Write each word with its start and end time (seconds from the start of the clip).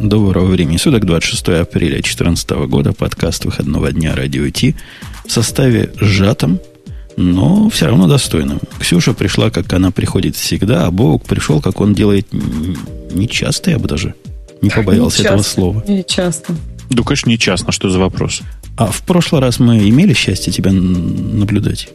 Доброго 0.00 0.46
времени 0.46 0.78
суток, 0.78 1.04
26 1.04 1.48
апреля 1.60 1.96
2014 1.96 2.50
года, 2.68 2.94
подкаст 2.94 3.44
выходного 3.44 3.92
дня 3.92 4.14
Радио 4.16 4.48
Ти 4.48 4.74
в 5.26 5.30
составе 5.30 5.92
сжатом, 6.00 6.58
но 7.18 7.68
все 7.68 7.84
равно 7.84 8.08
достойным. 8.08 8.60
Ксюша 8.78 9.12
пришла, 9.12 9.50
как 9.50 9.70
она 9.74 9.90
приходит 9.90 10.36
всегда, 10.36 10.86
а 10.86 10.90
Бог 10.90 11.24
пришел, 11.24 11.60
как 11.60 11.82
он 11.82 11.92
делает 11.92 12.28
нечасто, 13.12 13.72
я 13.72 13.78
бы 13.78 13.88
даже 13.88 14.14
не 14.62 14.70
побоялся 14.70 15.20
не 15.20 15.26
этого 15.26 15.42
слова. 15.42 15.84
Не 15.86 16.02
часто. 16.02 16.54
Да, 16.88 17.02
конечно, 17.02 17.28
не 17.28 17.38
часто. 17.38 17.70
Что 17.70 17.90
за 17.90 17.98
вопрос? 17.98 18.40
А 18.78 18.86
в 18.86 19.02
прошлый 19.02 19.42
раз 19.42 19.58
мы 19.58 19.86
имели 19.86 20.14
счастье 20.14 20.50
тебя 20.50 20.72
наблюдать? 20.72 21.90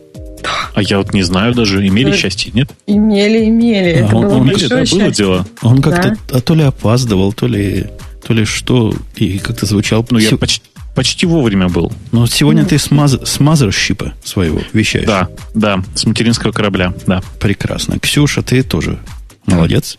А 0.73 0.81
я 0.81 0.97
вот 0.97 1.13
не 1.13 1.23
знаю 1.23 1.53
даже, 1.53 1.85
имели 1.85 2.11
да. 2.11 2.17
счастье, 2.17 2.51
нет? 2.53 2.69
Имели, 2.87 3.45
имели. 3.45 3.93
А 3.93 4.05
это 4.05 4.15
он, 4.15 4.21
было 4.23 4.35
он, 4.35 4.49
это 4.49 4.95
было 4.95 5.11
дело. 5.11 5.47
Он 5.61 5.81
как-то 5.81 6.09
да? 6.09 6.37
а 6.37 6.41
то 6.41 6.55
ли 6.55 6.63
опаздывал, 6.63 7.33
то 7.33 7.47
ли, 7.47 7.87
то 8.25 8.33
ли 8.33 8.45
что, 8.45 8.93
и 9.15 9.39
как-то 9.39 9.65
звучал. 9.65 10.05
Ну, 10.09 10.19
я 10.19 10.37
почти, 10.37 10.61
почти 10.95 11.25
вовремя 11.25 11.67
был. 11.67 11.91
Но 12.11 12.27
сегодня 12.27 12.63
mm. 12.63 12.67
ты 12.67 12.79
смаз, 12.79 13.13
с 13.23 13.39
мазерщипа 13.39 14.13
своего 14.23 14.61
вещаешь. 14.73 15.05
Да, 15.05 15.29
да, 15.53 15.83
с 15.93 16.05
материнского 16.05 16.51
корабля, 16.51 16.93
да. 17.05 17.21
Прекрасно. 17.39 17.99
Ксюша, 17.99 18.41
ты 18.41 18.63
тоже 18.63 18.99
молодец. 19.45 19.97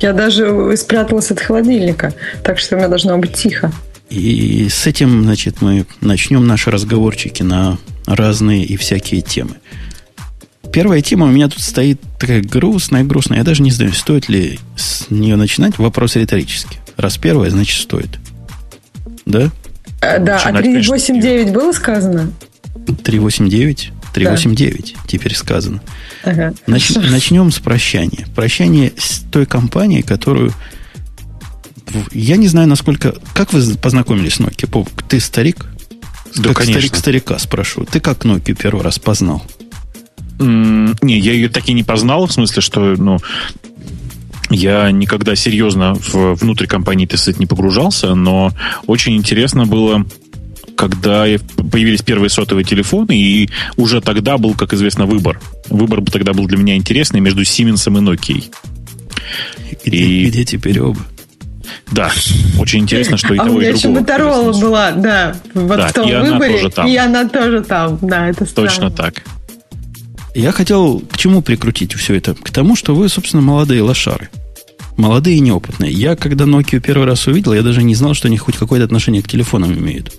Я 0.00 0.12
даже 0.12 0.76
спряталась 0.76 1.30
от 1.30 1.40
холодильника, 1.40 2.14
так 2.42 2.58
что 2.58 2.74
у 2.74 2.78
меня 2.78 2.88
должно 2.88 3.16
быть 3.18 3.34
тихо. 3.34 3.72
И 4.08 4.68
с 4.68 4.86
этим, 4.86 5.24
значит, 5.24 5.62
мы 5.62 5.86
начнем 6.00 6.46
наши 6.46 6.70
разговорчики 6.70 7.42
на 7.42 7.78
разные 8.06 8.64
и 8.64 8.76
всякие 8.76 9.20
темы. 9.20 9.56
Первая 10.72 11.00
тема 11.00 11.26
у 11.26 11.30
меня 11.30 11.48
тут 11.48 11.60
стоит 11.60 12.00
такая 12.18 12.42
грустная, 12.42 13.04
грустная. 13.04 13.38
Я 13.38 13.44
даже 13.44 13.62
не 13.62 13.70
знаю, 13.70 13.92
стоит 13.92 14.28
ли 14.28 14.58
с 14.76 15.06
нее 15.10 15.36
начинать. 15.36 15.78
Вопрос 15.78 16.16
риторический. 16.16 16.78
Раз 16.96 17.16
первая, 17.18 17.50
значит, 17.50 17.80
стоит. 17.80 18.18
Да? 19.24 19.50
А, 20.00 20.18
да, 20.18 20.40
а 20.44 20.52
389 20.52 21.52
было 21.52 21.72
сказано? 21.72 22.32
389? 23.04 23.92
389 24.12 24.94
да. 24.94 25.02
теперь 25.06 25.34
сказано. 25.34 25.80
Ага. 26.24 26.54
Нач, 26.66 26.94
начнем 26.94 27.50
с 27.50 27.58
прощания. 27.58 28.26
Прощание 28.34 28.92
с 28.96 29.20
той 29.30 29.46
компанией, 29.46 30.02
которую... 30.02 30.52
Я 32.12 32.36
не 32.36 32.48
знаю, 32.48 32.68
насколько... 32.68 33.14
Как 33.34 33.52
вы 33.52 33.62
познакомились 33.76 34.34
с 34.34 34.40
Nokia? 34.40 34.88
Ты 35.08 35.20
старик? 35.20 35.66
Да, 36.36 36.48
как 36.48 36.58
конечно. 36.58 36.80
старик 36.80 36.96
старика 36.96 37.38
спрошу. 37.38 37.84
Ты 37.84 38.00
как 38.00 38.24
Nokia 38.24 38.54
первый 38.54 38.82
раз 38.82 38.98
познал? 38.98 39.42
Mm, 40.38 40.98
не, 41.02 41.18
я 41.18 41.32
ее 41.32 41.48
так 41.48 41.68
и 41.68 41.72
не 41.72 41.82
познал, 41.82 42.26
в 42.26 42.32
смысле, 42.32 42.60
что, 42.60 42.94
ну, 42.96 43.18
я 44.50 44.90
никогда 44.90 45.34
серьезно 45.34 45.94
в, 45.94 46.34
внутрь 46.34 46.66
компании, 46.66 47.06
так 47.06 47.18
сказать, 47.18 47.40
не 47.40 47.46
погружался, 47.46 48.14
но 48.14 48.52
очень 48.86 49.16
интересно 49.16 49.66
было, 49.66 50.06
когда 50.76 51.24
появились 51.72 52.02
первые 52.02 52.28
сотовые 52.28 52.64
телефоны, 52.64 53.18
и 53.18 53.48
уже 53.76 54.00
тогда 54.00 54.36
был, 54.36 54.54
как 54.54 54.74
известно, 54.74 55.06
выбор. 55.06 55.40
Выбор 55.68 56.02
тогда 56.04 56.32
был 56.32 56.46
для 56.46 56.58
меня 56.58 56.76
интересный 56.76 57.20
между 57.20 57.42
Siemens 57.42 57.86
и 57.86 58.02
Nokia. 58.02 58.44
Где, 59.84 59.96
и... 59.96 60.26
где 60.26 60.44
теперь 60.44 60.80
оба? 60.80 61.00
Да, 61.92 62.10
очень 62.58 62.80
интересно, 62.80 63.16
что 63.16 63.34
и 63.34 63.38
а 63.38 63.44
того, 63.44 63.56
у 63.56 63.60
меня 63.60 63.70
и 63.70 63.74
еще 63.74 63.88
Моторола 63.88 64.52
была, 64.52 64.90
да, 64.90 65.36
вот 65.54 65.76
да, 65.76 65.88
в 65.88 65.92
том 65.92 66.08
и 66.08 66.14
выборе, 66.14 66.58
она 66.58 66.58
тоже 66.58 66.70
там. 66.70 66.86
и 66.88 66.96
она 66.96 67.28
тоже 67.28 67.60
там, 67.62 67.98
да, 68.02 68.28
это 68.28 68.44
странно. 68.44 68.68
Точно 68.68 68.90
так. 68.90 69.22
Я 70.34 70.52
хотел 70.52 71.00
к 71.00 71.16
чему 71.16 71.42
прикрутить 71.42 71.94
все 71.94 72.14
это? 72.14 72.34
К 72.34 72.50
тому, 72.50 72.76
что 72.76 72.94
вы, 72.94 73.08
собственно, 73.08 73.42
молодые 73.42 73.82
лошары. 73.82 74.28
Молодые 74.96 75.36
и 75.36 75.40
неопытные. 75.40 75.92
Я, 75.92 76.16
когда 76.16 76.44
Nokia 76.44 76.80
первый 76.80 77.06
раз 77.06 77.26
увидел, 77.26 77.52
я 77.52 77.62
даже 77.62 77.82
не 77.82 77.94
знал, 77.94 78.14
что 78.14 78.28
они 78.28 78.36
хоть 78.36 78.56
какое-то 78.56 78.84
отношение 78.84 79.22
к 79.22 79.28
телефонам 79.28 79.72
имеют. 79.72 80.12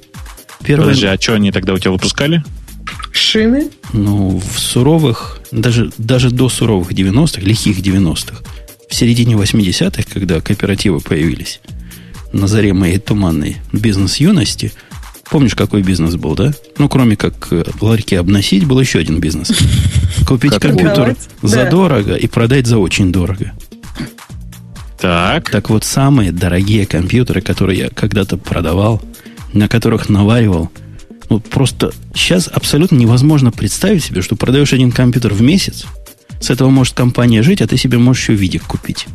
Первое... 0.64 0.88
Подожди, 0.88 1.06
а 1.08 1.20
что 1.20 1.34
они 1.34 1.52
тогда 1.52 1.74
у 1.74 1.78
тебя 1.78 1.92
выпускали? 1.92 2.44
Шины? 3.12 3.70
Ну, 3.94 4.40
в 4.40 4.60
суровых, 4.60 5.40
даже, 5.52 5.92
даже 5.98 6.30
до 6.30 6.50
суровых 6.50 6.92
90-х, 6.92 7.42
лихих 7.42 7.80
90-х, 7.80 8.44
в 8.90 8.96
середине 8.96 9.36
80-х, 9.36 10.04
когда 10.14 10.42
кооперативы 10.42 11.00
появились, 11.00 11.60
на 12.34 12.48
заре 12.48 12.74
моей 12.74 13.00
туманной 13.00 13.58
бизнес-юности, 13.72 14.72
помнишь, 15.30 15.56
какой 15.56 15.82
бизнес 15.82 16.16
был, 16.16 16.36
да? 16.36 16.54
Ну, 16.78 16.90
кроме 16.90 17.16
как 17.16 17.48
э, 17.52 17.64
ларьки 17.82 18.16
обносить, 18.16 18.66
был 18.66 18.80
еще 18.80 19.00
один 19.00 19.20
бизнес. 19.20 19.52
Купить 20.28 20.58
компьютер 20.58 21.16
задорого 21.42 22.16
и 22.16 22.28
продать 22.28 22.68
за 22.68 22.78
очень 22.78 23.12
дорого. 23.12 23.54
Так. 25.00 25.50
Так 25.52 25.70
вот, 25.70 25.84
самые 25.84 26.32
дорогие 26.32 26.86
компьютеры, 26.86 27.42
которые 27.42 27.80
я 27.80 27.90
когда-то 27.90 28.38
продавал, 28.38 29.02
на 29.54 29.68
которых 29.68 30.10
наваривал, 30.10 30.72
вот 31.30 31.44
просто 31.44 31.92
сейчас 32.16 32.50
абсолютно 32.52 32.96
невозможно 32.96 33.52
представить 33.52 34.04
себе, 34.04 34.22
что 34.22 34.36
продаешь 34.36 34.74
один 34.74 34.92
компьютер 34.92 35.34
в 35.34 35.42
месяц, 35.42 35.86
с 36.40 36.50
этого 36.50 36.70
может 36.70 36.94
компания 36.94 37.42
жить, 37.44 37.62
а 37.62 37.68
ты 37.68 37.78
себе 37.78 37.98
можешь 37.98 38.24
еще 38.24 38.34
видик 38.34 38.64
купить. 38.64 39.06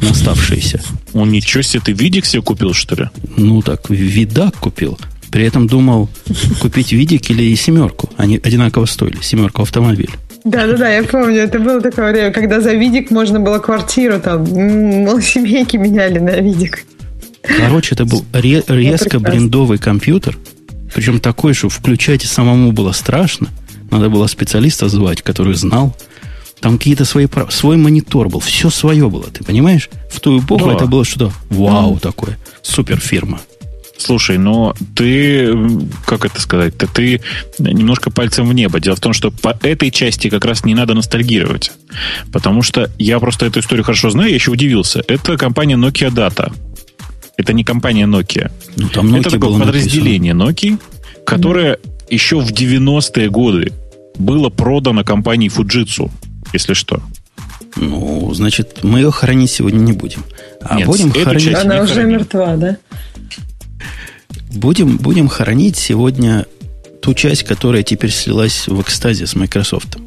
На 0.00 0.10
оставшиеся. 0.10 0.80
Он 1.14 1.30
ничего 1.30 1.62
себе, 1.62 1.82
ты 1.84 1.92
видик 1.92 2.26
себе 2.26 2.42
купил, 2.42 2.74
что 2.74 2.94
ли? 2.96 3.08
Ну 3.36 3.62
так, 3.62 3.88
видак 3.88 4.56
купил. 4.56 4.98
При 5.30 5.44
этом 5.44 5.66
думал 5.66 6.08
купить 6.60 6.92
видик 6.92 7.30
или 7.30 7.54
семерку. 7.56 8.10
Они 8.16 8.36
одинаково 8.36 8.86
стоили. 8.86 9.18
Семерку 9.22 9.62
автомобиль. 9.62 10.10
Да-да-да, 10.44 10.88
я 10.88 11.02
помню, 11.02 11.38
это 11.40 11.58
было 11.58 11.80
такое 11.80 12.12
время, 12.12 12.32
когда 12.32 12.60
за 12.60 12.74
видик 12.74 13.10
можно 13.10 13.40
было 13.40 13.58
квартиру 13.58 14.20
там, 14.20 14.46
семейки 15.20 15.76
меняли 15.76 16.20
на 16.20 16.40
видик. 16.40 16.84
Короче, 17.42 17.94
это 17.94 18.04
был 18.04 18.24
ре- 18.32 18.62
резко 18.68 19.18
брендовый 19.18 19.78
компьютер, 19.78 20.38
причем 20.94 21.20
такой, 21.20 21.54
что 21.54 21.68
включать 21.68 22.22
самому 22.22 22.72
было 22.72 22.92
страшно. 22.92 23.48
Надо 23.90 24.08
было 24.08 24.26
специалиста 24.26 24.88
звать, 24.88 25.22
который 25.22 25.54
знал. 25.54 25.96
Там 26.60 26.78
какие-то 26.78 27.04
свои 27.04 27.26
свой 27.50 27.76
монитор 27.76 28.28
был, 28.28 28.40
все 28.40 28.70
свое 28.70 29.08
было, 29.10 29.24
ты 29.24 29.44
понимаешь? 29.44 29.90
В 30.10 30.20
ту 30.20 30.40
эпоху 30.40 30.70
да. 30.70 30.74
это 30.74 30.86
было 30.86 31.04
что-то 31.04 31.32
вау 31.50 31.98
такое, 31.98 32.38
супер 32.62 32.98
фирма. 32.98 33.40
Слушай, 33.98 34.36
но 34.36 34.74
ты, 34.94 35.56
как 36.04 36.24
это 36.24 36.40
сказать, 36.40 36.74
ты, 36.76 37.20
немножко 37.58 38.10
пальцем 38.10 38.46
в 38.46 38.52
небо. 38.52 38.78
Дело 38.78 38.94
в 38.96 39.00
том, 39.00 39.12
что 39.12 39.30
по 39.30 39.58
этой 39.62 39.90
части 39.90 40.28
как 40.28 40.44
раз 40.44 40.64
не 40.64 40.74
надо 40.74 40.94
ностальгировать. 40.94 41.72
Потому 42.30 42.62
что 42.62 42.90
я 42.98 43.18
просто 43.20 43.46
эту 43.46 43.60
историю 43.60 43.84
хорошо 43.84 44.10
знаю, 44.10 44.28
я 44.28 44.34
еще 44.34 44.50
удивился. 44.50 45.02
Это 45.08 45.36
компания 45.38 45.76
Nokia 45.76 46.10
Data. 46.10 46.52
Это 47.38 47.52
не 47.52 47.64
компания 47.64 48.06
Nokia. 48.06 48.50
Ну, 48.76 48.88
там 48.88 49.08
Nokia 49.08 49.20
это 49.20 49.30
такое 49.30 49.58
подразделение 49.58 50.34
написано. 50.34 50.76
Nokia, 50.76 51.24
которое 51.24 51.74
mm. 51.74 51.80
еще 52.10 52.40
в 52.40 52.50
90-е 52.50 53.30
годы 53.30 53.72
было 54.18 54.50
продано 54.50 55.04
компанией 55.04 55.50
Fujitsu 55.50 56.10
если 56.56 56.74
что. 56.74 57.02
Ну, 57.76 58.32
значит, 58.34 58.82
мы 58.82 59.00
ее 59.00 59.10
хоронить 59.10 59.50
сегодня 59.50 59.78
не 59.78 59.92
будем. 59.92 60.24
А 60.62 60.76
Нет, 60.76 60.86
будем 60.86 61.12
хоронить... 61.12 61.54
Она 61.54 61.82
уже 61.82 61.94
хороним. 61.94 62.12
мертва, 62.12 62.56
да? 62.56 62.76
Будем, 64.52 64.96
будем 64.96 65.28
хоронить 65.28 65.76
сегодня 65.76 66.46
ту 67.02 67.14
часть, 67.14 67.44
которая 67.44 67.82
теперь 67.82 68.10
слилась 68.10 68.66
в 68.66 68.80
экстазе 68.80 69.26
с 69.26 69.34
Microsoft. 69.34 69.98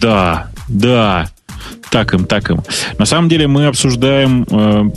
Да, 0.00 0.50
да. 0.68 1.30
Так 1.90 2.14
им, 2.14 2.24
так 2.24 2.50
им. 2.50 2.62
На 2.98 3.06
самом 3.06 3.28
деле 3.28 3.46
мы 3.46 3.66
обсуждаем 3.66 4.46
э, 4.50 4.90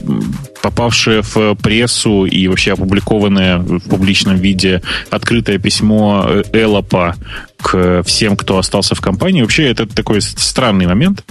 попавшее 0.62 1.22
в 1.22 1.56
прессу 1.56 2.26
и 2.26 2.48
вообще 2.48 2.74
опубликованное 2.74 3.58
в 3.58 3.82
публичном 3.82 4.36
виде 4.36 4.82
открытое 5.10 5.58
письмо 5.58 6.28
Эллопа 6.52 7.16
к 7.58 8.04
всем, 8.04 8.36
кто 8.36 8.58
остался 8.58 8.96
в 8.96 9.02
компании. 9.02 9.42
Вообще 9.42 9.70
это 9.70 9.86
такой 9.86 10.22
странный 10.22 10.88
момент. 10.88 11.24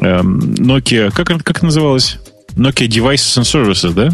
Э, 0.00 0.20
Nokia, 0.20 1.10
как, 1.10 1.42
как 1.44 1.62
называлось? 1.62 2.18
Nokia 2.56 2.88
Devices 2.88 3.38
and 3.38 3.44
Services, 3.44 3.92
да? 3.92 4.10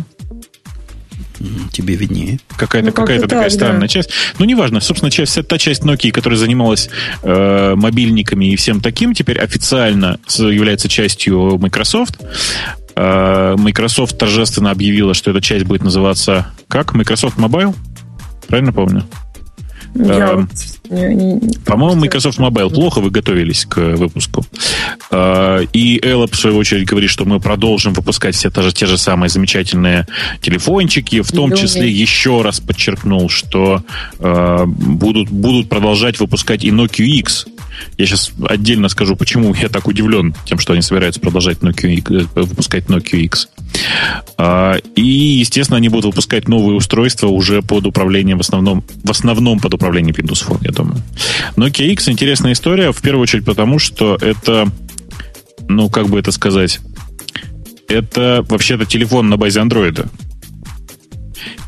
Тебе 1.72 1.94
виднее. 1.94 2.40
Какая-то 2.56 2.88
ну, 2.88 2.92
какая 2.92 3.20
такая 3.20 3.44
так, 3.44 3.52
странная 3.52 3.80
да. 3.82 3.88
часть. 3.88 4.10
Ну, 4.38 4.44
неважно. 4.44 4.80
Собственно, 4.80 5.10
часть, 5.10 5.32
вся 5.32 5.42
та 5.42 5.58
часть 5.58 5.82
Nokia, 5.82 6.10
которая 6.10 6.38
занималась 6.38 6.88
э, 7.22 7.74
мобильниками 7.76 8.52
и 8.52 8.56
всем 8.56 8.80
таким, 8.80 9.14
теперь 9.14 9.38
официально 9.38 10.18
является 10.28 10.88
частью 10.88 11.58
Microsoft. 11.58 12.18
Э, 12.94 13.54
Microsoft 13.58 14.18
торжественно 14.18 14.70
объявила, 14.70 15.14
что 15.14 15.30
эта 15.30 15.40
часть 15.40 15.64
будет 15.64 15.82
называться 15.82 16.52
как? 16.68 16.94
Microsoft 16.94 17.38
Mobile? 17.38 17.74
Правильно 18.48 18.72
помню? 18.72 19.04
Я 19.94 20.30
эм, 20.30 20.50
По-моему, 20.88 22.00
Microsoft 22.00 22.38
Mobile 22.38 22.72
плохо 22.72 23.00
вы 23.00 23.10
готовились 23.10 23.64
к 23.66 23.78
выпуску. 23.96 24.44
Э, 25.10 25.64
и 25.72 26.00
Эллоп, 26.02 26.32
в 26.32 26.38
свою 26.38 26.56
очередь, 26.56 26.86
говорит, 26.86 27.10
что 27.10 27.24
мы 27.24 27.40
продолжим 27.40 27.92
выпускать 27.92 28.34
все 28.34 28.50
те 28.50 28.62
же, 28.62 28.72
те 28.72 28.86
же 28.86 28.98
самые 28.98 29.28
замечательные 29.28 30.06
телефончики. 30.40 31.22
В 31.22 31.30
том 31.32 31.54
числе 31.54 31.90
еще 31.90 32.42
раз 32.42 32.60
подчеркнул, 32.60 33.28
что 33.28 33.82
э, 34.18 34.64
будут, 34.66 35.30
будут 35.30 35.68
продолжать 35.68 36.20
выпускать 36.20 36.64
и 36.64 36.70
Nokia 36.70 37.04
X. 37.04 37.46
Я 37.98 38.06
сейчас 38.06 38.32
отдельно 38.48 38.88
скажу, 38.88 39.16
почему 39.16 39.54
я 39.54 39.68
так 39.68 39.86
удивлен 39.86 40.34
тем, 40.44 40.58
что 40.58 40.72
они 40.72 40.82
собираются 40.82 41.20
продолжать 41.20 41.58
Nokia, 41.58 42.28
э, 42.34 42.40
выпускать 42.40 42.86
Nokia 42.86 43.18
X. 43.20 43.48
А, 44.38 44.76
и, 44.94 45.02
естественно, 45.02 45.76
они 45.76 45.88
будут 45.88 46.06
выпускать 46.06 46.48
новые 46.48 46.76
устройства 46.76 47.28
уже 47.28 47.62
под 47.62 47.86
управлением, 47.86 48.38
в 48.38 48.42
основном, 48.42 48.84
в 49.04 49.10
основном 49.10 49.60
под 49.60 49.74
управлением 49.74 50.14
Windows 50.14 50.46
Phone, 50.46 50.60
я 50.62 50.72
думаю. 50.76 51.02
Nokia 51.56 51.86
X 51.92 52.08
интересная 52.08 52.52
история, 52.52 52.92
в 52.92 53.00
первую 53.00 53.22
очередь 53.22 53.44
потому, 53.44 53.78
что 53.78 54.16
это, 54.20 54.70
ну, 55.68 55.88
как 55.90 56.08
бы 56.08 56.18
это 56.18 56.30
сказать, 56.32 56.80
это 57.88 58.44
вообще-то 58.48 58.84
телефон 58.84 59.28
на 59.28 59.36
базе 59.36 59.60
андроида. 59.60 60.08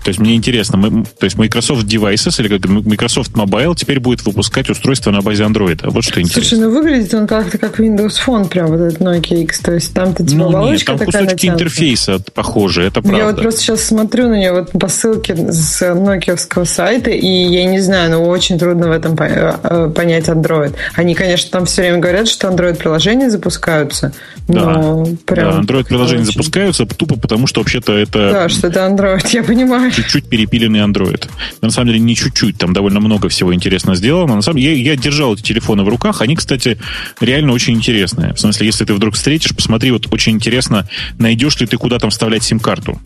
То 0.04 0.08
есть 0.08 0.20
мне 0.20 0.34
интересно, 0.34 0.78
мы, 0.78 1.04
то 1.04 1.24
есть 1.24 1.36
Microsoft 1.36 1.84
Devices 1.84 2.40
или 2.40 2.48
как 2.48 2.68
Microsoft 2.68 3.32
Mobile 3.32 3.74
теперь 3.76 4.00
будет 4.00 4.24
выпускать 4.24 4.70
устройство 4.70 5.10
на 5.10 5.20
базе 5.20 5.44
Android. 5.44 5.80
Вот 5.90 6.04
что 6.04 6.20
интересно. 6.20 6.42
Слушай, 6.42 6.60
ну 6.60 6.70
выглядит 6.70 7.14
он 7.14 7.26
как-то 7.26 7.58
как 7.58 7.78
Windows 7.80 8.14
Phone, 8.24 8.48
прям 8.48 8.68
вот 8.68 8.80
этот 8.80 9.00
Nokia 9.00 9.42
X. 9.42 9.60
То 9.60 9.74
есть 9.74 9.92
там-то 9.92 10.24
типа 10.24 10.42
ну, 10.42 10.48
оболочка 10.48 10.92
нет, 10.92 10.98
там 10.98 10.98
такая 10.98 11.22
кусочки 11.24 11.46
натянутая. 11.46 11.66
интерфейса 11.66 12.20
похожи, 12.32 12.82
это 12.82 13.02
правда. 13.02 13.18
Я 13.18 13.26
вот 13.26 13.42
просто 13.42 13.60
сейчас 13.60 13.82
смотрю 13.82 14.28
на 14.28 14.34
нее 14.34 14.52
вот 14.52 14.70
по 14.72 14.88
ссылке 14.88 15.36
с 15.36 15.94
нокиевского 15.94 16.64
сайта, 16.64 17.10
и 17.10 17.26
я 17.26 17.64
не 17.64 17.80
знаю, 17.80 18.10
но 18.10 18.24
очень 18.24 18.58
трудно 18.58 18.88
в 18.88 18.92
этом 18.92 19.16
э, 19.18 19.90
понять 19.94 20.28
Android. 20.28 20.74
Они, 20.94 21.14
конечно, 21.14 21.50
там 21.50 21.66
все 21.66 21.82
время 21.82 21.98
говорят, 21.98 22.28
что 22.28 22.48
Android-приложения 22.48 23.30
запускаются, 23.30 24.12
но 24.46 25.06
прям... 25.26 25.50
да, 25.50 25.74
Android-приложения 25.74 26.24
запускаются 26.24 26.86
тупо 26.86 27.18
потому, 27.18 27.46
что 27.46 27.60
вообще-то 27.60 27.96
это 27.96 28.30
Да, 28.30 28.48
что 28.48 28.68
это 28.68 28.80
Android, 28.80 29.26
я 29.32 29.42
понимаю. 29.42 29.87
Чуть-чуть 29.94 30.28
перепиленный 30.28 30.80
Android. 30.80 31.28
На 31.60 31.70
самом 31.70 31.88
деле 31.88 32.00
не 32.00 32.16
чуть-чуть, 32.16 32.58
там 32.58 32.72
довольно 32.72 33.00
много 33.00 33.28
всего 33.28 33.54
интересно 33.54 33.94
сделано. 33.94 34.36
На 34.36 34.42
самом 34.42 34.60
деле, 34.60 34.80
я, 34.80 34.92
я 34.92 34.96
держал 34.96 35.34
эти 35.34 35.42
телефоны 35.42 35.82
в 35.82 35.88
руках, 35.88 36.22
они, 36.22 36.36
кстати, 36.36 36.78
реально 37.20 37.52
очень 37.52 37.74
интересные. 37.74 38.34
В 38.34 38.40
смысле, 38.40 38.66
если 38.66 38.84
ты 38.84 38.94
вдруг 38.94 39.14
встретишь, 39.14 39.54
посмотри, 39.54 39.90
вот 39.90 40.12
очень 40.12 40.32
интересно, 40.32 40.88
найдешь 41.18 41.58
ли 41.60 41.66
ты 41.66 41.76
куда 41.76 41.98
там 41.98 42.10
вставлять 42.10 42.42
сим-карту. 42.42 43.00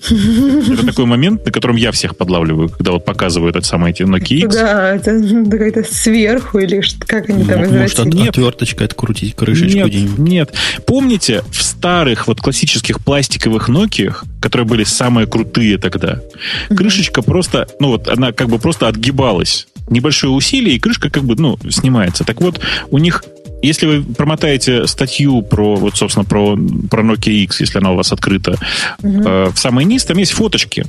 Это 0.72 0.86
такой 0.86 1.04
момент, 1.06 1.44
на 1.44 1.50
котором 1.52 1.76
я 1.76 1.92
всех 1.92 2.16
подлавливаю, 2.16 2.68
когда 2.68 2.92
вот 2.92 3.04
показывают 3.04 3.56
это 3.56 3.66
самое 3.66 3.92
эти 3.92 4.02
Nokia 4.02 4.44
X. 4.46 4.54
Да, 4.54 4.94
это 4.94 5.12
ну, 5.12 5.48
какая-то 5.50 5.84
сверху 5.84 6.58
или 6.58 6.80
что, 6.80 7.04
как 7.06 7.28
они 7.28 7.44
там 7.44 7.62
М- 7.64 7.78
Может, 7.78 7.98
от- 7.98 8.06
извратили. 8.06 8.20
Нет. 8.22 8.28
отверточкой 8.30 8.86
открутить 8.86 9.34
крышечку 9.34 9.78
Нет, 9.78 9.86
где-нибудь. 9.88 10.18
нет. 10.18 10.54
Помните, 10.86 11.42
в 11.50 11.62
старых 11.62 12.26
вот 12.28 12.40
классических 12.40 13.00
пластиковых 13.00 13.68
Nokia, 13.68 14.14
которые 14.40 14.66
были 14.66 14.84
самые 14.84 15.26
крутые 15.26 15.78
тогда, 15.78 16.20
крышечка 16.68 17.22
просто, 17.22 17.66
ну 17.80 17.88
вот 17.88 18.08
она 18.08 18.32
как 18.32 18.48
бы 18.48 18.58
просто 18.58 18.88
отгибалась. 18.88 19.66
Небольшое 19.90 20.30
усилие, 20.34 20.76
и 20.76 20.78
крышка 20.78 21.08
как 21.08 21.24
бы, 21.24 21.34
ну, 21.36 21.58
снимается. 21.70 22.22
Так 22.22 22.42
вот, 22.42 22.60
у 22.90 22.98
них 22.98 23.24
если 23.62 23.86
вы 23.86 24.02
промотаете 24.14 24.86
статью 24.86 25.42
про, 25.42 25.76
вот, 25.76 25.96
собственно, 25.96 26.24
про, 26.24 26.56
про 26.90 27.02
Nokia 27.02 27.32
X, 27.44 27.60
если 27.60 27.78
она 27.78 27.92
у 27.92 27.96
вас 27.96 28.12
открыта, 28.12 28.56
э, 29.02 29.50
в 29.52 29.56
самый 29.58 29.84
низ, 29.84 30.04
там 30.04 30.18
есть 30.18 30.32
фоточки. 30.32 30.84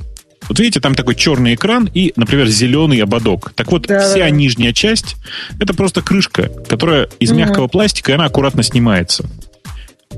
Вот 0.48 0.58
видите, 0.58 0.80
там 0.80 0.94
такой 0.94 1.14
черный 1.14 1.54
экран 1.54 1.88
и, 1.92 2.12
например, 2.16 2.48
зеленый 2.48 2.98
ободок. 2.98 3.52
Так 3.54 3.70
вот, 3.70 3.86
Да, 3.86 4.00
вся 4.00 4.20
да, 4.20 4.30
нижняя 4.30 4.72
часть 4.72 5.16
это 5.60 5.74
просто 5.74 6.02
крышка, 6.02 6.50
которая 6.68 7.08
из 7.20 7.30
Мгм. 7.30 7.38
мягкого 7.40 7.68
пластика, 7.68 8.12
и 8.12 8.14
она 8.14 8.24
аккуратно 8.24 8.62
снимается. 8.62 9.28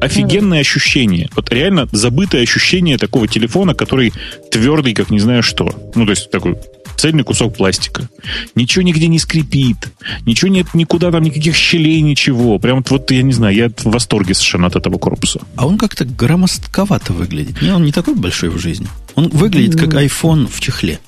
Офигенное 0.01 0.61
ощущение. 0.61 1.29
Вот 1.37 1.53
реально 1.53 1.89
забытое 1.93 2.43
ощущение 2.43 2.99
такого 2.99 3.29
телефона, 3.29 3.75
который 3.75 4.13
твердый, 4.51 4.95
как 4.95 5.11
не 5.11 5.21
знаю 5.21 5.43
что. 5.43 5.71
Ну, 5.95 6.05
то 6.05 6.11
есть 6.11 6.31
такой 6.31 6.57
цельный 6.97 7.25
кусок 7.25 7.57
пластика. 7.57 8.09
Ничего 8.55 8.83
нигде 8.83 9.09
не 9.09 9.19
скрипит. 9.19 9.89
Ничего 10.25 10.51
нет, 10.51 10.69
никуда 10.75 11.11
там 11.11 11.23
никаких 11.23 11.57
щелей, 11.57 12.01
ничего. 12.01 12.59
Прям 12.59 12.85
вот, 12.89 13.11
я 13.11 13.23
не 13.23 13.33
знаю, 13.33 13.55
я 13.55 13.69
в 13.69 13.91
восторге 13.91 14.35
совершенно 14.35 14.69
от 14.69 14.77
этого 14.77 14.99
корпуса. 14.99 15.41
А 15.57 15.67
он 15.67 15.79
как-то 15.79 16.05
громоздковато 16.05 17.13
выглядит. 17.13 17.61
Не, 17.61 17.71
он 17.71 17.85
не 17.85 17.93
такой 17.93 18.15
большой 18.15 18.51
в 18.51 18.59
жизни. 18.59 18.87
Он 19.15 19.29
выглядит 19.29 19.79
как 19.79 19.95
iPhone 19.95 20.47
в 20.47 20.61
чехле. 20.61 21.01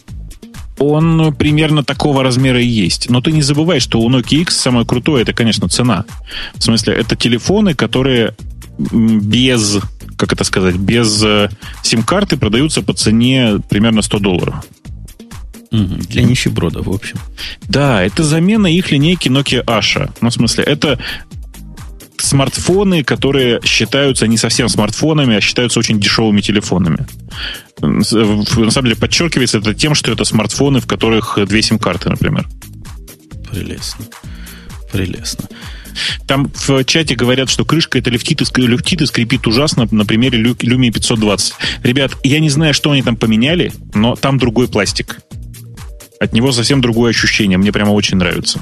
Он 0.78 1.32
примерно 1.34 1.84
такого 1.84 2.22
размера 2.22 2.60
и 2.60 2.66
есть. 2.66 3.08
Но 3.08 3.20
ты 3.20 3.30
не 3.30 3.42
забывай, 3.42 3.78
что 3.78 4.00
у 4.00 4.10
Nokia 4.10 4.42
X 4.42 4.56
самое 4.56 4.84
крутое, 4.84 5.22
это, 5.22 5.32
конечно, 5.32 5.68
цена. 5.68 6.04
В 6.56 6.62
смысле, 6.62 6.94
это 6.94 7.14
телефоны, 7.14 7.74
которые 7.74 8.34
без, 8.78 9.78
как 10.16 10.32
это 10.32 10.44
сказать, 10.44 10.76
без 10.76 11.22
э, 11.22 11.48
сим-карты 11.82 12.36
продаются 12.36 12.82
по 12.82 12.92
цене 12.92 13.60
примерно 13.68 14.02
100 14.02 14.18
долларов. 14.18 14.64
Для 15.70 16.22
нищебродов, 16.22 16.86
в 16.86 16.90
общем. 16.90 17.18
Да, 17.62 18.04
это 18.04 18.22
замена 18.22 18.68
их 18.68 18.92
линейки 18.92 19.28
Nokia 19.28 19.64
Asha. 19.64 20.08
Ну, 20.20 20.30
в 20.30 20.32
смысле, 20.32 20.62
это 20.62 21.00
смартфоны, 22.16 23.02
которые 23.02 23.60
считаются 23.64 24.28
не 24.28 24.36
совсем 24.36 24.68
смартфонами, 24.68 25.36
а 25.36 25.40
считаются 25.40 25.80
очень 25.80 25.98
дешевыми 26.00 26.40
телефонами. 26.40 27.06
На 27.80 28.04
самом 28.04 28.44
деле 28.84 28.96
подчеркивается 28.96 29.58
это 29.58 29.74
тем, 29.74 29.94
что 29.94 30.12
это 30.12 30.24
смартфоны, 30.24 30.80
в 30.80 30.86
которых 30.86 31.38
две 31.46 31.60
сим-карты, 31.60 32.08
например. 32.08 32.48
Прелестно. 33.50 34.04
Прелестно. 34.92 35.48
Там 36.26 36.50
в 36.54 36.84
чате 36.84 37.14
говорят, 37.14 37.48
что 37.50 37.64
крышка 37.64 37.98
это 37.98 38.10
люфтит 38.10 38.40
и, 38.40 38.44
ск- 38.44 38.60
люфтит 38.60 39.02
и 39.02 39.06
скрипит 39.06 39.46
ужасно 39.46 39.86
на 39.90 40.04
примере 40.04 40.40
Lumia 40.42 40.90
520. 40.92 41.54
Ребят, 41.82 42.12
я 42.24 42.40
не 42.40 42.50
знаю, 42.50 42.74
что 42.74 42.90
они 42.90 43.02
там 43.02 43.16
поменяли, 43.16 43.72
но 43.94 44.16
там 44.16 44.38
другой 44.38 44.68
пластик. 44.68 45.18
От 46.20 46.32
него 46.32 46.52
совсем 46.52 46.80
другое 46.80 47.10
ощущение. 47.10 47.58
Мне 47.58 47.72
прямо 47.72 47.90
очень 47.90 48.16
нравится. 48.16 48.60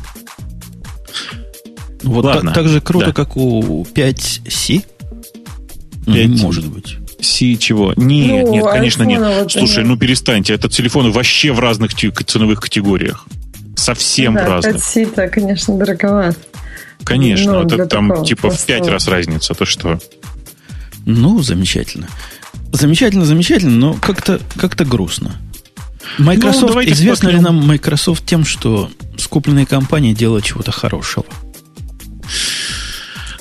Вот 2.02 2.24
Ладно. 2.24 2.50
так, 2.52 2.54
так 2.64 2.68
же 2.68 2.80
круто, 2.80 3.06
Да. 3.06 3.12
как 3.12 3.36
у 3.36 3.84
5C. 3.94 4.84
Ну, 6.06 6.14
5. 6.14 6.28
не 6.28 6.42
может 6.42 6.66
быть. 6.66 6.96
Си 7.20 7.56
чего? 7.58 7.92
Нет, 7.96 8.46
Ну, 8.46 8.52
нет, 8.54 8.64
конечно, 8.66 9.04
нет. 9.04 9.20
вот 9.20 9.52
Слушай, 9.52 9.80
они- 9.80 9.90
ну 9.90 9.96
перестаньте. 9.96 10.52
Это 10.54 10.68
телефоны 10.68 11.10
вообще 11.10 11.52
в 11.52 11.60
разных 11.60 11.94
ценовых 11.94 12.60
категориях. 12.60 13.24
Совсем 13.76 14.32
в 14.32 14.36
да, 14.36 14.46
разных. 14.46 14.76
5C-то, 14.76 15.28
конечно, 15.28 15.76
дороговато. 15.76 16.36
Конечно, 17.04 17.52
ну, 17.52 17.66
это 17.66 17.86
там 17.86 18.08
такого 18.08 18.26
типа 18.26 18.50
в 18.50 18.64
пять 18.66 18.86
раз 18.88 19.08
разница. 19.08 19.54
То 19.54 19.64
что? 19.64 19.98
Ну, 21.06 21.42
замечательно. 21.42 22.08
Замечательно, 22.72 23.24
замечательно, 23.24 23.76
но 23.76 23.94
как-то 23.94 24.40
как 24.56 24.76
грустно. 24.88 25.36
Microsoft, 26.18 26.74
Ну, 26.74 26.82
известно 26.84 27.28
ли 27.28 27.36
вспомним. 27.38 27.60
нам 27.60 27.66
Microsoft 27.68 28.24
тем, 28.26 28.44
что 28.44 28.90
скупленные 29.18 29.66
компании 29.66 30.12
делают 30.14 30.44
чего-то 30.44 30.70
хорошего? 30.72 31.24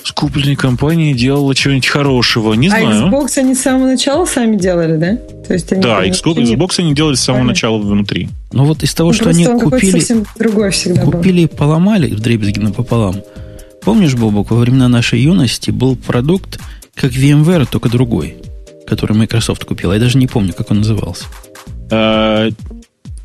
Скупленная 0.04 0.56
компания 0.56 1.14
делала 1.14 1.54
чего-нибудь 1.56 1.88
хорошего. 1.88 2.54
Не 2.54 2.68
А 2.68 2.72
знаю. 2.72 3.08
Xbox 3.12 3.38
они 3.38 3.56
с 3.56 3.62
самого 3.62 3.86
начала 3.88 4.26
сами 4.26 4.58
делали, 4.58 4.98
да? 4.98 5.16
То 5.48 5.54
есть 5.54 5.72
они 5.72 5.82
Да, 5.82 6.04
Xbox, 6.06 6.36
не- 6.42 6.56
Xbox 6.56 6.80
они 6.80 6.94
делали 6.94 7.16
с 7.16 7.22
самого 7.22 7.42
Понятно. 7.42 7.52
начала 7.54 7.78
внутри. 7.80 8.30
Но 8.52 8.66
вот 8.66 8.84
из 8.84 8.94
того, 8.94 9.10
Ну, 9.10 9.14
что 9.14 9.24
просто 9.26 9.52
они 9.52 9.60
купили, 9.62 9.92
совсем 9.92 10.26
другой 10.38 10.72
всегда 10.72 11.04
был. 11.06 11.12
купили 11.14 11.42
и 11.42 11.48
поломали 11.48 12.14
в 12.14 12.20
дребезги 12.20 12.60
напополам. 12.60 13.22
Помнишь, 13.84 14.14
Бобок, 14.16 14.52
во 14.52 14.58
времена 14.58 14.88
нашей 14.88 15.20
юности 15.22 15.72
был 15.72 15.96
продукт, 15.96 16.60
как 16.96 17.12
VMware, 17.12 17.68
только 17.70 17.90
другой, 17.90 18.36
который 18.88 19.16
Microsoft 19.18 19.66
купила. 19.66 19.94
Я 19.94 20.00
даже 20.00 20.18
не 20.18 20.28
помню, 20.28 20.54
как 20.54 20.70
он 20.72 20.78
назывался. 20.80 21.26
А, 21.92 22.50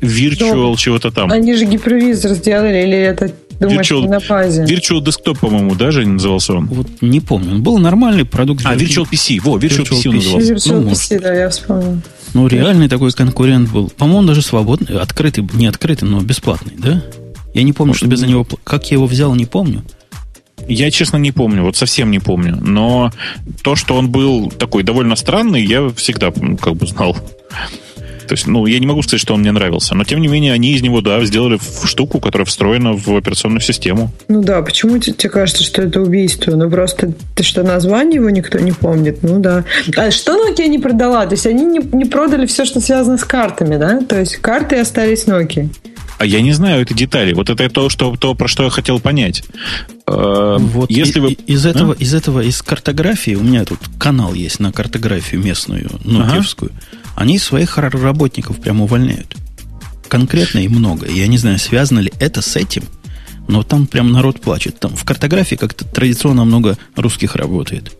Virtual 0.01 0.75
чего-то 0.77 1.11
там. 1.11 1.31
Они 1.31 1.55
же 1.55 1.65
гипервизор 1.65 2.31
сделали, 2.33 2.83
или 2.83 2.97
это, 2.97 3.31
думаешь, 3.59 3.89
Virtual- 3.91 4.07
на 4.07 4.19
базе? 4.19 4.63
Virtual 4.65 5.03
Desktop, 5.03 5.39
по-моему, 5.39 5.75
даже 5.75 6.05
назывался 6.05 6.53
он. 6.53 6.65
Вот 6.67 6.87
не 7.01 7.19
помню. 7.19 7.51
Он 7.51 7.63
был 7.63 7.77
нормальный 7.77 8.25
продукт. 8.25 8.63
А, 8.65 8.75
Virtual 8.75 9.07
PC. 9.09 9.39
Во, 9.41 9.57
Virtual, 9.57 9.83
Virtual 9.83 10.01
PC 10.03 10.11
назывался. 10.11 10.53
Virtual 10.53 10.79
Ну, 10.81 10.89
PC, 10.91 11.19
да, 11.21 11.33
я 11.33 11.49
вспомнил. 11.49 12.01
Ну, 12.33 12.47
реальный 12.47 12.89
такой 12.89 13.11
конкурент 13.11 13.69
был. 13.71 13.89
По-моему, 13.89 14.27
даже 14.27 14.41
свободный, 14.41 14.99
открытый, 14.99 15.47
не 15.53 15.65
открытый, 15.67 16.07
но 16.07 16.19
бесплатный, 16.21 16.73
да? 16.77 17.03
Я 17.53 17.63
не 17.63 17.73
помню, 17.73 17.93
что 17.93 18.07
без 18.07 18.21
него... 18.21 18.41
пл- 18.43 18.59
Как 18.63 18.91
я 18.91 18.95
его 18.97 19.07
взял, 19.07 19.33
не 19.33 19.45
помню. 19.45 19.83
Я, 20.67 20.91
честно, 20.91 21.17
не 21.17 21.31
помню, 21.31 21.63
вот 21.63 21.75
совсем 21.75 22.11
не 22.11 22.19
помню. 22.19 22.57
Но 22.61 23.11
то, 23.63 23.75
что 23.75 23.95
он 23.95 24.09
был 24.09 24.49
такой 24.51 24.83
довольно 24.83 25.15
странный, 25.15 25.63
я 25.63 25.89
всегда 25.89 26.31
как 26.31 26.75
бы 26.75 26.85
знал. 26.87 27.15
То 28.27 28.33
есть, 28.33 28.45
ну, 28.45 28.65
я 28.65 28.77
не 28.79 28.85
могу 28.85 29.01
сказать, 29.03 29.21
что 29.21 29.33
он 29.33 29.39
мне 29.39 29.53
нравился. 29.53 29.95
Но, 29.95 30.03
тем 30.03 30.19
не 30.19 30.27
менее, 30.27 30.51
они 30.51 30.73
из 30.73 30.81
него, 30.81 30.99
да, 30.99 31.23
сделали 31.23 31.57
штуку, 31.85 32.19
которая 32.19 32.45
встроена 32.45 32.91
в 32.91 33.15
операционную 33.15 33.61
систему. 33.61 34.11
Ну 34.27 34.43
да, 34.43 34.61
почему 34.61 34.97
те- 34.99 35.13
тебе 35.13 35.29
кажется, 35.29 35.63
что 35.63 35.81
это 35.81 36.01
убийство? 36.01 36.51
Ну 36.51 36.69
просто 36.69 37.13
ты 37.35 37.43
что, 37.43 37.63
название 37.63 38.15
его 38.15 38.29
никто 38.29 38.59
не 38.59 38.73
помнит? 38.73 39.23
Ну 39.23 39.39
да. 39.39 39.63
А 39.95 40.11
что 40.11 40.33
Nokia 40.33 40.67
не 40.67 40.77
продала? 40.77 41.25
То 41.25 41.35
есть 41.35 41.47
они 41.47 41.63
не, 41.63 41.79
не 41.79 42.03
продали 42.03 42.45
все, 42.45 42.65
что 42.65 42.81
связано 42.81 43.17
с 43.17 43.23
картами, 43.23 43.77
да? 43.77 44.01
То 44.01 44.19
есть 44.19 44.35
карты 44.37 44.75
остались 44.77 45.25
Nokia. 45.25 45.69
А 46.17 46.25
я 46.25 46.41
не 46.41 46.51
знаю 46.51 46.81
этой 46.81 46.95
детали. 46.95 47.33
Вот 47.33 47.49
это 47.49 47.69
то, 47.69 47.89
что, 47.89 48.15
то 48.15 48.33
про 48.33 48.47
что 48.47 48.63
я 48.63 48.69
хотел 48.69 48.99
понять. 48.99 49.43
Э, 50.07 50.57
Вот 50.59 50.89
Если 50.89 51.19
и- 51.19 51.21
вы... 51.21 51.31
из 51.33 51.65
этого, 51.65 51.93
из 51.93 52.13
этого, 52.13 52.41
из 52.41 52.61
картографии, 52.61 53.35
у 53.35 53.43
меня 53.43 53.65
тут 53.65 53.79
канал 53.99 54.33
есть 54.33 54.59
на 54.59 54.71
картографию 54.71 55.41
местную, 55.43 55.89
нокиевскую, 56.03 56.71
они 57.15 57.37
своих 57.37 57.77
ра- 57.77 57.89
работников 58.01 58.59
прямо 58.59 58.85
увольняют. 58.85 59.35
Конкретно 60.07 60.59
и 60.59 60.67
много. 60.67 61.05
Я 61.07 61.27
не 61.27 61.37
знаю, 61.37 61.59
связано 61.59 61.99
ли 61.99 62.11
это 62.19 62.41
с 62.41 62.55
этим, 62.55 62.83
но 63.47 63.61
там 63.63 63.85
прям 63.85 64.11
народ 64.11 64.41
плачет. 64.41 64.79
Там 64.79 64.95
в 64.95 65.03
картографии 65.03 65.55
как-то 65.55 65.85
традиционно 65.85 66.45
много 66.45 66.77
русских 66.95 67.35
работает. 67.35 67.91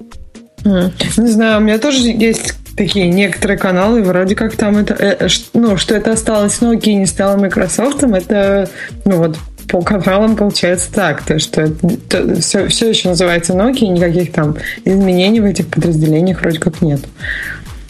Не 0.66 1.32
знаю, 1.32 1.60
у 1.60 1.64
меня 1.64 1.78
тоже 1.78 2.00
есть 2.08 2.56
такие 2.78 3.10
некоторые 3.10 3.58
каналы, 3.58 4.04
вроде 4.04 4.36
как 4.36 4.56
там 4.56 4.78
это, 4.78 4.94
э, 4.94 5.28
ну, 5.54 5.78
что 5.78 5.96
это 5.96 6.12
осталось 6.12 6.60
Nokia 6.62 6.92
и 6.92 6.96
не 6.96 7.06
стало 7.08 7.36
Microsoft, 7.36 8.04
это, 8.04 8.70
ну, 9.04 9.18
вот 9.18 9.38
по 9.68 9.82
каналам 9.82 10.38
получается 10.38 10.94
так, 10.94 11.24
то 11.24 11.40
что 11.40 11.64
это, 11.64 12.40
все, 12.40 12.68
все 12.68 12.90
еще 12.90 13.10
называется 13.10 13.54
Nokia, 13.54 13.88
никаких 13.88 14.32
там 14.32 14.56
изменений 14.86 15.42
в 15.42 15.46
этих 15.46 15.68
подразделениях 15.68 16.40
вроде 16.40 16.60
как 16.60 16.82
нет. 16.82 17.02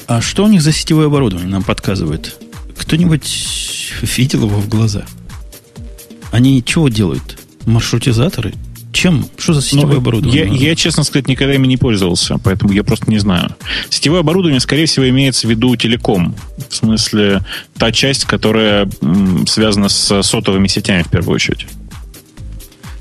А 0.08 0.22
что 0.22 0.46
у 0.46 0.48
них 0.48 0.62
за 0.62 0.72
сетевое 0.72 1.08
оборудование 1.08 1.50
нам 1.50 1.64
подсказывает? 1.64 2.38
Кто-нибудь 2.78 3.94
видел 4.02 4.46
его 4.46 4.58
в 4.58 4.70
глаза? 4.70 5.04
Они 6.32 6.64
чего 6.64 6.88
делают? 6.88 7.38
Маршрутизаторы? 7.66 8.54
Чем? 8.98 9.28
Что 9.38 9.54
за 9.54 9.62
сетевое 9.62 9.94
ну, 9.94 9.98
оборудование? 9.98 10.48
Я, 10.48 10.70
я, 10.70 10.76
честно 10.76 11.04
сказать, 11.04 11.28
никогда 11.28 11.54
ими 11.54 11.68
не 11.68 11.78
пользовался, 11.78 12.40
поэтому 12.40 12.72
я 12.72 12.84
просто 12.84 13.12
не 13.12 13.20
знаю. 13.20 13.56
Сетевое 13.92 14.22
оборудование, 14.22 14.60
скорее 14.60 14.88
всего, 14.88 15.08
имеется 15.08 15.46
в 15.46 15.52
виду 15.52 15.76
телеком. 15.76 16.34
В 16.68 16.76
смысле, 16.76 17.46
та 17.78 17.92
часть, 17.92 18.26
которая 18.26 18.90
м, 19.04 19.46
связана 19.46 19.90
с 19.90 20.24
сотовыми 20.24 20.66
сетями 20.66 21.04
в 21.04 21.10
первую 21.10 21.36
очередь. 21.36 21.68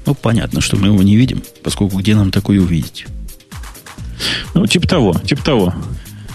Ну, 0.04 0.14
понятно, 0.14 0.60
что 0.60 0.76
мы 0.76 0.88
его 0.88 1.02
не 1.02 1.16
видим, 1.16 1.42
поскольку 1.62 1.96
где 1.96 2.14
нам 2.14 2.30
такое 2.30 2.60
увидеть? 2.60 3.06
Ну, 4.52 4.66
типа 4.66 4.86
того, 4.86 5.14
типа 5.24 5.42
того. 5.42 5.74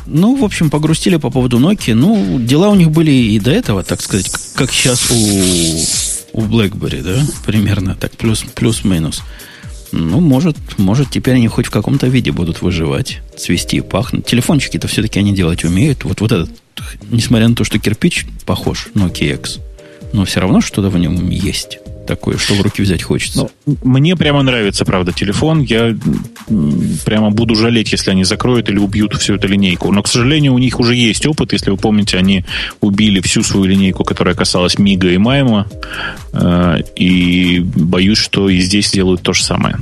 Ну, 0.07 0.37
в 0.37 0.43
общем, 0.43 0.71
погрустили 0.71 1.17
по 1.17 1.29
поводу 1.29 1.59
Nokia. 1.59 1.93
Ну, 1.93 2.39
дела 2.39 2.69
у 2.69 2.75
них 2.75 2.89
были 2.89 3.11
и 3.11 3.39
до 3.39 3.51
этого, 3.51 3.83
так 3.83 4.01
сказать, 4.01 4.31
как 4.55 4.71
сейчас 4.71 5.11
у, 5.11 6.39
у 6.39 6.45
BlackBerry, 6.45 7.03
да, 7.03 7.23
примерно 7.45 7.93
так, 7.93 8.17
плюс, 8.17 8.43
плюс-минус. 8.55 9.21
Ну, 9.91 10.19
может, 10.19 10.57
может, 10.77 11.09
теперь 11.09 11.35
они 11.35 11.47
хоть 11.47 11.67
в 11.67 11.71
каком-то 11.71 12.07
виде 12.07 12.31
будут 12.31 12.61
выживать, 12.61 13.21
цвести 13.37 13.77
и 13.77 13.81
пахнуть. 13.81 14.25
Телефончики-то 14.25 14.87
все-таки 14.87 15.19
они 15.19 15.33
делать 15.33 15.63
умеют. 15.63 16.05
Вот, 16.05 16.21
вот 16.21 16.31
этот, 16.31 16.49
несмотря 17.09 17.47
на 17.49 17.55
то, 17.55 17.63
что 17.63 17.79
кирпич 17.79 18.25
похож, 18.45 18.87
Nokia 18.95 19.35
X, 19.35 19.59
но 20.13 20.25
все 20.25 20.39
равно 20.39 20.61
что-то 20.61 20.89
в 20.89 20.97
нем 20.97 21.29
есть 21.29 21.79
такое, 22.05 22.37
что 22.37 22.53
в 22.53 22.61
руки 22.61 22.81
взять 22.81 23.03
хочется. 23.03 23.49
Ну, 23.65 23.77
мне 23.83 24.15
прямо 24.15 24.41
нравится, 24.41 24.85
правда, 24.85 25.13
телефон. 25.13 25.61
Я 25.61 25.95
прямо 27.05 27.31
буду 27.31 27.55
жалеть, 27.55 27.91
если 27.91 28.11
они 28.11 28.23
закроют 28.23 28.69
или 28.69 28.77
убьют 28.77 29.15
всю 29.15 29.35
эту 29.35 29.47
линейку. 29.47 29.91
Но, 29.91 30.03
к 30.03 30.07
сожалению, 30.07 30.53
у 30.53 30.57
них 30.57 30.79
уже 30.79 30.95
есть 30.95 31.25
опыт. 31.25 31.53
Если 31.53 31.69
вы 31.69 31.77
помните, 31.77 32.17
они 32.17 32.45
убили 32.79 33.19
всю 33.21 33.43
свою 33.43 33.65
линейку, 33.65 34.03
которая 34.03 34.35
касалась 34.35 34.77
Мига 34.77 35.09
и 35.09 35.17
Майма. 35.17 35.67
Э, 36.33 36.79
и 36.95 37.59
боюсь, 37.59 38.17
что 38.17 38.49
и 38.49 38.59
здесь 38.59 38.87
сделают 38.87 39.21
то 39.21 39.33
же 39.33 39.43
самое. 39.43 39.77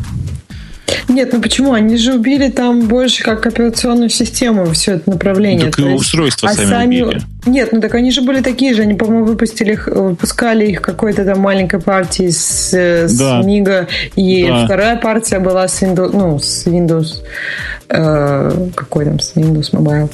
Нет, 1.07 1.33
ну 1.33 1.41
почему? 1.41 1.73
Они 1.73 1.97
же 1.97 2.13
убили 2.13 2.49
там 2.49 2.88
больше 2.88 3.23
как 3.23 3.45
операционную 3.45 4.09
систему 4.09 4.71
все 4.71 4.93
это 4.93 5.09
направление. 5.09 5.71
Так 5.71 5.79
и 5.79 5.83
устройства 5.83 6.49
а 6.49 6.53
сами, 6.53 6.69
сами 6.69 7.01
убили. 7.01 7.21
Нет, 7.46 7.69
ну 7.72 7.81
так 7.81 7.96
они 7.96 8.12
же 8.12 8.22
были 8.22 8.41
такие 8.41 8.74
же. 8.74 8.81
Они, 8.81 8.93
по-моему, 8.93 9.25
выпустили 9.25 9.74
их, 9.74 9.88
выпускали 9.88 10.67
их 10.67 10.81
какой-то 10.81 11.25
там 11.25 11.39
маленькой 11.39 11.79
партии 11.79 12.29
с, 12.29 12.74
с 12.74 13.17
да. 13.17 13.41
Мига. 13.41 13.88
И 14.15 14.46
да. 14.48 14.65
вторая 14.65 14.98
партия 14.98 15.39
была 15.39 15.67
с 15.67 15.81
Windows, 15.81 16.12
ну, 16.13 16.39
с 16.39 16.67
Windows 16.67 17.24
э, 17.89 18.67
какой 18.75 19.05
там, 19.05 19.19
с 19.19 19.36
Windows 19.36 19.72
Mobile. 19.72 20.10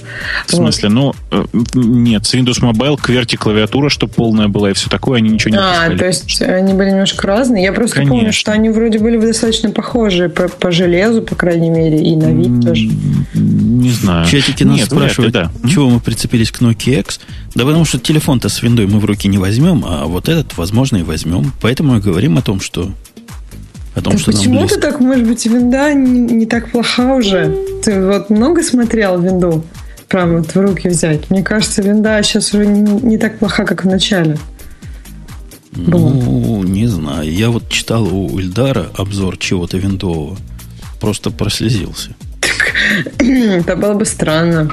В 0.48 0.52
смысле? 0.52 0.90
Вот. 0.90 1.16
Ну, 1.32 1.44
э, 1.44 1.46
нет, 1.74 2.26
с 2.26 2.34
Windows 2.34 2.62
Mobile 2.62 2.98
кверти 3.02 3.36
клавиатура, 3.36 3.90
чтобы 3.90 4.14
полная 4.14 4.48
была 4.48 4.72
и 4.72 4.74
все 4.74 4.90
такое, 4.90 5.18
они 5.18 5.30
ничего 5.30 5.52
не 5.52 5.58
А, 5.58 5.96
то 5.96 6.06
есть 6.06 6.42
они 6.42 6.74
были 6.74 6.92
немножко 6.92 7.28
разные. 7.28 7.64
Я 7.64 7.74
просто 7.74 7.98
Конечно. 7.98 8.16
помню, 8.16 8.34
что 8.34 8.52
они 8.52 8.70
вроде 8.70 9.00
были 9.00 9.18
достаточно 9.18 9.72
похожи 9.72 10.30
по, 10.30 10.48
по 10.48 10.72
железу, 10.72 11.22
по 11.22 11.36
крайней 11.36 11.70
мере, 11.70 12.00
и 12.00 12.16
на 12.16 12.32
вид 12.32 12.66
тоже. 12.66 12.90
Не 13.86 13.92
знаю. 13.92 14.28
Чатики 14.28 14.64
нас 14.64 14.78
Нет, 14.78 14.88
спрашивают, 14.88 15.34
да. 15.34 15.52
чего 15.70 15.88
мы 15.90 16.00
прицепились 16.00 16.50
к 16.50 16.60
Nokia 16.60 17.02
X. 17.02 17.20
Да 17.54 17.66
потому 17.66 17.86
что 17.86 18.00
телефон-то 18.00 18.50
с 18.50 18.64
виндой 18.64 18.88
мы 18.88 19.00
в 19.00 19.06
руки 19.06 19.28
не 19.28 19.38
возьмем, 19.38 19.86
а 19.88 20.06
вот 20.06 20.28
этот, 20.28 20.58
возможно, 20.58 20.98
и 20.98 21.04
возьмем. 21.04 21.52
Поэтому 21.62 21.94
мы 21.94 22.00
говорим 22.00 22.38
о 22.40 22.42
том, 22.42 22.60
что 22.60 22.92
о 23.94 24.02
том, 24.02 24.14
так 24.14 24.22
что 24.22 24.32
почему 24.32 24.68
ты 24.68 24.78
так, 24.78 25.00
может 25.00 25.28
быть, 25.28 25.46
винда 25.46 25.94
не, 25.94 26.20
не 26.20 26.46
так 26.48 26.72
плоха 26.72 27.14
уже? 27.14 27.56
Ты 27.84 28.04
вот 28.04 28.32
много 28.32 28.64
смотрел 28.64 29.22
винду? 29.22 29.64
Прям 30.08 30.38
вот 30.38 30.56
в 30.56 30.56
руки 30.56 30.90
взять. 30.90 31.30
Мне 31.30 31.44
кажется, 31.44 31.84
винда 31.84 32.22
сейчас 32.24 32.54
уже 32.56 32.66
не, 32.66 32.82
не 32.82 33.18
так 33.20 33.38
плоха, 33.38 33.66
как 33.66 33.84
в 33.84 33.88
начале. 33.88 34.40
Ну, 35.76 36.64
не 36.64 36.88
знаю. 36.88 37.32
Я 37.32 37.52
вот 37.52 37.70
читал 37.70 38.04
у 38.06 38.40
Ильдара 38.40 38.88
обзор 38.96 39.38
чего-то 39.38 39.78
виндового. 39.78 40.38
Просто 41.00 41.30
прослезился. 41.30 42.16
Это 43.20 43.76
было 43.76 43.94
бы 43.94 44.06
странно. 44.06 44.72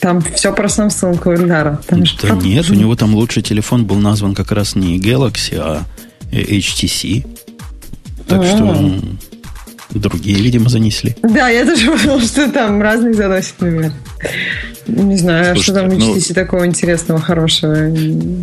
Там 0.00 0.20
все 0.34 0.52
про 0.52 0.66
Samsung 0.66 1.34
Ильдара. 1.34 1.80
Там 1.86 2.02
да 2.22 2.30
нет, 2.34 2.68
у 2.70 2.74
него 2.74 2.96
там 2.96 3.14
лучший 3.14 3.42
телефон 3.42 3.84
был 3.84 3.96
назван 3.96 4.34
как 4.34 4.50
раз 4.50 4.74
не 4.74 4.98
Galaxy, 4.98 5.56
а 5.56 5.84
HTC. 6.32 7.26
Так 8.26 8.44
что 8.44 9.00
другие, 9.94 10.40
видимо, 10.40 10.68
занесли. 10.68 11.16
Да, 11.22 11.48
я 11.48 11.64
тоже 11.64 11.90
подумал, 11.90 12.20
что 12.20 12.50
там 12.50 12.80
разных 12.80 13.14
заносит 13.14 13.60
номер. 13.60 13.92
Не 14.86 15.16
знаю, 15.16 15.54
Слушайте, 15.54 15.62
что 15.62 15.74
там 15.74 15.90
HTC 15.90 16.26
ну, 16.30 16.34
такого 16.34 16.66
интересного, 16.66 17.20
хорошего. 17.20 17.94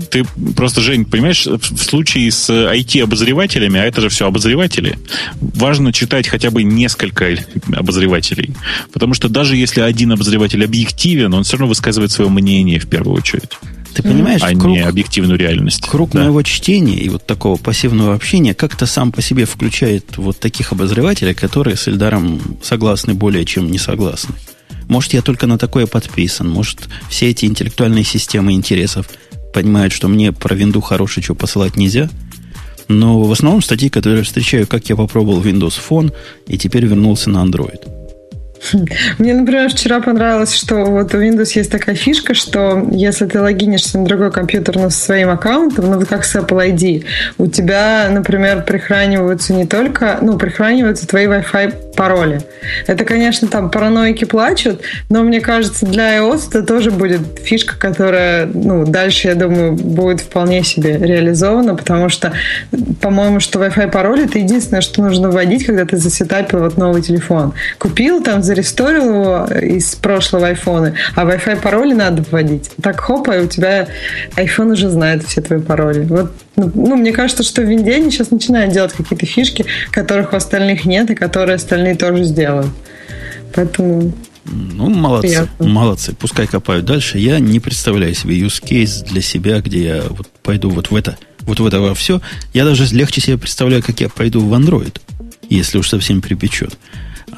Ты 0.10 0.25
просто, 0.56 0.79
Жень, 0.82 1.06
понимаешь, 1.06 1.46
в 1.46 1.77
случае 1.77 2.32
с 2.32 2.50
IT-обозревателями, 2.50 3.79
а 3.79 3.84
это 3.84 4.01
же 4.01 4.10
все 4.10 4.25
обозреватели, 4.25 4.98
важно 5.41 5.91
читать 5.91 6.27
хотя 6.27 6.50
бы 6.50 6.63
несколько 6.63 7.36
обозревателей. 7.74 8.56
Потому 8.94 9.13
что 9.13 9.27
даже 9.27 9.58
если 9.58 9.82
один 9.82 10.13
обозреватель 10.13 10.63
объективен, 10.63 11.34
он 11.34 11.44
все 11.44 11.58
равно 11.58 11.68
высказывает 11.68 12.12
свое 12.12 12.29
мнение 12.29 12.79
в 12.79 12.88
первую 12.88 13.18
очередь. 13.18 13.51
Ты 13.93 14.03
понимаешь, 14.03 14.41
а 14.43 14.51
круг, 14.51 14.75
не 14.75 14.79
объективную 14.79 15.38
реальность. 15.38 15.88
Круг 15.88 16.12
да. 16.12 16.22
моего 16.22 16.41
чтения 16.43 16.98
и 16.98 17.10
вот 17.10 17.25
такого 17.25 17.58
пассивного 17.58 18.13
общения 18.13 18.53
как-то 18.53 18.86
сам 18.86 19.12
по 19.12 19.22
себе 19.22 19.46
включает 19.46 20.17
вот 20.17 20.39
таких 20.39 20.72
обозревателей, 20.72 21.34
которые 21.34 21.75
с 21.75 21.88
Эльдаром 21.88 22.39
согласны 22.62 23.13
более 23.13 23.46
чем 23.46 23.69
не 23.72 23.77
согласны. 23.77 24.36
Может, 24.88 25.13
я 25.13 25.22
только 25.22 25.48
на 25.48 25.58
такое 25.58 25.86
подписан. 25.86 26.50
Может, 26.50 26.89
все 27.10 27.29
эти 27.29 27.46
интеллектуальные 27.46 28.03
системы 28.03 28.53
интересов 28.53 29.08
понимают, 29.53 29.93
что 29.93 30.08
мне 30.08 30.31
про 30.31 30.55
винду 30.55 30.81
хороший 30.81 31.24
что 31.24 31.36
посылать 31.36 31.75
нельзя. 31.75 32.10
Но 32.88 33.22
в 33.22 33.31
основном 33.31 33.62
статьи, 33.62 33.89
которые 33.89 34.19
я 34.19 34.25
встречаю, 34.25 34.65
как 34.65 34.89
я 34.89 34.96
попробовал 34.96 35.41
Windows 35.41 35.79
Phone 35.88 36.12
и 36.48 36.58
теперь 36.58 36.86
вернулся 36.86 37.29
на 37.29 37.43
Android. 37.43 37.99
Мне, 39.20 39.34
например, 39.34 39.70
вчера 39.70 40.01
понравилось, 40.01 40.54
что 40.54 40.86
вот 40.86 41.13
у 41.13 41.22
Windows 41.22 41.51
есть 41.56 41.72
такая 41.72 41.96
фишка, 41.96 42.34
что 42.34 42.88
если 42.92 43.25
ты 43.25 43.42
логинишься 43.42 43.98
на 44.00 44.06
другой 44.06 44.32
компьютер 44.32 44.78
но 44.78 44.89
со 44.89 45.00
своим 45.00 45.30
аккаунтом, 45.30 45.92
ну 45.92 46.06
как 46.06 46.25
с 46.25 46.36
Apple 46.36 46.72
ID, 46.72 47.06
у 47.38 47.48
тебя, 47.48 48.08
например, 48.10 48.63
прихраниваются 48.63 49.54
не 49.54 49.66
только, 49.66 50.20
ну, 50.22 50.38
прихраниваются 50.38 51.08
твои 51.08 51.25
Wi-Fi 51.25 51.94
пароли. 51.96 52.42
Это, 52.88 53.06
конечно, 53.06 53.48
там 53.48 53.70
параноики 53.70 54.25
плачут, 54.25 54.82
но 55.10 55.24
мне 55.24 55.42
кажется, 55.42 55.86
для 55.86 56.18
iOS 56.18 56.50
это 56.50 56.63
тоже 56.63 56.92
будет 56.92 57.22
фишка, 57.42 57.78
которая, 57.78 58.46
ну, 58.46 58.86
дальше, 58.86 59.28
я 59.28 59.36
думаю, 59.36 59.74
будет 59.74 60.22
вполне 60.22 60.63
себе 60.63 60.98
реализована, 60.98 61.75
потому 61.75 62.10
что, 62.10 62.34
по-моему, 63.01 63.39
что 63.39 63.60
Wi-Fi 63.60 63.92
пароль 63.92 64.22
это 64.22 64.39
единственное, 64.39 64.82
что 64.82 65.01
нужно 65.01 65.30
вводить, 65.30 65.66
когда 65.66 65.86
ты 65.86 65.98
засетапил 65.98 66.60
вот 66.60 66.78
новый 66.78 67.01
телефон. 67.01 67.54
Купил 67.78 68.24
там, 68.24 68.44
заресторил 68.50 69.03
его 69.03 69.46
из 69.62 69.94
прошлого 69.94 70.48
айфона, 70.48 70.96
а 71.15 71.24
Wi-Fi 71.24 71.62
пароли 71.62 71.94
надо 71.94 72.25
вводить. 72.32 72.72
Так 72.82 73.00
хопа, 73.00 73.38
и 73.38 73.44
у 73.44 73.48
тебя 73.48 73.88
iPhone 74.36 74.72
уже 74.72 74.89
знает 74.89 75.24
все 75.24 75.41
твои 75.41 75.60
пароли. 75.60 76.06
Вот, 76.10 76.32
ну, 76.56 76.72
ну 76.74 76.96
мне 76.96 77.12
кажется, 77.12 77.44
что 77.44 77.62
в 77.62 77.65
Винде 77.65 77.94
они 77.94 78.10
сейчас 78.10 78.32
начинают 78.32 78.74
делать 78.74 78.94
какие-то 78.94 79.27
фишки, 79.27 79.65
которых 79.91 80.34
у 80.34 80.36
остальных 80.36 80.86
нет, 80.86 81.12
и 81.12 81.15
которые 81.15 81.58
остальные 81.58 81.96
тоже 81.96 82.24
сделают. 82.24 82.72
Поэтому 83.53 84.13
ну, 84.46 84.89
молодцы, 84.89 85.27
Приятно. 85.27 85.68
молодцы. 85.68 86.15
Пускай 86.20 86.48
копают 86.48 86.86
дальше. 86.86 87.20
Я 87.20 87.39
не 87.39 87.60
представляю 87.60 88.15
себе 88.15 88.39
use 88.39 88.63
case 88.63 89.06
для 89.06 89.22
себя, 89.22 89.62
где 89.62 89.84
я 89.84 90.03
вот 90.10 90.27
пойду 90.41 90.72
вот 90.72 90.89
в 90.89 90.96
это, 90.96 91.20
вот 91.41 91.60
в 91.60 91.65
это 91.68 91.79
во 91.79 91.94
все. 91.94 92.20
Я 92.51 92.65
даже 92.65 92.86
легче 92.96 93.22
себе 93.22 93.38
представляю, 93.38 93.84
как 93.84 94.01
я 94.01 94.10
пойду 94.10 94.39
в 94.41 94.51
Android, 94.53 94.96
если 95.50 95.77
уж 95.77 95.89
совсем 95.89 96.22
припечет. 96.24 96.75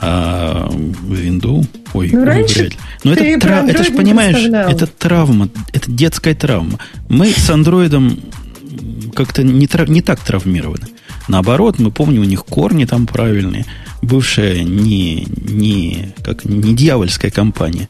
А 0.04 0.68
Винду, 1.08 1.64
ой, 1.94 2.10
ну, 2.12 2.24
раньше 2.26 2.60
вряд 2.60 2.72
ли. 2.74 2.78
Но 3.04 3.14
это, 3.14 3.40
тра- 3.40 3.66
это 3.68 3.84
же, 3.84 3.92
понимаешь, 3.92 4.36
это 4.72 4.88
травма, 4.88 5.50
это 5.74 5.92
детская 5.92 6.34
травма. 6.34 6.80
Мы 7.08 7.30
с 7.32 7.48
андроидом 7.50 8.20
как-то 9.16 9.44
не, 9.44 9.68
трав- 9.68 9.90
не 9.90 10.02
так 10.02 10.20
травмированы. 10.22 10.88
Наоборот, 11.28 11.78
мы 11.78 11.92
помним, 11.92 12.22
у 12.22 12.26
них 12.26 12.44
корни 12.46 12.86
там 12.86 13.06
правильные. 13.06 13.66
Бывшая 14.02 14.64
не, 14.64 15.28
не, 15.48 16.14
как, 16.26 16.46
не 16.46 16.74
дьявольская 16.74 17.30
компания 17.30 17.88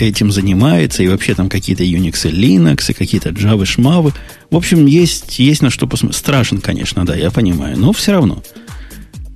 этим 0.00 0.32
занимается, 0.32 1.02
и 1.02 1.08
вообще 1.08 1.34
там 1.34 1.48
какие-то 1.48 1.84
Unix 1.84 2.28
и 2.28 2.32
Linux, 2.32 2.90
и 2.90 2.94
какие-то 2.94 3.28
Java, 3.30 3.64
шмавы. 3.64 4.12
В 4.50 4.56
общем, 4.56 4.86
есть, 4.86 5.38
есть 5.38 5.62
на 5.62 5.70
что 5.70 5.86
посмотреть. 5.86 6.18
Страшен, 6.18 6.60
конечно, 6.60 7.04
да, 7.04 7.14
я 7.14 7.30
понимаю, 7.30 7.78
но 7.78 7.92
все 7.92 8.12
равно 8.12 8.42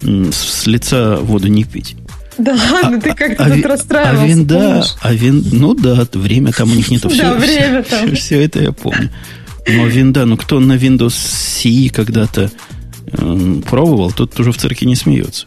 с 0.03 0.67
лица 0.67 1.17
воду 1.17 1.49
не 1.49 1.65
пить. 1.65 1.97
Да 2.39 2.55
ладно, 2.55 3.01
ты 3.01 3.15
как-то 3.15 3.45
а, 3.45 3.51
тут 3.51 3.67
расстраивался. 3.67 4.23
А 4.23 4.27
винда, 4.27 4.85
а 5.01 5.13
вин, 5.13 5.45
ну 5.53 5.75
да, 5.75 6.07
время 6.15 6.53
там 6.53 6.71
у 6.71 6.75
них 6.75 6.91
нету. 6.91 7.11
Да, 7.17 7.35
время 7.35 7.83
там. 7.83 8.09
Все, 8.09 8.17
все 8.17 8.45
это 8.45 8.63
я 8.63 8.73
помню. 8.73 9.11
Но 9.69 9.87
винда, 9.87 10.25
ну 10.25 10.37
кто 10.37 10.59
на 10.59 10.73
Windows 10.73 11.09
CE 11.09 11.91
когда-то 11.91 12.51
э, 13.07 13.57
пробовал, 13.69 14.13
тот 14.13 14.39
уже 14.41 14.51
в 14.53 14.59
церкви 14.59 14.87
не 14.87 14.97
смеется. 14.97 15.47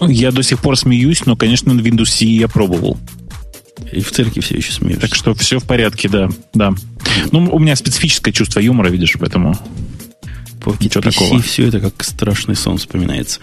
Я 0.00 0.30
до 0.30 0.42
сих 0.42 0.60
пор 0.60 0.76
смеюсь, 0.76 1.26
но, 1.26 1.36
конечно, 1.36 1.72
на 1.72 1.80
Windows 1.80 2.04
CE 2.04 2.26
я 2.26 2.48
пробовал. 2.48 2.98
И 3.90 4.00
в 4.00 4.12
церкви 4.12 4.40
все 4.40 4.56
еще 4.56 4.72
смеются. 4.72 5.08
Так 5.08 5.14
что 5.16 5.34
все 5.34 5.58
в 5.58 5.64
порядке, 5.64 6.08
да. 6.08 6.28
да. 6.54 6.74
Ну, 7.32 7.48
у 7.50 7.58
меня 7.58 7.74
специфическое 7.74 8.32
чувство 8.32 8.60
юмора, 8.60 8.88
видишь, 8.88 9.16
поэтому... 9.18 9.58
По 10.76 10.82
Ничего 10.84 11.02
PC 11.02 11.12
такого. 11.12 11.42
все 11.42 11.68
это 11.68 11.80
как 11.80 12.02
страшный 12.04 12.56
сон 12.56 12.78
вспоминается. 12.78 13.40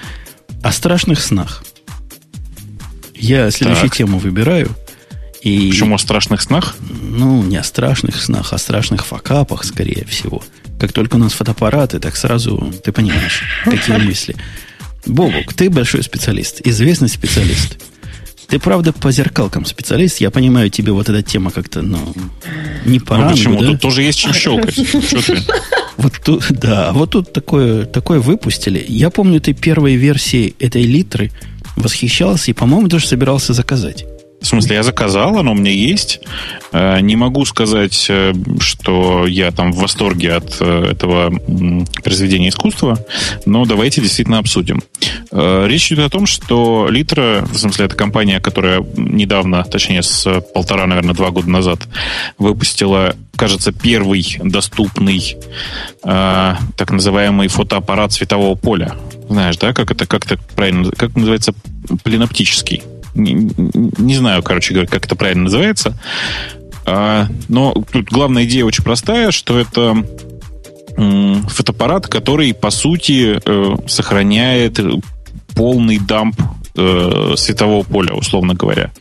О 0.62 0.72
страшных 0.72 1.20
снах. 1.22 1.64
Я 3.16 3.50
следующую 3.52 3.90
так. 3.90 3.98
тему 3.98 4.20
выбираю. 4.20 4.76
И, 5.42 5.70
Почему 5.70 5.96
о 5.96 5.98
страшных 6.00 6.42
снах? 6.42 6.76
Ну, 6.90 7.44
не 7.44 7.58
о 7.58 7.64
страшных 7.64 8.22
снах, 8.22 8.52
о 8.52 8.58
страшных 8.58 9.06
факапах, 9.06 9.64
скорее 9.64 10.06
всего. 10.06 10.44
Как 10.80 10.92
только 10.92 11.16
у 11.16 11.20
нас 11.20 11.34
фотоаппараты, 11.34 12.00
так 12.00 12.16
сразу 12.16 12.74
ты 12.84 12.92
понимаешь, 12.92 13.44
какие 13.64 13.98
мысли. 14.06 14.36
Бобок, 15.06 15.54
ты 15.54 15.70
большой 15.70 16.04
специалист, 16.04 16.62
известный 16.66 17.10
специалист. 17.10 17.78
Ты, 18.48 18.60
правда, 18.60 18.94
по 18.94 19.12
зеркалкам 19.12 19.66
специалист. 19.66 20.20
Я 20.20 20.32
понимаю, 20.32 20.70
тебе 20.70 20.92
вот 20.92 21.10
эта 21.10 21.22
тема 21.24 21.52
как-то, 21.52 21.82
ну, 21.82 22.00
не 22.86 23.00
по 23.00 23.18
ну, 23.18 23.30
почему? 23.32 23.60
Да? 23.60 23.68
Тут 23.68 23.82
тоже 23.82 24.04
есть 24.04 24.20
чем 24.20 24.34
щелкать. 24.34 24.78
Вот 25.98 26.14
тут, 26.24 26.46
да, 26.50 26.92
вот 26.92 27.12
тут 27.12 27.32
такое, 27.32 27.86
такое 27.86 28.20
выпустили. 28.20 28.84
Я 28.86 29.10
помню, 29.10 29.40
ты 29.40 29.54
первой 29.54 29.96
версии 29.96 30.54
этой 30.60 30.84
литры 30.84 31.32
восхищался 31.78 32.52
и, 32.52 32.54
по-моему, 32.54 32.88
даже 32.88 33.08
собирался 33.08 33.54
заказать. 33.54 34.06
В 34.46 34.48
смысле, 34.48 34.76
я 34.76 34.84
заказал, 34.84 35.40
оно 35.40 35.54
у 35.54 35.56
меня 35.56 35.72
есть. 35.72 36.20
Э, 36.72 37.00
не 37.02 37.16
могу 37.16 37.46
сказать, 37.46 38.06
э, 38.10 38.32
что 38.60 39.26
я 39.26 39.50
там 39.50 39.72
в 39.72 39.78
восторге 39.78 40.34
от 40.34 40.58
э, 40.60 40.92
этого 40.92 41.34
произведения 42.04 42.50
искусства, 42.50 43.00
но 43.48 43.66
давайте 43.66 44.02
действительно 44.02 44.38
обсудим. 44.38 44.84
Речь 45.32 45.92
идет 45.92 46.06
о 46.06 46.10
том, 46.10 46.28
что 46.28 46.88
Литра, 46.92 47.44
в 47.52 47.58
смысле, 47.58 47.86
это 47.86 47.96
компания, 47.96 48.40
которая 48.40 48.86
недавно, 48.96 49.64
точнее, 49.64 50.04
с 50.04 50.42
полтора, 50.54 50.86
наверное, 50.86 51.16
два 51.16 51.32
года 51.32 51.50
назад 51.50 51.88
выпустила, 52.38 53.16
кажется, 53.36 53.72
первый 53.72 54.38
доступный 54.44 55.38
так 56.02 56.92
называемый 56.92 57.48
фотоаппарат 57.48 58.14
светового 58.14 58.56
поля. 58.56 58.96
Знаешь, 59.28 59.58
да, 59.58 59.74
как 59.74 59.92
это, 59.92 60.06
как 60.06 60.26
это 60.26 60.40
правильно, 60.56 60.92
как 60.92 61.16
называется, 61.16 61.54
пленоптический 62.04 62.84
не, 63.16 63.34
не 63.98 64.16
знаю, 64.16 64.44
короче 64.44 64.74
говоря, 64.74 64.90
как 64.90 65.06
это 65.06 65.16
правильно 65.16 65.44
называется. 65.44 65.98
А, 66.86 67.28
но 67.50 67.74
тут 67.92 68.10
главная 68.10 68.46
идея 68.46 68.66
очень 68.66 68.84
простая, 68.84 69.32
что 69.32 69.58
это 69.58 70.06
фотоаппарат, 70.98 72.08
который, 72.08 72.54
по 72.54 72.70
сути, 72.70 73.40
э, 73.44 73.76
сохраняет 73.88 74.80
полный 75.54 76.00
дамп 76.00 76.40
э, 76.76 77.34
светового 77.36 77.84
поля, 77.84 78.14
условно 78.14 78.54
говоря. 78.54 78.92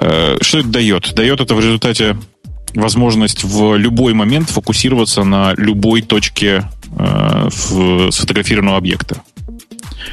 Э, 0.00 0.38
что 0.40 0.58
это 0.58 0.68
дает? 0.68 1.14
Дает 1.14 1.40
это 1.40 1.54
в 1.54 1.60
результате 1.60 2.16
возможность 2.74 3.44
в 3.44 3.76
любой 3.76 4.12
момент 4.12 4.50
фокусироваться 4.50 5.24
на 5.24 5.54
любой 5.56 6.02
точке 6.02 6.68
сфотографированного 6.90 8.76
объекта. 8.76 9.22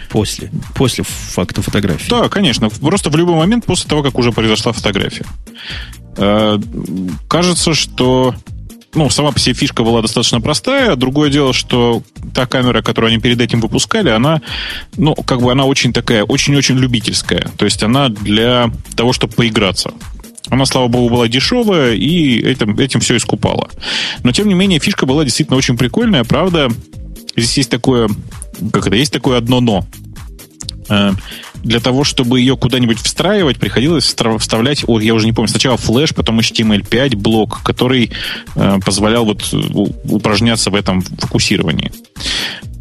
После, 0.10 0.52
после 0.76 1.04
факта 1.04 1.62
фотографии. 1.62 2.10
Да, 2.10 2.30
конечно. 2.30 2.70
Просто 2.70 3.10
в 3.10 3.16
любой 3.16 3.36
момент 3.36 3.66
после 3.66 3.90
того, 3.90 4.04
как 4.04 4.18
уже 4.18 4.32
произошла 4.32 4.72
фотография. 4.72 5.26
Э, 6.18 6.58
кажется, 7.28 7.74
что 7.74 8.36
ну, 8.96 9.10
сама 9.10 9.32
по 9.32 9.40
себе 9.40 9.54
фишка 9.54 9.84
была 9.84 10.02
достаточно 10.02 10.42
простая. 10.42 10.96
Другое 10.96 11.30
дело, 11.30 11.54
что 11.54 12.02
та 12.34 12.46
камера, 12.46 12.82
которую 12.82 13.10
они 13.12 13.20
перед 13.20 13.40
этим 13.42 13.60
выпускали, 13.60 14.10
она, 14.10 14.42
ну, 14.98 15.14
как 15.16 15.42
бы 15.42 15.52
она 15.52 15.66
очень 15.66 15.94
такая, 15.94 16.24
очень-очень 16.24 16.78
любительская. 16.78 17.52
То 17.58 17.66
есть 17.66 17.84
она 17.84 18.10
для 18.10 18.72
того, 18.96 19.14
чтобы 19.14 19.34
поиграться. 19.34 19.92
Она, 20.50 20.66
слава 20.66 20.88
богу, 20.88 21.10
была 21.10 21.28
дешевая, 21.28 21.94
и 21.94 22.40
этим, 22.40 22.78
этим 22.78 23.00
все 23.00 23.18
искупала. 23.18 23.70
Но, 24.24 24.32
тем 24.32 24.48
не 24.48 24.54
менее, 24.54 24.80
фишка 24.80 25.06
была 25.06 25.24
действительно 25.24 25.58
очень 25.58 25.78
прикольная. 25.78 26.24
Правда, 26.24 26.70
здесь 27.36 27.58
есть 27.58 27.70
такое 27.70 28.10
как 28.72 28.88
это, 28.88 28.96
есть 28.96 29.14
такое 29.14 29.38
одно 29.38 29.62
но. 29.62 29.86
Э, 30.90 31.12
для 31.64 31.80
того, 31.80 32.04
чтобы 32.04 32.40
ее 32.40 32.56
куда-нибудь 32.58 33.00
встраивать, 33.00 33.58
приходилось 33.58 34.16
вставлять, 34.40 34.84
ой, 34.88 35.04
я 35.04 35.16
уже 35.16 35.26
не 35.26 35.34
помню, 35.34 35.50
сначала 35.50 35.78
флеш, 35.78 36.14
потом 36.14 36.40
HTML5 36.40 37.16
блок, 37.16 37.64
который 37.64 38.12
э, 38.56 38.80
позволял 38.86 39.26
вот 39.26 39.44
упражняться 40.04 40.70
в 40.70 40.76
этом 40.76 41.02
фокусировании. 41.02 41.92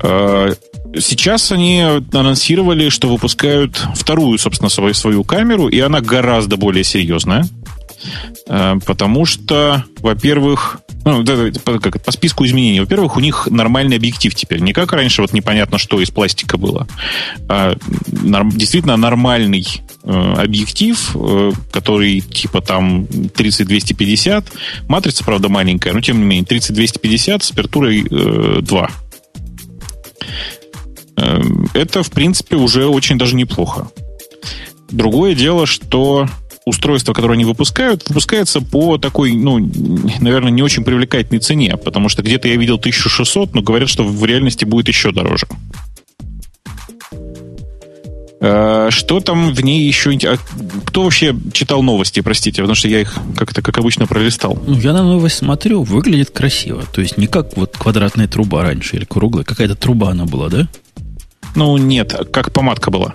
Э, 0.03 0.53
сейчас 1.01 1.51
они 1.51 1.81
анонсировали, 2.13 2.91
что 2.91 3.09
выпускают 3.09 3.83
вторую, 3.95 4.39
собственно, 4.39 4.69
свою, 4.69 4.93
свою 4.93 5.25
камеру, 5.25 5.69
и 5.69 5.81
она 5.81 6.01
гораздо 6.01 6.57
более 6.57 6.85
серьезная. 6.85 7.47
Потому 8.47 9.25
что, 9.25 9.85
во-первых, 10.01 10.84
ну, 11.05 11.25
как, 11.81 12.03
по 12.03 12.13
списку 12.13 12.47
изменений. 12.47 12.81
Во-первых, 12.81 13.17
у 13.17 13.21
них 13.21 13.49
нормальный 13.51 13.97
объектив 13.97 14.35
теперь. 14.35 14.61
Не 14.61 14.73
как 14.73 14.93
раньше, 14.93 15.23
вот 15.23 15.33
непонятно, 15.33 15.79
что 15.79 16.01
из 16.01 16.11
пластика 16.11 16.57
было. 16.57 16.87
А, 17.49 17.77
норм, 18.07 18.51
действительно 18.51 18.97
нормальный 18.97 19.67
э, 20.03 20.35
объектив, 20.39 21.11
э, 21.15 21.53
который 21.71 22.21
типа 22.21 22.61
там 22.61 23.05
30-250. 23.05 24.45
Матрица, 24.89 25.25
правда, 25.25 25.49
маленькая, 25.49 25.93
но 25.93 26.01
тем 26.01 26.19
не 26.19 26.25
менее 26.25 26.45
30-250 26.45 27.43
с 27.43 27.51
апертурой 27.51 28.05
э, 28.11 28.61
2. 28.63 28.91
Э, 31.17 31.41
это, 31.75 32.03
в 32.03 32.11
принципе, 32.11 32.57
уже 32.57 32.87
очень 32.87 33.19
даже 33.19 33.37
неплохо. 33.37 33.89
Другое 34.91 35.35
дело, 35.35 35.67
что 35.67 36.29
устройство, 36.65 37.13
которое 37.13 37.35
они 37.35 37.45
выпускают, 37.45 38.09
выпускается 38.09 38.61
по 38.61 38.99
такой, 38.99 39.33
ну, 39.33 39.59
наверное, 40.21 40.51
не 40.51 40.63
очень 40.63 40.85
привлекательной 40.85 41.41
цене, 41.41 41.77
потому 41.77 42.09
что 42.09 42.23
где-то 42.23 42.49
я 42.49 42.57
видел 42.57 42.77
1600, 42.77 43.55
но 43.55 43.63
говорят, 43.63 43.89
что 43.89 44.05
в 44.05 44.25
реальности 44.25 44.65
будет 44.65 44.89
еще 44.89 45.13
дороже. 45.13 45.47
Э, 48.41 48.89
что 48.91 49.21
там 49.21 49.55
в 49.55 49.61
ней 49.63 49.87
еще... 49.87 50.19
А 50.25 50.37
кто 50.87 51.05
вообще 51.05 51.35
читал 51.53 51.83
новости, 51.83 52.21
простите, 52.21 52.63
потому 52.63 52.75
что 52.75 52.89
я 52.89 53.01
их 53.01 53.15
как-то, 53.37 53.63
как 53.63 53.79
обычно, 53.79 54.07
пролистал. 54.07 54.59
Ну, 54.67 54.79
я 54.79 54.93
на 54.93 55.03
новость 55.03 55.37
смотрю, 55.37 55.83
выглядит 55.83 56.31
красиво. 56.31 56.83
То 56.93 57.01
есть 57.01 57.17
не 57.17 57.27
как 57.27 57.57
вот 57.57 57.77
квадратная 57.77 58.29
труба 58.29 58.63
раньше 58.63 58.97
или 58.97 59.05
круглая. 59.05 59.45
Какая-то 59.45 59.77
труба 59.77 60.11
она 60.11 60.25
была, 60.27 60.49
да? 60.49 60.69
Ну, 61.57 61.77
нет, 61.77 62.15
как 62.33 62.53
помадка 62.53 62.91
была 62.91 63.15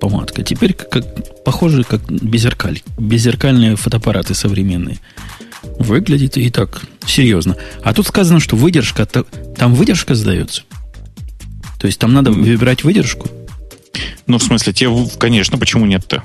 помадка. 0.00 0.42
Теперь 0.42 0.72
как, 0.72 1.04
похоже, 1.44 1.84
как 1.84 2.00
беззеркаль. 2.10 2.82
Беззеркальные 2.98 3.76
фотоаппараты 3.76 4.34
современные. 4.34 4.98
Выглядит 5.78 6.36
и 6.36 6.50
так 6.50 6.82
серьезно. 7.06 7.56
А 7.82 7.92
тут 7.92 8.06
сказано, 8.06 8.40
что 8.40 8.56
выдержка, 8.56 9.06
там 9.06 9.74
выдержка 9.74 10.14
сдается. 10.14 10.62
То 11.78 11.86
есть 11.86 11.98
там 11.98 12.12
надо 12.12 12.32
выбирать 12.32 12.82
выдержку. 12.82 13.28
Ну, 14.26 14.38
в 14.38 14.42
смысле, 14.42 14.72
те, 14.72 14.88
конечно, 15.18 15.58
почему 15.58 15.86
нет-то? 15.86 16.22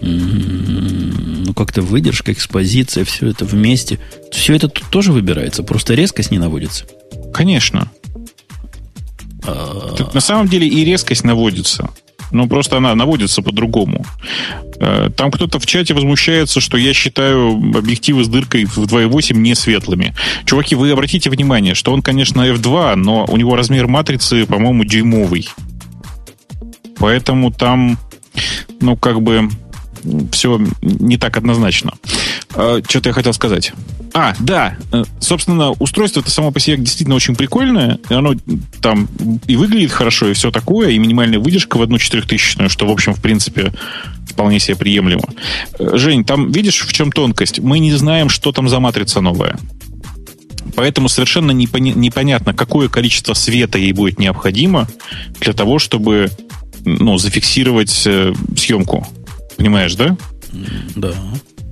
Ну, 0.00 1.54
как-то 1.54 1.82
выдержка, 1.82 2.32
экспозиция, 2.32 3.04
все 3.04 3.28
это 3.28 3.44
вместе. 3.44 3.98
Все 4.30 4.54
это 4.54 4.68
тут 4.68 4.84
тоже 4.90 5.12
выбирается, 5.12 5.62
просто 5.62 5.94
резкость 5.94 6.30
не 6.30 6.38
наводится. 6.38 6.84
Конечно. 7.32 7.90
А... 9.44 10.10
на 10.12 10.20
самом 10.20 10.48
деле 10.48 10.68
и 10.68 10.84
резкость 10.84 11.24
наводится. 11.24 11.90
Ну, 12.32 12.48
просто 12.48 12.78
она 12.78 12.94
наводится 12.94 13.42
по-другому. 13.42 14.04
Э, 14.80 15.10
там 15.16 15.30
кто-то 15.30 15.58
в 15.58 15.66
чате 15.66 15.94
возмущается, 15.94 16.60
что 16.60 16.76
я 16.76 16.92
считаю 16.92 17.54
объективы 17.76 18.24
с 18.24 18.28
дыркой 18.28 18.64
в 18.64 18.78
2.8 18.78 19.36
не 19.36 19.54
светлыми. 19.54 20.14
Чуваки, 20.44 20.74
вы 20.74 20.90
обратите 20.90 21.30
внимание, 21.30 21.74
что 21.74 21.92
он, 21.92 22.02
конечно, 22.02 22.40
F2, 22.42 22.96
но 22.96 23.26
у 23.28 23.36
него 23.36 23.54
размер 23.54 23.86
матрицы, 23.86 24.46
по-моему, 24.46 24.84
дюймовый. 24.84 25.48
Поэтому 26.98 27.52
там, 27.52 27.98
ну, 28.80 28.96
как 28.96 29.22
бы 29.22 29.48
все 30.32 30.60
не 30.80 31.16
так 31.16 31.36
однозначно. 31.36 31.94
А, 32.54 32.80
Что-то 32.86 33.10
я 33.10 33.12
хотел 33.12 33.32
сказать. 33.32 33.72
А, 34.14 34.34
да, 34.40 34.76
э, 34.92 35.04
собственно, 35.20 35.70
устройство 35.70 36.20
это 36.20 36.30
само 36.30 36.50
по 36.50 36.60
себе 36.60 36.76
действительно 36.76 37.16
очень 37.16 37.34
прикольное. 37.34 37.98
Оно 38.10 38.34
там 38.80 39.08
и 39.46 39.56
выглядит 39.56 39.90
хорошо, 39.90 40.28
и 40.28 40.34
все 40.34 40.50
такое, 40.50 40.90
и 40.90 40.98
минимальная 40.98 41.38
выдержка 41.38 41.78
в 41.78 41.82
одну 41.82 41.98
четырехтысячную, 41.98 42.68
что, 42.68 42.86
в 42.86 42.90
общем, 42.90 43.14
в 43.14 43.22
принципе, 43.22 43.72
вполне 44.28 44.60
себе 44.60 44.76
приемлемо. 44.76 45.24
Э, 45.78 45.96
Жень, 45.96 46.24
там 46.24 46.52
видишь, 46.52 46.80
в 46.80 46.92
чем 46.92 47.10
тонкость? 47.10 47.60
Мы 47.60 47.78
не 47.78 47.92
знаем, 47.94 48.28
что 48.28 48.52
там 48.52 48.68
за 48.68 48.80
матрица 48.80 49.20
новая. 49.20 49.58
Поэтому 50.76 51.08
совершенно 51.08 51.50
непонятно, 51.50 52.54
какое 52.54 52.88
количество 52.88 53.34
света 53.34 53.78
ей 53.78 53.92
будет 53.92 54.18
необходимо 54.18 54.88
для 55.40 55.52
того, 55.52 55.78
чтобы 55.78 56.30
ну, 56.84 57.18
зафиксировать 57.18 58.02
э, 58.06 58.32
съемку. 58.56 59.06
Понимаешь, 59.62 59.94
да? 59.94 60.16
Да. 60.96 61.14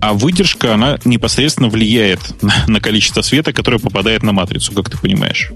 А 0.00 0.14
выдержка, 0.14 0.74
она 0.74 1.00
непосредственно 1.04 1.68
влияет 1.68 2.20
на, 2.40 2.54
на 2.68 2.80
количество 2.80 3.20
света, 3.20 3.52
которое 3.52 3.80
попадает 3.80 4.22
на 4.22 4.30
матрицу, 4.30 4.72
как 4.72 4.88
ты 4.88 4.96
понимаешь. 4.96 5.50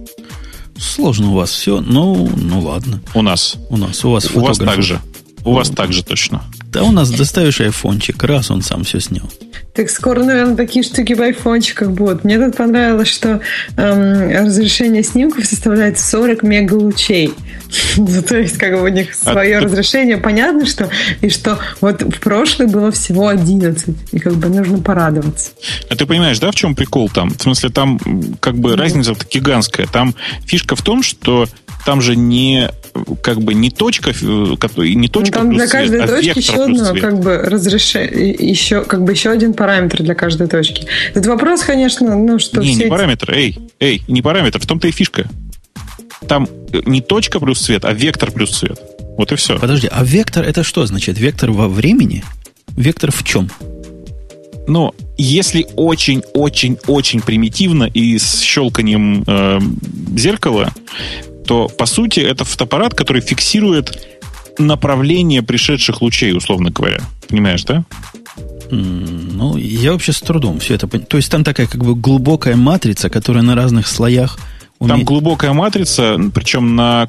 Сложно 0.77 1.31
у 1.31 1.35
вас 1.35 1.51
все, 1.51 1.81
ну, 1.81 2.29
ну 2.37 2.61
ладно. 2.61 3.01
У 3.15 3.23
нас. 3.23 3.57
У 3.71 3.77
нас. 3.77 4.05
У 4.05 4.11
вас 4.11 4.29
У 4.35 4.41
вас 4.41 4.59
так 4.59 4.83
же. 4.83 5.01
У 5.45 5.53
вас 5.53 5.71
так 5.71 5.93
же 5.93 6.03
точно. 6.03 6.43
Да 6.75 6.83
у 6.83 6.91
нас 6.91 7.09
доставишь 7.09 7.61
айфончик, 7.61 8.21
раз 8.25 8.51
он 8.51 8.61
сам 8.61 8.83
все 8.83 8.99
снял. 8.99 9.31
Так 9.75 9.89
скоро, 9.91 10.25
наверное, 10.25 10.57
такие 10.57 10.83
штуки 10.83 11.13
в 11.13 11.23
айфончиках 11.23 11.91
будут. 11.91 12.25
Мне 12.25 12.37
тут 12.37 12.57
понравилось, 12.57 13.09
что 13.09 13.41
эм, 13.77 14.31
разрешение 14.45 15.05
снимков 15.05 15.47
составляет 15.47 16.01
40 16.01 16.43
мегалучей. 16.43 17.33
ну, 17.97 18.23
то 18.23 18.39
есть, 18.39 18.59
как 18.59 18.75
бы 18.75 18.83
у 18.83 18.89
них 18.89 19.15
свое 19.15 19.59
а 19.59 19.61
разрешение. 19.61 20.17
Ты... 20.17 20.23
Понятно, 20.25 20.67
что 20.67 20.91
и 21.21 21.29
что 21.29 21.61
вот 21.81 22.03
в 22.03 22.19
прошлое 22.19 22.67
было 22.67 22.91
всего 22.91 23.29
11. 23.29 23.97
И 24.11 24.19
как 24.19 24.35
бы 24.35 24.49
нужно 24.49 24.79
порадоваться. 24.79 25.53
А 25.89 25.95
ты 25.95 26.07
понимаешь, 26.07 26.41
да, 26.41 26.51
в 26.51 26.57
чем 26.57 26.75
прикол 26.75 27.09
там? 27.09 27.31
В 27.31 27.41
смысле, 27.41 27.71
там 27.71 28.01
как 28.41 28.57
бы 28.57 28.73
mm. 28.73 28.77
разница 28.77 29.15
гигантская. 29.31 29.87
Там 29.87 30.17
фишка 30.45 30.75
в 30.75 30.83
том, 30.83 31.05
что 31.05 31.47
там 31.87 32.01
же 32.01 32.17
не 32.17 32.69
как 33.23 33.41
бы 33.41 33.55
не 33.55 33.71
точка, 33.71 34.11
э, 34.11 34.15
не 34.15 35.09
точка 35.09 35.39
ну, 35.41 35.45
там 35.45 35.55
для 35.55 35.67
каждой 35.67 35.99
цвет, 35.99 36.11
а 36.11 36.17
точки 36.17 36.39
еще 36.39 36.65
одно 36.65 36.95
как 36.95 37.21
бы 37.21 37.37
разрешение, 37.39 38.31
еще 38.31 38.83
как 38.83 39.03
бы 39.03 39.13
еще 39.13 39.31
один 39.31 39.55
параметр 39.55 40.03
для 40.03 40.15
каждой 40.15 40.47
точки. 40.47 40.87
Этот 41.11 41.27
вопрос, 41.27 41.63
конечно, 41.63 42.17
ну 42.17 42.39
что 42.39 42.61
не, 42.61 42.75
все 42.75 42.85
не 42.85 42.91
параметр, 42.91 43.33
эй, 43.33 43.59
эй, 43.81 44.03
не 44.09 44.23
параметр, 44.23 44.61
в 44.61 44.67
том-то 44.67 44.89
и 44.89 44.91
фишка. 44.91 45.29
Там 46.29 46.49
э, 46.73 46.83
не 46.87 47.01
точка 47.01 47.41
плюс 47.41 47.61
цвет, 47.61 47.85
а 47.85 47.93
вектор 47.93 48.31
плюс 48.31 48.59
цвет. 48.59 48.81
Вот 49.17 49.31
и 49.33 49.37
все. 49.37 49.59
Подожди, 49.59 49.89
а 49.91 50.05
вектор 50.05 50.45
это 50.45 50.63
что 50.63 50.85
значит? 50.87 51.19
Вектор 51.19 51.51
во 51.51 51.69
времени? 51.69 52.25
Вектор 52.77 53.13
в 53.13 53.23
чем? 53.25 53.51
Ну, 54.67 54.95
если 55.19 55.67
очень-очень-очень 55.77 57.21
примитивно 57.21 57.85
и 57.85 58.19
с 58.19 58.41
щелканием 58.41 59.23
э, 59.27 59.61
зеркала, 60.17 60.73
то, 61.47 61.69
по 61.69 61.87
сути, 61.87 62.21
это 62.21 62.45
фотоаппарат, 62.45 62.95
который 62.95 63.23
фиксирует 63.23 64.19
направление 64.59 65.43
пришедших 65.43 66.03
лучей, 66.03 66.33
условно 66.33 66.71
говоря. 66.71 67.01
Понимаешь, 67.29 67.65
да? 67.65 67.85
Ну, 68.71 69.57
я 69.57 69.93
вообще 69.93 70.13
с 70.13 70.21
трудом 70.21 70.61
все 70.61 70.75
это 70.75 70.87
понимаю. 70.87 71.09
То 71.09 71.17
есть 71.17 71.31
там 71.31 71.45
такая 71.45 71.67
как 71.67 71.85
бы 71.85 71.95
глубокая 71.95 72.57
матрица, 72.57 73.11
которая 73.11 73.43
на 73.43 73.55
разных 73.55 73.87
слоях 73.87 74.39
умеет... 74.79 74.99
Там 74.99 75.05
глубокая 75.05 75.53
матрица, 75.53 76.19
причем 76.35 76.77
на 76.77 77.09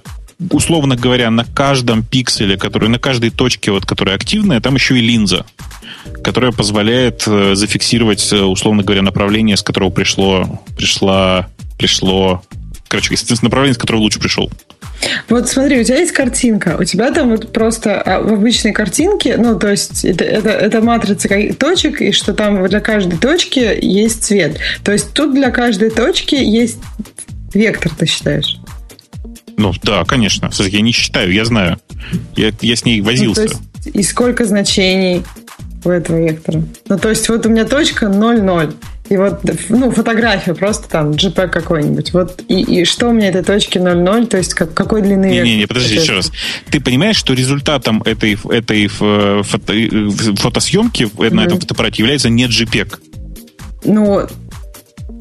условно 0.51 0.95
говоря, 0.95 1.31
на 1.31 1.45
каждом 1.45 2.03
пикселе, 2.03 2.57
который 2.57 2.89
на 2.89 2.99
каждой 2.99 3.29
точке, 3.29 3.71
вот, 3.71 3.85
которая 3.85 4.15
активная, 4.15 4.59
там 4.59 4.75
еще 4.75 4.97
и 4.97 5.01
линза, 5.01 5.45
которая 6.23 6.51
позволяет 6.51 7.23
э, 7.25 7.55
зафиксировать, 7.55 8.33
э, 8.33 8.41
условно 8.41 8.83
говоря, 8.83 9.01
направление, 9.01 9.55
с 9.55 9.63
которого 9.63 9.91
пришло, 9.91 10.61
пришло, 10.75 11.45
пришло 11.77 12.43
короче, 12.95 13.13
естественно, 13.13 13.47
направление, 13.47 13.75
с 13.75 13.77
которого 13.77 14.01
лучше 14.01 14.19
пришел. 14.19 14.49
Вот 15.27 15.49
смотри, 15.49 15.81
у 15.81 15.83
тебя 15.83 15.97
есть 15.97 16.13
картинка, 16.13 16.77
у 16.79 16.85
тебя 16.85 17.11
там 17.11 17.29
вот 17.29 17.51
просто 17.51 18.01
а, 18.01 18.21
в 18.21 18.31
обычной 18.31 18.71
картинке, 18.71 19.35
ну, 19.35 19.59
то 19.59 19.69
есть 19.69 20.05
это, 20.05 20.23
это, 20.23 20.49
это 20.49 20.81
матрица 20.81 21.27
точек, 21.59 22.01
и 22.01 22.13
что 22.13 22.33
там 22.33 22.65
для 22.67 22.79
каждой 22.79 23.17
точки 23.17 23.59
есть 23.81 24.23
цвет. 24.23 24.59
То 24.83 24.93
есть 24.93 25.13
тут 25.13 25.33
для 25.33 25.51
каждой 25.51 25.89
точки 25.89 26.35
есть 26.35 26.79
вектор, 27.53 27.91
ты 27.93 28.05
считаешь? 28.05 28.57
Ну, 29.57 29.73
да, 29.83 30.05
конечно. 30.05 30.49
Я 30.57 30.81
не 30.81 30.93
считаю, 30.93 31.33
я 31.33 31.43
знаю. 31.43 31.77
Я, 32.37 32.53
я 32.61 32.75
с 32.77 32.85
ней 32.85 33.01
возился. 33.01 33.41
Ну, 33.41 33.47
то 33.47 33.53
есть, 33.53 33.95
и 33.95 34.03
сколько 34.03 34.45
значений 34.45 35.23
у 35.83 35.89
этого 35.89 36.17
вектора? 36.17 36.63
Ну, 36.87 36.97
то 36.97 37.09
есть 37.09 37.27
вот 37.27 37.45
у 37.45 37.49
меня 37.49 37.65
точка 37.65 38.05
0,0. 38.05 38.73
И 39.07 39.17
вот, 39.17 39.41
ну, 39.69 39.91
фотография 39.91 40.55
просто 40.55 40.89
там, 40.89 41.11
JPEG 41.11 41.49
какой-нибудь. 41.49 42.11
Вот, 42.13 42.41
и, 42.47 42.61
и 42.61 42.85
что 42.85 43.09
у 43.09 43.13
меня 43.13 43.29
этой 43.29 43.43
точки 43.43 43.77
0,0, 43.77 44.27
то 44.27 44.37
есть 44.37 44.55
как, 44.55 44.73
какой 44.73 45.03
длины... 45.03 45.25
Не-не-не, 45.25 45.67
подожди 45.67 45.95
еще 45.95 46.13
раз. 46.13 46.31
Ты 46.71 46.81
понимаешь, 46.81 47.15
что 47.15 47.33
результатом 47.33 48.01
этой, 48.01 48.37
этой 48.49 48.87
фото, 48.87 49.73
фотосъемки 50.37 51.03
mm-hmm. 51.03 51.33
на 51.33 51.41
этом 51.41 51.59
фотоаппарате 51.59 52.01
является 52.01 52.29
не 52.29 52.45
JPEG? 52.45 52.99
Ну, 53.83 54.27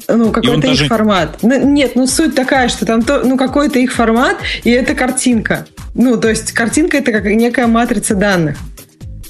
ну, 0.07 0.31
какой-то 0.31 0.67
их 0.67 0.77
даже... 0.77 0.87
формат. 0.87 1.37
Ну, 1.43 1.69
нет, 1.69 1.91
ну 1.95 2.07
суть 2.07 2.35
такая, 2.35 2.69
что 2.69 2.85
там 2.85 3.03
то, 3.03 3.21
ну, 3.23 3.37
какой-то 3.37 3.79
их 3.79 3.93
формат, 3.93 4.37
и 4.63 4.71
это 4.71 4.95
картинка. 4.95 5.67
Ну, 5.93 6.17
то 6.17 6.29
есть 6.29 6.51
картинка 6.51 6.97
это 6.97 7.11
как 7.11 7.25
некая 7.25 7.67
матрица 7.67 8.15
данных. 8.15 8.57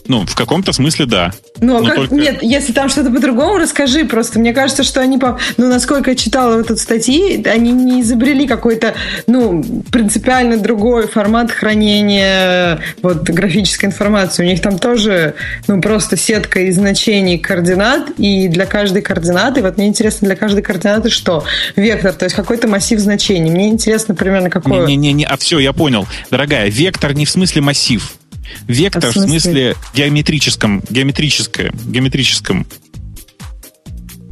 Ну, 0.08 0.26
в 0.26 0.36
каком-то 0.36 0.72
смысле 0.72 1.06
да. 1.06 1.32
Ну, 1.60 1.78
а 1.78 1.86
как... 1.86 1.96
только... 1.96 2.15
нет, 2.15 2.44
если 2.44 2.74
там 2.74 2.89
что-то 2.89 3.10
по-другому, 3.10 3.58
расскажи 3.58 4.06
просто. 4.06 4.39
Мне 4.39 4.54
кажется, 4.54 4.84
что 4.84 5.02
они, 5.02 5.18
по... 5.18 5.39
ну, 5.58 5.68
насколько 5.68 6.12
я 6.12 6.15
читала 6.15 6.58
вот 6.58 6.65
эту 6.65 6.78
статьи, 6.78 7.44
они 7.48 7.72
не 7.72 8.02
изобрели 8.02 8.48
какой-то, 8.48 8.94
ну, 9.28 9.63
принципиально 9.91 10.58
другой 10.58 11.08
формат 11.08 11.52
хранения 11.52 12.80
вот 13.02 13.24
графической 13.24 13.88
информации. 13.88 14.44
У 14.44 14.46
них 14.46 14.62
там 14.62 14.78
тоже, 14.78 15.36
ну, 15.68 15.82
просто 15.82 16.18
сетка 16.18 16.60
из 16.62 16.76
значений 16.76 17.38
координат, 17.38 18.12
и 18.18 18.48
для 18.48 18.65
каждой 18.65 19.02
координаты, 19.02 19.62
вот 19.62 19.78
мне 19.78 19.88
интересно, 19.88 20.28
для 20.28 20.36
каждой 20.36 20.62
координаты 20.62 21.10
что? 21.10 21.44
Вектор, 21.76 22.13
то 22.13 22.26
есть 22.26 22.36
какой-то 22.36 22.68
массив 22.68 23.00
значений. 23.00 23.50
Мне 23.50 23.70
интересно 23.70 24.13
примерно 24.13 24.50
какой... 24.50 24.86
Не-не-не, 24.86 25.26
а 25.26 25.38
все, 25.38 25.60
я 25.60 25.74
понял. 25.74 26.08
Дорогая, 26.30 26.70
вектор 26.70 27.13
не 27.13 27.26
в 27.26 27.30
смысле 27.30 27.62
массив. 27.62 28.18
Вектор 28.67 29.05
а 29.05 29.10
в, 29.10 29.13
смысле? 29.13 29.27
в 29.27 29.41
смысле 29.41 29.75
геометрическом, 29.93 30.84
геометрическое, 30.89 31.71
геометрическом. 31.86 32.65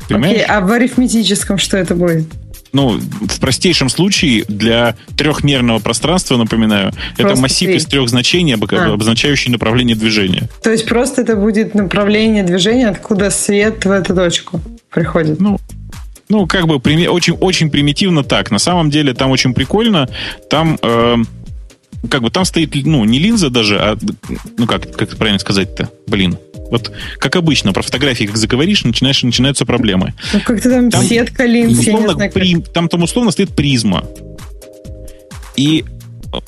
Понимаешь? 0.07 0.35
Окей, 0.35 0.45
а 0.45 0.61
в 0.61 0.71
арифметическом 0.71 1.57
что 1.57 1.77
это 1.77 1.95
будет? 1.95 2.25
ну, 2.73 2.99
в 2.99 3.39
простейшем 3.39 3.87
случае 3.87 4.43
для 4.47 4.95
трехмерного 5.15 5.79
пространства, 5.79 6.37
напоминаю, 6.37 6.91
просто 6.91 7.33
это 7.33 7.35
массив 7.35 7.67
3. 7.67 7.77
из 7.77 7.85
трех 7.85 8.09
значений, 8.09 8.55
а. 8.55 8.93
обозначающий 8.93 9.51
направление 9.51 9.95
движения. 9.95 10.49
То 10.63 10.71
есть 10.71 10.87
просто 10.87 11.21
это 11.21 11.35
будет 11.35 11.75
направление 11.75 12.43
движения, 12.43 12.89
откуда 12.89 13.29
свет 13.29 13.85
в 13.85 13.91
эту 13.91 14.15
точку 14.15 14.59
приходит. 14.89 15.39
Ну, 15.39 15.59
ну 16.29 16.47
как 16.47 16.67
бы 16.67 16.75
очень, 16.77 17.33
очень 17.33 17.69
примитивно 17.69 18.23
так. 18.23 18.49
На 18.49 18.59
самом 18.59 18.89
деле 18.89 19.13
там 19.13 19.29
очень 19.29 19.53
прикольно. 19.53 20.09
Там 20.49 20.79
э, 20.81 21.17
как 22.09 22.21
бы 22.21 22.29
там 22.29 22.45
стоит, 22.45 22.73
ну, 22.85 23.03
не 23.05 23.19
линза 23.19 23.49
даже, 23.49 23.79
а, 23.79 23.97
ну, 24.57 24.67
как, 24.67 24.91
как 24.95 25.09
правильно 25.17 25.39
сказать-то, 25.39 25.89
блин. 26.07 26.37
Вот, 26.69 26.91
как 27.19 27.35
обычно, 27.35 27.71
про 27.71 27.83
фотографии, 27.83 28.25
как 28.25 28.37
заговоришь, 28.37 28.83
начинаешь, 28.83 29.21
начинаются 29.21 29.65
проблемы. 29.65 30.13
Ну, 30.33 30.39
как-то 30.43 30.69
там, 30.69 30.89
там 30.89 31.03
сетка 31.03 31.45
линз, 31.45 31.79
условно, 31.79 32.07
я 32.07 32.13
знаю, 32.13 32.31
при, 32.31 32.61
там, 32.61 32.89
там 32.89 33.03
условно 33.03 33.31
стоит 33.31 33.55
призма. 33.55 34.03
И 35.55 35.85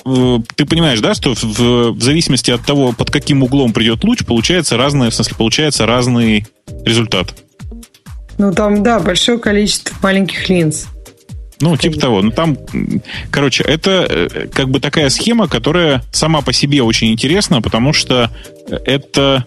э, 0.06 0.40
ты 0.56 0.66
понимаешь, 0.66 1.00
да, 1.00 1.14
что 1.14 1.36
в, 1.36 1.92
в 1.92 2.02
зависимости 2.02 2.50
от 2.50 2.66
того, 2.66 2.92
под 2.92 3.12
каким 3.12 3.44
углом 3.44 3.72
придет 3.72 4.04
луч, 4.04 4.26
получается 4.26 4.78
разное, 4.78 5.12
в 5.12 5.14
смысле, 5.14 5.36
получается 5.38 5.86
разный 5.86 6.48
результат. 6.84 7.36
Ну, 8.38 8.52
там, 8.52 8.84
да, 8.84 9.00
большое 9.00 9.38
количество 9.38 9.96
маленьких 10.02 10.50
линз. 10.50 10.88
Ну, 11.62 11.78
типа 11.78 12.00
того. 12.00 12.22
Ну, 12.22 12.32
там, 12.32 12.58
короче, 13.32 13.64
это 13.64 14.06
э, 14.10 14.48
как 14.52 14.70
бы 14.70 14.80
такая 14.80 15.10
схема, 15.10 15.48
которая 15.48 16.04
сама 16.12 16.42
по 16.42 16.52
себе 16.52 16.84
очень 16.84 17.12
интересна, 17.12 17.62
потому 17.62 17.94
что 17.94 18.30
это, 18.86 19.46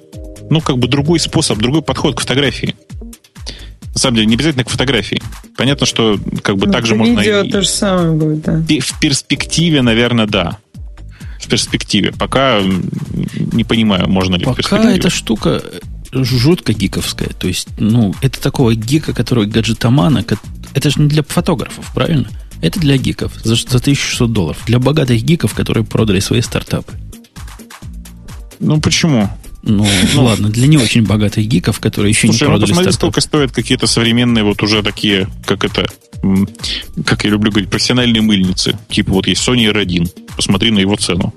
ну, 0.48 0.60
как 0.60 0.78
бы 0.78 0.88
другой 0.88 1.20
способ, 1.20 1.58
другой 1.58 1.82
подход 1.82 2.16
к 2.16 2.20
фотографии. 2.20 2.74
На 3.94 4.00
самом 4.00 4.16
деле, 4.16 4.26
не 4.28 4.34
обязательно 4.36 4.64
к 4.64 4.70
фотографии. 4.70 5.20
Понятно, 5.56 5.84
что 5.84 6.18
как 6.42 6.56
бы 6.56 6.66
ну, 6.66 6.72
так 6.72 6.86
же 6.86 6.94
можно... 6.94 7.18
Видео 7.18 7.42
и, 7.42 7.50
то 7.50 7.62
же 7.62 7.68
самое 7.68 8.12
будет, 8.12 8.42
да. 8.42 8.62
В 8.80 9.00
перспективе, 9.00 9.82
наверное, 9.82 10.26
да. 10.26 10.58
В 11.40 11.48
перспективе. 11.48 12.12
Пока 12.12 12.60
не 13.52 13.64
понимаю, 13.64 14.08
можно 14.08 14.36
ли 14.36 14.44
Пока 14.44 14.54
в 14.54 14.56
перспективе. 14.56 14.96
эта 14.96 15.10
штука 15.10 15.62
жутко 16.12 16.72
гиковская. 16.72 17.30
То 17.38 17.48
есть, 17.48 17.68
ну, 17.78 18.14
это 18.22 18.40
такого 18.40 18.74
гика, 18.74 19.12
который 19.12 19.46
гаджетомана, 19.46 20.22
это 20.74 20.90
же 20.90 21.00
не 21.00 21.08
для 21.08 21.22
фотографов, 21.22 21.90
правильно? 21.94 22.28
Это 22.60 22.80
для 22.80 22.96
гиков 22.96 23.32
за, 23.44 23.54
за 23.54 23.78
1600 23.78 24.32
долларов. 24.32 24.58
Для 24.66 24.78
богатых 24.78 25.22
гиков, 25.22 25.54
которые 25.54 25.84
продали 25.84 26.20
свои 26.20 26.40
стартапы. 26.40 26.92
Ну, 28.58 28.80
почему? 28.80 29.30
Ну, 29.62 29.86
ну, 30.14 30.24
ладно, 30.24 30.48
для 30.48 30.66
не 30.66 30.76
очень 30.76 31.04
богатых 31.04 31.46
гиков, 31.46 31.80
которые 31.80 32.10
еще 32.10 32.28
Слушай, 32.28 32.44
не 32.44 32.46
продали 32.46 32.60
ну, 32.60 32.66
посмотри, 32.68 32.92
стартап. 32.92 32.98
сколько 32.98 33.20
стоят 33.20 33.52
какие-то 33.52 33.86
современные 33.86 34.44
вот 34.44 34.62
уже 34.62 34.82
такие, 34.82 35.28
как 35.44 35.64
это, 35.64 35.86
как 37.04 37.24
я 37.24 37.30
люблю 37.30 37.50
говорить, 37.50 37.70
профессиональные 37.70 38.22
мыльницы. 38.22 38.78
Типа 38.88 39.12
вот 39.12 39.26
есть 39.26 39.46
Sony 39.46 39.70
R1. 39.72 40.10
Посмотри 40.36 40.70
на 40.70 40.78
его 40.78 40.96
цену. 40.96 41.34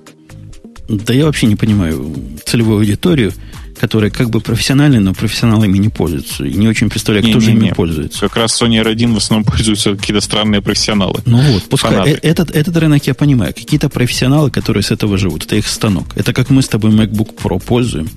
Да 0.88 1.13
я 1.13 1.26
вообще 1.26 1.46
не 1.48 1.56
понимаю 1.56 2.13
целевую 2.46 2.80
аудиторию 2.80 3.34
которые 3.82 4.12
как 4.12 4.30
бы 4.30 4.41
профессиональные, 4.41 5.00
но 5.00 5.15
профессионалами 5.15 5.76
не 5.80 5.89
пользуются. 5.89 6.46
И 6.46 6.54
не 6.54 6.67
очень 6.67 6.88
представляю, 6.88 7.26
кто 7.26 7.39
не, 7.39 7.46
же 7.46 7.52
не, 7.52 7.58
ими 7.58 7.65
не. 7.65 7.74
пользуется. 7.74 8.20
Как 8.20 8.38
раз 8.38 8.62
Sony 8.62 8.80
R1 8.80 9.12
в 9.12 9.17
основном 9.17 9.44
пользуются 9.44 9.96
какие-то 9.96 10.22
странные 10.22 10.62
профессионалы. 10.62 11.22
Ну 11.26 11.41
вот, 11.52 11.63
пускай. 11.63 12.12
Э, 12.12 12.20
этот, 12.22 12.52
этот 12.52 12.78
рынок 12.78 13.08
я 13.08 13.15
понимаю. 13.15 13.56
Какие-то 13.56 13.89
профессионалы, 13.89 14.52
которые 14.52 14.84
с 14.84 14.91
этого 14.91 15.17
живут. 15.17 15.46
Это 15.46 15.56
их 15.56 15.67
станок. 15.67 16.15
Это 16.15 16.32
как 16.32 16.52
мы 16.52 16.62
с 16.62 16.67
тобой 16.67 16.91
MacBook 16.91 17.36
Pro 17.36 17.60
пользуем. 17.60 18.08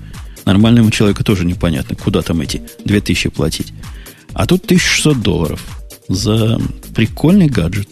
Нормальному 0.45 0.91
человеку 0.91 1.23
тоже 1.23 1.45
непонятно, 1.45 1.95
куда 1.95 2.21
там 2.21 2.41
эти 2.41 2.61
2000 2.85 3.29
платить. 3.29 3.73
А 4.33 4.45
тут 4.45 4.65
1600 4.65 5.19
долларов 5.19 5.65
за 6.07 6.61
прикольный 6.93 7.47
гаджет. 7.47 7.89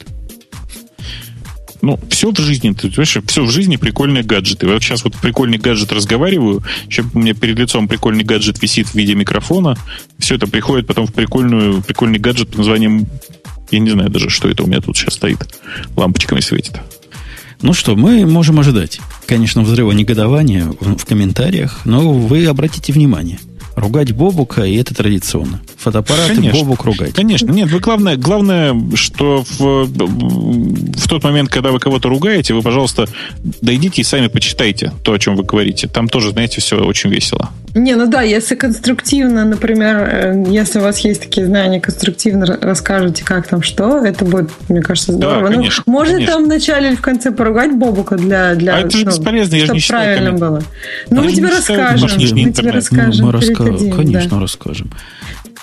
Ну, 1.83 1.99
все 2.09 2.31
в 2.31 2.39
жизни, 2.39 2.71
ты 2.71 2.87
понимаешь, 2.87 3.17
все 3.27 3.43
в 3.43 3.51
жизни 3.51 3.75
прикольные 3.75 4.23
гаджеты. 4.23 4.67
Вот 4.67 4.81
сейчас 4.81 5.03
вот 5.03 5.17
прикольный 5.17 5.57
гаджет 5.57 5.91
разговариваю, 5.91 6.63
еще 6.87 7.03
у 7.13 7.19
меня 7.19 7.33
перед 7.33 7.59
лицом 7.59 7.89
прикольный 7.89 8.23
гаджет 8.23 8.61
висит 8.61 8.87
в 8.87 8.95
виде 8.95 9.15
микрофона. 9.15 9.75
Все 10.17 10.35
это 10.35 10.47
приходит 10.47 10.87
потом 10.87 11.07
в 11.07 11.13
прикольную, 11.13 11.81
прикольный 11.81 12.19
гаджет 12.19 12.47
под 12.47 12.59
названием... 12.59 13.05
Я 13.69 13.79
не 13.79 13.89
знаю 13.89 14.09
даже, 14.09 14.29
что 14.29 14.47
это 14.47 14.63
у 14.63 14.67
меня 14.67 14.79
тут 14.79 14.95
сейчас 14.95 15.15
стоит. 15.15 15.45
Лампочками 15.97 16.39
светит. 16.39 16.79
Ну 17.61 17.73
что, 17.73 17.97
мы 17.97 18.25
можем 18.25 18.61
ожидать, 18.61 19.01
конечно, 19.25 19.61
взрыва 19.61 19.91
негодования 19.91 20.73
в 20.79 21.05
комментариях, 21.05 21.81
но 21.83 22.13
вы 22.13 22.45
обратите 22.45 22.93
внимание– 22.93 23.39
Ругать 23.75 24.11
Бобука, 24.11 24.63
и 24.63 24.75
это 24.75 24.93
традиционно. 24.93 25.61
Фотоаппараты 25.77 26.35
Конечно. 26.35 26.59
Бобук 26.59 26.83
ругать. 26.85 27.13
Конечно. 27.13 27.51
Нет, 27.51 27.71
вы 27.71 27.79
главное, 27.79 28.17
главное, 28.17 28.75
что 28.95 29.43
в, 29.57 29.85
в 29.85 31.07
тот 31.07 31.23
момент, 31.23 31.49
когда 31.49 31.71
вы 31.71 31.79
кого-то 31.79 32.09
ругаете, 32.09 32.53
вы, 32.53 32.61
пожалуйста, 32.61 33.07
дойдите 33.61 34.01
и 34.01 34.03
сами 34.03 34.27
почитайте 34.27 34.93
то, 35.03 35.13
о 35.13 35.19
чем 35.19 35.35
вы 35.35 35.43
говорите. 35.43 35.87
Там 35.87 36.07
тоже, 36.07 36.31
знаете, 36.31 36.61
все 36.61 36.77
очень 36.83 37.09
весело. 37.09 37.49
Не, 37.75 37.95
ну 37.95 38.07
да, 38.07 38.21
если 38.21 38.53
конструктивно, 38.53 39.45
например, 39.45 39.97
э, 39.97 40.43
если 40.47 40.77
у 40.77 40.83
вас 40.83 40.99
есть 40.99 41.21
такие 41.21 41.47
знания, 41.47 41.81
конструктивно 41.81 42.45
расскажете, 42.61 43.25
как 43.25 43.47
там 43.47 43.63
что, 43.63 43.97
это 43.97 44.25
будет, 44.25 44.51
мне 44.69 44.81
кажется, 44.81 45.11
здорово. 45.11 45.49
Да, 45.49 45.55
конечно, 45.55 45.83
ну, 45.87 45.91
можно 45.91 46.13
конечно. 46.13 46.33
там 46.33 46.43
вначале 46.45 46.89
или 46.89 46.95
в 46.95 47.01
конце 47.01 47.31
поругать 47.31 47.71
Бобука 47.73 48.15
для, 48.15 48.53
для 48.53 48.75
а 48.75 48.79
это 48.81 48.91
же 48.95 49.05
ну, 49.05 49.11
бесполезно, 49.11 49.55
я 49.55 49.65
же 49.65 49.73
не 49.73 49.79
правильно 49.87 50.25
коммент... 50.25 50.39
было. 50.39 50.63
Ну, 51.09 51.23
мы 51.23 51.31
тебе 51.31 51.49
расскажем. 51.49 52.09
Мы 52.19 52.51
тебе 52.51 52.69
расскажем. 52.69 53.25
Мы 53.25 53.31
раска... 53.31 53.63
Конечно, 53.95 54.39
расскажем. 54.39 54.91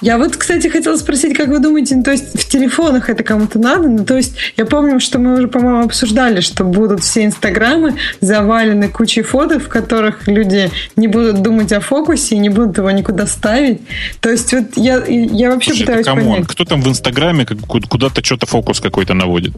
Я 0.00 0.18
вот, 0.18 0.36
кстати, 0.36 0.68
хотела 0.68 0.96
спросить, 0.96 1.36
как 1.36 1.48
вы 1.48 1.58
думаете, 1.58 1.96
ну, 1.96 2.02
то 2.02 2.12
есть 2.12 2.38
в 2.38 2.48
телефонах 2.48 3.10
это 3.10 3.22
кому-то 3.22 3.58
надо? 3.58 3.88
Ну, 3.88 4.04
то 4.04 4.16
есть 4.16 4.34
я 4.56 4.64
помню, 4.64 4.98
что 5.00 5.18
мы 5.18 5.34
уже, 5.34 5.48
по-моему, 5.48 5.84
обсуждали, 5.84 6.40
что 6.40 6.64
будут 6.64 7.02
все 7.02 7.24
инстаграмы 7.24 7.96
завалены 8.20 8.88
кучей 8.88 9.22
фото, 9.22 9.60
в 9.60 9.68
которых 9.68 10.26
люди 10.26 10.70
не 10.96 11.06
будут 11.06 11.42
думать 11.42 11.72
о 11.72 11.80
фокусе 11.80 12.36
и 12.36 12.38
не 12.38 12.48
будут 12.48 12.78
его 12.78 12.90
никуда 12.90 13.26
ставить. 13.26 13.80
То 14.20 14.30
есть 14.30 14.52
вот 14.52 14.76
я, 14.76 15.04
я 15.06 15.50
вообще 15.50 15.70
Слушай, 15.70 15.86
пытаюсь 15.86 16.06
come 16.06 16.16
on, 16.16 16.24
понять. 16.24 16.46
Кто 16.48 16.64
там 16.64 16.82
в 16.82 16.88
инстаграме 16.88 17.44
куда-то 17.44 18.24
что-то 18.24 18.46
фокус 18.46 18.80
какой-то 18.80 19.14
наводит? 19.14 19.52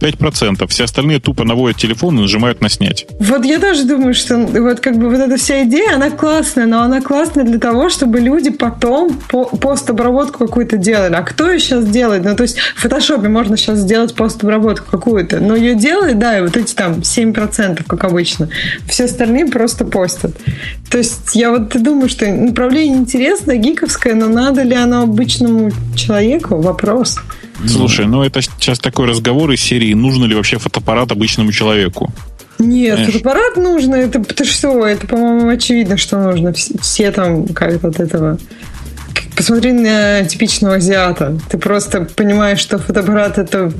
5%. 0.00 0.66
Все 0.68 0.84
остальные 0.84 1.20
тупо 1.20 1.44
наводят 1.44 1.78
телефон 1.78 2.18
и 2.18 2.22
нажимают 2.22 2.60
на 2.60 2.68
снять. 2.68 3.06
Вот 3.18 3.44
я 3.44 3.58
тоже 3.58 3.84
думаю, 3.84 4.14
что 4.14 4.36
вот 4.36 4.80
как 4.80 4.98
бы 4.98 5.08
вот 5.08 5.20
эта 5.20 5.36
вся 5.36 5.64
идея, 5.64 5.94
она 5.94 6.10
классная, 6.10 6.66
но 6.66 6.82
она 6.82 7.00
классная 7.00 7.44
для 7.44 7.58
того, 7.58 7.88
чтобы 7.88 8.20
люди 8.20 8.50
потом 8.50 9.18
по, 9.28 9.44
пост 9.44 9.75
постобработку 9.76 10.46
какую-то 10.46 10.78
делали. 10.78 11.12
А 11.12 11.22
кто 11.22 11.50
ее 11.50 11.60
сейчас 11.60 11.84
делает? 11.84 12.24
Ну, 12.24 12.34
то 12.34 12.44
есть 12.44 12.56
в 12.58 12.80
фотошопе 12.80 13.28
можно 13.28 13.58
сейчас 13.58 13.80
сделать 13.80 14.14
постобработку 14.14 14.90
какую-то, 14.90 15.38
но 15.38 15.54
ее 15.54 15.74
делает, 15.74 16.18
да, 16.18 16.38
и 16.38 16.40
вот 16.40 16.56
эти 16.56 16.74
там 16.74 17.00
7%, 17.00 17.84
как 17.86 18.04
обычно. 18.04 18.48
Все 18.88 19.04
остальные 19.04 19.46
просто 19.46 19.84
постят. 19.84 20.32
То 20.90 20.96
есть 20.96 21.34
я 21.34 21.50
вот 21.50 21.80
думаю, 21.82 22.08
что 22.08 22.26
направление 22.26 22.96
интересное, 22.96 23.56
гиковское, 23.56 24.14
но 24.14 24.28
надо 24.28 24.62
ли 24.62 24.74
оно 24.74 25.02
обычному 25.02 25.70
человеку? 25.94 26.56
Вопрос. 26.56 27.18
Слушай, 27.66 28.06
ну 28.06 28.22
это 28.22 28.40
сейчас 28.40 28.78
такой 28.78 29.06
разговор 29.06 29.50
из 29.50 29.60
серии 29.60 29.92
«Нужно 29.92 30.24
ли 30.24 30.34
вообще 30.34 30.56
фотоаппарат 30.58 31.12
обычному 31.12 31.52
человеку?» 31.52 32.10
Нет, 32.58 32.94
Знаешь? 32.94 33.12
фотоаппарат 33.12 33.56
нужно. 33.58 33.94
Это 33.96 34.24
ты 34.24 34.44
что? 34.46 34.86
Это, 34.86 35.06
по-моему, 35.06 35.50
очевидно, 35.50 35.98
что 35.98 36.18
нужно. 36.18 36.54
Все, 36.54 36.78
все 36.78 37.12
там 37.12 37.46
как-то 37.48 37.88
от 37.88 38.00
этого 38.00 38.38
Посмотри 39.36 39.72
на 39.72 40.24
типичного 40.24 40.76
азиата. 40.76 41.38
Ты 41.50 41.58
просто 41.58 42.08
понимаешь, 42.16 42.58
что 42.58 42.78
фотоаппарат 42.78 43.36
это 43.36 43.70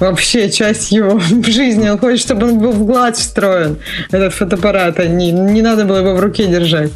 вообще 0.00 0.50
часть 0.50 0.90
его 0.90 1.20
жизни. 1.46 1.88
Он 1.88 1.98
хочет, 1.98 2.20
чтобы 2.20 2.48
он 2.48 2.58
был 2.58 2.72
в 2.72 2.84
гладь 2.84 3.16
встроен, 3.16 3.78
этот 4.10 4.34
фотоаппарат, 4.34 4.98
а 4.98 5.06
не, 5.06 5.30
не 5.30 5.62
надо 5.62 5.84
было 5.84 5.98
его 5.98 6.16
в 6.16 6.20
руке 6.20 6.46
держать. 6.46 6.90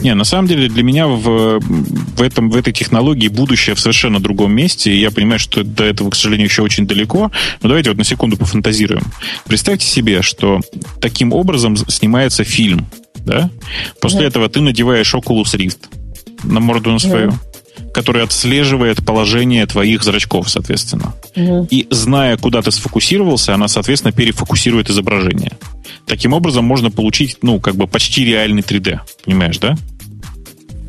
Не, 0.00 0.14
на 0.14 0.24
самом 0.24 0.46
деле 0.46 0.68
для 0.68 0.84
меня 0.84 1.08
в, 1.08 1.58
в, 1.60 2.22
этом, 2.22 2.50
в 2.50 2.56
этой 2.56 2.72
технологии 2.72 3.28
будущее 3.28 3.74
в 3.74 3.80
совершенно 3.80 4.20
другом 4.20 4.52
месте. 4.52 4.96
Я 4.96 5.10
понимаю, 5.10 5.40
что 5.40 5.64
до 5.64 5.84
этого, 5.84 6.10
к 6.10 6.14
сожалению, 6.14 6.46
еще 6.46 6.62
очень 6.62 6.86
далеко. 6.86 7.32
Но 7.62 7.68
давайте 7.68 7.90
вот 7.90 7.98
на 7.98 8.04
секунду 8.04 8.36
пофантазируем. 8.36 9.02
Представьте 9.46 9.86
себе, 9.86 10.22
что 10.22 10.60
таким 11.00 11.32
образом 11.32 11.76
снимается 11.76 12.44
фильм. 12.44 12.86
Да? 13.26 13.50
После 14.00 14.20
да. 14.20 14.26
этого 14.26 14.48
ты 14.48 14.60
надеваешь 14.60 15.12
Oculus 15.12 15.56
Rift 15.56 15.78
на 16.42 16.60
морду 16.60 16.90
на 16.90 16.98
свою. 16.98 17.30
Да 17.30 17.38
который 17.92 18.22
отслеживает 18.22 19.04
положение 19.04 19.66
твоих 19.66 20.02
зрачков, 20.02 20.48
соответственно. 20.48 21.14
Угу. 21.34 21.68
И 21.70 21.86
зная, 21.90 22.36
куда 22.36 22.62
ты 22.62 22.70
сфокусировался, 22.70 23.54
она, 23.54 23.68
соответственно, 23.68 24.12
перефокусирует 24.12 24.90
изображение. 24.90 25.52
Таким 26.06 26.32
образом, 26.32 26.64
можно 26.64 26.90
получить, 26.90 27.38
ну, 27.42 27.60
как 27.60 27.76
бы 27.76 27.86
почти 27.86 28.24
реальный 28.24 28.62
3D. 28.62 29.00
Понимаешь, 29.24 29.58
да? 29.58 29.76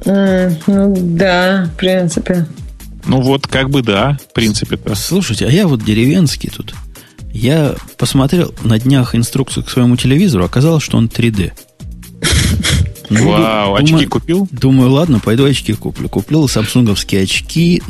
Mm, 0.05 0.63
ну, 0.67 0.95
да, 0.97 1.69
в 1.73 1.77
принципе. 1.77 2.47
Ну, 3.05 3.21
вот, 3.21 3.47
как 3.47 3.69
бы 3.69 3.81
да, 3.81 4.17
в 4.29 4.33
принципе-то. 4.33 4.95
Слушайте, 4.95 5.45
а 5.45 5.49
я 5.49 5.67
вот 5.67 5.83
деревенский 5.83 6.49
тут. 6.49 6.73
Я 7.31 7.75
посмотрел 7.97 8.53
на 8.63 8.79
днях 8.79 9.15
инструкцию 9.15 9.63
к 9.63 9.69
своему 9.69 9.97
телевизору, 9.97 10.45
оказалось, 10.45 10.83
что 10.83 10.97
он 10.97 11.07
3D. 11.07 11.51
Ну, 13.09 13.29
Вау, 13.29 13.77
думаю, 13.77 13.95
очки 13.95 14.05
купил? 14.05 14.47
Думаю, 14.51 14.91
ладно, 14.91 15.19
пойду 15.19 15.45
очки 15.45 15.73
куплю. 15.73 16.09
Купил 16.09 16.47
самсунговские 16.47 17.23
очки. 17.23 17.81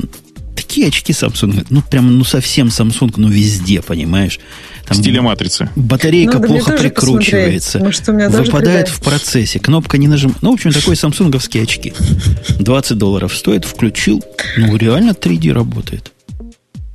Такие 0.55 0.87
очки 0.87 1.13
Samsung, 1.13 1.65
ну 1.69 1.81
прям, 1.81 2.17
ну 2.17 2.23
совсем 2.23 2.67
Samsung, 2.67 3.13
ну 3.17 3.29
везде, 3.29 3.81
понимаешь? 3.81 4.39
Там 4.85 4.97
в 4.97 5.01
стиле 5.01 5.21
матрицы. 5.21 5.69
Батарейка 5.75 6.33
Надо 6.33 6.47
плохо 6.47 6.71
прикручивается. 6.73 7.79
Может, 7.79 8.07
выпадает 8.07 8.87
в 8.89 9.01
процессе. 9.01 9.59
Кнопка 9.59 9.97
не 9.97 10.07
нажим. 10.07 10.35
Ну, 10.41 10.51
в 10.51 10.53
общем, 10.55 10.71
такой 10.71 10.95
самсунговские 10.95 11.63
очки. 11.63 11.93
20 12.59 12.97
долларов 12.97 13.35
стоит, 13.35 13.65
включил. 13.65 14.23
Ну, 14.57 14.75
реально 14.77 15.11
3D 15.11 15.53
работает. 15.53 16.11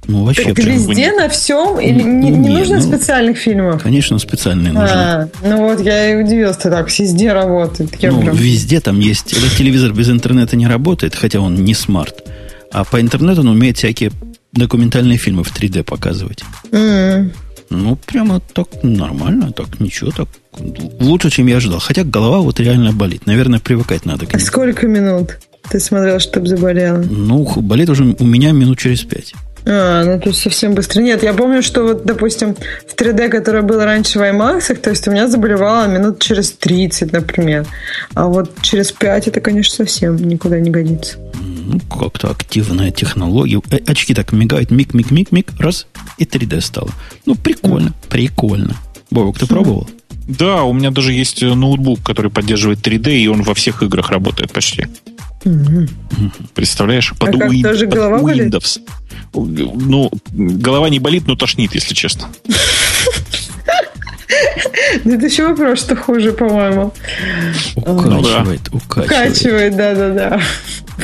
Ну, 0.07 0.25
вообще. 0.25 0.55
Так 0.55 0.59
везде, 0.59 1.13
на 1.13 1.29
всем? 1.29 1.81
Или 1.81 2.03
не, 2.03 2.31
не, 2.31 2.37
не 2.37 2.49
нужно 2.59 2.77
ну, 2.77 2.83
специальных 2.83 3.39
фильмов? 3.39 3.83
Конечно, 3.83 4.19
специальные 4.19 4.73
нужны. 4.73 4.89
А, 4.89 5.29
ну 5.43 5.69
вот 5.69 5.81
я 5.81 6.13
и 6.13 6.23
удивился, 6.23 6.71
так 6.71 6.91
везде 6.91 7.33
работает. 7.33 7.95
Я 8.01 8.13
ну, 8.13 8.21
прям... 8.21 8.37
везде 8.37 8.81
там 8.81 9.01
есть. 9.01 9.33
Этот 9.33 9.57
телевизор 9.57 9.93
без 9.93 10.11
интернета 10.11 10.57
не 10.57 10.67
работает, 10.67 11.15
хотя 11.15 11.41
он 11.41 11.55
не 11.57 11.75
смарт. 11.75 12.29
А 12.73 12.85
по 12.85 13.01
интернету 13.01 13.41
он 13.41 13.49
умеет 13.49 13.79
всякие 13.79 14.11
документальные 14.53 15.19
фильмы 15.19 15.45
в 15.45 15.55
3D 15.55 15.83
показывать. 15.85 16.45
Mm. 16.71 17.31
Ну, 17.71 17.97
прямо 17.97 18.41
так 18.41 18.69
нормально, 18.83 19.53
так 19.53 19.81
ничего, 19.81 20.11
так 20.11 20.29
лучше, 21.01 21.31
чем 21.31 21.47
я 21.47 21.57
ожидал. 21.57 21.81
Хотя 21.81 22.05
голова 22.05 22.39
вот 22.39 22.61
реально 22.61 22.93
болит. 22.93 23.27
Наверное, 23.27 23.59
привыкать 23.59 24.05
надо. 24.05 24.27
А 24.33 24.39
сколько 24.39 24.87
минут 24.87 25.39
ты 25.71 25.81
смотрел, 25.81 26.21
чтобы 26.21 26.47
заболело? 26.47 26.99
Ну, 26.99 27.45
болит 27.61 27.89
уже 27.89 28.05
у 28.05 28.25
меня 28.25 28.53
минут 28.53 28.79
через 28.79 29.03
пять. 29.03 29.35
А, 29.67 30.05
ну 30.05 30.21
тут 30.21 30.37
совсем 30.37 30.75
быстро. 30.75 31.01
Нет, 31.01 31.23
я 31.23 31.33
помню, 31.33 31.63
что 31.63 31.83
вот, 31.83 32.05
допустим, 32.05 32.55
в 32.55 32.95
3D, 32.95 33.29
которое 33.29 33.63
было 33.63 33.85
раньше 33.85 34.19
в 34.19 34.23
IMAX, 34.23 34.75
то 34.77 34.91
есть 34.91 35.09
у 35.09 35.11
меня 35.11 35.27
заболевало 35.27 35.87
минут 35.87 36.21
через 36.21 36.53
30, 36.53 37.13
например. 37.13 37.67
А 38.15 38.27
вот 38.27 38.51
через 38.61 38.93
5 38.93 39.29
это, 39.29 39.41
конечно, 39.41 39.75
совсем 39.75 40.17
никуда 40.17 40.61
не 40.61 40.71
годится. 40.71 41.17
Ну, 41.67 41.81
как-то 41.81 42.31
активная 42.31 42.91
технология. 42.91 43.61
Э, 43.71 43.79
очки 43.87 44.15
так 44.15 44.33
мигают, 44.33 44.71
миг, 44.71 44.93
миг, 44.93 45.11
миг, 45.11 45.33
миг, 45.33 45.49
раз, 45.59 45.87
и 46.19 46.25
3D 46.25 46.61
стало. 46.61 46.91
Ну, 47.25 47.35
прикольно, 47.35 47.89
mm. 47.89 48.09
прикольно. 48.11 48.77
Бобок, 49.11 49.39
ты 49.39 49.47
mm. 49.47 49.49
пробовал? 49.49 49.89
Да, 50.29 50.65
у 50.65 50.73
меня 50.73 50.91
даже 50.91 51.13
есть 51.13 51.43
ноутбук, 51.43 52.03
который 52.03 52.31
поддерживает 52.31 52.87
3D, 52.87 53.17
и 53.17 53.29
он 53.29 53.43
во 53.43 53.55
всех 53.55 53.83
играх 53.83 54.11
работает 54.11 54.53
почти. 54.53 54.87
Угу. 55.45 55.87
Представляешь? 56.55 57.13
Под 57.19 57.29
а 57.29 57.33
Win, 57.33 57.63
даже 57.63 57.87
под 57.87 57.95
голова 57.95 58.19
Windows. 58.19 58.81
Болит? 59.33 59.73
Ну, 59.75 60.11
голова 60.33 60.89
не 60.89 60.99
болит, 60.99 61.25
но 61.27 61.37
тошнит, 61.37 61.75
если 61.75 61.95
честно. 61.95 62.29
Ну, 65.05 65.15
это 65.15 65.27
еще 65.27 65.49
вопрос, 65.49 65.81
что 65.81 65.97
хуже, 65.97 66.33
по-моему. 66.33 66.93
Укачивает, 67.77 68.61
ну 68.71 68.79
укачивает. 68.79 69.31
Укачивает, 69.31 69.77
да-да-да. 69.77 70.41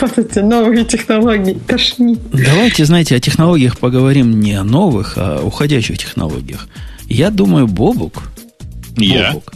Вот 0.00 0.18
эти 0.18 0.38
новые 0.38 0.85
технологии. 0.85 1.55
Тошнит. 1.66 2.20
Давайте, 2.31 2.85
знаете, 2.85 3.16
о 3.16 3.20
технологиях 3.20 3.79
поговорим 3.79 4.40
не 4.40 4.55
о 4.55 4.64
новых, 4.64 5.14
а 5.16 5.38
о 5.38 5.42
уходящих 5.42 5.98
технологиях. 5.98 6.68
Я 7.07 7.31
думаю, 7.31 7.66
Бобук, 7.66 8.22
Я? 8.96 9.33
Бобук 9.33 9.53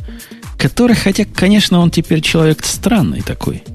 который, 0.57 0.97
хотя, 0.97 1.27
конечно, 1.27 1.79
он 1.79 1.91
теперь 1.91 2.23
человек 2.23 2.65
странный 2.65 3.21
такой– 3.21 3.63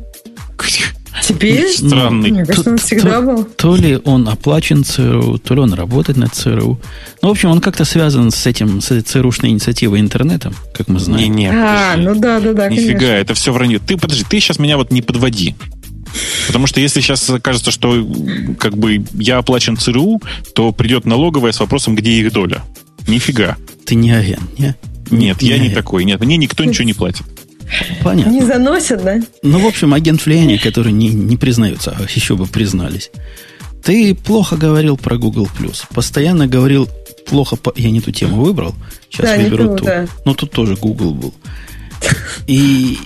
Теперь? 1.21 1.67
Странный. 1.71 2.31
Мне 2.31 2.45
кажется, 2.45 2.71
он 2.71 2.77
всегда 2.77 3.21
был. 3.21 3.43
То 3.43 3.75
ли 3.75 3.99
он 4.03 4.27
оплачен 4.27 4.83
ЦРУ, 4.83 5.37
то 5.39 5.53
ли 5.55 5.61
он 5.61 5.73
работает 5.73 6.17
на 6.17 6.27
ЦРУ. 6.27 6.79
Ну, 7.21 7.27
в 7.27 7.31
общем, 7.31 7.49
он 7.49 7.61
как-то 7.61 7.85
связан 7.85 8.31
с 8.31 8.45
этим, 8.45 8.81
с 8.81 8.91
этой 8.91 9.01
ЦРУшной 9.01 9.51
инициативой 9.51 9.99
интернетом, 9.99 10.55
как 10.73 10.87
мы 10.87 10.99
знаем. 10.99 11.31
Не-не, 11.35 11.51
А, 11.51 11.91
подожди. 11.95 12.07
ну 12.09 12.19
да, 12.21 12.39
да, 12.39 12.53
да, 12.53 12.69
Нифига, 12.69 12.91
конечно. 12.99 13.05
это 13.05 13.33
все 13.33 13.51
вранье. 13.53 13.79
Ты 13.79 13.97
подожди, 13.97 14.25
ты 14.29 14.39
сейчас 14.39 14.59
меня 14.59 14.77
вот 14.77 14.91
не 14.91 15.01
подводи. 15.01 15.55
Потому 16.47 16.65
что 16.65 16.79
если 16.79 17.01
сейчас 17.01 17.31
кажется, 17.43 17.69
что 17.71 18.07
как 18.59 18.75
бы 18.77 19.03
я 19.13 19.37
оплачен 19.37 19.77
ЦРУ, 19.77 20.21
то 20.55 20.71
придет 20.71 21.05
налоговая 21.05 21.51
с 21.51 21.59
вопросом, 21.59 21.95
где 21.95 22.11
их 22.13 22.31
доля. 22.33 22.63
Нифига. 23.07 23.57
Ты 23.85 23.95
не 23.95 24.11
агент, 24.11 24.57
не? 24.57 24.75
Нет, 25.11 25.41
я 25.41 25.55
не 25.57 25.63
агент. 25.65 25.75
такой. 25.75 26.05
Нет, 26.05 26.19
мне 26.19 26.37
никто 26.37 26.63
ничего 26.63 26.83
не 26.85 26.93
платит. 26.93 27.23
Понятно. 28.03 28.31
Не 28.31 28.41
заносят, 28.43 29.03
да? 29.03 29.19
Ну, 29.43 29.59
в 29.59 29.65
общем, 29.67 29.93
агент 29.93 30.25
влияния, 30.25 30.57
который 30.57 30.91
не, 30.91 31.09
не 31.09 31.37
признаются, 31.37 31.95
а 31.97 32.03
еще 32.03 32.35
бы 32.35 32.45
признались. 32.45 33.11
Ты 33.83 34.13
плохо 34.15 34.57
говорил 34.57 34.97
про 34.97 35.17
Google 35.17 35.47
Постоянно 35.93 36.47
говорил 36.47 36.89
плохо 37.27 37.55
по... 37.55 37.73
Я 37.75 37.91
не 37.91 38.01
ту 38.01 38.11
тему 38.11 38.41
выбрал. 38.41 38.75
Сейчас 39.09 39.37
Да, 39.37 39.43
выберу 39.43 39.69
ту, 39.69 39.75
ту. 39.77 39.85
да. 39.85 40.07
Но 40.25 40.33
тут 40.33 40.51
тоже 40.51 40.75
Google 40.75 41.13
был. 41.13 41.33
И, 42.47 42.97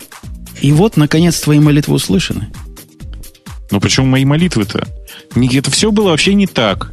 и 0.62 0.71
вот, 0.71 0.97
наконец, 0.97 1.39
твои 1.39 1.60
молитвы 1.60 1.95
услышаны. 1.95 2.49
Но 3.71 3.80
почему 3.80 4.06
мои 4.06 4.23
молитвы-то? 4.26 4.88
Это 5.36 5.71
все 5.71 5.91
было 5.91 6.10
вообще 6.10 6.34
не 6.34 6.47
так. 6.47 6.91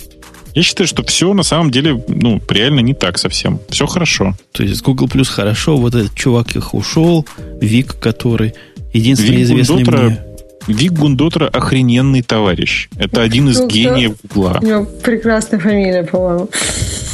Я 0.54 0.62
считаю, 0.62 0.86
что 0.88 1.04
все 1.04 1.32
на 1.32 1.42
самом 1.42 1.70
деле, 1.70 2.02
ну, 2.08 2.40
реально 2.48 2.80
не 2.80 2.94
так 2.94 3.18
совсем. 3.18 3.60
Все 3.68 3.86
хорошо. 3.86 4.34
То 4.52 4.62
есть 4.62 4.82
Google 4.82 5.06
Plus 5.06 5.26
хорошо, 5.26 5.76
вот 5.76 5.94
этот 5.94 6.14
чувак 6.14 6.56
их 6.56 6.74
ушел, 6.74 7.26
Вик, 7.60 7.98
который 7.98 8.54
единственный 8.92 9.36
Вик 9.36 9.44
известный 9.44 9.82
Гундотра- 9.84 10.02
мне. 10.06 10.20
Вик 10.66 10.92
Гундотра 10.92 11.46
охрененный 11.48 12.22
товарищ. 12.22 12.88
Это 12.96 13.22
один 13.22 13.48
из 13.48 13.60
гениев 13.66 14.14
Гугла. 14.22 14.58
У 14.60 14.66
него 14.66 14.84
прекрасная 15.02 15.58
фамилия, 15.60 16.02
по-моему. 16.04 16.48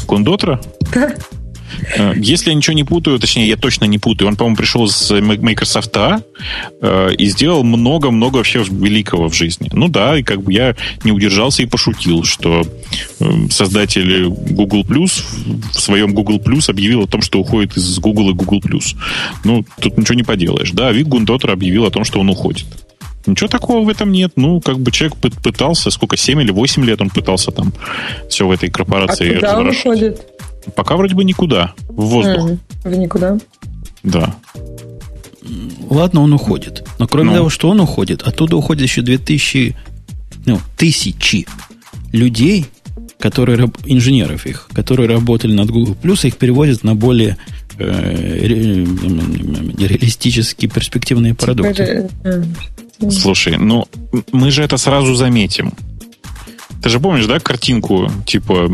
Гундотра? 0.06 0.60
Да. 0.94 1.14
Э, 1.96 2.12
Если 2.16 2.50
я 2.50 2.54
ничего 2.56 2.74
не 2.74 2.84
путаю, 2.84 3.18
точнее, 3.18 3.48
я 3.48 3.56
точно 3.56 3.84
не 3.86 3.98
путаю, 3.98 4.28
он, 4.28 4.36
по-моему, 4.36 4.56
пришел 4.56 4.88
с 4.88 5.10
Microsoft 5.20 5.96
э, 5.96 7.14
и 7.16 7.26
сделал 7.26 7.62
много-много 7.64 8.36
вообще 8.36 8.62
великого 8.68 9.28
в 9.28 9.34
жизни. 9.34 9.68
Ну 9.72 9.88
да, 9.88 10.18
и 10.18 10.22
как 10.22 10.42
бы 10.42 10.52
я 10.52 10.74
не 11.04 11.12
удержался 11.12 11.62
и 11.62 11.66
пошутил, 11.66 12.24
что 12.24 12.62
э, 13.20 13.30
создатель 13.50 14.28
Google 14.28 14.82
Plus 14.82 15.22
в 15.72 15.80
своем 15.80 16.14
Google 16.14 16.38
Plus 16.38 16.70
объявил 16.70 17.02
о 17.02 17.06
том, 17.06 17.22
что 17.22 17.38
уходит 17.38 17.76
из 17.76 17.98
Google 17.98 18.30
и 18.30 18.32
Google 18.32 18.60
Plus. 18.60 18.96
Ну, 19.44 19.64
тут 19.80 19.98
ничего 19.98 20.14
не 20.14 20.22
поделаешь. 20.22 20.70
Да, 20.72 20.92
Вик 20.92 21.06
Гундотер 21.08 21.50
объявил 21.50 21.84
о 21.84 21.90
том, 21.90 22.04
что 22.04 22.20
он 22.20 22.28
уходит. 22.28 22.66
Ничего 23.26 23.48
такого 23.48 23.84
в 23.84 23.88
этом 23.88 24.12
нет. 24.12 24.32
Ну, 24.36 24.60
как 24.60 24.78
бы 24.78 24.92
человек 24.92 25.16
пы- 25.20 25.42
пытался, 25.42 25.90
сколько, 25.90 26.16
7 26.16 26.40
или 26.42 26.52
8 26.52 26.84
лет 26.84 27.00
он 27.00 27.10
пытался 27.10 27.50
там 27.50 27.72
все 28.28 28.46
в 28.46 28.52
этой 28.52 28.68
А 28.68 28.72
корпорации 28.72 29.34
куда 29.34 29.58
он 29.58 29.68
уходит? 29.70 30.24
Пока 30.74 30.96
вроде 30.96 31.14
бы 31.14 31.24
никуда. 31.24 31.72
В 31.88 32.06
воздух. 32.06 32.50
М, 32.50 32.60
В 32.84 32.90
никуда. 32.96 33.38
Да. 34.02 34.34
Ладно, 35.88 36.22
он 36.22 36.32
уходит. 36.32 36.84
Но 36.98 37.06
кроме 37.06 37.30
Ну. 37.30 37.36
того, 37.36 37.50
что 37.50 37.68
он 37.68 37.80
уходит, 37.80 38.22
оттуда 38.22 38.56
уходит 38.56 38.82
еще 38.82 39.02
2000, 39.02 39.76
ну, 40.44 40.58
тысячи 40.76 41.46
людей, 42.12 42.66
которые, 43.18 43.70
инженеров 43.84 44.46
их, 44.46 44.68
которые 44.72 45.08
работали 45.08 45.52
над 45.52 45.70
Google 45.70 45.96
Plus, 46.00 46.26
их 46.26 46.36
переводят 46.36 46.82
на 46.84 46.94
более 46.94 47.36
э, 47.78 48.46
ре- 48.46 48.84
реалистические 49.86 50.70
перспективные 50.70 51.34
продукты. 51.34 52.08
Э, 52.24 52.42
э, 53.02 53.10
Слушай, 53.10 53.58
ну 53.58 53.86
мы 54.32 54.50
же 54.50 54.62
это 54.62 54.78
сразу 54.78 55.14
заметим. 55.14 55.72
Ты 56.82 56.88
же 56.88 56.98
помнишь, 57.00 57.26
да, 57.26 57.38
картинку, 57.38 58.10
типа, 58.26 58.70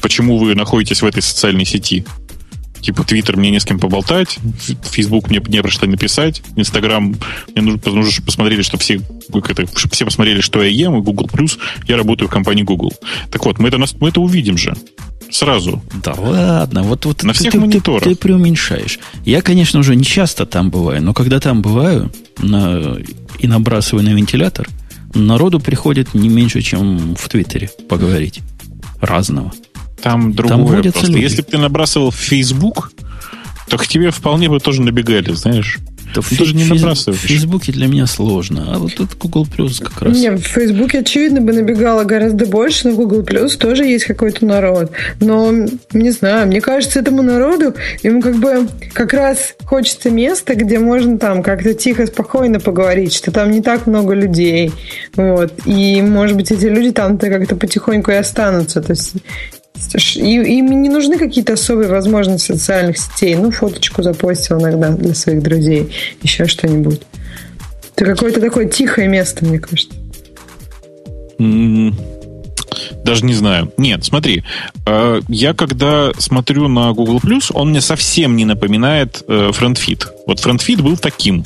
почему 0.00 0.38
вы 0.38 0.54
находитесь 0.54 1.02
в 1.02 1.06
этой 1.06 1.22
социальной 1.22 1.64
сети? 1.64 2.04
Типа, 2.80 3.02
Твиттер 3.02 3.38
мне 3.38 3.50
не 3.50 3.60
с 3.60 3.64
кем 3.64 3.78
поболтать, 3.78 4.38
Фейсбук 4.90 5.30
мне 5.30 5.40
не 5.48 5.62
про 5.62 5.70
что 5.70 5.86
написать, 5.86 6.42
Инстаграм 6.54 7.16
мне 7.54 7.62
нужно, 7.62 7.80
нужно, 7.92 8.10
чтобы 8.12 8.26
посмотрели, 8.26 8.60
что 8.60 8.76
все, 8.76 9.00
как 9.32 9.50
это, 9.50 9.66
чтобы 9.74 9.94
все 9.94 10.04
посмотрели, 10.04 10.42
что 10.42 10.62
я 10.62 10.68
ем, 10.68 10.98
и 10.98 11.00
Google 11.00 11.26
Плюс, 11.28 11.56
я 11.88 11.96
работаю 11.96 12.28
в 12.28 12.30
компании 12.30 12.62
Google. 12.62 12.92
Так 13.30 13.46
вот, 13.46 13.58
мы 13.58 13.68
это, 13.68 13.78
мы 13.78 14.08
это 14.10 14.20
увидим 14.20 14.58
же. 14.58 14.74
Сразу. 15.30 15.82
Да 16.04 16.12
ладно, 16.12 16.82
вот, 16.82 17.06
вот 17.06 17.22
На 17.22 17.32
ты, 17.32 17.38
всех 17.38 17.52
ты- 17.52 17.58
ты- 17.58 17.66
мониторах. 17.66 18.02
Ты, 18.04 18.14
преуменьшаешь. 18.16 18.98
Я, 19.24 19.40
конечно, 19.40 19.80
уже 19.80 19.96
не 19.96 20.04
часто 20.04 20.44
там 20.44 20.68
бываю, 20.70 21.02
но 21.02 21.14
когда 21.14 21.40
там 21.40 21.62
бываю 21.62 22.12
на- 22.38 22.98
и 23.38 23.46
набрасываю 23.46 24.04
на 24.04 24.10
вентилятор, 24.10 24.68
народу 25.14 25.58
приходит 25.58 26.12
не 26.12 26.28
меньше, 26.28 26.60
чем 26.60 27.16
в 27.16 27.28
Твиттере 27.30 27.70
поговорить. 27.88 28.40
Разного. 29.06 29.52
Там 30.02 30.32
другое 30.32 30.76
водятся 30.76 31.00
просто. 31.00 31.12
люди. 31.12 31.22
Если 31.22 31.42
бы 31.42 31.48
ты 31.48 31.58
набрасывал 31.58 32.10
в 32.10 32.16
Facebook, 32.16 32.92
то 33.68 33.78
к 33.78 33.86
тебе 33.86 34.10
вполне 34.10 34.48
бы 34.48 34.60
тоже 34.60 34.82
набегали, 34.82 35.32
знаешь. 35.32 35.78
То 36.14 36.22
Ну, 36.30 36.36
ты 36.36 36.44
же 36.44 36.54
не 36.54 36.64
в 36.64 36.68
набрасываешь. 36.68 37.20
В 37.20 37.26
Фейсбуке 37.26 37.72
для 37.72 37.86
меня 37.86 38.06
сложно, 38.06 38.74
а 38.74 38.78
вот 38.78 38.94
тут 38.94 39.16
Google 39.18 39.46
Plus 39.46 39.82
как 39.82 40.02
раз. 40.02 40.16
Не, 40.16 40.30
в 40.30 40.46
Фейсбуке, 40.46 41.00
очевидно, 41.00 41.40
бы 41.40 41.52
набегало 41.52 42.04
гораздо 42.04 42.46
больше, 42.46 42.88
но 42.88 42.94
Google 42.94 43.22
Plus 43.22 43.56
тоже 43.56 43.84
есть 43.84 44.04
какой-то 44.04 44.46
народ. 44.46 44.92
Но, 45.20 45.52
не 45.92 46.10
знаю, 46.10 46.46
мне 46.46 46.60
кажется, 46.60 47.00
этому 47.00 47.22
народу, 47.22 47.74
ему 48.02 48.22
как 48.22 48.36
бы 48.36 48.68
как 48.92 49.12
раз 49.12 49.54
хочется 49.64 50.10
места, 50.10 50.54
где 50.54 50.78
можно 50.78 51.18
там 51.18 51.42
как-то 51.42 51.74
тихо, 51.74 52.06
спокойно 52.06 52.60
поговорить, 52.60 53.12
что 53.12 53.32
там 53.32 53.50
не 53.50 53.60
так 53.60 53.86
много 53.86 54.14
людей. 54.14 54.72
Вот. 55.16 55.52
И, 55.66 56.00
может 56.02 56.36
быть, 56.36 56.52
эти 56.52 56.66
люди 56.66 56.92
там-то 56.92 57.28
как-то 57.28 57.56
потихоньку 57.56 58.10
и 58.10 58.14
останутся. 58.14 58.80
То 58.80 58.92
есть 58.92 59.14
и- 60.16 60.58
им 60.58 60.82
не 60.82 60.88
нужны 60.88 61.18
какие-то 61.18 61.54
особые 61.54 61.88
возможности 61.88 62.52
социальных 62.52 62.98
сетей. 62.98 63.34
Ну, 63.36 63.50
фоточку 63.50 64.02
запостил 64.02 64.60
иногда 64.60 64.90
для 64.90 65.14
своих 65.14 65.42
друзей, 65.42 65.92
еще 66.22 66.46
что-нибудь. 66.46 67.00
Это 67.96 68.06
какое-то 68.06 68.40
такое 68.40 68.66
тихое 68.66 69.08
место, 69.08 69.44
мне 69.44 69.58
кажется. 69.58 69.94
М, 71.38 71.94
Даже 73.04 73.24
не 73.24 73.34
знаю. 73.34 73.70
Нет, 73.76 74.04
смотри, 74.04 74.44
э, 74.86 75.20
я 75.28 75.52
когда 75.54 76.10
смотрю 76.18 76.68
на 76.68 76.92
Google 76.92 77.20
он 77.52 77.70
мне 77.70 77.80
совсем 77.80 78.34
не 78.34 78.44
напоминает 78.44 79.22
э, 79.28 79.50
FriendFeed. 79.50 80.06
Вот 80.26 80.38
FriendFeed 80.38 80.82
был 80.82 80.96
таким. 80.96 81.44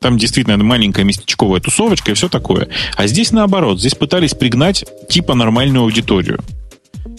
Там 0.00 0.18
действительно 0.18 0.56
маленькая 0.62 1.04
местечковая 1.04 1.60
тусовочка 1.60 2.12
и 2.12 2.14
все 2.14 2.28
такое. 2.28 2.68
А 2.96 3.06
здесь 3.08 3.32
наоборот, 3.32 3.80
здесь 3.80 3.94
пытались 3.94 4.34
пригнать 4.34 4.84
типа 5.08 5.34
нормальную 5.34 5.82
аудиторию. 5.82 6.38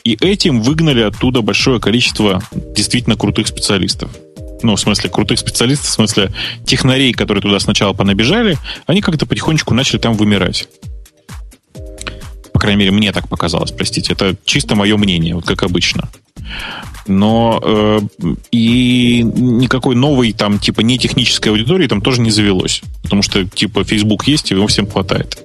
И 0.03 0.17
этим 0.19 0.61
выгнали 0.61 1.01
оттуда 1.01 1.41
большое 1.41 1.79
количество 1.79 2.41
действительно 2.51 3.15
крутых 3.15 3.47
специалистов. 3.47 4.11
Ну, 4.63 4.75
в 4.75 4.79
смысле, 4.79 5.09
крутых 5.09 5.39
специалистов, 5.39 5.87
в 5.87 5.91
смысле, 5.91 6.31
технарей, 6.65 7.13
которые 7.13 7.41
туда 7.41 7.59
сначала 7.59 7.93
понабежали, 7.93 8.57
они 8.87 9.01
как-то 9.01 9.25
потихонечку 9.25 9.73
начали 9.73 9.99
там 9.99 10.13
вымирать. 10.15 10.67
По 12.53 12.59
крайней 12.59 12.79
мере, 12.79 12.91
мне 12.91 13.11
так 13.11 13.27
показалось, 13.27 13.71
простите. 13.71 14.13
Это 14.13 14.35
чисто 14.43 14.75
мое 14.75 14.97
мнение, 14.97 15.35
вот 15.35 15.45
как 15.45 15.61
обычно. 15.61 16.09
Но 17.05 17.61
э, 17.63 17.99
и 18.51 19.21
никакой 19.21 19.95
новой 19.95 20.33
там 20.33 20.57
типа 20.59 20.81
не 20.81 20.97
технической 20.97 21.51
аудитории 21.51 21.87
там 21.87 22.01
тоже 22.01 22.21
не 22.21 22.31
завелось. 22.31 22.81
Потому 23.03 23.21
что 23.21 23.45
типа 23.45 23.83
Facebook 23.83 24.27
есть, 24.27 24.49
и 24.49 24.55
его 24.55 24.65
всем 24.65 24.87
хватает. 24.87 25.37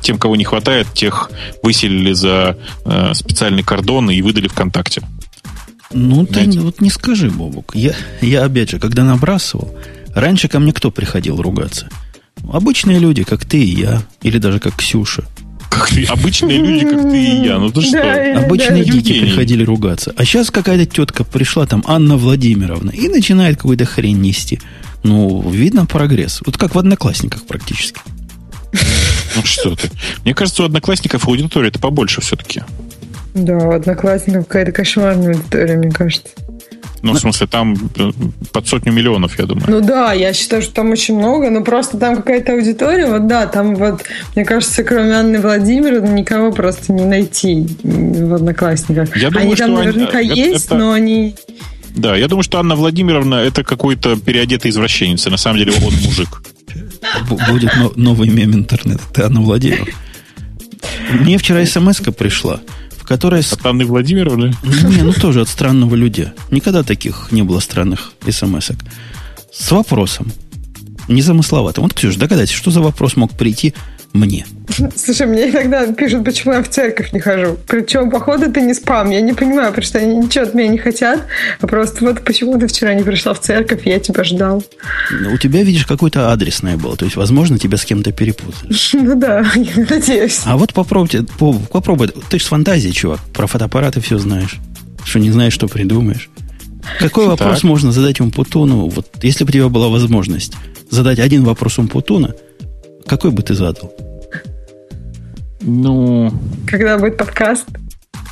Тем, 0.00 0.18
кого 0.18 0.36
не 0.36 0.44
хватает, 0.44 0.86
тех 0.94 1.30
выселили 1.62 2.12
за 2.12 2.58
э, 2.84 3.12
специальный 3.14 3.62
кордон 3.62 4.10
и 4.10 4.20
выдали 4.22 4.48
ВКонтакте. 4.48 5.02
Ну, 5.92 6.24
ты 6.26 6.34
Знаете. 6.34 6.60
вот 6.60 6.80
не 6.80 6.90
скажи, 6.90 7.30
Бобук. 7.30 7.72
Я, 7.74 7.92
я, 8.22 8.44
опять 8.44 8.70
же, 8.70 8.78
когда 8.78 9.04
набрасывал, 9.04 9.76
раньше 10.14 10.48
ко 10.48 10.58
мне 10.58 10.72
кто 10.72 10.90
приходил 10.90 11.40
ругаться? 11.40 11.88
Обычные 12.50 12.98
люди, 12.98 13.24
как 13.24 13.44
ты 13.44 13.62
и 13.62 13.80
я, 13.80 14.02
или 14.22 14.38
даже 14.38 14.58
как 14.58 14.74
Ксюша. 14.76 15.24
Как 15.70 15.88
ты- 15.88 16.04
обычные 16.04 16.58
люди, 16.58 16.84
как 16.86 17.02
ты 17.02 17.24
и 17.24 17.44
я. 17.46 17.58
Ну 17.58 17.70
ты 17.70 17.80
Да, 17.92 18.34
что? 18.34 18.44
Обычные 18.44 18.84
да. 18.84 18.92
дети 18.92 18.96
Евгений. 18.96 19.20
приходили 19.26 19.64
ругаться. 19.64 20.14
А 20.16 20.24
сейчас 20.24 20.50
какая-то 20.50 20.86
тетка 20.86 21.24
пришла, 21.24 21.66
там, 21.66 21.82
Анна 21.86 22.16
Владимировна, 22.16 22.90
и 22.90 23.08
начинает 23.08 23.56
какую-то 23.56 23.84
хрень 23.84 24.20
нести. 24.20 24.60
Ну, 25.02 25.46
видно 25.50 25.84
прогресс. 25.86 26.40
Вот 26.46 26.56
как 26.56 26.74
в 26.74 26.78
одноклассниках 26.78 27.42
практически. 27.44 28.00
Ну 29.34 29.42
что 29.44 29.74
ты? 29.74 29.90
Мне 30.24 30.34
кажется, 30.34 30.62
у 30.62 30.66
одноклассников 30.66 31.26
аудитория 31.26 31.68
это 31.68 31.78
побольше 31.78 32.20
все-таки. 32.20 32.62
Да, 33.34 33.56
у 33.56 33.72
одноклассников 33.72 34.46
какая-то 34.46 34.72
кошмарная 34.72 35.28
аудитория, 35.34 35.76
мне 35.76 35.90
кажется. 35.90 36.28
Ну, 37.00 37.12
в 37.14 37.18
смысле, 37.18 37.46
там 37.48 37.74
э, 37.96 38.10
под 38.52 38.68
сотню 38.68 38.92
миллионов, 38.92 39.36
я 39.38 39.46
думаю. 39.46 39.66
Ну 39.68 39.80
да, 39.80 40.12
я 40.12 40.32
считаю, 40.32 40.62
что 40.62 40.72
там 40.74 40.90
очень 40.92 41.18
много, 41.18 41.50
но 41.50 41.64
просто 41.64 41.98
там 41.98 42.16
какая-то 42.16 42.52
аудитория, 42.52 43.06
вот 43.06 43.26
да, 43.26 43.46
там 43.48 43.74
вот, 43.74 44.02
мне 44.36 44.44
кажется, 44.44 44.84
кроме 44.84 45.14
Анны 45.14 45.40
Владимировны 45.40 46.10
никого 46.12 46.52
просто 46.52 46.92
не 46.92 47.04
найти 47.04 47.66
в 47.82 48.34
одноклассниках. 48.34 49.16
Я 49.16 49.30
думаю, 49.30 49.46
они 49.46 49.56
там 49.56 49.74
они- 49.74 49.86
наверняка 49.86 50.20
это- 50.20 50.32
есть, 50.32 50.66
это- 50.66 50.76
но 50.76 50.92
они... 50.92 51.34
Да, 51.96 52.14
я 52.16 52.28
думаю, 52.28 52.44
что 52.44 52.58
Анна 52.60 52.76
Владимировна 52.76 53.34
это 53.36 53.64
какой-то 53.64 54.16
переодетый 54.16 54.70
извращенец. 54.70 55.26
и 55.26 55.30
На 55.30 55.36
самом 55.36 55.58
деле 55.58 55.72
он 55.72 55.92
мужик. 56.04 56.42
Будет 57.28 57.72
новый 57.96 58.28
мем 58.28 58.54
интернета. 58.54 59.02
Ты 59.12 59.22
Анна 59.22 59.40
Владимиров. 59.40 59.88
Мне 61.10 61.38
вчера 61.38 61.64
смс 61.66 62.00
пришла, 62.16 62.60
в 62.96 63.04
которой... 63.04 63.40
От 63.40 63.66
Анны 63.66 63.84
Владимировны? 63.84 64.54
Не, 64.62 65.02
ну 65.02 65.12
тоже 65.12 65.40
от 65.42 65.48
странного 65.48 65.94
людей. 65.94 66.28
Никогда 66.50 66.82
таких 66.82 67.28
не 67.30 67.42
было 67.42 67.60
странных 67.60 68.12
смс 68.28 68.70
-ок. 68.70 68.78
С 69.52 69.70
вопросом. 69.70 70.32
Незамысловатым. 71.08 71.82
Вот, 71.84 71.94
Ксюша, 71.94 72.18
догадайся, 72.18 72.54
что 72.54 72.70
за 72.70 72.80
вопрос 72.80 73.16
мог 73.16 73.32
прийти 73.32 73.74
мне. 74.12 74.46
Слушай, 74.96 75.26
мне 75.26 75.50
иногда 75.50 75.86
пишут, 75.92 76.24
почему 76.24 76.54
я 76.54 76.62
в 76.62 76.68
церковь 76.68 77.12
не 77.12 77.20
хожу. 77.20 77.58
Причем, 77.66 78.10
походу, 78.10 78.46
это 78.46 78.60
не 78.60 78.74
спам. 78.74 79.10
Я 79.10 79.20
не 79.20 79.32
понимаю, 79.32 79.68
потому 79.68 79.84
что 79.84 79.98
они 79.98 80.16
ничего 80.16 80.44
от 80.44 80.54
меня 80.54 80.68
не 80.68 80.78
хотят. 80.78 81.26
А 81.60 81.66
просто 81.66 82.04
вот 82.04 82.24
почему 82.24 82.58
ты 82.58 82.66
вчера 82.66 82.94
не 82.94 83.02
пришла 83.02 83.34
в 83.34 83.40
церковь, 83.40 83.86
я 83.86 83.98
тебя 83.98 84.24
ждал. 84.24 84.62
Ну, 85.10 85.32
у 85.32 85.38
тебя, 85.38 85.62
видишь, 85.62 85.86
какой-то 85.86 86.32
адресное 86.32 86.76
было. 86.76 86.96
То 86.96 87.04
есть, 87.04 87.16
возможно, 87.16 87.58
тебя 87.58 87.76
с 87.76 87.84
кем-то 87.84 88.12
перепутали. 88.12 88.72
Ну 89.02 89.18
да, 89.18 89.40
я 89.56 89.86
надеюсь. 89.88 90.42
А 90.44 90.56
вот 90.56 90.72
попробуйте, 90.72 91.24
попробуй. 91.70 92.08
Ты 92.08 92.38
же 92.38 92.44
с 92.44 92.48
фантазией, 92.48 92.92
чувак. 92.92 93.20
Про 93.32 93.46
фотоаппараты 93.46 94.00
все 94.00 94.18
знаешь. 94.18 94.58
Что 95.04 95.18
не 95.18 95.30
знаешь, 95.30 95.52
что 95.52 95.66
придумаешь. 95.66 96.30
Какой 96.98 97.26
вопрос 97.26 97.60
так. 97.60 97.64
можно 97.64 97.92
задать 97.92 98.20
Умпутуну? 98.20 98.88
Вот 98.88 99.08
если 99.22 99.44
бы 99.44 99.50
у 99.50 99.52
тебя 99.52 99.68
была 99.68 99.88
возможность 99.88 100.54
задать 100.90 101.18
один 101.18 101.44
вопрос 101.44 101.78
Умпутуна, 101.78 102.34
какой 103.06 103.30
бы 103.30 103.42
ты 103.42 103.54
задал? 103.54 103.92
Ну... 105.60 106.32
Когда 106.66 106.98
будет 106.98 107.16
подкаст? 107.16 107.66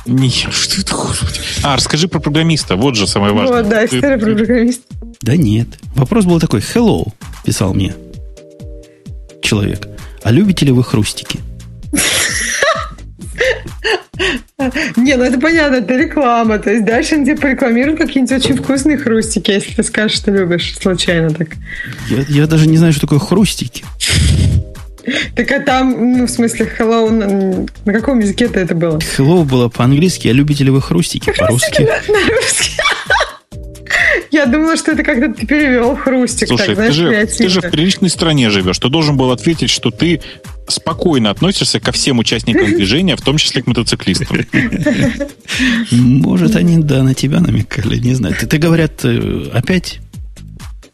Не, 0.05 0.29
что 0.29 0.81
это, 0.81 0.93
господи. 0.93 1.39
А, 1.63 1.75
расскажи 1.75 2.07
про 2.07 2.19
программиста. 2.19 2.75
Вот 2.75 2.95
же 2.95 3.07
самое 3.07 3.33
важное. 3.33 3.61
Вот, 3.61 3.69
да, 3.69 3.85
история 3.85 4.17
про 4.17 4.33
программиста. 4.33 4.83
Да 5.21 5.37
нет. 5.37 5.67
Вопрос 5.95 6.25
был 6.25 6.39
такой. 6.39 6.59
Hello, 6.59 7.07
писал 7.45 7.73
мне 7.73 7.93
человек. 9.41 9.87
А 10.23 10.31
любите 10.31 10.65
ли 10.65 10.71
вы 10.71 10.83
хрустики? 10.83 11.39
Не, 14.95 15.17
ну 15.17 15.23
это 15.23 15.39
понятно, 15.39 15.77
это 15.77 15.97
реклама. 15.97 16.59
То 16.59 16.71
есть 16.71 16.85
дальше 16.85 17.15
они 17.15 17.25
тебе 17.25 17.35
порекламируют 17.35 17.99
какие-нибудь 17.99 18.45
очень 18.45 18.55
вкусные 18.55 18.97
хрустики, 18.97 19.51
если 19.51 19.73
ты 19.73 19.83
скажешь, 19.83 20.17
что 20.17 20.31
любишь 20.31 20.77
случайно 20.79 21.31
так. 21.31 21.49
Я, 22.09 22.23
я 22.29 22.47
даже 22.47 22.67
не 22.67 22.77
знаю, 22.77 22.93
что 22.93 23.01
такое 23.01 23.19
хрустики. 23.19 23.83
Так 25.35 25.51
а 25.51 25.59
там, 25.61 26.17
ну, 26.17 26.25
в 26.25 26.29
смысле, 26.29 26.69
hello, 26.77 27.09
на, 27.09 27.65
на 27.85 27.93
каком 27.93 28.19
языке 28.19 28.45
это 28.45 28.59
это 28.59 28.75
было? 28.75 28.97
Hello 29.17 29.43
было 29.43 29.69
по-английски, 29.69 30.27
а 30.27 30.33
любите 30.33 30.63
ли 30.63 30.69
вы 30.69 30.81
хрустики 30.81 31.31
по-русски? 31.37 31.81
На 32.07 32.35
русский. 32.35 32.71
Я 34.31 34.45
думала, 34.45 34.77
что 34.77 34.93
это 34.93 35.03
когда 35.03 35.27
ты 35.27 35.45
перевел 35.45 35.95
хрустик. 35.95 36.47
Слушай, 36.47 36.75
так, 36.75 36.75
знаешь, 36.75 36.95
ты, 36.95 37.01
же, 37.01 37.37
ты 37.37 37.49
же 37.49 37.61
в 37.61 37.69
приличной 37.69 38.09
стране 38.09 38.49
живешь. 38.49 38.79
Ты 38.79 38.89
должен 38.89 39.17
был 39.17 39.31
ответить, 39.31 39.69
что 39.69 39.91
ты 39.91 40.21
спокойно 40.67 41.29
относишься 41.29 41.79
ко 41.79 41.91
всем 41.91 42.19
участникам 42.19 42.65
движения, 42.75 43.15
в 43.15 43.21
том 43.21 43.37
числе 43.37 43.61
к 43.61 43.67
мотоциклистам. 43.67 44.37
Может, 45.91 46.55
они, 46.55 46.77
да, 46.77 47.03
на 47.03 47.13
тебя 47.13 47.41
намекали, 47.41 47.97
не 47.97 48.13
знаю. 48.13 48.35
Ты, 48.35 48.57
говорят, 48.57 49.03
э, 49.03 49.49
опять 49.53 49.99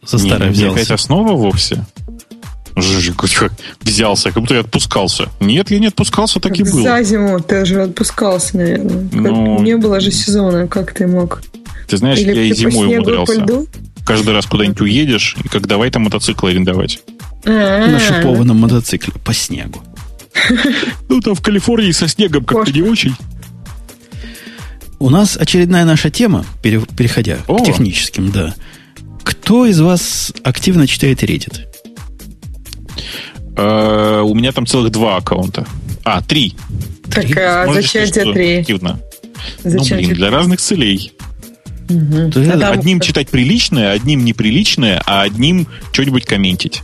за 0.03 0.17
старое 0.17 0.49
взялся? 0.49 0.81
Опять 0.81 0.91
основа 0.91 1.33
вовсе? 1.33 1.85
Взялся, 3.81 4.31
как 4.31 4.41
будто 4.41 4.55
я 4.55 4.61
отпускался. 4.61 5.29
Нет, 5.39 5.71
я 5.71 5.79
не 5.79 5.87
отпускался, 5.87 6.39
так 6.39 6.57
и 6.59 6.63
было. 6.63 6.83
За 6.83 7.03
зиму 7.03 7.39
ты 7.39 7.65
же 7.65 7.81
отпускался, 7.83 8.57
наверное. 8.57 9.07
Ну, 9.11 9.61
не 9.61 9.77
было 9.77 9.99
же 9.99 10.11
сезона, 10.11 10.67
как 10.67 10.93
ты 10.93 11.07
мог? 11.07 11.41
Ты 11.87 11.97
знаешь, 11.97 12.19
Или 12.19 12.35
я 12.35 12.43
и 12.43 12.53
зимой 12.53 12.87
умудрялся. 12.87 13.45
Каждый 14.05 14.33
раз 14.33 14.45
куда-нибудь 14.45 14.81
уедешь, 14.81 15.35
и 15.43 15.47
как 15.47 15.67
давай 15.67 15.89
там 15.91 16.03
мотоцикл 16.03 16.47
арендовать. 16.47 17.01
А-а-а. 17.45 17.87
На 17.87 17.99
шипованном 17.99 18.57
мотоцикле 18.57 19.13
по 19.23 19.33
снегу. 19.33 19.81
Ну, 21.09 21.19
там 21.21 21.35
в 21.35 21.41
Калифорнии 21.41 21.91
со 21.91 22.07
снегом 22.07 22.45
как-то 22.45 22.71
не 22.71 22.81
очень. 22.81 23.15
У 24.99 25.09
нас 25.09 25.37
очередная 25.37 25.85
наша 25.85 26.09
тема, 26.09 26.45
переходя 26.61 27.37
О. 27.47 27.57
к 27.57 27.65
техническим, 27.65 28.31
да. 28.31 28.55
Кто 29.23 29.65
из 29.65 29.79
вас 29.79 30.33
активно 30.43 30.87
читает 30.87 31.23
Reddit? 31.23 31.66
Э, 33.57 34.21
у 34.23 34.33
меня 34.35 34.51
там 34.51 34.65
целых 34.65 34.91
два 34.91 35.17
аккаунта. 35.17 35.65
А, 36.03 36.21
три. 36.21 36.55
Так, 37.11 37.25
а 37.37 37.73
зачем 37.73 38.05
тебе 38.05 38.33
три? 38.33 38.57
Активно. 38.59 38.99
Ну, 39.63 39.83
блин, 39.83 40.13
для 40.13 40.29
разных 40.29 40.61
целей. 40.61 41.13
Угу. 41.89 42.31
А 42.35 42.71
одним 42.71 42.99
там... 42.99 43.07
читать 43.07 43.29
приличное, 43.29 43.91
одним 43.91 44.25
неприличное, 44.25 45.01
а 45.05 45.23
одним 45.23 45.67
что-нибудь 45.91 46.25
комментить. 46.25 46.83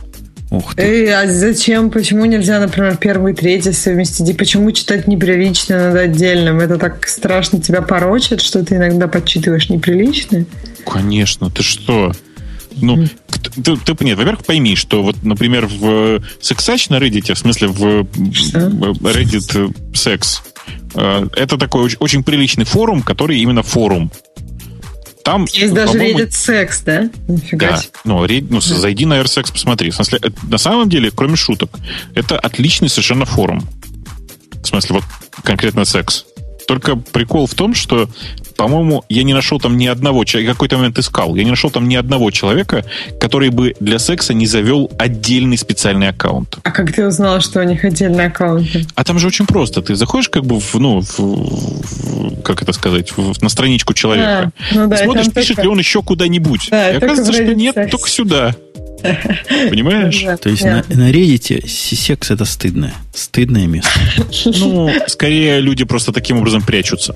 Ух 0.50 0.74
ты. 0.74 0.82
Эй, 0.82 1.14
а 1.14 1.30
зачем? 1.30 1.90
Почему 1.90 2.24
нельзя, 2.24 2.60
например, 2.60 2.96
первый 2.96 3.32
и 3.32 3.36
третий 3.36 3.72
совместить? 3.72 4.28
И 4.28 4.32
почему 4.32 4.70
читать 4.72 5.06
неприлично 5.06 5.78
надо 5.78 6.00
отдельным? 6.00 6.60
Это 6.60 6.78
так 6.78 7.06
страшно 7.06 7.60
тебя 7.60 7.82
порочит, 7.82 8.40
что 8.40 8.64
ты 8.64 8.76
иногда 8.76 9.08
подчитываешь 9.08 9.68
неприличное? 9.68 10.46
Конечно, 10.86 11.50
ты 11.50 11.62
что? 11.62 12.12
Ну, 12.76 13.06
ты, 13.62 13.76
ты, 13.76 14.04
нет, 14.04 14.18
во-первых, 14.18 14.44
пойми, 14.44 14.76
что 14.76 15.02
вот, 15.02 15.22
например, 15.22 15.66
в 15.66 16.20
Sexach 16.40 16.86
на 16.90 16.96
Reddit, 16.96 17.32
в 17.34 17.38
смысле 17.38 17.68
в 17.68 18.02
Reddit 18.02 19.74
Sex, 19.92 20.40
э, 20.94 21.28
это 21.36 21.58
такой 21.58 21.82
очень, 21.82 21.96
очень 22.00 22.22
приличный 22.22 22.64
форум, 22.64 23.02
который 23.02 23.38
именно 23.38 23.62
форум. 23.62 24.10
Там, 25.24 25.46
Есть 25.52 25.72
даже 25.72 25.98
Reddit 25.98 26.30
Sex, 26.30 26.82
да? 26.84 27.10
Нифига 27.28 27.70
да. 27.70 27.82
Ну, 28.04 28.24
Reddit, 28.24 28.46
ну, 28.50 28.60
да. 28.60 28.76
зайди 28.76 29.06
на 29.06 29.20
RSex, 29.20 29.52
посмотри. 29.52 29.90
В 29.90 29.94
смысле, 29.94 30.20
на 30.48 30.58
самом 30.58 30.88
деле, 30.88 31.10
кроме 31.10 31.36
шуток, 31.36 31.70
это 32.14 32.38
отличный 32.38 32.90
совершенно 32.90 33.24
форум. 33.24 33.66
В 34.62 34.66
смысле, 34.66 34.96
вот 34.96 35.04
конкретно 35.42 35.84
секс. 35.84 36.26
Только 36.66 36.96
прикол 36.96 37.46
в 37.46 37.54
том, 37.54 37.74
что 37.74 38.08
по-моему, 38.56 39.04
я 39.08 39.22
не 39.22 39.34
нашел 39.34 39.58
там 39.58 39.76
ни 39.76 39.86
одного 39.86 40.24
человека, 40.24 40.54
какой-то 40.54 40.76
момент 40.76 40.98
искал, 40.98 41.34
я 41.34 41.44
не 41.44 41.50
нашел 41.50 41.70
там 41.70 41.88
ни 41.88 41.96
одного 41.96 42.30
человека, 42.30 42.84
который 43.20 43.50
бы 43.50 43.74
для 43.80 43.98
секса 43.98 44.34
не 44.34 44.46
завел 44.46 44.90
отдельный 44.98 45.58
специальный 45.58 46.08
аккаунт. 46.08 46.58
А 46.62 46.70
как 46.70 46.92
ты 46.92 47.06
узнал, 47.06 47.40
что 47.40 47.60
у 47.60 47.64
них 47.64 47.84
отдельный 47.84 48.26
аккаунт? 48.26 48.68
А 48.94 49.04
там 49.04 49.18
же 49.18 49.26
очень 49.26 49.46
просто. 49.46 49.82
Ты 49.82 49.94
заходишь 49.94 50.28
как 50.28 50.44
бы 50.44 50.60
в, 50.60 50.74
ну, 50.74 51.00
в, 51.00 51.18
в, 51.18 52.42
как 52.42 52.62
это 52.62 52.72
сказать, 52.72 53.16
в, 53.16 53.42
на 53.42 53.48
страничку 53.48 53.94
человека. 53.94 54.52
А, 54.70 54.74
ну 54.74 54.88
да, 54.88 54.96
смотришь, 54.98 55.32
пишет 55.32 55.48
только... 55.48 55.62
ли 55.62 55.68
он 55.68 55.78
еще 55.78 56.02
куда-нибудь. 56.02 56.68
Да, 56.70 56.90
и 56.90 56.96
оказывается, 56.96 57.32
что 57.32 57.54
нет, 57.54 57.74
секс. 57.74 57.90
только 57.90 58.08
сюда. 58.08 58.54
Понимаешь? 59.70 60.24
То 60.40 60.48
есть 60.48 60.64
на, 60.64 60.84
на 60.88 61.10
Reddit 61.10 61.66
секс 61.66 62.30
это 62.30 62.44
стыдное. 62.44 62.94
Стыдное 63.14 63.66
место. 63.66 63.90
Ну, 64.46 64.90
скорее 65.06 65.60
люди 65.60 65.84
просто 65.84 66.12
таким 66.12 66.38
образом 66.38 66.62
прячутся. 66.62 67.14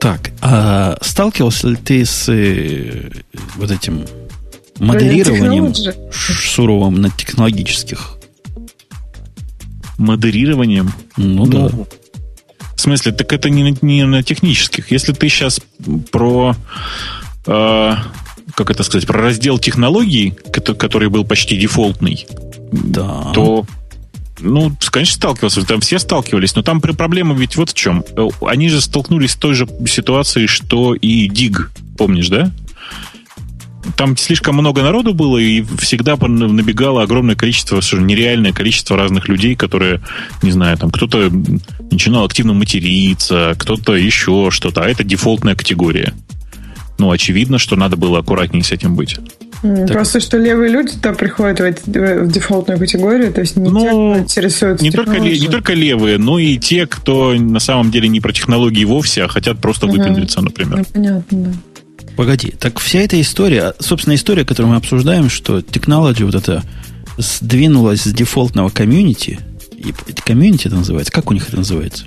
Так, 0.00 0.30
а 0.40 0.96
сталкивался 1.02 1.68
ли 1.68 1.76
ты 1.76 2.06
с 2.06 2.26
э, 2.32 3.10
вот 3.56 3.70
этим 3.70 4.06
модерированием 4.78 5.74
суровым 6.10 7.02
на 7.02 7.10
технологических? 7.10 8.16
Модерированием? 9.98 10.90
Ну, 11.18 11.44
ну 11.44 11.46
да. 11.46 11.70
В 12.74 12.80
смысле, 12.80 13.12
так 13.12 13.30
это 13.34 13.50
не, 13.50 13.76
не 13.82 14.06
на 14.06 14.22
технических. 14.22 14.90
Если 14.90 15.12
ты 15.12 15.28
сейчас 15.28 15.60
про, 16.10 16.56
э, 17.46 17.94
как 18.54 18.70
это 18.70 18.82
сказать, 18.84 19.06
про 19.06 19.20
раздел 19.20 19.58
технологий, 19.58 20.30
который 20.30 21.10
был 21.10 21.26
почти 21.26 21.58
дефолтный, 21.58 22.26
да. 22.72 23.32
то 23.34 23.66
ну, 24.40 24.72
конечно, 24.90 25.16
сталкивался. 25.16 25.64
Там 25.66 25.80
все 25.80 25.98
сталкивались. 25.98 26.54
Но 26.54 26.62
там 26.62 26.80
проблема 26.80 27.34
ведь 27.34 27.56
вот 27.56 27.70
в 27.70 27.74
чем. 27.74 28.04
Э, 28.16 28.28
они 28.46 28.68
же 28.68 28.80
столкнулись 28.80 29.32
с 29.32 29.36
той 29.36 29.54
же 29.54 29.68
ситуацией, 29.86 30.46
что 30.46 30.94
и 30.94 31.28
Диг. 31.28 31.70
Помнишь, 31.96 32.28
да? 32.28 32.50
Там 33.96 34.16
слишком 34.16 34.56
много 34.56 34.82
народу 34.82 35.14
было, 35.14 35.38
и 35.38 35.62
всегда 35.78 36.16
набегало 36.16 37.02
огромное 37.02 37.34
количество, 37.34 37.80
нереальное 37.96 38.52
количество 38.52 38.96
разных 38.96 39.28
людей, 39.28 39.56
которые, 39.56 40.00
не 40.42 40.50
знаю, 40.50 40.76
там 40.76 40.90
кто-то 40.90 41.30
начинал 41.90 42.24
активно 42.24 42.52
материться, 42.52 43.54
кто-то 43.58 43.96
еще 43.96 44.50
что-то. 44.50 44.82
А 44.82 44.88
это 44.88 45.02
дефолтная 45.02 45.54
категория. 45.54 46.12
Ну, 47.00 47.10
очевидно, 47.10 47.58
что 47.58 47.76
надо 47.76 47.96
было 47.96 48.18
аккуратнее 48.18 48.62
с 48.62 48.72
этим 48.72 48.94
быть. 48.94 49.16
Так. 49.62 49.88
Просто 49.88 50.20
что 50.20 50.36
левые 50.36 50.70
люди 50.70 50.92
то 51.02 51.14
приходят 51.14 51.60
в, 51.60 51.62
эти, 51.62 51.80
в 51.86 52.30
дефолтную 52.30 52.78
категорию, 52.78 53.32
то 53.32 53.40
есть 53.40 53.56
не 53.56 53.70
ну, 53.70 53.80
те, 53.80 53.88
кто 53.88 54.18
интересуется 54.18 54.84
не 54.84 54.90
только, 54.90 55.18
не 55.18 55.48
только 55.48 55.72
левые, 55.72 56.18
но 56.18 56.38
и 56.38 56.58
те, 56.58 56.86
кто 56.86 57.32
на 57.32 57.58
самом 57.58 57.90
деле 57.90 58.08
не 58.08 58.20
про 58.20 58.34
технологии 58.34 58.84
вовсе, 58.84 59.24
а 59.24 59.28
хотят 59.28 59.60
просто 59.60 59.86
угу. 59.86 59.96
выпендриться, 59.96 60.42
например. 60.42 60.78
Ну, 60.78 60.84
понятно, 60.92 61.38
да. 61.38 61.50
Погоди, 62.16 62.52
так 62.58 62.78
вся 62.80 62.98
эта 62.98 63.18
история, 63.18 63.72
собственно, 63.78 64.14
история, 64.14 64.44
которую 64.44 64.72
мы 64.72 64.76
обсуждаем, 64.76 65.30
что 65.30 65.62
технология 65.62 66.26
вот 66.26 66.34
это 66.34 66.62
сдвинулась 67.16 68.02
с 68.02 68.12
дефолтного 68.12 68.68
комьюнити, 68.68 69.40
и 69.74 69.94
комьюнити 70.26 70.66
это 70.66 70.76
называется, 70.76 71.12
как 71.12 71.30
у 71.30 71.34
них 71.34 71.48
это 71.48 71.56
называется? 71.56 72.04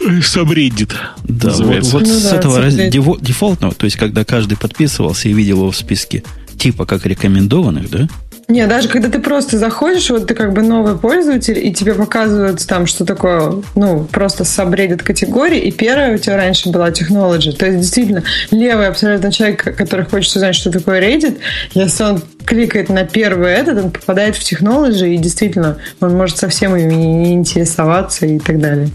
Subreddit. 0.00 0.92
Да, 1.24 1.48
называется. 1.48 1.92
вот, 1.92 2.02
вот 2.02 2.08
ну, 2.08 2.18
с 2.18 2.30
да, 2.30 2.36
этого 2.36 2.60
раз, 2.60 2.74
дефолтного, 2.74 3.74
то 3.74 3.84
есть 3.84 3.96
когда 3.96 4.24
каждый 4.24 4.56
подписывался 4.56 5.28
и 5.28 5.32
видел 5.32 5.58
его 5.58 5.70
в 5.70 5.76
списке 5.76 6.22
типа 6.58 6.86
как 6.86 7.06
рекомендованных, 7.06 7.90
да? 7.90 8.08
Не, 8.48 8.66
даже 8.66 8.88
когда 8.88 9.10
ты 9.10 9.18
просто 9.18 9.58
заходишь, 9.58 10.08
вот 10.08 10.26
ты 10.26 10.34
как 10.34 10.54
бы 10.54 10.62
новый 10.62 10.96
пользователь, 10.96 11.58
и 11.58 11.70
тебе 11.70 11.92
показывают 11.92 12.66
там, 12.66 12.86
что 12.86 13.04
такое, 13.04 13.62
ну, 13.74 14.04
просто 14.10 14.44
сабреддит 14.44 15.02
категории, 15.02 15.60
и 15.60 15.70
первая 15.70 16.14
у 16.14 16.18
тебя 16.18 16.38
раньше 16.38 16.70
была 16.70 16.88
technology. 16.88 17.52
То 17.52 17.66
есть, 17.66 17.80
действительно, 17.80 18.22
левый 18.50 18.88
абсолютно 18.88 19.30
человек, 19.30 19.76
который 19.76 20.06
хочет 20.06 20.34
узнать, 20.34 20.54
что 20.54 20.70
такое 20.70 20.98
Reddit, 20.98 21.36
если 21.74 22.04
он 22.04 22.22
кликает 22.46 22.88
на 22.88 23.04
первый 23.04 23.52
этот, 23.52 23.84
он 23.84 23.90
попадает 23.90 24.34
в 24.34 24.40
technology, 24.40 25.14
и 25.14 25.18
действительно, 25.18 25.76
он 26.00 26.16
может 26.16 26.38
совсем 26.38 26.74
ими 26.74 26.94
не 26.94 27.34
интересоваться 27.34 28.24
и 28.24 28.38
так 28.38 28.58
далее. 28.58 28.88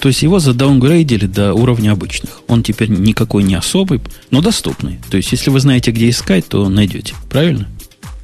То 0.00 0.08
есть 0.08 0.22
его 0.22 0.38
задаунгрейдили 0.38 1.26
до 1.26 1.54
уровня 1.54 1.92
обычных. 1.92 2.42
Он 2.46 2.62
теперь 2.62 2.88
никакой 2.88 3.42
не 3.42 3.54
особый, 3.54 4.00
но 4.30 4.40
доступный. 4.40 4.98
То 5.10 5.16
есть, 5.16 5.32
если 5.32 5.50
вы 5.50 5.60
знаете, 5.60 5.90
где 5.90 6.08
искать, 6.08 6.46
то 6.46 6.68
найдете. 6.68 7.14
Правильно? 7.28 7.68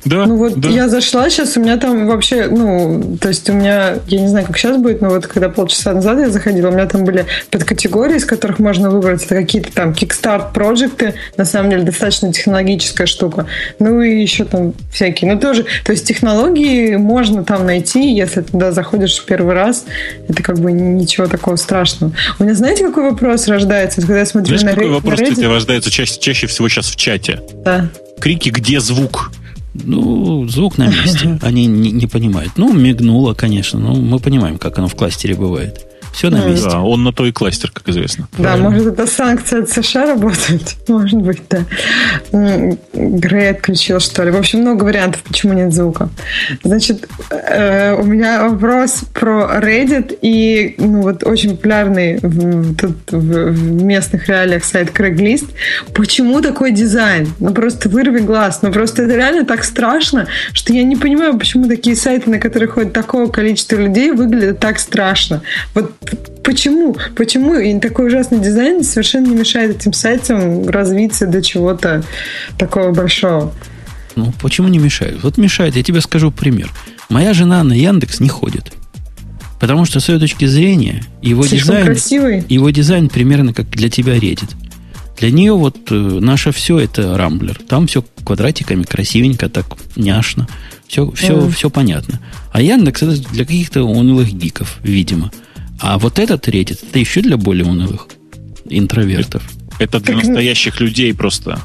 Да. 0.05 0.27
Ну 0.27 0.37
вот 0.37 0.61
да. 0.61 0.69
я 0.69 0.89
зашла 0.89 1.31
сейчас, 1.31 1.57
у 1.57 1.61
меня 1.61 1.77
там 1.79 2.07
вообще, 2.07 2.47
ну, 2.49 3.17
то 3.21 3.29
есть 3.29 3.49
у 3.49 3.53
меня, 3.53 3.97
я 4.07 4.21
не 4.21 4.29
знаю, 4.29 4.47
как 4.47 4.59
сейчас 4.59 4.77
будет, 4.77 5.01
но 5.01 5.09
вот 5.09 5.27
когда 5.27 5.49
полчаса 5.49 5.93
назад 5.93 6.19
я 6.19 6.29
заходила, 6.31 6.69
у 6.69 6.73
меня 6.73 6.87
там 6.87 7.05
были 7.05 7.27
подкатегории, 7.51 8.17
из 8.17 8.25
которых 8.25 8.59
можно 8.59 8.91
выбрать, 8.91 9.25
это 9.25 9.35
какие-то 9.35 9.73
там 9.73 9.93
Kickstart 9.93 10.53
проекты, 10.53 11.15
на 11.37 11.45
самом 11.45 11.71
деле 11.71 11.83
достаточно 11.85 12.33
технологическая 12.33 13.07
штука. 13.07 13.47
Ну 13.79 14.03
и 14.03 14.21
еще 14.21 14.45
там 14.45 14.75
всякие. 14.93 15.33
Ну 15.33 15.41
тоже, 15.41 15.65
то 15.85 15.93
есть 15.93 16.07
технологии 16.07 16.97
можно 16.97 17.45
там 17.45 17.65
найти, 17.67 18.15
если 18.15 18.43
туда 18.43 18.73
заходишь 18.73 19.19
в 19.19 19.25
первый 19.25 19.55
раз, 19.55 19.85
это 20.29 20.43
как 20.43 20.59
бы 20.59 20.73
ничего 20.73 21.27
такого 21.27 21.57
страшного. 21.57 22.13
У 22.39 22.45
меня 22.45 22.55
знаете, 22.55 22.87
какой 22.87 23.11
вопрос 23.11 23.49
рождается? 23.49 24.01
Когда 24.01 24.19
я 24.19 24.27
смотрю 24.27 24.59
Знаешь, 24.59 24.63
на 24.63 24.83
какой 24.83 24.95
вопрос, 24.95 25.21
на 25.21 25.27
кстати, 25.27 25.47
рождается 25.47 25.91
чаще, 25.91 26.19
чаще 26.21 26.47
всего 26.47 26.69
сейчас 26.69 26.87
в 26.87 26.97
чате? 26.97 27.41
Да. 27.65 27.89
Крики 28.21 28.51
«Где 28.51 28.81
звук?» 28.81 29.31
Ну, 29.75 30.47
звук 30.49 30.79
на 30.79 30.87
месте. 30.87 31.39
Они 31.43 31.67
не, 31.67 31.91
не 31.91 32.07
понимают. 32.07 32.53
Ну, 32.57 32.73
мигнуло, 32.73 33.35
конечно. 33.35 33.79
Но 33.79 33.95
мы 33.95 34.19
понимаем, 34.21 34.59
как 34.59 34.79
оно 34.79 34.89
в 34.89 34.95
кластере 34.95 35.35
бывает. 35.35 35.87
Все 36.15 36.31
на 36.31 36.47
месте. 36.47 36.69
Да, 36.71 36.81
он 36.81 37.03
на 37.03 37.13
то 37.13 37.27
и 37.27 37.33
кластер, 37.33 37.73
как 37.73 37.89
известно. 37.89 38.29
Да, 38.39 38.45
Правильно. 38.45 38.71
может, 38.71 38.87
это 38.87 39.07
санкция 39.07 39.63
от 39.63 39.71
США 39.71 40.07
работает? 40.07 40.77
Может 40.89 41.21
быть, 41.21 41.43
да. 41.51 41.65
Грей 42.93 43.51
отключил, 43.51 43.99
что 43.99 44.23
ли. 44.23 44.31
В 44.31 44.37
общем, 44.37 44.61
много 44.61 44.85
вариантов, 44.85 45.23
почему 45.23 45.55
нет 45.55 45.73
звука. 45.73 46.09
Значит, 46.63 47.09
э, 47.31 47.97
у 47.97 48.05
меня 48.05 48.49
вопрос 48.49 49.03
про 49.13 49.59
Reddit 49.61 50.17
и 50.23 50.77
ну, 50.79 51.03
вот 51.03 51.25
очень 51.25 51.57
популярный 51.57 52.19
в, 52.23 52.77
тут 52.77 52.97
в, 53.11 53.51
в 53.51 53.83
местных 53.83 54.29
реалиях 54.29 54.65
сайт 54.65 54.91
Craigslist. 54.91 55.51
Почему 55.95 56.41
такой 56.41 56.71
дизайн? 56.71 57.29
Ну, 57.41 57.53
просто 57.53 57.89
вырви 57.89 58.21
глаз. 58.21 58.61
Ну, 58.63 58.73
просто 58.73 59.03
это 59.03 59.17
реально 59.17 59.45
так 59.45 59.65
страшно, 59.65 60.29
что 60.53 60.73
я 60.73 60.85
не 60.85 60.95
понимаю, 60.95 61.37
почему 61.37 61.67
такие 61.67 61.97
сайты, 61.97 62.31
на 62.31 62.39
которые 62.39 62.69
ходит 62.69 62.93
такое 62.93 63.27
количество 63.27 63.77
людей, 63.77 64.13
выглядят 64.13 64.61
так 64.61 64.79
страшно. 64.79 65.43
Вот 65.75 65.93
Почему? 66.43 66.97
Почему 67.17 67.55
и 67.55 67.79
такой 67.81 68.09
ужасный 68.09 68.39
дизайн 68.39 68.85
совершенно 68.85 69.29
не 69.29 69.37
мешает 69.37 69.77
этим 69.77 69.93
сайтам 69.93 70.69
развиться 70.69 71.27
до 71.27 71.43
чего-то 71.43 72.05
такого 72.59 72.93
большого? 72.93 73.53
Ну, 74.17 74.33
почему 74.41 74.69
не 74.69 74.79
мешает? 74.79 75.23
Вот 75.23 75.39
мешает, 75.39 75.77
я 75.77 75.83
тебе 75.83 76.01
скажу 76.01 76.31
пример. 76.31 76.71
Моя 77.09 77.33
жена 77.35 77.65
на 77.65 77.73
Яндекс 77.73 78.21
не 78.21 78.29
ходит. 78.29 78.73
Потому 79.61 79.87
что 79.87 80.01
с 80.01 80.09
ее 80.09 80.19
точки 80.19 80.45
зрения 80.45 81.03
его 81.23 81.47
дизайн, 81.47 81.87
красивый. 81.87 82.45
его 82.49 82.71
дизайн 82.71 83.09
примерно 83.09 83.55
как 83.55 83.71
для 83.71 83.89
тебя 83.89 84.15
редит. 84.15 84.51
Для 85.19 85.31
нее 85.31 85.55
вот 85.55 85.77
э, 85.91 85.95
наше 85.95 86.53
все 86.53 86.79
это 86.79 87.17
рамблер. 87.17 87.59
Там 87.69 87.87
все 87.87 88.05
квадратиками, 88.25 88.83
красивенько, 88.83 89.49
так 89.49 89.67
няшно. 89.97 90.49
Все, 90.87 91.11
все, 91.13 91.39
mm. 91.39 91.51
все 91.53 91.71
понятно. 91.71 92.21
А 92.53 92.61
Яндекс 92.61 93.03
это 93.03 93.31
для 93.33 93.45
каких-то 93.45 93.85
унылых 93.85 94.33
гиков, 94.33 94.79
видимо. 94.83 95.31
А 95.81 95.99
вот 95.99 96.19
этот 96.19 96.49
Reddit, 96.49 96.79
это 96.89 96.99
еще 96.99 97.21
для 97.21 97.37
более 97.37 97.67
унылых 97.67 98.09
интровертов. 98.69 99.43
Это 99.79 100.01
для 100.01 100.15
так, 100.15 100.25
настоящих 100.25 100.81
людей 100.81 101.13
просто. 101.15 101.61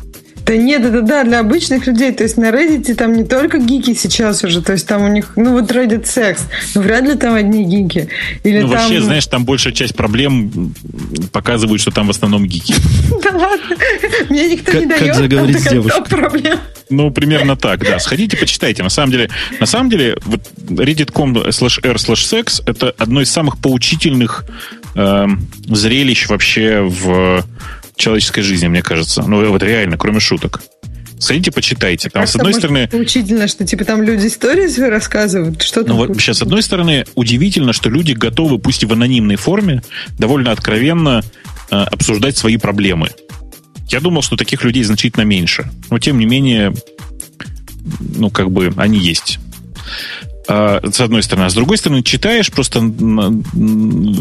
Да 0.45 0.55
нет, 0.57 0.84
это 0.84 1.03
да, 1.03 1.24
для 1.24 1.41
обычных 1.41 1.86
людей. 1.86 2.12
То 2.12 2.24
есть 2.24 2.38
на 2.38 2.49
Reddit 2.49 2.95
там 2.95 3.14
не 3.14 3.24
только 3.24 3.60
гики 3.60 3.93
сейчас 3.93 4.43
уже, 4.43 4.64
то 4.64 4.74
есть 4.74 4.88
там 4.88 5.03
у 5.03 5.07
них, 5.07 5.34
ну 5.36 5.51
вот 5.51 5.72
Reddit 5.72 6.07
секс, 6.07 6.41
но 6.74 6.82
вряд 6.82 7.03
ли 7.03 7.14
там 7.14 7.36
одни 7.36 7.64
гики. 7.64 8.10
Или 8.43 8.62
ну 8.62 8.70
там... 8.70 8.80
вообще, 8.80 8.99
знаешь, 8.99 9.28
там 9.28 9.45
большая 9.45 9.74
часть 9.74 9.95
проблем 9.95 10.74
показывают, 11.32 11.82
что 11.82 11.91
там 11.91 12.07
в 12.07 12.10
основном 12.10 12.47
гики. 12.47 12.74
Да 13.24 13.38
ладно, 13.38 13.76
мне 14.30 14.49
никто 14.49 14.72
не 14.74 14.88
дает. 14.88 15.05
Как 15.05 15.16
заговорить 15.16 15.60
с 15.60 15.70
девушкой? 15.70 16.03
Ну, 16.90 17.12
примерно 17.12 17.56
так, 17.56 17.82
да. 17.82 18.00
Сходите, 18.00 18.38
почитайте. 18.38 18.84
На 18.84 18.90
самом 18.90 19.12
деле, 19.12 19.30
на 19.60 19.66
самом 19.66 19.90
деле, 19.90 20.18
вот 20.26 20.42
reddit.com 20.68 21.38
slash 21.38 21.86
r 21.86 21.96
slash 21.96 22.44
sex 22.44 22.64
это 22.66 22.94
одно 22.98 23.22
из 23.22 23.32
самых 23.32 23.60
поучительных 23.60 24.46
э, 24.96 25.28
зрелищ 25.68 26.28
вообще 26.28 26.82
в 26.82 27.46
человеческой 27.96 28.42
жизни, 28.42 28.68
мне 28.68 28.82
кажется. 28.82 29.22
Ну, 29.22 29.48
вот 29.50 29.62
реально, 29.62 29.98
кроме 29.98 30.20
шуток. 30.20 30.62
Сходите, 31.20 31.52
почитайте. 31.52 32.10
Там, 32.10 32.26
с 32.26 32.36
одной 32.36 32.54
стороны... 32.54 32.88
Поучительно, 32.88 33.48
что 33.48 33.66
типа 33.66 33.84
там 33.84 34.02
люди 34.02 34.28
истории 34.28 34.80
рассказывают. 34.90 35.62
Что 35.62 35.84
ну, 35.86 35.96
вот 35.96 36.16
сейчас, 36.16 36.38
с 36.38 36.42
одной 36.42 36.64
стороны, 36.64 37.06
удивительно, 37.16 37.74
что 37.74 37.90
люди 37.90 38.14
готовы, 38.14 38.58
пусть 38.58 38.84
и 38.84 38.86
в 38.86 38.94
анонимной 38.94 39.36
форме, 39.36 39.84
довольно 40.18 40.52
откровенно 40.52 41.22
э, 41.70 41.76
обсуждать 41.76 42.38
свои 42.38 42.56
проблемы. 42.56 43.10
Я 43.90 44.00
думал, 44.00 44.22
что 44.22 44.36
таких 44.36 44.64
людей 44.64 44.84
значительно 44.84 45.24
меньше. 45.24 45.70
Но, 45.90 46.00
тем 46.00 46.18
не 46.20 46.26
менее, 46.26 46.74
ну, 48.00 48.30
как 48.30 48.52
бы, 48.52 48.74
они 48.78 49.00
есть. 49.00 49.40
А, 50.48 50.82
с 50.92 51.00
одной 51.00 51.22
стороны. 51.22 51.46
А 51.46 51.50
с 51.50 51.54
другой 51.54 51.78
стороны, 51.78 52.02
читаешь 52.02 52.52
просто 52.52 52.82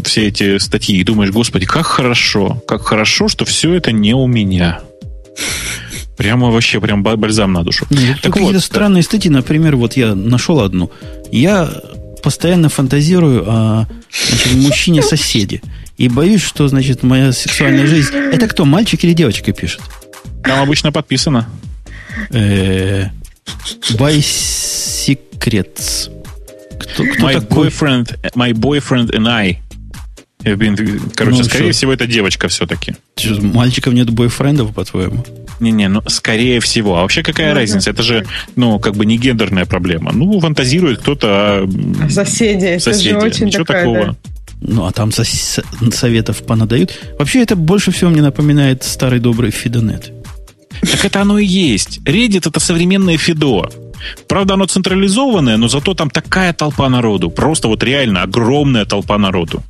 все 0.03 0.27
эти 0.27 0.59
статьи 0.59 0.97
и 0.97 1.03
думаешь, 1.03 1.31
господи, 1.31 1.65
как 1.65 1.85
хорошо, 1.85 2.61
как 2.67 2.83
хорошо, 2.83 3.27
что 3.27 3.45
все 3.45 3.73
это 3.73 3.91
не 3.91 4.13
у 4.13 4.27
меня. 4.27 4.81
Прямо 6.17 6.51
вообще, 6.51 6.79
прям 6.81 7.01
бальзам 7.01 7.53
на 7.53 7.63
душу. 7.63 7.87
Нет, 7.89 8.21
так 8.21 8.33
какие-то 8.33 8.55
вот, 8.55 8.63
странные 8.63 9.01
да. 9.01 9.07
статьи, 9.07 9.31
например, 9.31 9.75
вот 9.75 9.93
я 9.93 10.13
нашел 10.13 10.59
одну. 10.59 10.91
Я 11.31 11.67
постоянно 12.21 12.69
фантазирую 12.69 13.49
о 13.49 13.87
мужчине-соседе. 14.53 15.61
И 15.99 16.07
боюсь, 16.07 16.41
что, 16.41 16.67
значит, 16.69 17.03
моя 17.03 17.31
сексуальная 17.33 17.85
жизнь... 17.85 18.15
Это 18.15 18.47
кто, 18.47 18.63
мальчик 18.63 19.03
или 19.03 19.11
девочка 19.11 19.51
пишет? 19.51 19.81
Там 20.43 20.61
обычно 20.61 20.93
подписано. 20.93 21.47
By 22.31 23.11
Secrets. 24.17 26.09
Кто, 26.79 27.03
кто 27.03 27.29
my 27.29 27.33
такой? 27.33 27.67
Boyfriend, 27.67 28.17
my 28.33 28.53
boyfriend 28.53 29.11
and 29.11 29.27
I 29.27 29.59
been... 30.43 31.11
Короче, 31.15 31.39
ну, 31.39 31.43
скорее 31.43 31.71
что? 31.71 31.77
всего, 31.79 31.93
это 31.93 32.07
девочка 32.07 32.47
все-таки. 32.47 32.95
Что, 33.17 33.41
мальчиков 33.41 33.93
нет 33.93 34.09
бойфрендов, 34.09 34.73
по-твоему? 34.73 35.25
Не-не, 35.59 35.89
ну, 35.89 36.01
скорее 36.07 36.61
всего. 36.61 36.97
А 36.97 37.01
вообще 37.01 37.23
какая 37.23 37.49
ну, 37.49 37.59
разница? 37.59 37.89
Это 37.89 38.03
же, 38.03 38.25
ну, 38.55 38.79
как 38.79 38.95
бы 38.95 39.05
не 39.05 39.17
гендерная 39.17 39.65
проблема. 39.65 40.13
Ну, 40.13 40.39
фантазирует 40.39 40.99
кто-то. 40.99 41.69
Соседи. 42.09 42.77
Соседи. 42.77 43.09
Это 43.09 43.19
же 43.19 43.25
очень 43.27 43.45
Ничего 43.47 43.65
такая, 43.65 43.83
такого. 43.83 44.05
Да. 44.05 44.15
Ну, 44.61 44.85
а 44.85 44.91
там 44.91 45.11
со- 45.11 45.23
советов 45.91 46.45
понадают. 46.45 46.97
Вообще, 47.17 47.41
это 47.41 47.55
больше 47.55 47.91
всего 47.91 48.09
мне 48.09 48.21
напоминает 48.21 48.83
старый 48.83 49.19
добрый 49.19 49.51
Фидонет. 49.51 50.11
Так 50.81 51.05
это 51.05 51.21
оно 51.21 51.39
и 51.39 51.45
есть. 51.45 51.99
Reddit 52.05 52.47
это 52.47 52.59
современное 52.59 53.17
Фидо. 53.17 53.69
Правда, 54.27 54.53
оно 54.53 54.65
централизованное, 54.65 55.57
но 55.57 55.67
зато 55.67 55.93
там 55.93 56.09
такая 56.09 56.53
толпа 56.53 56.89
народу. 56.89 57.29
Просто 57.29 57.67
вот 57.67 57.83
реально 57.83 58.23
огромная 58.23 58.85
толпа 58.85 59.17
народу. 59.17 59.63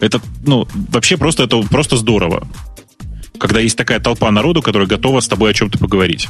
Это, 0.00 0.20
ну, 0.46 0.66
вообще 0.90 1.16
просто 1.16 1.44
это 1.44 1.60
просто 1.62 1.96
здорово. 1.96 2.46
Когда 3.38 3.60
есть 3.60 3.76
такая 3.76 4.00
толпа 4.00 4.30
народу, 4.30 4.62
которая 4.62 4.88
готова 4.88 5.20
с 5.20 5.28
тобой 5.28 5.50
о 5.50 5.54
чем-то 5.54 5.78
поговорить. 5.78 6.28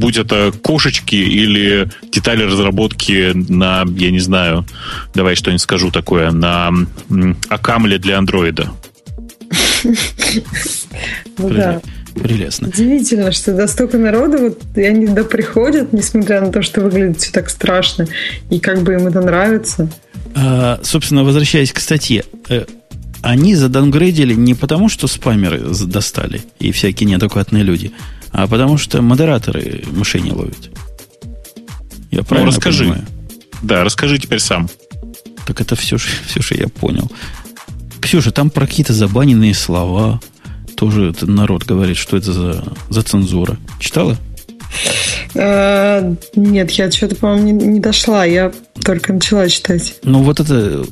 Будь 0.00 0.16
это 0.16 0.50
кошечки 0.62 1.14
или 1.14 1.90
детали 2.10 2.44
разработки 2.44 3.32
на, 3.34 3.84
я 3.98 4.10
не 4.10 4.20
знаю, 4.20 4.64
давай 5.14 5.34
что-нибудь 5.34 5.60
скажу 5.60 5.90
такое, 5.90 6.30
на 6.30 6.72
Акамле 7.50 7.98
для 7.98 8.16
андроида. 8.16 8.70
Ну 11.36 11.50
да. 11.50 11.82
Прелестно. 12.14 12.68
Удивительно, 12.68 13.30
что 13.30 13.54
до 13.54 13.66
столько 13.66 13.98
народу, 13.98 14.38
вот, 14.38 14.62
и 14.74 14.82
они 14.82 15.06
туда 15.06 15.22
приходят, 15.22 15.92
несмотря 15.92 16.40
на 16.40 16.50
то, 16.50 16.62
что 16.62 16.80
выглядит 16.80 17.20
все 17.20 17.30
так 17.30 17.50
страшно, 17.50 18.06
и 18.48 18.58
как 18.58 18.82
бы 18.82 18.94
им 18.94 19.06
это 19.06 19.20
нравится. 19.20 19.90
А, 20.34 20.80
собственно, 20.82 21.24
возвращаясь 21.24 21.72
к 21.72 21.78
статье, 21.78 22.24
э, 22.48 22.64
они 23.22 23.54
задангрейдили 23.54 24.34
не 24.34 24.54
потому, 24.54 24.88
что 24.88 25.06
спамеры 25.06 25.60
достали 25.86 26.42
и 26.58 26.72
всякие 26.72 27.08
неадекватные 27.08 27.62
люди, 27.62 27.92
а 28.32 28.46
потому 28.46 28.78
что 28.78 29.02
модераторы 29.02 29.84
мышей 29.92 30.20
не 30.20 30.32
ловят. 30.32 30.70
Я 32.10 32.22
правильно 32.22 32.50
ну, 32.50 32.56
расскажи. 32.56 32.84
понимаю? 32.84 33.06
Да, 33.62 33.84
расскажи 33.84 34.18
теперь 34.18 34.40
сам. 34.40 34.68
Так 35.46 35.60
это 35.60 35.76
все, 35.76 35.96
все, 35.96 36.40
что 36.40 36.54
я 36.56 36.68
понял. 36.68 37.10
Ксюша, 38.00 38.30
там 38.30 38.50
про 38.50 38.66
какие-то 38.66 38.92
забаненные 38.92 39.54
слова, 39.54 40.20
тоже 40.76 41.14
народ 41.22 41.64
говорит, 41.64 41.96
что 41.96 42.16
это 42.16 42.32
за, 42.32 42.64
за 42.88 43.02
цензура. 43.02 43.58
Читала? 43.78 44.16
Э, 45.34 46.14
нет, 46.34 46.70
я 46.72 46.90
что-то, 46.90 47.16
по-моему, 47.16 47.44
не, 47.44 47.66
не 47.66 47.80
дошла. 47.80 48.24
Я 48.24 48.52
только 48.84 49.12
начала 49.12 49.48
читать. 49.48 49.96
Ну, 50.02 50.22
вот 50.22 50.40
это 50.40 50.84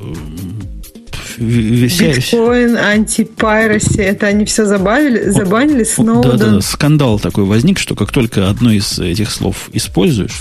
Биткоин, 1.39 2.77
антипайроси, 2.77 4.01
это 4.01 4.27
они 4.27 4.45
все 4.45 4.65
забавили, 4.65 5.31
забанили 5.31 5.85
снова. 5.85 6.37
Да, 6.37 6.37
да, 6.37 6.61
скандал 6.61 7.19
такой 7.19 7.45
возник, 7.45 7.79
что 7.79 7.95
как 7.95 8.13
только 8.13 8.49
одно 8.49 8.73
из 8.73 8.99
этих 8.99 9.31
слов 9.31 9.71
используешь, 9.73 10.41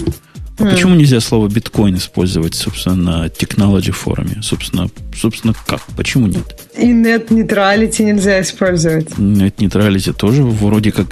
а 0.60 0.64
mm. 0.64 0.72
почему 0.72 0.96
нельзя 0.96 1.20
слово 1.20 1.48
биткоин 1.50 1.98
использовать, 1.98 2.56
собственно, 2.56 2.96
на 2.96 3.26
technology 3.28 3.92
форуме? 3.92 4.42
Собственно, 4.42 4.90
собственно, 5.16 5.54
как? 5.68 5.82
Почему 5.96 6.26
нет? 6.26 6.60
И 6.76 6.92
net 6.92 7.28
neutrality 7.28 8.04
нельзя 8.04 8.42
использовать. 8.42 9.10
Net 9.12 9.56
neutrality 9.58 10.14
тоже 10.14 10.42
вроде 10.44 10.92
как... 10.92 11.08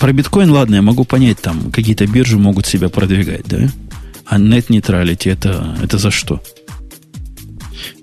Про 0.00 0.12
биткоин, 0.12 0.50
ладно, 0.50 0.76
я 0.76 0.82
могу 0.82 1.04
понять, 1.04 1.38
там 1.40 1.70
какие-то 1.70 2.06
биржи 2.06 2.36
могут 2.36 2.66
себя 2.66 2.88
продвигать, 2.88 3.44
да? 3.46 3.68
А 4.26 4.38
net 4.38 4.66
neutrality 4.68 5.32
это, 5.32 5.76
это 5.82 5.98
за 5.98 6.10
что? 6.10 6.42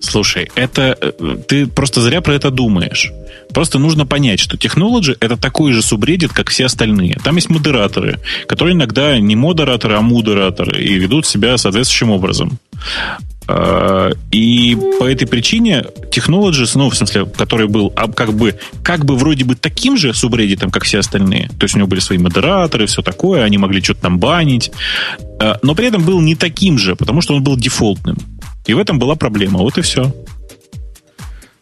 Слушай, 0.02 0.50
это 0.56 0.98
э, 1.00 1.38
ты 1.48 1.68
просто 1.68 2.02
зря 2.02 2.22
про 2.22 2.34
это 2.34 2.52
думаешь. 2.52 3.12
Просто 3.54 3.80
нужно 3.80 4.06
понять, 4.06 4.39
что 4.39 4.58
Technology 4.58 5.16
это 5.20 5.38
такой 5.38 5.74
же 5.74 5.82
субреддит, 5.82 6.34
как 6.34 6.50
все 6.50 6.66
остальные. 6.66 7.18
Там 7.24 7.36
есть 7.36 7.50
модераторы, 7.50 8.20
которые 8.48 8.76
иногда 8.76 9.20
не 9.20 9.36
модераторы, 9.36 9.95
а 9.95 10.02
мудераторы, 10.02 10.82
и 10.82 10.93
ведут 10.95 11.26
себя 11.26 11.58
соответствующим 11.58 12.12
образом. 12.12 12.60
А, 13.48 14.12
и 14.32 14.78
по 15.00 15.06
этой 15.06 15.26
причине 15.26 15.86
Technologies, 16.12 16.72
ну, 16.76 16.89
в 16.89 16.95
смысле, 16.95 17.26
который 17.26 17.68
был 17.68 17.89
как 17.89 18.34
бы, 18.34 18.60
как 18.84 19.06
бы 19.06 19.16
вроде 19.16 19.45
бы 19.45 19.56
таким 19.56 19.98
же 19.98 20.14
субреддитом, 20.14 20.70
как 20.70 20.84
все 20.84 21.00
остальные, 21.00 21.50
то 21.58 21.64
есть 21.64 21.76
у 21.76 21.78
него 21.78 21.88
были 21.88 22.02
свои 22.02 22.18
модераторы, 22.18 22.88
все 22.88 23.02
такое, 23.02 23.43
они 23.43 23.58
могли 23.58 23.82
что-то 23.82 24.02
там 24.02 24.20
банить, 24.20 24.72
а, 25.39 25.58
но 25.62 25.76
при 25.76 25.88
этом 25.88 26.04
был 26.04 26.20
не 26.20 26.36
таким 26.36 26.78
же, 26.78 26.95
потому 26.95 27.22
что 27.22 27.36
он 27.36 27.43
был 27.43 27.56
дефолтным. 27.56 28.18
И 28.68 28.74
в 28.74 28.80
этом 28.80 28.99
была 28.99 29.15
проблема. 29.15 29.59
Вот 29.59 29.78
и 29.78 29.82
все. 29.82 30.13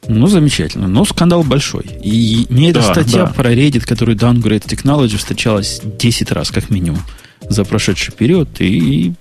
Ну, 0.07 0.27
замечательно. 0.27 0.87
Но 0.87 1.05
скандал 1.05 1.43
большой. 1.43 1.85
И 2.03 2.45
мне 2.49 2.71
эта 2.71 2.81
да, 2.81 2.91
статья 2.91 3.25
да. 3.25 3.33
про 3.33 3.53
Reddit, 3.53 3.85
который 3.85 4.15
Downgrade 4.15 4.65
Technology, 4.65 5.17
встречалась 5.17 5.81
10 5.83 6.31
раз, 6.31 6.51
как 6.51 6.69
минимум, 6.69 6.99
за 7.47 7.63
прошедший 7.63 8.13
период. 8.13 8.49
И 8.59 9.13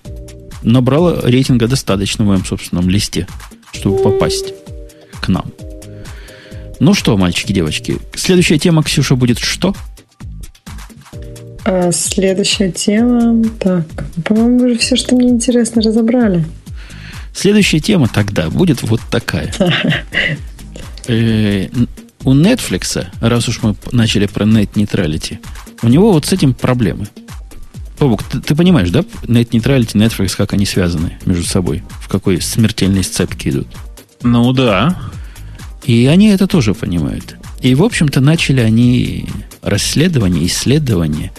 набрала 0.62 1.20
рейтинга 1.22 1.68
достаточно 1.68 2.24
в 2.24 2.28
моем 2.28 2.44
собственном 2.44 2.88
листе, 2.88 3.26
чтобы 3.72 4.02
попасть 4.02 4.54
к 5.20 5.28
нам. 5.28 5.46
Ну 6.80 6.94
что, 6.94 7.16
мальчики, 7.16 7.52
девочки, 7.52 7.98
следующая 8.14 8.58
тема, 8.58 8.82
Ксюша, 8.82 9.14
будет 9.14 9.38
что? 9.38 9.74
А, 11.64 11.92
следующая 11.92 12.70
тема... 12.70 13.42
Так, 13.58 13.86
по-моему, 14.24 14.64
уже 14.64 14.76
все, 14.78 14.96
что 14.96 15.14
мне 15.14 15.28
интересно, 15.28 15.80
разобрали. 15.80 16.44
Следующая 17.34 17.80
тема 17.80 18.08
тогда 18.08 18.48
будет 18.48 18.82
вот 18.82 19.00
такая. 19.10 19.52
Э, 21.06 21.68
у 22.24 22.32
Netflix, 22.32 23.06
раз 23.20 23.46
уж 23.48 23.60
мы 23.62 23.76
начали 23.92 24.24
про 24.24 24.46
net 24.46 24.70
neutrality, 24.72 25.38
у 25.82 25.88
него 25.88 26.12
вот 26.12 26.24
с 26.24 26.32
этим 26.32 26.54
проблемы. 26.54 27.08
Бобук, 27.98 28.22
ты, 28.22 28.40
ты 28.40 28.54
понимаешь, 28.54 28.88
да, 28.88 29.00
net 29.24 29.50
neutrality, 29.50 29.92
Netflix, 29.96 30.34
как 30.34 30.54
они 30.54 30.64
связаны 30.64 31.18
между 31.26 31.44
собой? 31.44 31.82
В 32.00 32.08
какой 32.08 32.40
смертельной 32.40 33.04
сцепке 33.04 33.50
идут? 33.50 33.68
Ну 34.22 34.52
да. 34.54 34.98
И 35.84 36.06
они 36.06 36.28
это 36.28 36.46
тоже 36.46 36.72
понимают. 36.72 37.36
И, 37.60 37.74
в 37.74 37.82
общем-то, 37.82 38.20
начали 38.20 38.60
они 38.60 39.28
расследование, 39.60 40.46
исследование, 40.46 41.32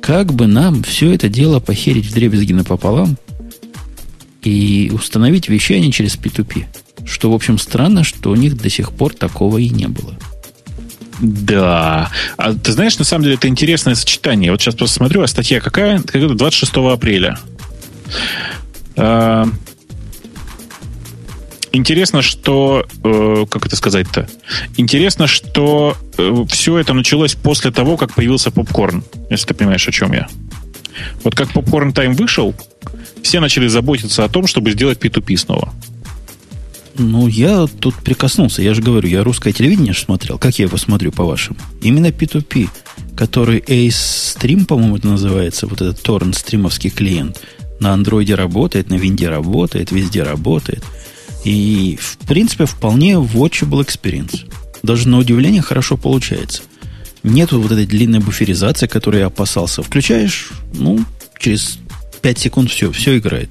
как 0.00 0.32
бы 0.32 0.46
нам 0.46 0.82
все 0.82 1.14
это 1.14 1.28
дело 1.28 1.60
похерить 1.60 2.06
в 2.06 2.14
дребезги 2.14 2.52
напополам, 2.52 3.16
и 4.46 4.90
установить 4.92 5.48
вещание 5.48 5.90
через 5.90 6.16
P2P. 6.16 6.66
Что, 7.06 7.30
в 7.30 7.34
общем, 7.34 7.58
странно, 7.58 8.04
что 8.04 8.30
у 8.30 8.34
них 8.34 8.56
до 8.56 8.70
сих 8.70 8.92
пор 8.92 9.14
такого 9.14 9.58
и 9.58 9.68
не 9.68 9.88
было. 9.88 10.16
Да. 11.20 12.10
А 12.36 12.54
ты 12.54 12.72
знаешь, 12.72 12.98
на 12.98 13.04
самом 13.04 13.24
деле, 13.24 13.36
это 13.36 13.48
интересное 13.48 13.94
сочетание. 13.94 14.50
Вот 14.50 14.60
сейчас 14.60 14.74
просто 14.74 14.96
смотрю, 14.96 15.22
а 15.22 15.26
статья 15.26 15.60
какая? 15.60 16.00
Какая-то 16.00 16.34
26 16.34 16.76
апреля. 16.76 17.38
А, 18.96 19.46
интересно, 21.72 22.22
что... 22.22 22.86
Э, 23.02 23.46
как 23.48 23.66
это 23.66 23.76
сказать-то? 23.76 24.28
Интересно, 24.76 25.26
что 25.26 25.96
э, 26.18 26.44
все 26.48 26.78
это 26.78 26.94
началось 26.94 27.34
после 27.34 27.70
того, 27.70 27.96
как 27.96 28.14
появился 28.14 28.50
попкорн. 28.50 29.04
Если 29.30 29.46
ты 29.46 29.54
понимаешь, 29.54 29.86
о 29.86 29.92
чем 29.92 30.12
я. 30.12 30.28
Вот 31.22 31.34
как 31.34 31.52
попкорн 31.52 31.92
тайм 31.92 32.14
вышел, 32.14 32.54
все 33.24 33.40
начали 33.40 33.66
заботиться 33.66 34.24
о 34.24 34.28
том, 34.28 34.46
чтобы 34.46 34.70
сделать 34.72 34.98
P2P 34.98 35.36
снова. 35.36 35.72
Ну, 36.96 37.26
я 37.26 37.66
тут 37.66 37.94
прикоснулся. 37.96 38.62
Я 38.62 38.74
же 38.74 38.82
говорю, 38.82 39.08
я 39.08 39.24
русское 39.24 39.52
телевидение 39.52 39.94
смотрел. 39.94 40.38
Как 40.38 40.58
я 40.58 40.66
его 40.66 40.76
смотрю, 40.76 41.10
по-вашему? 41.10 41.58
Именно 41.82 42.08
P2P, 42.08 42.68
который 43.16 43.58
Ace 43.60 44.36
Stream, 44.36 44.66
по-моему, 44.66 44.98
это 44.98 45.08
называется, 45.08 45.66
вот 45.66 45.80
этот 45.80 46.02
торрент 46.02 46.36
стримовский 46.36 46.90
клиент, 46.90 47.40
на 47.80 47.92
андроиде 47.92 48.36
работает, 48.36 48.90
на 48.90 48.94
винде 48.94 49.28
работает, 49.28 49.90
везде 49.90 50.22
работает. 50.22 50.84
И, 51.44 51.98
в 52.00 52.18
принципе, 52.26 52.66
вполне 52.66 53.14
watchable 53.14 53.84
experience. 53.84 54.48
Даже 54.82 55.08
на 55.08 55.18
удивление 55.18 55.62
хорошо 55.62 55.96
получается. 55.96 56.62
Нету 57.22 57.60
вот 57.60 57.72
этой 57.72 57.86
длинной 57.86 58.20
буферизации, 58.20 58.86
которой 58.86 59.20
я 59.20 59.26
опасался. 59.26 59.82
Включаешь, 59.82 60.50
ну, 60.74 61.04
через 61.40 61.78
5 62.24 62.38
секунд 62.38 62.70
все, 62.70 62.90
все 62.90 63.18
играет. 63.18 63.50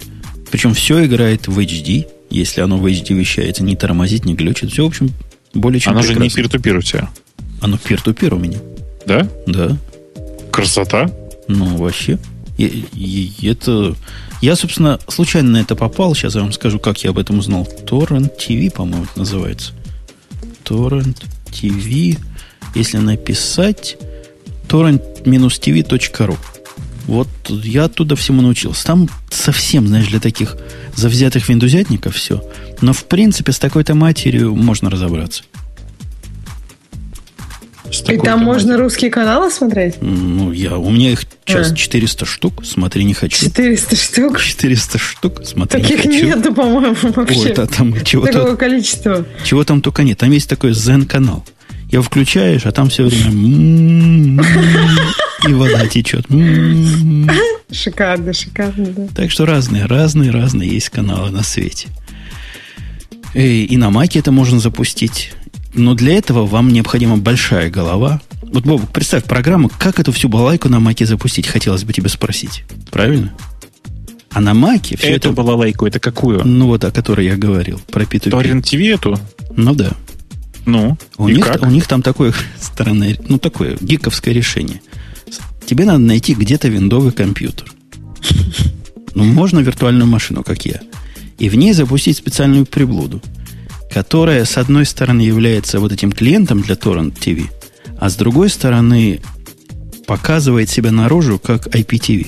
Причем 0.49 0.73
все 0.73 1.05
играет 1.05 1.47
в 1.47 1.59
HD, 1.59 2.07
если 2.31 2.59
оно 2.61 2.77
в 2.77 2.85
HD 2.87 3.13
вещается, 3.13 3.63
не 3.63 3.75
тормозит, 3.75 4.25
не 4.25 4.33
глючит. 4.33 4.71
Все, 4.71 4.83
в 4.83 4.87
общем, 4.87 5.11
более 5.53 5.79
чем 5.79 5.91
Оно 5.91 6.01
прекрасно. 6.01 6.23
же 6.23 6.29
не 6.29 6.35
пир-ту-пир 6.35 6.77
у 6.77 6.81
тебя. 6.81 7.07
Оно 7.61 7.77
пир-ту-пир 7.77 8.33
у 8.33 8.39
меня. 8.39 8.57
Да? 9.05 9.29
Да. 9.45 9.77
Красота. 10.51 11.11
Ну, 11.47 11.77
вообще. 11.77 12.17
И, 12.57 12.87
и 12.95 13.47
это... 13.47 13.95
Я, 14.41 14.55
собственно, 14.55 14.99
случайно 15.07 15.51
на 15.51 15.57
это 15.57 15.75
попал. 15.75 16.15
Сейчас 16.15 16.33
я 16.33 16.41
вам 16.41 16.51
скажу, 16.51 16.79
как 16.79 17.03
я 17.03 17.11
об 17.11 17.19
этом 17.19 17.37
узнал. 17.37 17.69
Torrent 17.85 18.31
TV, 18.39 18.71
по-моему, 18.71 19.03
это 19.03 19.19
называется. 19.19 19.73
Torrent 20.65 21.21
TV. 21.51 22.17
Если 22.73 22.97
написать 22.97 23.97
torrent-tv.ru 24.67 26.37
вот 27.07 27.27
я 27.49 27.85
оттуда 27.85 28.15
всему 28.15 28.41
научился. 28.41 28.85
Там 28.85 29.09
совсем, 29.29 29.87
знаешь, 29.87 30.07
для 30.07 30.19
таких 30.19 30.57
завзятых 30.95 31.49
виндузятников 31.49 32.15
все. 32.15 32.43
Но, 32.81 32.93
в 32.93 33.05
принципе, 33.05 33.51
с 33.51 33.59
такой-то 33.59 33.95
матерью 33.95 34.55
можно 34.55 34.89
разобраться. 34.89 35.43
И 38.07 38.17
там 38.17 38.39
можно 38.39 38.69
матерью. 38.69 38.83
русские 38.85 39.11
каналы 39.11 39.51
смотреть? 39.51 39.95
Ну, 40.01 40.51
я, 40.51 40.77
у 40.77 40.89
меня 40.89 41.11
их 41.11 41.25
сейчас 41.45 41.71
а. 41.71 41.75
400 41.75 42.25
штук, 42.25 42.65
смотри, 42.65 43.03
не 43.03 43.13
хочу. 43.13 43.45
400 43.45 43.95
штук? 43.95 44.41
400 44.41 44.97
штук, 44.97 45.41
смотри, 45.45 45.81
Таких 45.81 46.05
не 46.05 46.21
хочу. 46.21 46.37
нету, 46.37 46.53
по-моему, 46.55 46.95
вообще. 47.15 47.39
Ой, 47.39 47.53
да, 47.53 47.67
там 47.67 48.03
чего 48.03 48.25
Такого 48.25 48.55
количества. 48.55 49.25
Чего 49.43 49.63
там 49.63 49.81
только 49.81 50.03
нет. 50.03 50.17
Там 50.17 50.31
есть 50.31 50.49
такой 50.49 50.73
Zen-канал. 50.73 51.45
Его 51.93 52.01
включаешь, 52.01 52.65
а 52.65 52.71
там 52.71 52.89
все 52.89 53.05
время 53.05 54.43
и 55.47 55.53
вода 55.53 55.85
течет. 55.87 56.25
Шикарно, 57.71 58.33
шикарно, 58.33 58.87
да. 58.87 59.07
Так 59.15 59.29
что 59.29 59.45
разные, 59.45 59.85
разные, 59.85 60.31
разные 60.31 60.69
есть 60.69 60.89
каналы 60.89 61.29
на 61.29 61.43
свете. 61.43 61.89
И 63.35 63.77
на 63.77 63.91
Маке 63.91 64.17
это 64.19 64.31
можно 64.31 64.59
запустить. 64.59 65.33
Но 65.75 65.93
для 65.93 66.17
этого 66.17 66.47
вам 66.47 66.73
необходима 66.73 67.17
большая 67.17 67.69
голова. 67.69 68.21
Вот, 68.41 68.63
Боб, 68.63 68.89
представь 68.91 69.25
программу, 69.25 69.69
как 69.77 69.99
эту 69.99 70.11
всю 70.11 70.29
балайку 70.29 70.69
на 70.69 70.79
Маке 70.79 71.05
запустить, 71.05 71.45
хотелось 71.45 71.83
бы 71.83 71.93
тебя 71.93 72.09
спросить. 72.09 72.63
Правильно? 72.89 73.33
А 74.31 74.41
на 74.41 74.55
Маке 74.55 74.97
все 74.97 75.11
эту 75.11 75.29
это... 75.29 75.35
балалайку, 75.35 75.85
это 75.85 75.99
какую? 75.99 76.41
Ну, 76.43 76.65
вот 76.67 76.83
о 76.85 76.91
которой 76.91 77.27
я 77.27 77.35
говорил, 77.35 77.79
про 77.91 78.01
P2P. 78.03 78.31
Torrent 78.31 78.63
TV 78.63 78.95
эту? 78.95 79.19
Ну, 79.55 79.75
да. 79.75 79.91
Ну, 80.65 80.97
у 81.17 81.29
них, 81.29 81.45
как? 81.45 81.61
у 81.63 81.69
них 81.69 81.87
там 81.87 82.01
такое 82.01 82.33
странное, 82.59 83.17
ну, 83.27 83.37
такое 83.37 83.77
гиковское 83.79 84.33
решение. 84.33 84.81
Тебе 85.65 85.85
надо 85.85 85.99
найти 85.99 86.33
где-то 86.33 86.67
виндовый 86.67 87.11
компьютер. 87.11 87.71
Ну, 89.15 89.23
можно 89.23 89.59
виртуальную 89.59 90.07
машину, 90.07 90.43
как 90.43 90.65
я. 90.65 90.81
И 91.37 91.49
в 91.49 91.55
ней 91.55 91.73
запустить 91.73 92.17
специальную 92.17 92.65
приблуду, 92.65 93.21
которая, 93.91 94.45
с 94.45 94.57
одной 94.57 94.85
стороны, 94.85 95.21
является 95.21 95.79
вот 95.79 95.91
этим 95.91 96.11
клиентом 96.11 96.61
для 96.61 96.75
Torrent 96.75 97.17
TV, 97.17 97.49
а 97.99 98.09
с 98.09 98.15
другой 98.15 98.49
стороны, 98.49 99.21
показывает 100.07 100.69
себя 100.69 100.91
наружу 100.91 101.39
как 101.39 101.67
IPTV. 101.67 102.27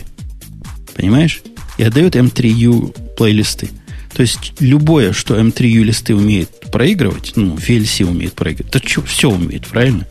Понимаешь? 0.95 1.41
И 1.77 1.83
отдает 1.83 2.15
M3U 2.15 3.15
плейлисты. 3.15 3.69
То 4.15 4.21
есть 4.21 4.53
любое, 4.59 5.11
что 5.11 5.37
M3U 5.37 5.83
листы 5.83 6.15
умеет 6.15 6.49
проигрывать, 6.71 7.33
ну, 7.35 7.55
VLC 7.55 8.05
умеет 8.05 8.33
проигрывать, 8.33 8.71
то 8.71 8.87
что, 8.87 9.01
все 9.01 9.29
умеет, 9.29 9.67
правильно? 9.67 10.07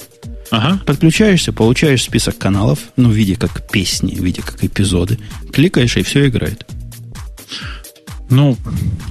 Ага. 0.51 0.79
Подключаешься, 0.85 1.55
получаешь 1.55 2.03
список 2.03 2.37
каналов, 2.37 2.79
ну, 2.97 3.09
в 3.09 3.13
виде 3.13 3.35
как 3.35 3.67
песни, 3.71 4.15
в 4.15 4.23
виде 4.23 4.43
как 4.43 4.63
эпизоды. 4.63 5.19
Кликаешь, 5.53 5.97
и 5.97 6.03
все 6.03 6.29
играет. 6.29 6.67
Ну, 8.29 8.59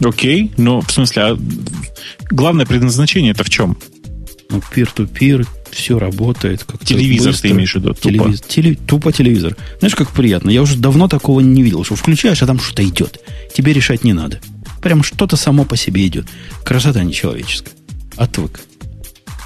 окей. 0.04 0.52
Но, 0.58 0.82
в 0.82 0.92
смысле, 0.92 1.24
а 1.24 1.40
главное 2.30 2.68
предназначение 2.68 3.32
это 3.32 3.44
в 3.44 3.50
чем? 3.50 3.78
Ну, 4.52 4.62
peer-to-peer, 4.76 5.48
все 5.72 5.98
работает. 5.98 6.64
Как 6.66 6.86
телевизор 6.86 7.32
быстро. 7.32 7.50
ты 7.50 7.56
имеешь 7.56 7.74
в 7.74 7.76
виду? 7.78 7.96
Телевиз... 7.96 8.42
Тупо. 8.42 8.54
Теле... 8.54 8.76
Тупо 8.76 9.12
телевизор. 9.12 9.58
Знаешь, 9.80 9.96
как 9.96 10.12
приятно. 10.12 10.52
Я 10.52 10.62
уже 10.62 10.78
давно 10.78 11.08
такого 11.08 11.40
не 11.40 11.64
видел, 11.64 11.84
что 11.84 11.96
включаешь, 11.96 12.44
а 12.44 12.46
там 12.46 12.60
что-то 12.60 12.84
идет. 12.84 13.20
Тебе 13.56 13.74
решать 13.74 14.04
не 14.04 14.14
надо. 14.14 14.40
Прям 14.84 15.02
что-то 15.04 15.38
само 15.38 15.66
по 15.66 15.78
себе 15.78 16.06
идет. 16.06 16.26
Красота 16.64 17.04
нечеловеческая. 17.04 17.74
Отвык. 18.18 18.60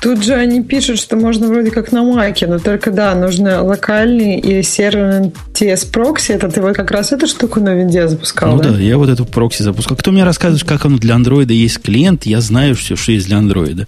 Тут 0.01 0.23
же 0.23 0.33
они 0.33 0.61
пишут, 0.61 0.99
что 0.99 1.15
можно 1.15 1.47
вроде 1.47 1.71
как 1.71 1.91
на 1.91 2.03
Маке, 2.03 2.45
но 2.45 2.59
только 2.59 2.91
да, 2.91 3.15
нужно 3.15 3.63
локальный 3.63 4.39
и 4.39 4.61
серверный 4.61 5.31
TS 5.53 5.91
прокси. 5.91 6.33
Это 6.33 6.49
ты 6.49 6.61
вот 6.61 6.75
как 6.75 6.91
раз 6.91 7.11
эту 7.11 7.27
штуку 7.27 7.59
на 7.59 7.73
винде 7.73 8.07
запускал, 8.07 8.55
Ну 8.55 8.61
да, 8.61 8.71
да 8.71 8.79
я 8.79 8.97
вот 8.97 9.09
эту 9.09 9.25
прокси 9.25 9.63
запускал. 9.63 9.97
Кто 9.97 10.11
мне 10.11 10.23
рассказывает, 10.23 10.63
как 10.65 10.85
оно 10.85 10.97
для 10.97 11.15
андроида 11.15 11.53
есть 11.53 11.81
клиент, 11.81 12.25
я 12.25 12.41
знаю 12.41 12.75
все, 12.75 12.95
что 12.95 13.11
есть 13.11 13.27
для 13.27 13.37
андроида. 13.37 13.87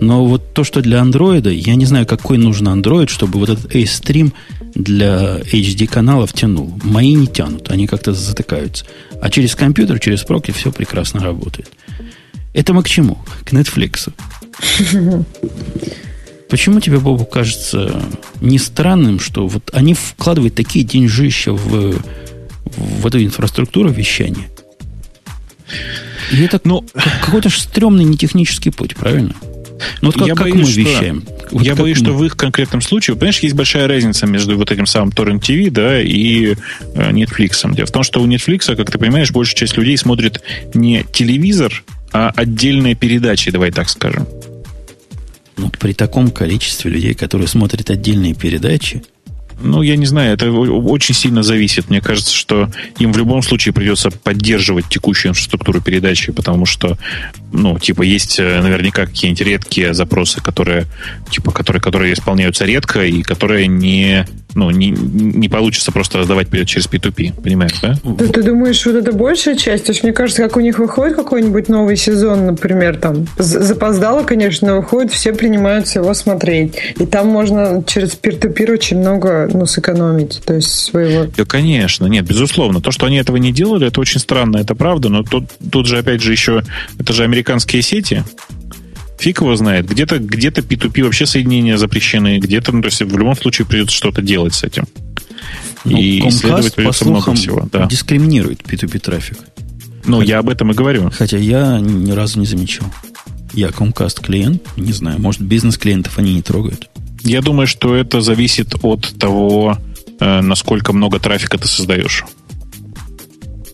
Но 0.00 0.24
вот 0.24 0.54
то, 0.54 0.62
что 0.62 0.82
для 0.82 1.00
андроида, 1.00 1.50
я 1.50 1.74
не 1.74 1.84
знаю, 1.84 2.06
какой 2.06 2.38
нужен 2.38 2.68
андроид, 2.68 3.10
чтобы 3.10 3.40
вот 3.40 3.48
этот 3.48 3.74
A-Stream 3.74 4.32
для 4.74 5.40
HD-каналов 5.40 6.32
тянул. 6.32 6.72
Мои 6.84 7.12
не 7.14 7.26
тянут, 7.26 7.70
они 7.70 7.88
как-то 7.88 8.12
затыкаются. 8.12 8.84
А 9.20 9.30
через 9.30 9.54
компьютер, 9.54 9.98
через 10.00 10.22
прокси 10.22 10.52
все 10.52 10.72
прекрасно 10.72 11.20
работает. 11.20 11.70
Это 12.52 12.72
мы 12.74 12.82
к 12.82 12.88
чему? 12.88 13.18
К 13.44 13.52
Netflix. 13.52 14.12
Почему 16.48 16.80
тебе, 16.80 16.98
Бобу, 16.98 17.24
кажется 17.24 18.02
не 18.40 18.58
странным, 18.58 19.20
что 19.20 19.46
вот 19.46 19.70
они 19.72 19.94
вкладывают 19.94 20.54
такие 20.56 20.84
деньжища 20.84 21.52
в, 21.52 21.94
в 22.64 23.06
эту 23.06 23.22
инфраструктуру 23.22 23.88
вещания? 23.90 24.48
И 26.32 26.42
это 26.42 26.60
ну, 26.64 26.84
какой-то 27.24 27.50
стрёмный 27.50 28.04
нетехнический 28.04 28.72
путь, 28.72 28.96
правильно? 28.96 29.34
Ну, 30.00 30.08
вот 30.08 30.18
как, 30.18 30.28
я 30.28 30.34
как 30.34 30.44
боюсь, 30.44 30.66
мы 30.66 30.72
что, 30.72 30.80
вещаем? 30.80 31.24
Вот 31.50 31.62
я 31.62 31.74
боюсь, 31.74 31.98
мы... 31.98 32.04
что 32.04 32.14
в 32.14 32.24
их 32.24 32.36
конкретном 32.36 32.80
случае, 32.80 33.16
понимаешь, 33.16 33.38
есть 33.40 33.54
большая 33.54 33.86
разница 33.88 34.26
между 34.26 34.56
вот 34.56 34.70
этим 34.70 34.86
самым 34.86 35.10
Torrent 35.10 35.40
TV, 35.40 35.70
да, 35.70 36.00
и 36.00 36.54
э, 36.94 37.10
Netflix. 37.10 37.74
Дело 37.74 37.86
в 37.86 37.92
том, 37.92 38.02
что 38.02 38.20
у 38.20 38.26
Netflix, 38.26 38.74
как 38.74 38.90
ты 38.90 38.98
понимаешь, 38.98 39.30
большая 39.30 39.56
часть 39.56 39.76
людей 39.76 39.96
смотрит 39.96 40.42
не 40.74 41.04
телевизор, 41.12 41.82
а 42.12 42.32
отдельные 42.34 42.94
передачи, 42.94 43.50
давай 43.50 43.70
так 43.70 43.88
скажем. 43.88 44.26
Ну, 45.56 45.70
при 45.78 45.92
таком 45.92 46.30
количестве 46.30 46.90
людей, 46.90 47.14
которые 47.14 47.46
смотрят 47.46 47.90
отдельные 47.90 48.34
передачи, 48.34 49.02
ну, 49.62 49.82
я 49.82 49.96
не 49.96 50.06
знаю, 50.06 50.34
это 50.34 50.50
очень 50.50 51.14
сильно 51.14 51.42
зависит. 51.42 51.90
Мне 51.90 52.00
кажется, 52.00 52.34
что 52.34 52.70
им 52.98 53.12
в 53.12 53.18
любом 53.18 53.42
случае 53.42 53.72
придется 53.72 54.10
поддерживать 54.10 54.88
текущую 54.88 55.30
инфраструктуру 55.30 55.80
передачи, 55.80 56.32
потому 56.32 56.66
что, 56.66 56.98
ну, 57.52 57.78
типа, 57.78 58.02
есть 58.02 58.38
э, 58.38 58.60
наверняка 58.60 59.06
какие-нибудь 59.06 59.42
редкие 59.42 59.94
запросы, 59.94 60.40
которые, 60.40 60.86
типа, 61.30 61.52
которые, 61.52 61.80
которые 61.80 62.14
исполняются 62.14 62.64
редко 62.64 63.04
и 63.04 63.22
которые 63.22 63.66
не 63.66 64.26
ну, 64.54 64.70
не, 64.70 64.90
не 64.90 65.48
получится 65.48 65.92
просто 65.92 66.18
раздавать 66.18 66.48
через 66.66 66.86
P2P, 66.86 67.42
понимаешь, 67.42 67.78
да? 67.80 67.94
Ты, 68.18 68.28
ты 68.28 68.42
думаешь, 68.42 68.84
вот 68.86 68.96
это 68.96 69.12
большая 69.12 69.56
часть? 69.56 69.86
То 69.86 69.92
есть, 69.92 70.02
мне 70.02 70.12
кажется, 70.12 70.42
как 70.42 70.56
у 70.56 70.60
них 70.60 70.78
выходит 70.78 71.16
какой-нибудь 71.16 71.68
новый 71.68 71.96
сезон, 71.96 72.46
например, 72.46 72.96
там, 72.96 73.26
запоздало, 73.38 74.24
конечно, 74.24 74.76
выходит, 74.76 75.12
все 75.12 75.32
принимаются 75.32 76.00
его 76.00 76.12
смотреть. 76.14 76.74
И 76.98 77.06
там 77.06 77.28
можно 77.28 77.82
через 77.86 78.18
peer-to-peer 78.20 78.72
очень 78.72 78.98
много, 78.98 79.48
ну, 79.52 79.66
сэкономить, 79.66 80.42
то 80.44 80.54
есть 80.54 80.70
своего... 80.70 81.26
Да, 81.36 81.44
конечно, 81.44 82.06
нет, 82.06 82.26
безусловно. 82.26 82.80
То, 82.80 82.90
что 82.90 83.06
они 83.06 83.16
этого 83.16 83.36
не 83.36 83.52
делали, 83.52 83.86
это 83.86 84.00
очень 84.00 84.20
странно, 84.20 84.58
это 84.58 84.74
правда, 84.74 85.08
но 85.08 85.22
тут, 85.22 85.44
тут 85.70 85.86
же, 85.86 85.98
опять 85.98 86.22
же, 86.22 86.32
еще, 86.32 86.62
это 86.98 87.12
же 87.12 87.24
американские 87.24 87.82
сети, 87.82 88.24
Фиг 89.20 89.42
его 89.42 89.54
знает. 89.54 89.86
Где-то 89.86 90.18
где 90.18 90.48
P2P 90.48 91.04
вообще 91.04 91.26
соединения 91.26 91.76
запрещены, 91.76 92.38
где-то, 92.38 92.72
ну, 92.72 92.80
то 92.80 92.86
есть 92.86 93.02
в 93.02 93.18
любом 93.18 93.36
случае 93.36 93.66
придется 93.66 93.94
что-то 93.94 94.22
делать 94.22 94.54
с 94.54 94.64
этим. 94.64 94.86
Ну, 95.84 95.98
и 95.98 96.20
Comcast, 96.20 96.28
исследовать 96.28 96.74
придется 96.74 97.04
много 97.04 97.34
всего. 97.34 97.68
Да. 97.70 97.86
дискриминирует 97.86 98.62
P2P 98.62 98.98
трафик. 98.98 99.38
Ну, 100.06 100.20
хотя, 100.20 100.32
я 100.32 100.38
об 100.38 100.48
этом 100.48 100.70
и 100.70 100.74
говорю. 100.74 101.10
Хотя 101.10 101.36
я 101.36 101.80
ни 101.80 102.12
разу 102.12 102.40
не 102.40 102.46
замечал. 102.46 102.86
Я 103.52 103.68
Comcast 103.68 104.22
клиент, 104.22 104.62
не 104.78 104.92
знаю, 104.92 105.20
может, 105.20 105.42
бизнес-клиентов 105.42 106.18
они 106.18 106.34
не 106.34 106.42
трогают. 106.42 106.88
Я 107.22 107.42
думаю, 107.42 107.66
что 107.66 107.94
это 107.94 108.22
зависит 108.22 108.74
от 108.82 109.18
того, 109.18 109.76
э, 110.18 110.40
насколько 110.40 110.94
много 110.94 111.18
трафика 111.18 111.58
ты 111.58 111.68
создаешь. 111.68 112.24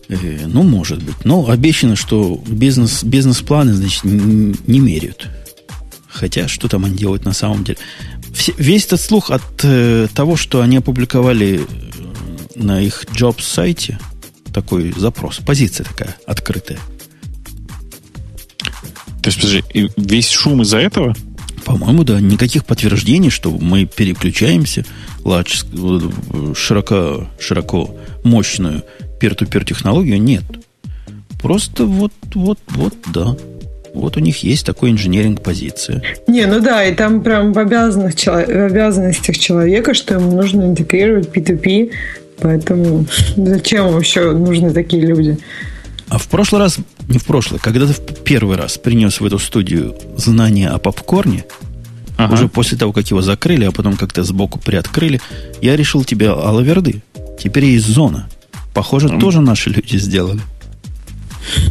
Э, 0.09 0.45
ну, 0.47 0.63
может 0.63 1.03
быть. 1.03 1.25
Но 1.25 1.49
обещано, 1.49 1.95
что 1.95 2.41
бизнес, 2.47 3.03
бизнес-планы, 3.03 3.73
значит, 3.73 4.03
не, 4.03 4.55
не 4.67 4.79
меряют. 4.79 5.27
Хотя, 6.07 6.47
что 6.47 6.67
там 6.67 6.85
они 6.85 6.95
делают 6.95 7.25
на 7.25 7.33
самом 7.33 7.63
деле? 7.63 7.77
Все, 8.33 8.53
весь 8.57 8.85
этот 8.85 9.01
слух 9.01 9.31
от 9.31 9.43
э, 9.63 10.07
того, 10.13 10.35
что 10.35 10.61
они 10.61 10.77
опубликовали 10.77 11.61
э, 11.61 11.63
на 12.55 12.81
их 12.81 13.05
Jobs 13.13 13.41
сайте 13.41 13.99
такой 14.53 14.93
запрос, 14.97 15.39
позиция 15.45 15.83
такая 15.85 16.15
открытая. 16.25 16.79
То 19.21 19.29
есть, 19.29 19.41
подожди, 19.41 19.63
весь 19.97 20.29
шум 20.29 20.61
из-за 20.61 20.77
этого? 20.77 21.15
По-моему, 21.65 22.05
да. 22.05 22.21
Никаких 22.21 22.65
подтверждений, 22.65 23.29
что 23.29 23.51
мы 23.51 23.85
переключаемся 23.85 24.85
large, 25.25 25.65
э, 25.73 26.53
широко, 26.55 27.27
широко 27.37 27.93
мощную 28.23 28.83
peer-to-peer 29.19 29.65
технологию 29.65 30.21
нет. 30.21 30.43
Просто 31.41 31.85
вот, 31.85 32.11
вот, 32.33 32.59
вот, 32.69 32.95
да. 33.13 33.35
Вот 33.93 34.15
у 34.17 34.19
них 34.19 34.43
есть 34.43 34.65
такой 34.65 34.91
инженеринг 34.91 35.41
позиция. 35.41 36.03
Не, 36.27 36.45
ну 36.45 36.59
да, 36.59 36.83
и 36.85 36.93
там 36.93 37.21
прям 37.21 37.53
в, 37.53 37.57
обязанных, 37.57 38.13
в 38.15 38.65
обязанностях 38.65 39.37
человека, 39.37 39.93
что 39.93 40.15
ему 40.15 40.31
нужно 40.31 40.65
интегрировать 40.65 41.29
P2P, 41.29 41.91
поэтому 42.39 43.05
зачем 43.35 43.91
вообще 43.91 44.31
нужны 44.31 44.71
такие 44.71 45.05
люди? 45.05 45.37
А 46.09 46.19
в 46.19 46.27
прошлый 46.27 46.61
раз, 46.61 46.77
не 47.09 47.17
в 47.17 47.25
прошлый, 47.25 47.59
когда 47.59 47.85
ты 47.85 47.93
в 47.93 48.23
первый 48.23 48.55
раз 48.55 48.77
принес 48.77 49.19
в 49.19 49.25
эту 49.25 49.39
студию 49.39 49.95
знания 50.15 50.69
о 50.69 50.77
попкорне, 50.77 51.43
ага. 52.17 52.33
уже 52.33 52.47
после 52.47 52.77
того, 52.77 52.93
как 52.93 53.07
его 53.07 53.21
закрыли, 53.21 53.65
а 53.65 53.71
потом 53.71 53.97
как-то 53.97 54.23
сбоку 54.23 54.59
приоткрыли, 54.59 55.19
я 55.61 55.75
решил 55.75 56.03
тебе 56.03 56.29
алаверды. 56.29 57.01
Теперь 57.39 57.65
есть 57.65 57.87
зона. 57.87 58.29
Похоже, 58.77 59.07
mm. 59.07 59.19
тоже 59.19 59.41
наши 59.41 59.71
люди 59.71 59.97
сделали. 59.97 60.39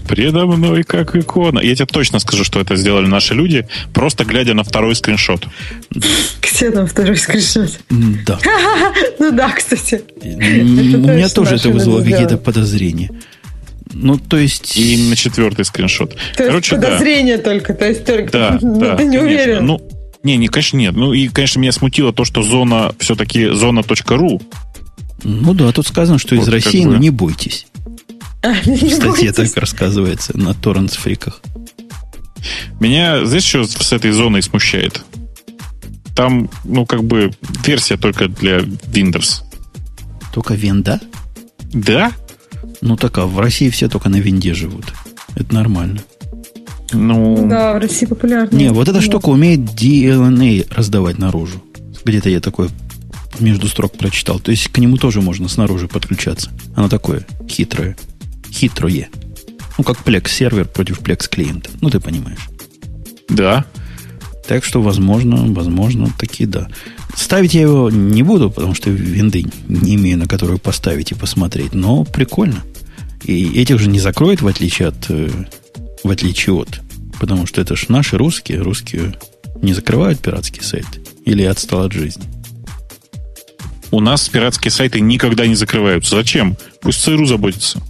Предо 0.09 0.44
мной 0.44 0.82
как 0.82 1.14
икона. 1.14 1.61
Я 1.61 1.76
тебе 1.76 1.86
точно 1.86 2.18
скажу, 2.18 2.42
что 2.42 2.59
это 2.59 2.74
сделали 2.74 3.07
наши 3.07 3.32
люди, 3.32 3.68
просто 3.94 4.24
глядя 4.24 4.54
на 4.54 4.64
второй 4.64 4.96
скриншот. 4.96 5.46
Где 6.42 6.72
там 6.72 6.88
второй 6.88 7.16
скриншот? 7.16 7.78
Да. 8.26 8.40
Ну 9.20 9.30
да, 9.30 9.52
кстати. 9.52 10.02
У 10.20 10.26
меня 10.26 11.28
тоже 11.28 11.54
это 11.54 11.68
вызвало 11.70 12.02
какие-то 12.02 12.38
подозрения. 12.38 13.12
Ну, 13.92 14.18
то 14.18 14.36
есть... 14.36 14.76
И 14.76 15.09
на 15.09 15.14
четвертый 15.14 15.64
скриншот. 15.64 16.16
То 16.36 16.44
Короче, 16.44 16.74
есть 16.74 16.84
подозрение 16.84 17.36
да. 17.36 17.44
только, 17.44 17.72
то 17.72 17.86
есть 17.88 18.04
только 18.04 18.32
да, 18.32 18.59
ну, 18.61 18.80
да, 18.80 18.96
ты 18.96 19.04
не 19.04 19.16
конечно. 19.16 19.42
уверен. 19.42 19.66
Ну, 19.66 19.80
не, 20.24 20.36
не, 20.36 20.48
конечно, 20.48 20.76
нет. 20.76 20.96
Ну, 20.96 21.12
и, 21.12 21.28
конечно, 21.28 21.61
меня 21.61 21.70
смутило 21.70 22.12
то, 22.12 22.24
что 22.24 22.42
зона 22.42 22.92
все-таки 22.98 23.46
зона.ру. 23.50 24.42
Ну 25.29 25.55
да, 25.55 25.72
тут 25.72 25.89
сказано, 25.89 26.18
что 26.18 26.37
вот 26.37 26.43
из 26.43 26.49
России, 26.49 26.85
бы... 26.85 26.93
но 26.93 26.97
не 26.99 27.11
бойтесь. 27.11 27.66
В 28.43 28.91
статье 28.91 29.33
так 29.33 29.49
рассказывается 29.57 30.39
на 30.39 30.55
торрент-фриках. 30.55 31.41
Меня, 32.79 33.27
знаешь, 33.27 33.43
что 33.43 33.64
с 33.64 33.93
этой 33.93 34.12
зоной 34.12 34.41
смущает? 34.41 35.03
Там, 36.14 36.49
ну, 36.64 36.87
как 36.87 37.03
бы, 37.03 37.33
версия 37.64 37.97
только 37.97 38.29
для 38.29 38.59
Windows. 38.59 39.43
Только 40.33 40.55
винда? 40.55 41.01
Да. 41.72 42.12
Ну, 42.81 42.97
так, 42.97 43.18
а 43.18 43.27
в 43.27 43.41
России 43.41 43.68
все 43.68 43.89
только 43.89 44.09
на 44.09 44.16
винде 44.16 44.55
живут. 44.55 44.85
Это 45.35 45.53
нормально. 45.53 46.03
Ну... 46.93 47.49
Да, 47.49 47.74
в 47.74 47.79
России 47.81 48.07
популярно. 48.07 48.55
Не, 48.55 48.70
вот 48.70 48.89
эта 48.89 49.01
штука 49.01 49.31
умеет 49.31 49.61
DLNA 49.61 50.72
раздавать 50.72 51.18
наружу. 51.18 51.61
Где-то 52.05 52.31
я 52.31 52.39
такое 52.39 52.70
между 53.41 53.68
строк 53.68 53.97
прочитал. 53.97 54.41
То 54.41 54.51
есть 54.51 54.68
к 54.68 54.78
нему 54.78 54.97
тоже 54.97 55.20
можно 55.20 55.49
снаружи 55.49 55.89
подключаться. 55.89 56.51
Оно 56.74 56.89
такое 56.89 57.26
хитрое 57.49 57.97
хитрое. 58.57 59.09
Ну, 59.78 59.84
как 59.84 59.99
Plex 59.99 60.28
сервер 60.28 60.66
против 60.66 61.01
Plex 61.01 61.28
клиента. 61.28 61.70
Ну, 61.80 61.91
ты 61.91 62.01
понимаешь. 62.01 62.49
Да. 63.28 63.64
Так 64.49 64.64
что, 64.64 64.80
возможно, 64.80 65.53
возможно, 65.53 66.09
таки 66.18 66.47
да. 66.47 66.68
Ставить 67.14 67.55
я 67.55 67.62
его 67.62 67.91
не 67.91 68.22
буду, 68.22 68.51
потому 68.51 68.74
что 68.74 68.91
винды 68.91 69.45
не 69.68 69.97
имею, 69.97 70.18
на 70.18 70.26
которую 70.26 70.59
поставить 70.59 71.12
и 71.12 71.14
посмотреть. 71.14 71.74
Но 71.74 72.05
прикольно. 72.05 72.62
И 73.24 73.61
этих 73.61 73.78
же 73.78 73.89
не 73.89 73.99
закроет, 73.99 74.41
в 74.41 74.47
отличие 74.47 74.89
от... 74.89 75.07
Э, 75.09 75.28
в 76.05 76.11
отличие 76.11 76.55
от. 76.55 76.80
Потому 77.18 77.47
что 77.47 77.61
это 77.61 77.76
же 77.76 77.87
наши 77.89 78.16
русские. 78.16 78.61
Русские 78.61 79.14
не 79.61 79.74
закрывают 79.74 80.20
пиратский 80.20 80.62
сайт. 80.62 80.87
Или 81.24 81.43
отстал 81.43 81.87
от 81.87 81.93
жизни? 81.93 82.24
У 83.91 84.01
нас 84.01 84.28
пиратские 84.28 84.70
сайты 84.70 85.01
никогда 85.01 85.47
не 85.47 85.55
закрываются. 85.55 86.16
Зачем? 86.16 86.57
Пусть 86.80 87.03
ЦРУ 87.03 87.26
заботится. 87.26 87.80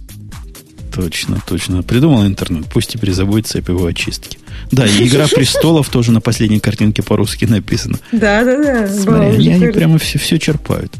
Точно, 0.93 1.41
точно. 1.47 1.83
Придумал 1.83 2.25
интернет. 2.25 2.65
Пусть 2.73 2.91
теперь 2.91 3.11
заботится 3.13 3.59
о 3.59 3.61
его 3.61 3.85
очистке. 3.85 4.37
Да, 4.71 4.85
и 4.85 5.07
«Игра 5.07 5.27
престолов» 5.27 5.89
тоже 5.89 6.11
на 6.11 6.21
последней 6.21 6.59
картинке 6.59 7.03
по-русски 7.03 7.45
написано. 7.45 7.99
Да, 8.11 8.43
да, 8.43 8.57
да. 8.57 8.87
Смотри, 8.87 9.35
они, 9.35 9.53
они 9.53 9.67
прямо 9.67 9.99
все, 9.99 10.17
все 10.17 10.39
черпают. 10.39 10.91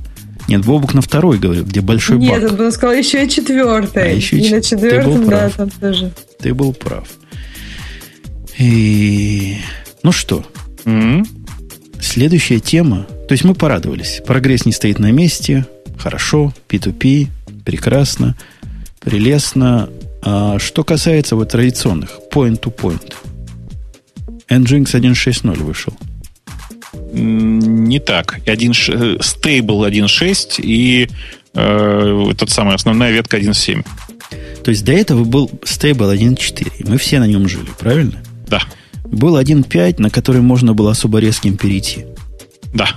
Нет, 0.48 0.64
Бобук 0.64 0.94
на 0.94 1.02
второй 1.02 1.40
говорил, 1.40 1.66
где 1.66 1.82
большой 1.82 2.18
Нет, 2.18 2.42
баг. 2.42 2.52
Нет, 2.52 2.60
он 2.60 2.72
сказал 2.72 2.96
еще 2.96 3.26
и 3.26 3.30
четвертый. 3.30 4.04
А, 4.04 4.06
еще 4.06 4.38
и, 4.38 4.48
и 4.48 4.54
на 4.54 4.62
четвертом, 4.62 5.28
да, 5.28 5.50
там 5.50 5.70
тоже. 5.70 6.14
Ты 6.40 6.54
был 6.54 6.74
прав. 6.74 7.08
И... 8.58 9.58
Ну 10.04 10.12
что? 10.12 10.46
Mm-hmm. 10.86 11.28
Следующая 12.02 12.60
тема. 12.60 13.08
То 13.28 13.34
есть 13.34 13.44
мы 13.44 13.56
порадовались. 13.56 14.22
Прогресс 14.26 14.66
не 14.66 14.72
стоит 14.72 15.00
на 15.00 15.12
месте. 15.12 15.66
Хорошо. 15.98 16.54
P2P. 16.70 17.28
Прекрасно. 17.66 18.36
Прелестно. 19.00 19.90
А 20.22 20.60
что 20.60 20.84
касается 20.84 21.36
вот 21.36 21.50
традиционных 21.50 22.20
point-to-point. 22.32 23.14
Nginx 24.50 24.86
1.6.0 24.86 25.64
вышел. 25.64 25.94
Не 27.14 28.00
так. 28.00 28.40
1, 28.46 28.72
э, 28.72 28.74
Stable 29.18 29.90
1.6 29.90 30.62
и 30.62 31.10
э, 31.54 32.34
тот 32.38 32.50
самый 32.50 32.76
основная 32.76 33.12
ветка 33.12 33.38
1.7. 33.38 33.86
То 34.64 34.72
есть 34.72 34.84
до 34.84 34.92
этого 34.92 35.24
был 35.24 35.50
Stable 35.64 36.14
1.4. 36.16 36.90
Мы 36.90 36.98
все 36.98 37.20
на 37.20 37.28
нем 37.28 37.48
жили, 37.48 37.70
правильно? 37.80 38.22
Да. 38.48 38.62
Был 39.12 39.38
1.5, 39.38 40.02
на 40.02 40.10
который 40.10 40.42
можно 40.42 40.74
было 40.74 40.92
особо 40.92 41.20
резким 41.20 41.58
перейти. 41.58 42.06
Да. 42.74 42.90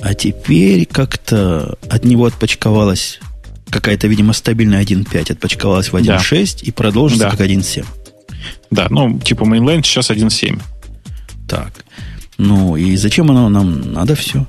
А 0.00 0.14
теперь 0.14 0.86
как-то 0.86 1.76
от 1.88 2.04
него 2.04 2.26
отпочковалась 2.26 3.20
какая-то, 3.68 4.08
видимо, 4.08 4.32
стабильная 4.32 4.82
1.5, 4.82 5.32
отпочковалась 5.32 5.92
в 5.92 5.96
1.6 5.96 6.58
да. 6.60 6.66
и 6.66 6.70
продолжится 6.70 7.24
да. 7.24 7.30
как 7.30 7.40
1.7. 7.40 7.84
Да, 8.70 8.86
ну, 8.90 9.18
типа 9.18 9.44
Mainline 9.44 9.82
сейчас 9.82 10.10
1.7. 10.10 10.60
Так. 11.48 11.84
Ну, 12.38 12.76
и 12.76 12.96
зачем 12.96 13.30
оно 13.30 13.48
нам 13.48 13.92
надо 13.92 14.14
все? 14.14 14.46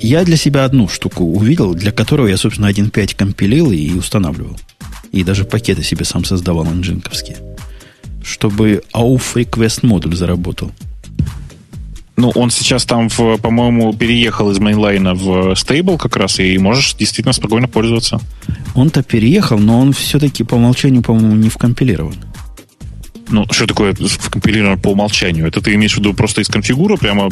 Я 0.00 0.24
для 0.24 0.36
себя 0.36 0.64
одну 0.64 0.88
штуку 0.88 1.24
увидел, 1.24 1.74
для 1.74 1.92
которого 1.92 2.26
я, 2.26 2.36
собственно, 2.36 2.70
1.5 2.70 3.14
компилил 3.16 3.70
и 3.70 3.92
устанавливал. 3.92 4.58
И 5.12 5.24
даже 5.24 5.44
пакеты 5.44 5.82
себе 5.82 6.04
сам 6.04 6.24
создавал 6.24 6.66
nginx 6.66 6.96
овские. 6.96 7.38
Чтобы 8.28 8.82
auth 8.92 9.34
request 9.36 9.86
модуль 9.86 10.14
заработал. 10.14 10.70
Ну, 12.16 12.30
он 12.34 12.50
сейчас 12.50 12.84
там, 12.84 13.08
в, 13.08 13.38
по-моему, 13.38 13.94
переехал 13.94 14.50
из 14.50 14.58
mainline 14.58 15.08
а 15.08 15.14
в 15.14 15.54
stable 15.54 15.96
как 15.96 16.16
раз, 16.16 16.38
и 16.40 16.58
можешь 16.58 16.94
действительно 16.94 17.32
спокойно 17.32 17.68
пользоваться. 17.68 18.20
Он-то 18.74 19.02
переехал, 19.02 19.58
но 19.58 19.80
он 19.80 19.92
все-таки 19.92 20.44
по 20.44 20.56
умолчанию, 20.56 21.02
по-моему, 21.02 21.36
не 21.36 21.48
вкомпилирован. 21.48 22.16
Ну, 23.30 23.46
что 23.50 23.66
такое 23.66 23.94
компилировано 24.30 24.76
по 24.76 24.88
умолчанию? 24.88 25.46
Это 25.46 25.60
ты 25.60 25.74
имеешь 25.74 25.94
в 25.94 25.98
виду 25.98 26.12
просто 26.12 26.40
из 26.40 26.48
конфигура 26.48 26.96
прямо 26.96 27.28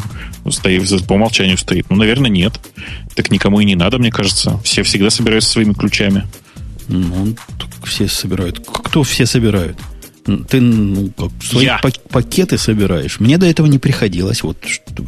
стоит, 0.51 1.07
по 1.07 1.15
умолчанию 1.15 1.59
стоит? 1.59 1.91
Ну, 1.91 1.97
наверное, 1.97 2.31
нет. 2.31 2.61
Так 3.15 3.31
никому 3.31 3.61
и 3.61 3.65
не 3.65 3.75
надо, 3.75 3.99
мне 3.99 4.11
кажется. 4.11 4.59
Все 4.63 4.83
всегда 4.83 5.11
собираются 5.11 5.51
своими 5.51 5.73
ключами. 5.73 6.27
Ну, 6.89 7.35
все 7.85 8.09
собирают. 8.09 8.65
Кто 8.67 9.03
все 9.03 9.27
собирают? 9.27 9.77
Ты 10.27 10.61
ну, 10.61 11.11
как, 11.16 11.31
свои 11.43 11.64
Я. 11.64 11.81
пакеты 12.11 12.59
собираешь. 12.59 13.20
Мне 13.20 13.39
до 13.39 13.47
этого 13.47 13.66
не 13.66 13.79
приходилось. 13.79 14.43
Вот 14.43 14.59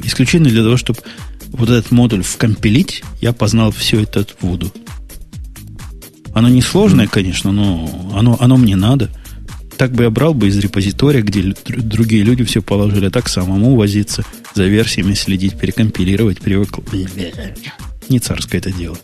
исключительно 0.05 0.49
для 0.49 0.63
того, 0.63 0.77
чтобы 0.77 1.01
вот 1.49 1.69
этот 1.71 1.91
модуль 1.91 2.23
вкомпилить, 2.23 3.03
я 3.21 3.33
познал 3.33 3.73
все 3.73 4.03
это 4.03 4.25
в 4.25 4.45
Voodoo. 4.45 4.73
Оно 6.35 6.49
не 6.49 6.63
сложное, 6.63 7.09
конечно, 7.09 7.51
но 7.53 8.11
оно, 8.15 8.37
оно 8.39 8.57
мне 8.57 8.77
надо. 8.77 9.11
Так 9.77 9.93
бы 9.93 10.05
я 10.05 10.11
брал 10.11 10.35
бы 10.35 10.49
из 10.49 10.59
репозитория, 10.59 11.23
где 11.23 11.55
другие 11.67 12.23
люди 12.23 12.45
все 12.45 12.63
положили, 12.63 13.07
а 13.07 13.11
так 13.11 13.29
самому 13.29 13.77
возиться, 13.77 14.25
за 14.55 14.65
версиями 14.65 15.15
следить, 15.15 15.59
перекомпилировать, 15.59 16.39
привык. 16.39 16.79
Не 18.09 18.19
царское 18.19 18.59
это 18.59 18.73
дело. 18.73 18.99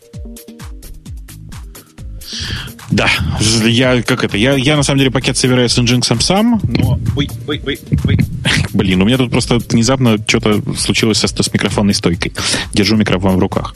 Да, 2.90 3.08
я 3.64 4.02
как 4.02 4.24
это, 4.24 4.36
я, 4.36 4.54
я 4.54 4.76
на 4.76 4.82
самом 4.82 4.98
деле 4.98 5.10
пакет 5.10 5.36
собираю 5.36 5.68
с 5.68 5.78
Nginx 5.78 6.20
сам, 6.20 6.60
но... 6.62 6.98
Ой, 7.16 7.28
ой, 7.46 7.60
ой, 7.66 7.78
ой. 8.04 8.18
Блин, 8.72 9.02
у 9.02 9.04
меня 9.04 9.16
тут 9.16 9.30
просто 9.30 9.58
внезапно 9.58 10.18
что-то 10.26 10.62
случилось 10.76 11.18
со, 11.18 11.28
с 11.28 11.52
микрофонной 11.52 11.94
стойкой. 11.94 12.32
Держу 12.72 12.96
микрофон 12.96 13.36
в 13.36 13.38
руках. 13.38 13.74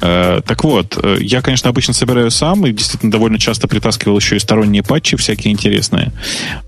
Э, 0.00 0.40
так 0.46 0.64
вот, 0.64 0.98
э, 1.02 1.18
я, 1.20 1.42
конечно, 1.42 1.68
обычно 1.68 1.92
собираю 1.92 2.30
сам 2.30 2.66
и 2.66 2.72
действительно 2.72 3.12
довольно 3.12 3.38
часто 3.38 3.68
притаскивал 3.68 4.18
еще 4.18 4.36
и 4.36 4.38
сторонние 4.38 4.82
патчи 4.82 5.16
всякие 5.16 5.52
интересные. 5.52 6.12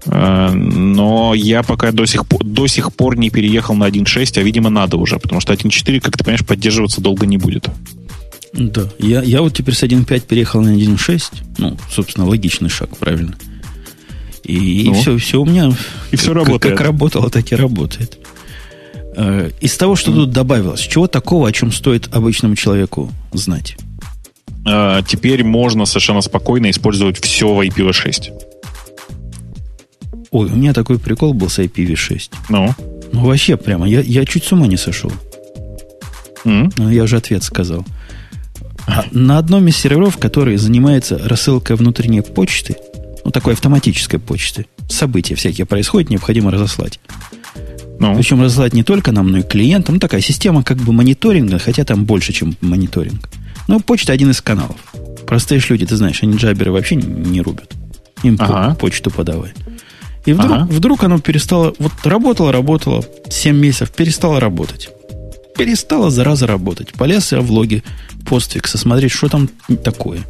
Э, 0.07 0.51
но 0.53 1.33
я 1.35 1.62
пока 1.62 1.93
до 1.93 2.05
сих, 2.07 2.25
до 2.29 2.66
сих 2.66 2.95
пор 2.95 3.16
не 3.16 3.31
переехал 3.31 3.75
на 3.75 3.89
1.6, 3.89 4.39
а, 4.39 4.43
видимо, 4.43 4.68
надо 4.68 4.97
уже, 4.97 5.18
потому 5.18 5.41
что 5.41 5.53
1.4, 5.53 6.01
как 6.01 6.16
ты 6.16 6.25
понимаешь, 6.25 6.45
поддерживаться 6.45 7.01
долго 7.01 7.27
не 7.27 7.39
будет. 7.39 7.68
Да, 8.53 8.88
я, 8.98 9.22
я 9.22 9.40
вот 9.40 9.55
теперь 9.55 9.74
с 9.74 9.82
1.5 9.82 10.20
переехал 10.26 10.61
на 10.61 10.76
1.6. 10.76 11.32
Ну, 11.59 11.76
собственно, 11.90 12.26
логичный 12.26 12.68
шаг, 12.68 12.96
правильно. 12.98 13.34
И, 14.44 14.84
ну, 14.86 14.92
и 14.92 15.00
все, 15.00 15.16
все 15.18 15.40
у 15.40 15.46
меня 15.46 15.72
и 16.11 16.16
все 16.16 16.28
как, 16.28 16.36
работает. 16.36 16.76
как 16.76 16.86
работало, 16.86 17.30
так 17.30 17.50
и 17.53 17.55
работает. 17.55 18.18
Э, 19.16 19.50
из 19.61 19.76
того, 19.76 19.96
что 19.96 20.11
mm. 20.11 20.14
тут 20.14 20.30
добавилось, 20.30 20.80
чего 20.80 21.07
такого, 21.07 21.48
о 21.48 21.53
чем 21.53 21.70
стоит 21.70 22.12
обычному 22.12 22.57
человеку 22.57 23.12
знать? 23.32 23.76
А, 24.64 25.03
теперь 25.03 25.44
можно 25.44 25.86
совершенно 25.86 26.20
спокойно 26.20 26.70
использовать 26.70 27.18
все 27.20 27.53
в 27.53 27.61
IPv6. 27.61 28.32
Ой, 30.30 30.46
у 30.46 30.57
меня 30.57 30.72
такой 30.72 30.98
прикол 30.98 31.34
был 31.34 31.48
с 31.48 31.59
IPv6. 31.59 32.30
Ну? 32.48 32.74
Ну, 33.12 33.26
вообще 33.26 33.57
прямо, 33.57 33.86
я, 33.86 34.00
я 34.00 34.24
чуть 34.24 34.44
с 34.44 34.53
ума 34.53 34.66
не 34.66 34.76
сошел. 34.76 35.12
Mm? 36.44 36.72
Ну, 36.76 36.90
я 36.90 37.05
уже 37.05 37.16
ответ 37.16 37.44
сказал. 37.44 37.84
А 38.87 39.05
на 39.11 39.39
одном 39.39 39.68
из 39.68 39.76
серверов, 39.76 40.18
который 40.18 40.57
занимается 40.57 41.18
рассылкой 41.18 41.76
внутренней 41.76 42.20
почты, 42.20 42.76
ну, 43.24 43.30
такой 43.30 43.55
автоматической 43.55 44.18
почты, 44.18 44.66
события 44.89 45.35
всякие 45.35 45.66
происходят, 45.66 46.11
необходимо 46.11 46.51
разослать. 46.51 46.99
Ну. 47.99 48.16
Причем 48.16 48.43
разослать 48.43 48.72
не 48.72 48.83
только 48.83 49.12
нам, 49.12 49.30
но 49.30 49.39
и 49.39 49.43
клиентам. 49.43 49.95
Ну, 49.95 50.01
такая 50.01 50.20
система 50.20 50.64
как 50.64 50.78
бы 50.78 50.93
мониторинга, 50.93 51.59
хотя 51.59 51.85
там 51.85 52.05
больше, 52.05 52.33
чем 52.33 52.57
мониторинг. 52.61 53.28
Но 53.68 53.78
почта 53.78 54.12
один 54.12 54.30
из 54.30 54.41
каналов. 54.41 54.76
Простые 55.26 55.62
люди, 55.68 55.87
ты 55.87 55.97
знаешь, 55.97 56.22
они 56.22 56.37
джаберы 56.37 56.72
вообще 56.72 56.97
не 56.97 57.41
рубят. 57.41 57.72
Им 58.24 58.37
ага. 58.41 58.74
почту 58.74 59.11
подавай. 59.11 59.53
И 60.24 60.33
вдруг, 60.33 60.53
ага. 60.53 60.64
вдруг 60.66 61.05
оно 61.05 61.18
перестало... 61.20 61.74
Вот 61.78 61.93
работало, 62.05 62.53
работало 62.53 63.05
7 63.28 63.57
месяцев, 63.57 63.91
перестало 63.91 64.41
работать. 64.41 64.91
Перестало, 65.57 66.11
зараза, 66.11 66.46
работать. 66.46 66.92
Полез 66.92 67.32
я 67.32 67.40
в 67.40 67.50
логи 67.50 67.82
постфикса 68.26 68.78
смотреть, 68.78 69.12
что 69.12 69.28
там 69.28 69.48
такое. 69.84 70.20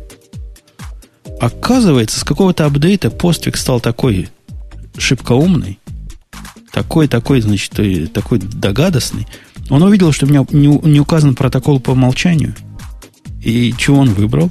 Оказывается, 1.40 2.20
с 2.20 2.24
какого-то 2.24 2.66
апдейта 2.66 3.10
постфикс 3.10 3.60
стал 3.60 3.80
такой 3.80 4.28
шибко 4.96 5.32
умный, 5.32 5.78
такой, 6.72 7.08
такой, 7.08 7.40
значит, 7.40 7.72
такой 8.12 8.38
догадостный. 8.38 9.26
Он 9.70 9.82
увидел, 9.82 10.12
что 10.12 10.26
у 10.26 10.28
меня 10.28 10.46
не, 10.50 10.66
не 10.66 11.00
указан 11.00 11.34
протокол 11.34 11.80
по 11.80 11.90
умолчанию. 11.90 12.54
И 13.42 13.74
чего 13.76 13.98
он 13.98 14.10
выбрал? 14.10 14.50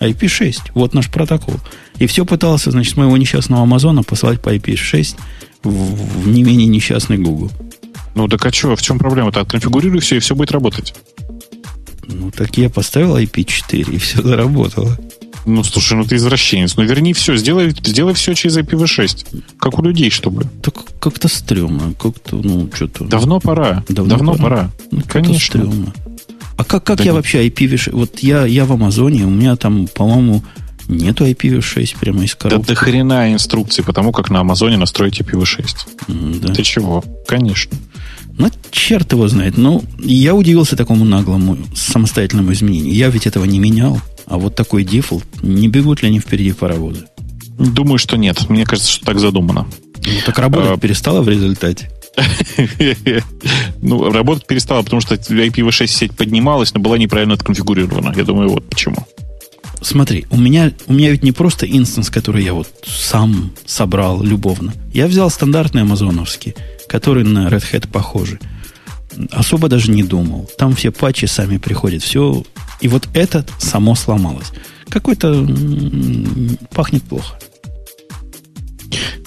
IP6. 0.00 0.72
Вот 0.74 0.94
наш 0.94 1.10
протокол. 1.10 1.56
И 1.98 2.06
все 2.06 2.24
пытался, 2.24 2.70
значит, 2.70 2.96
моего 2.96 3.16
несчастного 3.16 3.62
Амазона 3.62 4.02
послать 4.02 4.40
по 4.40 4.54
IP6 4.54 5.16
в, 5.62 5.70
в 5.70 6.28
не 6.28 6.42
менее 6.42 6.66
несчастный 6.66 7.18
Google. 7.18 7.50
Ну 8.14 8.28
так 8.28 8.44
а 8.44 8.52
что, 8.52 8.76
в 8.76 8.82
чем 8.82 8.98
проблема-то? 8.98 9.40
Отконфигурируй 9.40 10.00
все, 10.00 10.16
и 10.16 10.18
все 10.20 10.34
будет 10.34 10.52
работать. 10.52 10.94
Ну, 12.08 12.30
так 12.30 12.56
я 12.58 12.68
поставил 12.68 13.16
IP4, 13.16 13.94
и 13.94 13.98
все 13.98 14.22
заработало. 14.22 14.98
Ну, 15.44 15.64
слушай, 15.64 15.94
ну 15.94 16.04
ты 16.04 16.16
извращенец. 16.16 16.76
Ну, 16.76 16.84
верни 16.84 17.12
все, 17.14 17.36
сделай, 17.36 17.70
сделай 17.70 18.14
все 18.14 18.34
через 18.34 18.56
IPv6. 18.58 19.42
Как 19.58 19.78
у 19.78 19.82
людей, 19.82 20.10
чтобы. 20.10 20.44
Так 20.62 20.74
как-то 21.00 21.28
стрёмно. 21.28 21.94
Как-то, 21.94 22.36
ну, 22.36 22.70
что-то... 22.72 23.04
Давно 23.04 23.40
пора. 23.40 23.82
Давно, 23.88 24.16
Давно 24.16 24.32
пора. 24.34 24.42
пора. 24.42 24.70
Ну, 24.90 25.02
Конечно. 25.08 25.60
Стрёмно. 25.60 25.92
А 26.56 26.64
как, 26.64 26.84
как 26.84 26.98
да 26.98 27.04
я 27.04 27.12
вообще 27.14 27.48
IPv6... 27.48 27.90
Вот 27.92 28.20
я, 28.20 28.44
я 28.46 28.64
в 28.64 28.72
Амазоне, 28.72 29.24
у 29.24 29.30
меня 29.30 29.56
там, 29.56 29.88
по-моему, 29.88 30.44
нету 30.86 31.24
IPv6 31.24 31.96
прямо 31.98 32.22
из 32.24 32.36
коробки. 32.36 32.66
Да 32.68 32.74
до 32.74 32.78
хрена 32.78 33.32
инструкции 33.32 33.82
по 33.82 33.92
тому, 33.92 34.12
как 34.12 34.30
на 34.30 34.40
Амазоне 34.40 34.76
настроить 34.76 35.20
IPv6. 35.20 36.40
Да. 36.40 36.54
Ты 36.54 36.62
чего? 36.62 37.02
Конечно. 37.26 37.76
Ну, 38.42 38.50
черт 38.72 39.12
его 39.12 39.28
знает. 39.28 39.56
Ну, 39.56 39.84
я 40.00 40.34
удивился 40.34 40.76
такому 40.76 41.04
наглому 41.04 41.56
самостоятельному 41.76 42.52
изменению. 42.52 42.92
Я 42.92 43.08
ведь 43.08 43.28
этого 43.28 43.44
не 43.44 43.60
менял. 43.60 44.00
А 44.26 44.36
вот 44.36 44.56
такой 44.56 44.82
дефолт, 44.82 45.24
не 45.42 45.68
бегут 45.68 46.02
ли 46.02 46.08
они 46.08 46.18
впереди 46.18 46.52
паровозы? 46.52 47.04
Думаю, 47.56 47.98
что 47.98 48.16
нет. 48.16 48.48
Мне 48.48 48.64
кажется, 48.64 48.90
что 48.90 49.04
так 49.04 49.20
задумано. 49.20 49.68
Ну, 50.04 50.12
так 50.26 50.36
работать 50.40 50.70
а, 50.72 50.76
перестало 50.76 51.22
в 51.22 51.28
результате. 51.28 51.90
Ну, 53.84 54.12
работать 54.12 54.46
перестала, 54.46 54.82
потому 54.82 55.00
что 55.00 55.16
IPv6 55.16 55.86
сеть 55.86 56.16
поднималась, 56.16 56.72
но 56.72 56.80
была 56.80 56.98
неправильно 56.98 57.34
отконфигурирована. 57.34 58.12
Я 58.16 58.24
думаю, 58.24 58.48
вот 58.48 58.68
почему. 58.68 58.96
Смотри, 59.82 60.26
у 60.30 60.36
меня, 60.36 60.72
у 60.86 60.92
меня 60.92 61.10
ведь 61.10 61.22
не 61.22 61.32
просто 61.32 61.66
инстанс, 61.66 62.08
который 62.08 62.44
я 62.44 62.54
вот 62.54 62.68
сам 62.86 63.52
собрал 63.66 64.22
любовно. 64.22 64.72
Я 64.92 65.06
взял 65.06 65.28
стандартный 65.28 65.82
амазоновский, 65.82 66.54
который 66.88 67.24
на 67.24 67.48
Red 67.48 67.64
Hat 67.72 67.88
похожий. 67.88 68.38
Особо 69.30 69.68
даже 69.68 69.90
не 69.90 70.02
думал. 70.02 70.48
Там 70.56 70.74
все 70.74 70.90
патчи 70.90 71.26
сами 71.26 71.58
приходят. 71.58 72.02
Все. 72.02 72.44
И 72.80 72.88
вот 72.88 73.08
этот 73.12 73.50
само 73.58 73.94
сломалось. 73.94 74.52
Какой-то 74.88 75.46
пахнет 76.70 77.02
плохо. 77.02 77.38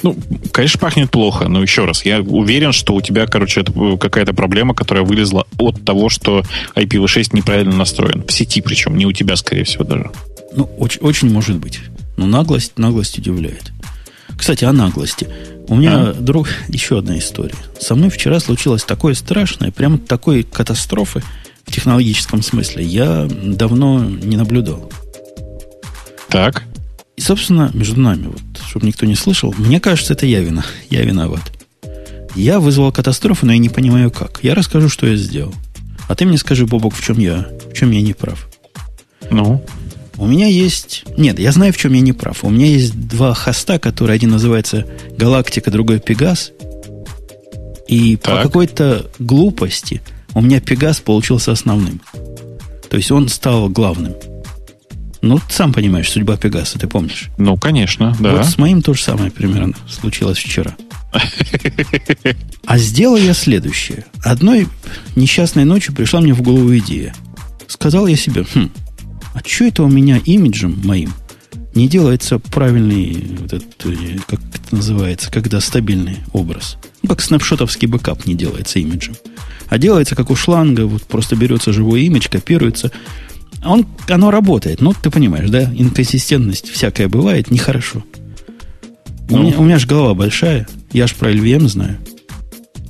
Ну, 0.05 0.15
конечно, 0.51 0.79
пахнет 0.79 1.09
плохо, 1.09 1.47
но 1.47 1.63
еще 1.63 1.85
раз, 1.85 2.05
я 2.05 2.21
уверен, 2.21 2.73
что 2.73 2.93
у 2.93 3.01
тебя, 3.01 3.25
короче, 3.25 3.61
это 3.61 3.73
какая-то 3.97 4.35
проблема, 4.35 4.75
которая 4.75 5.03
вылезла 5.03 5.47
от 5.57 5.83
того, 5.83 6.09
что 6.09 6.43
IPv6 6.75 7.29
неправильно 7.31 7.75
настроен. 7.75 8.23
В 8.23 8.31
сети 8.31 8.61
причем, 8.61 8.97
не 8.97 9.07
у 9.07 9.11
тебя, 9.11 9.35
скорее 9.35 9.63
всего, 9.63 9.83
даже. 9.83 10.11
Ну, 10.55 10.69
очень, 10.77 11.01
очень 11.01 11.31
может 11.31 11.57
быть. 11.57 11.79
Но 12.17 12.27
наглость, 12.27 12.77
наглость 12.77 13.17
удивляет. 13.17 13.71
Кстати, 14.37 14.63
о 14.63 14.73
наглости. 14.73 15.27
У 15.69 15.75
меня, 15.75 16.09
а? 16.09 16.13
друг, 16.13 16.49
еще 16.67 16.99
одна 16.99 17.17
история. 17.17 17.55
Со 17.79 17.95
мной 17.95 18.11
вчера 18.11 18.39
случилось 18.39 18.83
такое 18.83 19.15
страшное, 19.15 19.71
прямо 19.71 19.97
такой 19.97 20.43
катастрофы 20.43 21.23
в 21.65 21.71
технологическом 21.71 22.43
смысле 22.43 22.83
я 22.83 23.27
давно 23.27 24.05
не 24.05 24.37
наблюдал. 24.37 24.91
Так. 26.29 26.63
И, 27.17 27.21
собственно, 27.21 27.71
между 27.73 27.99
нами, 27.99 28.27
вот, 28.27 28.41
чтобы 28.67 28.87
никто 28.87 29.05
не 29.05 29.15
слышал, 29.15 29.53
мне 29.57 29.79
кажется, 29.79 30.13
это 30.13 30.25
я 30.25 30.41
вина. 30.41 30.65
Я 30.89 31.03
виноват. 31.03 31.51
Я 32.35 32.59
вызвал 32.59 32.91
катастрофу, 32.91 33.45
но 33.45 33.53
я 33.53 33.57
не 33.57 33.69
понимаю 33.69 34.11
как. 34.11 34.39
Я 34.43 34.55
расскажу, 34.55 34.89
что 34.89 35.07
я 35.07 35.15
сделал. 35.15 35.53
А 36.07 36.15
ты 36.15 36.25
мне 36.25 36.37
скажи, 36.37 36.65
Бобок, 36.65 36.93
в 36.93 37.03
чем 37.03 37.17
я, 37.17 37.47
в 37.71 37.73
чем 37.73 37.91
я 37.91 38.01
не 38.01 38.13
прав. 38.13 38.49
Ну? 39.31 39.63
У 40.17 40.27
меня 40.27 40.47
есть... 40.47 41.03
Нет, 41.17 41.39
я 41.39 41.51
знаю, 41.51 41.73
в 41.73 41.77
чем 41.77 41.93
я 41.93 42.01
не 42.01 42.13
прав. 42.13 42.43
У 42.43 42.49
меня 42.49 42.67
есть 42.67 43.07
два 43.07 43.33
хоста, 43.33 43.79
которые 43.79 44.15
один 44.15 44.31
называется 44.31 44.85
Галактика, 45.17 45.71
другой 45.71 45.99
Пегас. 45.99 46.51
И 47.87 48.17
так. 48.17 48.37
по 48.37 48.43
какой-то 48.43 49.09
глупости 49.19 50.01
у 50.33 50.41
меня 50.41 50.59
Пегас 50.59 50.99
получился 50.99 51.51
основным. 51.51 52.01
То 52.89 52.97
есть 52.97 53.11
он 53.11 53.29
стал 53.29 53.69
главным. 53.69 54.13
Ну, 55.25 55.41
сам 55.49 55.73
понимаешь, 55.73 56.11
судьба 56.11 56.37
Пегаса, 56.37 56.77
ты 56.77 56.87
помнишь? 56.87 57.29
Ну, 57.39 57.57
конечно, 57.57 58.15
да. 58.19 58.35
Вот 58.35 58.45
с 58.45 58.59
моим 58.59 58.83
то 58.83 58.93
же 58.93 59.01
самое 59.01 59.31
примерно 59.31 59.73
случилось 59.89 60.37
вчера. 60.37 60.75
А 62.67 62.77
сделал 62.77 63.15
я 63.15 63.33
следующее. 63.33 64.05
Одной 64.23 64.67
несчастной 65.15 65.65
ночью 65.65 65.95
пришла 65.95 66.21
мне 66.21 66.33
в 66.33 66.43
голову 66.43 66.77
идея. 66.77 67.15
Сказал 67.65 68.05
я 68.05 68.15
себе, 68.15 68.45
хм, 68.53 68.69
а 69.33 69.39
что 69.43 69.65
это 69.65 69.81
у 69.81 69.89
меня 69.89 70.17
имиджем 70.25 70.79
моим 70.83 71.11
не 71.73 71.89
делается 71.89 72.39
правильный, 72.39 73.37
вот 73.39 73.53
этот, 73.53 73.85
э, 73.85 74.17
как 74.27 74.39
это 74.39 74.75
называется, 74.75 75.29
когда 75.29 75.59
стабильный 75.59 76.19
образ? 76.31 76.77
Ну, 77.03 77.09
как 77.09 77.21
snapshot 77.21 77.59
овский 77.59 77.87
бэкап 77.87 78.25
не 78.25 78.33
делается 78.33 78.79
имиджем. 78.79 79.15
А 79.67 79.77
делается 79.77 80.15
как 80.15 80.29
у 80.29 80.35
шланга, 80.35 80.85
вот 80.85 81.03
просто 81.03 81.35
берется 81.35 81.73
живой 81.73 82.03
имидж, 82.03 82.29
копируется, 82.29 82.91
он, 83.65 83.85
оно 84.07 84.31
работает. 84.31 84.81
Ну, 84.81 84.93
ты 84.93 85.09
понимаешь, 85.09 85.49
да? 85.49 85.63
Инконсистентность 85.63 86.69
всякая 86.69 87.07
бывает, 87.07 87.51
нехорошо. 87.51 88.03
Ну. 89.29 89.39
У, 89.39 89.43
меня, 89.43 89.57
у 89.57 89.63
меня 89.63 89.79
же 89.79 89.87
голова 89.87 90.13
большая. 90.13 90.67
Я 90.91 91.07
же 91.07 91.15
про 91.15 91.31
LVM 91.31 91.67
знаю. 91.67 91.97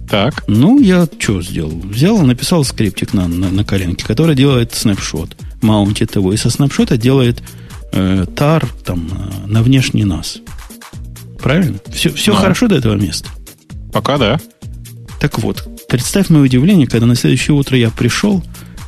Так. 0.10 0.44
Ну, 0.48 0.80
я 0.80 1.08
что 1.18 1.42
сделал? 1.42 1.72
Взял, 1.72 2.20
написал 2.20 2.64
скриптик 2.64 3.14
на, 3.14 3.28
на, 3.28 3.50
на 3.50 3.64
коленке, 3.64 4.06
который 4.06 4.36
делает 4.36 4.74
снапшот. 4.74 5.36
Маунтит 5.62 6.16
его. 6.16 6.34
И 6.34 6.38
со 6.38 6.50
снапшота 6.50 6.98
делает 6.98 7.42
э, 7.92 8.26
тар 8.36 8.68
там, 8.86 9.10
э, 9.12 9.48
на 9.48 9.64
внешний 9.64 10.04
нас. 10.04 10.40
Правильно? 11.40 11.78
Все, 11.92 12.12
все 12.12 12.34
ну. 12.34 12.40
хорошо 12.40 12.68
до 12.68 12.76
этого 12.76 12.96
места? 12.96 13.30
Пока 13.92 14.18
да. 14.18 14.40
Так 15.20 15.40
вот, 15.40 15.68
представь 15.88 16.30
мое 16.30 16.44
удивление, 16.44 16.88
когда 16.88 17.06
на 17.06 17.16
следующее 17.16 17.56
утро 17.56 17.78
я 17.78 17.90
пришел, 17.90 18.44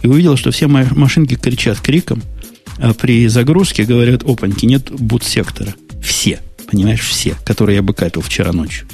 и 0.08 0.10
увидел, 0.10 0.38
что 0.38 0.52
все 0.52 0.68
мои 0.68 0.86
машинки 0.92 1.36
кричат 1.36 1.82
криком, 1.82 2.24
а 2.78 2.94
при 2.94 3.28
загрузке 3.28 3.84
говорят, 3.84 4.24
опаньки, 4.24 4.66
нет 4.66 4.90
бут-сектора. 4.90 5.76
Все, 6.02 6.40
понимаешь, 6.72 7.02
все, 7.02 7.36
которые 7.44 7.76
я 7.78 7.82
бы 7.82 7.94
капил 7.94 8.22
вчера 8.22 8.54
ночью. 8.54 8.88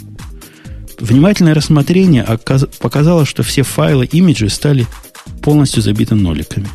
Внимательное 1.00 1.54
рассмотрение 1.54 2.26
показало, 2.80 3.26
что 3.26 3.44
все 3.44 3.62
файлы, 3.62 4.06
имиджи 4.06 4.50
стали 4.50 4.88
полностью 5.44 5.84
забиты 5.84 6.16
ноликами. 6.16 6.68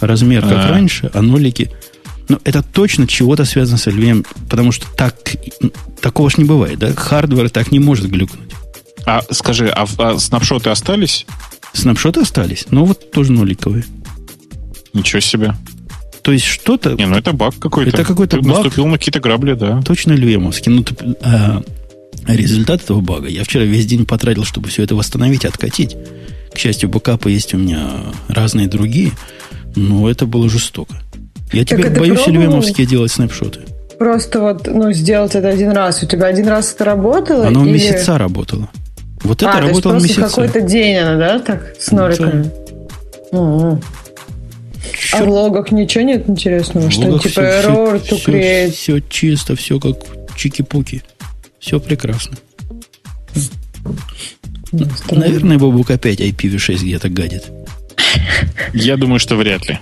Размер 0.00 0.42
как 0.42 0.52
А-а-а. 0.52 0.70
раньше, 0.70 1.10
а 1.14 1.22
нолики... 1.22 1.70
Ну, 2.28 2.38
это 2.44 2.62
точно 2.62 3.06
чего-то 3.06 3.44
связано 3.44 3.78
с 3.78 3.86
LVM, 3.86 4.26
потому 4.48 4.72
что 4.72 4.86
так, 4.94 5.14
такого 6.00 6.30
ж 6.30 6.38
не 6.38 6.44
бывает, 6.44 6.78
да? 6.78 6.92
Хардвер 6.94 7.50
так 7.50 7.70
не 7.70 7.78
может 7.78 8.10
глюкнуть. 8.10 8.50
А 9.06 9.20
скажи, 9.30 9.68
а, 9.68 9.86
а 9.98 10.18
снапшоты 10.18 10.70
остались? 10.70 11.26
Снапшоты 11.74 12.20
остались, 12.20 12.66
но 12.70 12.84
вот 12.84 13.10
тоже 13.10 13.32
ноликовые. 13.32 13.84
Ничего 14.92 15.20
себе. 15.20 15.54
То 16.22 16.32
есть 16.32 16.46
что-то... 16.46 16.94
Не, 16.94 17.06
ну 17.06 17.16
это 17.16 17.32
баг 17.32 17.56
какой-то. 17.58 17.90
Это 17.90 18.04
какой-то 18.04 18.38
ты 18.38 18.42
баг. 18.42 18.58
наступил 18.58 18.86
на 18.86 18.96
какие-то 18.96 19.20
грабли, 19.20 19.52
да. 19.52 19.82
Точно 19.82 20.12
львемовский. 20.12 20.72
Ну, 20.72 20.82
ты, 20.82 20.94
а, 21.22 21.62
результат 22.26 22.82
этого 22.82 23.00
бага 23.00 23.28
я 23.28 23.44
вчера 23.44 23.64
весь 23.64 23.86
день 23.86 24.06
потратил, 24.06 24.44
чтобы 24.44 24.68
все 24.68 24.84
это 24.84 24.94
восстановить, 24.94 25.44
откатить. 25.44 25.96
К 26.54 26.58
счастью, 26.58 26.88
бэкапы 26.88 27.30
есть 27.30 27.52
у 27.52 27.58
меня 27.58 27.90
разные 28.28 28.68
другие, 28.68 29.10
но 29.74 30.08
это 30.08 30.24
было 30.24 30.48
жестоко. 30.48 30.94
Я 31.52 31.64
так 31.64 31.78
теперь 31.78 31.90
боюсь 31.90 32.22
пробовал? 32.22 32.42
львемовские 32.42 32.86
делать 32.86 33.12
снапшоты. 33.12 33.60
Просто 33.98 34.40
вот, 34.40 34.66
ну, 34.66 34.92
сделать 34.92 35.34
это 35.34 35.48
один 35.48 35.72
раз. 35.72 36.02
У 36.02 36.06
тебя 36.06 36.26
один 36.26 36.48
раз 36.48 36.72
это 36.72 36.84
работало? 36.84 37.48
Оно 37.48 37.64
или... 37.64 37.72
месяца 37.72 38.16
работало. 38.16 38.70
Вот 39.24 39.42
это 39.42 39.52
а, 39.52 39.60
работало 39.60 39.94
месяца. 39.94 40.20
какой-то 40.20 40.60
день 40.60 40.96
она, 40.98 41.16
да, 41.16 41.38
так, 41.38 41.74
с 41.80 41.90
нориками? 41.90 42.50
Да. 43.32 43.80
А 45.12 45.24
в 45.24 45.28
логах 45.28 45.72
ничего 45.72 46.04
нет 46.04 46.28
интересного? 46.28 46.88
В 46.88 46.92
что 46.92 47.18
типа 47.18 47.30
все, 47.30 47.40
error 47.40 47.94
to 47.94 48.16
все, 48.16 48.30
create? 48.30 48.70
Все 48.72 49.00
чисто, 49.00 49.56
все 49.56 49.80
как 49.80 49.96
чики-пуки. 50.36 51.02
Все 51.58 51.80
прекрасно. 51.80 52.36
Наверное, 55.10 55.58
Бобук 55.58 55.90
опять 55.90 56.20
IPv6 56.20 56.76
где-то 56.76 57.08
гадит. 57.08 57.44
Я 58.72 58.96
думаю, 58.96 59.20
что 59.20 59.36
вряд 59.36 59.66
ли. 59.68 59.78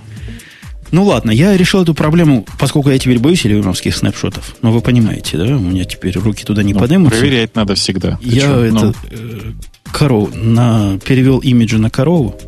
Ну 0.93 1.05
ладно, 1.05 1.31
я 1.31 1.57
решил 1.57 1.81
эту 1.81 1.95
проблему, 1.95 2.45
поскольку 2.59 2.91
я 2.91 2.99
теперь 2.99 3.17
боюсь 3.17 3.43
ливеновских 3.45 3.95
снапшотов. 3.95 4.55
Ну, 4.61 4.71
вы 4.71 4.79
понимаете, 4.79 5.37
да? 5.37 5.45
У 5.45 5.59
меня 5.59 5.85
теперь 5.85 6.15
руки 6.19 6.45
туда 6.45 6.61
не 6.61 6.75
ну, 6.75 6.79
поднимутся. 6.79 7.19
Проверять 7.19 7.55
надо 7.55 7.73
всегда. 7.73 8.17
Ты 8.17 8.29
я 8.29 8.41
что? 8.41 8.63
это 8.63 8.75
ну. 8.75 8.93
э, 9.09 9.53
корову 9.91 10.29
на, 10.35 10.99
перевел 10.99 11.39
имиджи 11.39 11.79
на 11.79 11.89
корову. 11.89 12.39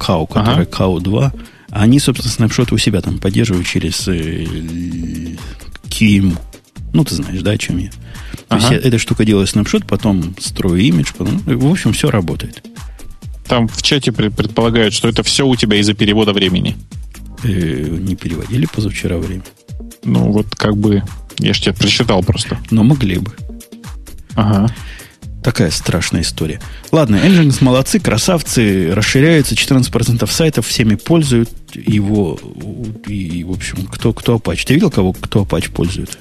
Кау, 0.00 0.26
которая 0.26 0.62
ага. 0.62 0.64
Кау 0.64 0.98
2. 0.98 1.32
А 1.70 1.80
они, 1.80 2.00
собственно, 2.00 2.32
снапшоты 2.32 2.74
у 2.74 2.78
себя 2.78 3.00
там 3.00 3.20
поддерживают 3.20 3.68
через 3.68 4.08
э, 4.08 4.44
QEMU. 5.84 6.36
Ну, 6.92 7.04
ты 7.04 7.14
знаешь, 7.14 7.40
да, 7.42 7.52
о 7.52 7.58
чем 7.58 7.78
я. 7.78 7.90
То 8.48 8.56
ага. 8.56 8.74
есть 8.74 8.84
эта 8.84 8.98
штука 8.98 9.24
делает 9.24 9.48
снапшот, 9.48 9.86
потом 9.86 10.34
строю 10.40 10.82
имидж, 10.82 11.12
потом, 11.16 11.38
в 11.38 11.70
общем, 11.70 11.92
все 11.92 12.10
работает. 12.10 12.64
Там 13.46 13.68
в 13.68 13.80
чате 13.80 14.10
предполагают, 14.10 14.92
что 14.92 15.08
это 15.08 15.22
все 15.22 15.46
у 15.46 15.54
тебя 15.54 15.76
из-за 15.76 15.94
перевода 15.94 16.32
времени 16.32 16.76
не 17.48 18.16
переводили 18.16 18.66
позавчера 18.66 19.18
время. 19.18 19.44
Ну, 20.04 20.32
вот 20.32 20.54
как 20.54 20.76
бы... 20.76 21.02
Я 21.38 21.54
же 21.54 21.62
тебе 21.62 21.74
прочитал 21.74 22.22
просто. 22.22 22.58
Но 22.70 22.84
могли 22.84 23.18
бы. 23.18 23.32
Ага. 24.34 24.72
Такая 25.42 25.72
страшная 25.72 26.22
история. 26.22 26.60
Ладно, 26.92 27.16
Nginx 27.16 27.64
молодцы, 27.64 27.98
красавцы, 27.98 28.94
расширяются, 28.94 29.56
14% 29.56 30.30
сайтов 30.30 30.68
всеми 30.68 30.94
пользуют 30.94 31.50
его. 31.74 32.38
И, 33.06 33.42
в 33.42 33.50
общем, 33.50 33.86
кто, 33.86 34.12
кто 34.12 34.36
Apache? 34.36 34.64
Ты 34.64 34.74
видел, 34.74 34.90
кого 34.90 35.12
кто 35.12 35.42
Apache 35.42 35.72
пользует? 35.72 36.16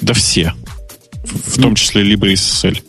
Да 0.00 0.14
все. 0.14 0.54
В, 1.24 1.52
в 1.52 1.56
ну, 1.58 1.64
том 1.64 1.74
числе 1.74 2.02
LibreSSL. 2.02 2.82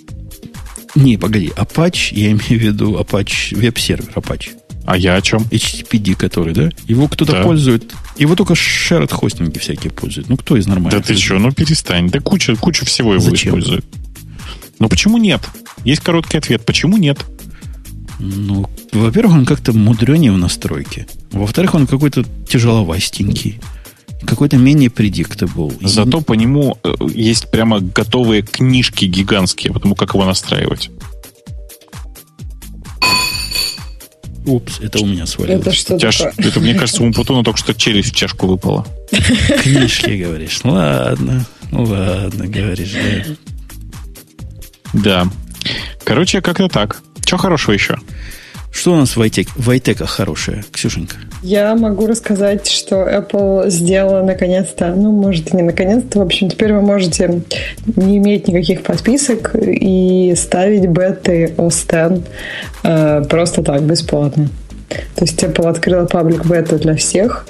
Не, 0.95 1.17
погоди, 1.17 1.51
Apache, 1.55 2.13
я 2.13 2.31
имею 2.31 2.41
в 2.41 2.63
виду 2.63 2.97
Apache, 2.97 3.55
веб-сервер 3.55 4.09
Apache. 4.15 4.51
А 4.85 4.97
я 4.97 5.15
о 5.15 5.21
чем? 5.21 5.41
HTTPD, 5.43 6.15
который, 6.15 6.53
да? 6.53 6.69
Его 6.87 7.07
кто-то 7.07 7.33
да. 7.33 7.43
пользует. 7.43 7.93
Его 8.17 8.35
только 8.35 8.53
shared 8.53 9.11
хостинги 9.13 9.57
всякие 9.59 9.91
пользуют. 9.91 10.29
Ну, 10.29 10.37
кто 10.37 10.57
из 10.57 10.67
нормальных? 10.67 11.01
Да 11.01 11.05
ты 11.05 11.15
что, 11.15 11.37
ну 11.39 11.51
перестань. 11.51 12.09
Да 12.09 12.19
куча, 12.19 12.55
куча 12.55 12.85
всего 12.85 13.13
его 13.13 13.23
Зачем? 13.23 13.49
использует. 13.49 13.85
Ну, 14.79 14.89
почему 14.89 15.17
нет? 15.17 15.41
Есть 15.85 16.01
короткий 16.01 16.37
ответ. 16.37 16.65
Почему 16.65 16.97
нет? 16.97 17.19
Ну, 18.19 18.69
во-первых, 18.91 19.35
он 19.35 19.45
как-то 19.45 19.73
мудренее 19.73 20.31
в 20.31 20.37
настройке. 20.37 21.07
Во-вторых, 21.31 21.75
он 21.75 21.87
какой-то 21.87 22.23
тяжеловастенький. 22.47 23.59
какой-то 24.25 24.57
менее 24.57 24.89
predictable. 24.89 25.75
Зато 25.81 26.19
и... 26.19 26.23
по 26.23 26.33
нему 26.33 26.77
э, 26.83 26.93
есть 27.13 27.49
прямо 27.49 27.79
готовые 27.79 28.43
книжки 28.43 29.05
гигантские, 29.05 29.73
потому 29.73 29.95
как 29.95 30.13
его 30.13 30.25
настраивать. 30.25 30.91
Упс, 34.45 34.79
это 34.79 34.99
у 34.99 35.05
меня 35.05 35.25
свалилось. 35.25 35.61
Это 35.61 35.71
что 35.71 35.99
Тяж... 35.99 36.17
такое? 36.17 36.47
Это, 36.47 36.59
мне 36.59 36.73
кажется, 36.73 37.03
у 37.03 37.11
Путуна 37.11 37.43
только 37.43 37.59
что 37.59 37.73
челюсть 37.73 38.11
в 38.11 38.15
чашку 38.15 38.47
выпала. 38.47 38.85
Книжки, 39.63 40.23
говоришь. 40.23 40.61
Ладно, 40.63 41.45
ладно, 41.71 42.47
говоришь, 42.47 42.93
да. 42.93 43.35
Да. 44.93 45.27
Короче, 46.03 46.41
как-то 46.41 46.67
так. 46.67 47.01
Что 47.25 47.37
хорошего 47.37 47.73
еще? 47.73 47.97
Что 48.71 48.93
у 48.93 48.95
нас 48.95 49.15
в, 49.15 49.19
в 49.19 49.69
iTech 49.69 50.05
хорошее, 50.05 50.63
Ксюшенька? 50.71 51.17
Я 51.43 51.75
могу 51.75 52.07
рассказать, 52.07 52.67
что 52.67 52.97
Apple 52.97 53.69
сделала 53.69 54.23
наконец-то, 54.23 54.93
ну, 54.95 55.11
может, 55.11 55.53
не 55.53 55.61
наконец-то, 55.61 56.19
в 56.19 56.21
общем, 56.21 56.49
теперь 56.49 56.73
вы 56.73 56.81
можете 56.81 57.41
не 57.95 58.17
иметь 58.17 58.47
никаких 58.47 58.83
подписок 58.83 59.55
и 59.55 60.33
ставить 60.35 60.87
беты 60.87 61.53
OS 61.57 62.23
э, 62.83 63.23
просто 63.29 63.63
так, 63.63 63.81
бесплатно. 63.83 64.49
То 65.15 65.25
есть 65.25 65.41
Apple 65.43 65.69
открыла 65.69 66.05
паблик 66.05 66.45
бета 66.45 66.77
для 66.77 66.95
всех, 66.95 67.45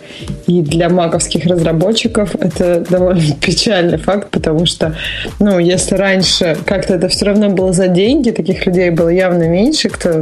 и 0.47 0.61
для 0.61 0.89
маковских 0.89 1.45
разработчиков 1.45 2.35
это 2.35 2.85
довольно 2.89 3.23
печальный 3.41 3.97
факт, 3.97 4.29
потому 4.31 4.65
что, 4.65 4.95
ну, 5.39 5.59
если 5.59 5.95
раньше 5.95 6.57
как-то 6.65 6.95
это 6.95 7.07
все 7.07 7.25
равно 7.25 7.49
было 7.49 7.73
за 7.73 7.87
деньги, 7.87 8.31
таких 8.31 8.65
людей 8.65 8.89
было 8.89 9.09
явно 9.09 9.47
меньше, 9.47 9.89
кто 9.89 10.21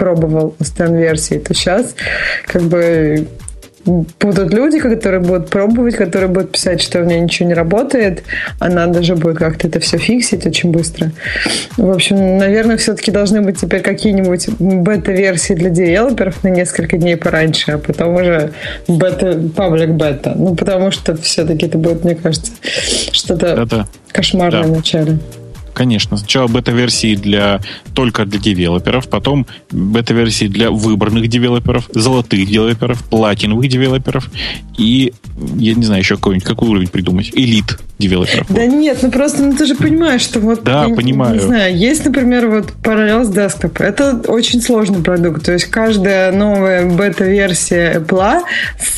пробовал 0.00 0.56
стен-версии, 0.62 1.38
то 1.38 1.52
сейчас 1.52 1.94
как 2.46 2.62
бы 2.62 3.28
будут 3.84 4.52
люди, 4.52 4.78
которые 4.78 5.20
будут 5.20 5.50
пробовать, 5.50 5.96
которые 5.96 6.28
будут 6.28 6.52
писать, 6.52 6.80
что 6.80 7.00
у 7.00 7.04
меня 7.04 7.20
ничего 7.20 7.48
не 7.48 7.54
работает, 7.54 8.22
а 8.58 8.70
надо 8.70 9.02
же 9.02 9.14
будет 9.14 9.36
как-то 9.36 9.68
это 9.68 9.78
все 9.80 9.98
фиксить 9.98 10.46
очень 10.46 10.70
быстро. 10.70 11.12
В 11.76 11.90
общем, 11.90 12.38
наверное, 12.38 12.78
все-таки 12.78 13.10
должны 13.10 13.42
быть 13.42 13.60
теперь 13.60 13.82
какие-нибудь 13.82 14.48
бета-версии 14.58 15.52
для 15.54 15.68
девелоперов 15.68 16.42
на 16.44 16.48
несколько 16.48 16.96
дней 16.96 17.16
пораньше, 17.16 17.72
а 17.72 17.78
потом 17.78 18.14
уже 18.14 18.52
бета, 18.88 19.38
паблик 19.54 19.90
бета. 19.90 20.34
Ну, 20.34 20.54
потому 20.54 20.90
что 20.90 21.14
все-таки 21.16 21.66
это 21.66 21.76
будет, 21.76 22.04
мне 22.04 22.14
кажется, 22.14 22.52
что-то 23.12 23.86
кошмарное 24.12 24.62
да. 24.62 24.68
в 24.68 24.72
начале. 24.72 25.18
Конечно. 25.74 26.16
Сначала 26.16 26.48
бета-версии 26.48 27.14
для, 27.14 27.60
только 27.94 28.24
для 28.24 28.38
девелоперов, 28.38 29.08
потом 29.08 29.46
бета-версии 29.70 30.46
для 30.46 30.70
выбранных 30.70 31.28
девелоперов, 31.28 31.88
золотых 31.92 32.46
девелоперов, 32.46 33.02
платиновых 33.04 33.68
девелоперов 33.68 34.30
и, 34.80 35.12
я 35.56 35.74
не 35.74 35.84
знаю, 35.84 36.00
еще 36.00 36.16
какой-нибудь, 36.16 36.46
какой 36.46 36.68
уровень 36.68 36.88
придумать, 36.88 37.30
элит 37.34 37.78
девелоперов. 37.98 38.46
Да 38.48 38.64
нет, 38.64 38.98
ну 39.02 39.10
просто 39.10 39.42
ну, 39.42 39.54
ты 39.54 39.66
же 39.66 39.74
понимаешь, 39.74 40.22
что 40.22 40.40
вот... 40.40 40.62
Да, 40.64 40.86
я, 40.86 40.94
понимаю. 40.94 41.34
Не 41.34 41.40
знаю, 41.40 41.76
есть, 41.76 42.04
например, 42.06 42.48
вот 42.48 42.72
Parallels 42.82 43.30
Desktop. 43.30 43.84
Это 43.84 44.22
очень 44.30 44.62
сложный 44.62 45.02
продукт. 45.02 45.44
То 45.44 45.52
есть 45.52 45.66
каждая 45.66 46.32
новая 46.32 46.90
бета-версия 46.90 47.98
Apple 47.98 48.40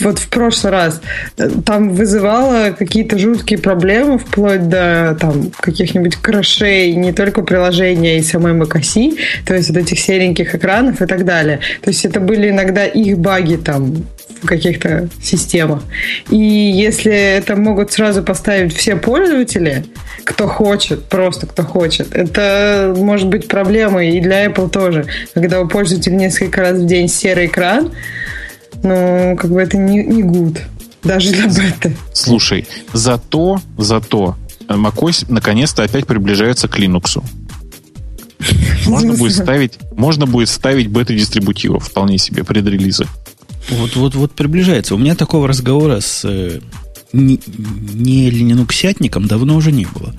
вот 0.00 0.18
в 0.20 0.28
прошлый 0.28 0.72
раз 0.72 1.00
э, 1.36 1.50
там 1.66 1.90
вызывала 1.90 2.70
какие-то 2.70 3.18
жуткие 3.18 3.58
проблемы 3.58 4.18
вплоть 4.18 4.68
до 4.68 5.16
там 5.20 5.50
каких-нибудь 5.58 6.16
крашей 6.16 6.61
не 6.64 7.12
только 7.12 7.42
приложения 7.42 8.18
и 8.18 8.22
самой 8.22 8.52
macOS, 8.52 9.16
то 9.46 9.54
есть 9.54 9.68
вот 9.68 9.78
этих 9.78 9.98
сереньких 9.98 10.54
экранов 10.54 11.00
и 11.02 11.06
так 11.06 11.24
далее. 11.24 11.60
То 11.82 11.90
есть 11.90 12.04
это 12.04 12.20
были 12.20 12.50
иногда 12.50 12.84
их 12.86 13.18
баги 13.18 13.56
там 13.56 14.04
в 14.42 14.46
каких-то 14.46 15.08
системах. 15.22 15.82
И 16.30 16.36
если 16.36 17.12
это 17.12 17.56
могут 17.56 17.92
сразу 17.92 18.22
поставить 18.22 18.74
все 18.74 18.96
пользователи, 18.96 19.84
кто 20.24 20.46
хочет, 20.48 21.04
просто 21.04 21.46
кто 21.46 21.62
хочет, 21.62 22.14
это 22.14 22.94
может 22.96 23.28
быть 23.28 23.48
проблемой 23.48 24.16
и 24.16 24.20
для 24.20 24.46
Apple 24.46 24.68
тоже. 24.68 25.06
Когда 25.34 25.60
у 25.60 25.68
пользователя 25.68 26.14
несколько 26.14 26.60
раз 26.60 26.78
в 26.78 26.86
день 26.86 27.08
серый 27.08 27.46
экран, 27.46 27.92
ну, 28.82 29.36
как 29.40 29.50
бы 29.50 29.60
это 29.60 29.76
не, 29.76 30.02
не 30.04 30.22
good. 30.22 30.58
Даже 31.04 31.32
для 31.32 31.46
беты. 31.46 31.96
Слушай, 32.12 32.66
зато, 32.92 33.60
зато 33.76 34.36
macOS 34.76 35.26
наконец-то 35.28 35.82
опять 35.82 36.06
приближается 36.06 36.68
к 36.68 36.78
Linux. 36.78 37.22
Можно 38.86 39.14
будет 39.14 39.34
ставить, 39.34 39.78
можно 39.96 40.26
будет 40.26 40.48
ставить 40.48 40.88
бета-дистрибутивов 40.88 41.88
вполне 41.88 42.18
себе 42.18 42.44
предрелизы. 42.44 43.06
Вот, 43.70 43.94
вот, 43.96 44.14
вот 44.14 44.32
приближается. 44.32 44.94
У 44.94 44.98
меня 44.98 45.14
такого 45.14 45.46
разговора 45.46 46.00
с 46.00 46.22
э, 46.24 46.60
не, 47.12 47.40
не 47.46 48.30
ленинуксятником 48.30 49.26
давно 49.26 49.56
уже 49.56 49.70
не 49.70 49.86
было. 49.86 50.14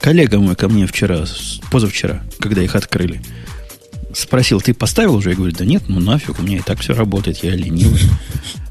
Коллега 0.00 0.38
мой 0.38 0.56
ко 0.56 0.68
мне 0.68 0.86
вчера, 0.86 1.24
позавчера, 1.70 2.22
когда 2.40 2.62
их 2.62 2.74
открыли, 2.74 3.22
спросил, 4.14 4.60
ты 4.60 4.74
поставил 4.74 5.14
уже? 5.14 5.30
Я 5.30 5.36
говорю, 5.36 5.54
да 5.56 5.64
нет, 5.64 5.84
ну 5.88 6.00
нафиг, 6.00 6.38
у 6.38 6.42
меня 6.42 6.58
и 6.58 6.60
так 6.60 6.80
все 6.80 6.94
работает, 6.94 7.38
я 7.42 7.50
ленивый. 7.50 8.00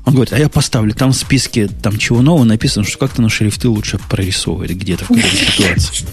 Он 0.06 0.14
говорит, 0.14 0.34
а 0.34 0.40
я 0.40 0.48
поставлю, 0.50 0.94
там 0.94 1.12
в 1.12 1.18
списке 1.18 1.68
там 1.68 1.98
чего 1.98 2.22
нового 2.22 2.46
написано, 2.46 2.86
что 2.86 2.98
как-то 2.98 3.22
на 3.22 3.30
шрифты 3.30 3.68
лучше 3.68 4.00
прорисовывать 4.10 4.72
где-то 4.72 5.06
в 5.06 5.08
какой-то 5.08 5.28
ситуации. 5.28 6.06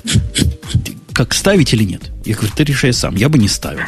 Как 1.13 1.33
ставить 1.33 1.73
или 1.73 1.85
нет? 1.85 2.11
Я 2.25 2.35
говорю, 2.35 2.53
ты 2.57 2.65
решай 2.65 2.93
сам, 2.93 3.15
я 3.15 3.29
бы 3.29 3.39
не 3.39 3.49
ставил. 3.49 3.85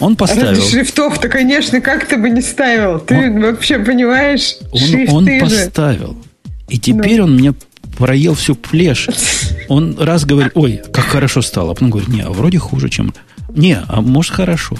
Он 0.00 0.16
поставил. 0.16 0.50
Ради 0.50 0.68
шрифтов-то, 0.68 1.28
конечно, 1.28 1.80
как 1.80 2.06
ты 2.06 2.16
бы 2.16 2.30
не 2.30 2.40
ставил? 2.40 3.00
Ты 3.00 3.16
он, 3.16 3.40
вообще 3.40 3.78
понимаешь? 3.78 4.56
Он, 4.72 5.26
он 5.26 5.40
поставил. 5.40 6.16
И 6.68 6.78
теперь 6.78 7.18
ну. 7.18 7.24
он 7.24 7.34
мне 7.36 7.54
проел 7.96 8.34
всю 8.34 8.54
плешь. 8.54 9.08
Он 9.68 9.98
раз 9.98 10.24
говорит, 10.24 10.52
ой, 10.54 10.80
как 10.92 11.04
хорошо 11.04 11.42
стало. 11.42 11.72
А 11.72 11.74
потом 11.74 11.90
говорит, 11.90 12.08
не, 12.08 12.22
а 12.22 12.30
вроде 12.30 12.58
хуже, 12.58 12.88
чем... 12.88 13.12
Не, 13.48 13.80
а 13.86 14.00
может 14.00 14.32
хорошо. 14.32 14.76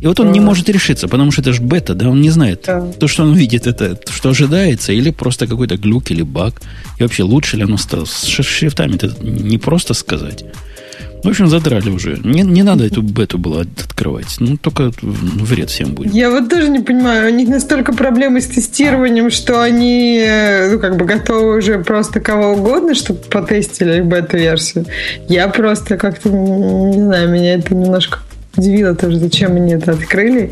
И 0.00 0.06
вот 0.06 0.20
он 0.20 0.30
не 0.30 0.38
может 0.38 0.68
решиться, 0.68 1.08
потому 1.08 1.32
что 1.32 1.40
это 1.40 1.52
же 1.52 1.60
бета, 1.60 1.94
да, 1.94 2.08
он 2.08 2.20
не 2.20 2.30
знает, 2.30 2.64
да. 2.66 2.86
то, 3.00 3.08
что 3.08 3.24
он 3.24 3.34
видит, 3.34 3.66
это 3.66 3.98
что 4.12 4.30
ожидается, 4.30 4.92
или 4.92 5.10
просто 5.10 5.48
какой-то 5.48 5.76
глюк 5.76 6.12
или 6.12 6.22
баг. 6.22 6.62
И 6.98 7.02
вообще, 7.02 7.24
лучше 7.24 7.56
ли 7.56 7.64
оно 7.64 7.76
стало 7.78 8.04
с 8.04 8.24
шрифтами, 8.24 8.94
это 8.94 9.12
не 9.20 9.58
просто 9.58 9.94
сказать. 9.94 10.44
В 11.22 11.28
общем, 11.28 11.48
задрали 11.48 11.90
уже. 11.90 12.18
Не, 12.22 12.42
не 12.42 12.62
надо 12.62 12.84
эту 12.84 13.02
бету 13.02 13.38
было 13.38 13.62
открывать. 13.62 14.36
Ну, 14.38 14.56
только 14.56 14.90
вред 15.02 15.70
всем 15.70 15.92
будет. 15.92 16.14
Я 16.14 16.30
вот 16.30 16.48
тоже 16.48 16.68
не 16.68 16.80
понимаю. 16.80 17.32
У 17.32 17.34
них 17.34 17.48
настолько 17.48 17.92
проблемы 17.92 18.40
с 18.40 18.46
тестированием, 18.46 19.30
что 19.30 19.60
они 19.62 20.18
э, 20.24 20.72
ну, 20.72 20.78
как 20.78 20.96
бы 20.96 21.04
готовы 21.04 21.58
уже 21.58 21.78
просто 21.80 22.20
кого 22.20 22.52
угодно, 22.52 22.94
чтобы 22.94 23.20
потестили 23.30 24.00
бета-версию. 24.00 24.86
Я 25.28 25.48
просто 25.48 25.96
как-то, 25.96 26.28
не 26.30 27.02
знаю, 27.02 27.28
меня 27.28 27.54
это 27.54 27.74
немножко 27.74 28.18
удивило 28.58 28.94
тоже, 28.94 29.18
зачем 29.18 29.56
они 29.56 29.74
это 29.74 29.92
открыли. 29.92 30.50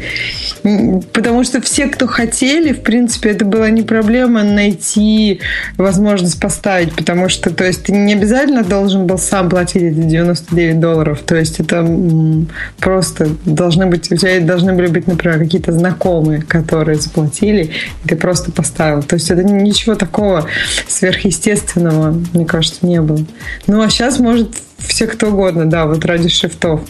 Потому 1.13 1.45
что 1.45 1.61
все, 1.61 1.87
кто 1.87 2.07
хотели, 2.07 2.73
в 2.73 2.83
принципе, 2.83 3.31
это 3.31 3.45
была 3.45 3.71
не 3.71 3.83
проблема 3.83 4.43
найти 4.43 5.41
возможность 5.77 6.41
поставить, 6.41 6.95
потому 6.95 7.29
что, 7.29 7.51
то 7.51 7.65
есть, 7.65 7.85
ты 7.85 7.93
не 7.93 8.15
обязательно 8.15 8.65
должен 8.65 9.07
был 9.07 9.19
сам 9.19 9.49
платить 9.49 9.83
эти 9.83 9.99
99 9.99 10.81
долларов. 10.81 11.21
То 11.25 11.37
есть, 11.37 11.61
это 11.61 11.87
просто 12.79 13.29
должны 13.45 13.87
быть, 13.87 14.11
у 14.11 14.17
тебя 14.17 14.41
должны 14.41 14.73
были 14.73 14.87
быть, 14.87 15.07
например, 15.07 15.39
какие-то 15.39 15.73
знакомые, 15.73 16.43
которые 16.43 16.99
заплатили, 16.99 17.71
и 18.05 18.09
ты 18.09 18.17
просто 18.17 18.53
поставил. 18.53 19.03
То 19.03 19.17
есть, 19.17 19.31
это 19.31 19.43
ничего 19.43 19.95
такого 19.95 20.47
сверхъестественного, 20.89 22.21
мне 22.33 22.47
кажется, 22.47 22.87
не 22.87 23.01
было. 23.01 23.25
Ну, 23.67 23.83
а 23.83 23.91
сейчас, 23.91 24.19
может, 24.19 24.55
все 24.79 25.07
кто 25.07 25.29
угодно, 25.29 25.67
да, 25.67 25.87
вот 25.87 26.05
ради 26.05 26.29
шрифтов. 26.29 26.81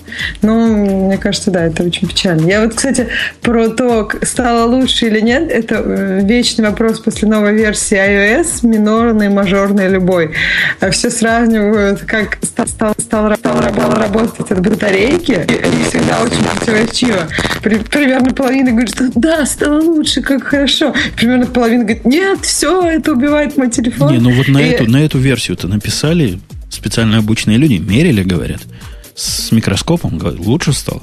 Ну, 0.42 1.06
мне 1.06 1.18
кажется, 1.18 1.50
да, 1.50 1.64
это 1.64 1.82
очень 1.82 2.08
печально. 2.08 2.46
Я 2.46 2.62
вот, 2.62 2.74
кстати, 2.74 3.08
про 3.40 3.68
то, 3.68 4.08
стало 4.22 4.66
лучше 4.66 5.06
или 5.06 5.20
нет, 5.20 5.50
это 5.50 5.76
э, 5.84 6.20
вечный 6.24 6.68
вопрос 6.68 7.00
после 7.00 7.28
новой 7.28 7.54
версии 7.54 7.96
iOS, 7.96 8.66
минорный, 8.66 9.28
мажорный, 9.28 9.88
любой. 9.88 10.32
А 10.80 10.90
все 10.90 11.10
сравнивают, 11.10 12.00
как 12.00 12.38
стал, 12.42 12.66
стал, 12.66 12.94
стал, 12.98 13.34
стал 13.34 13.60
работать 13.60 14.50
от 14.50 14.60
батарейки, 14.60 15.32
и 15.32 15.88
всегда 15.88 16.22
очень 16.22 16.44
противоречиво. 16.44 17.28
При, 17.62 17.78
примерно 17.78 18.34
половина 18.34 18.70
говорит, 18.70 18.90
что 18.90 19.10
да, 19.14 19.46
стало 19.46 19.80
лучше, 19.80 20.22
как 20.22 20.44
хорошо. 20.44 20.94
Примерно 21.16 21.46
половина 21.46 21.84
говорит, 21.84 22.04
нет, 22.04 22.40
все, 22.42 22.82
это 22.82 23.12
убивает 23.12 23.56
мой 23.56 23.70
телефон. 23.70 24.12
Не, 24.12 24.18
ну 24.18 24.30
вот 24.32 24.48
на, 24.48 24.58
и... 24.58 24.70
эту, 24.70 24.90
на 24.90 25.04
эту 25.04 25.18
версию-то 25.18 25.68
написали 25.68 26.38
специально 26.70 27.18
обученные 27.18 27.58
люди, 27.58 27.74
мерили, 27.74 28.22
говорят, 28.22 28.62
с 29.14 29.50
микроскопом, 29.52 30.18
говорят, 30.18 30.40
лучше 30.40 30.72
стало. 30.72 31.02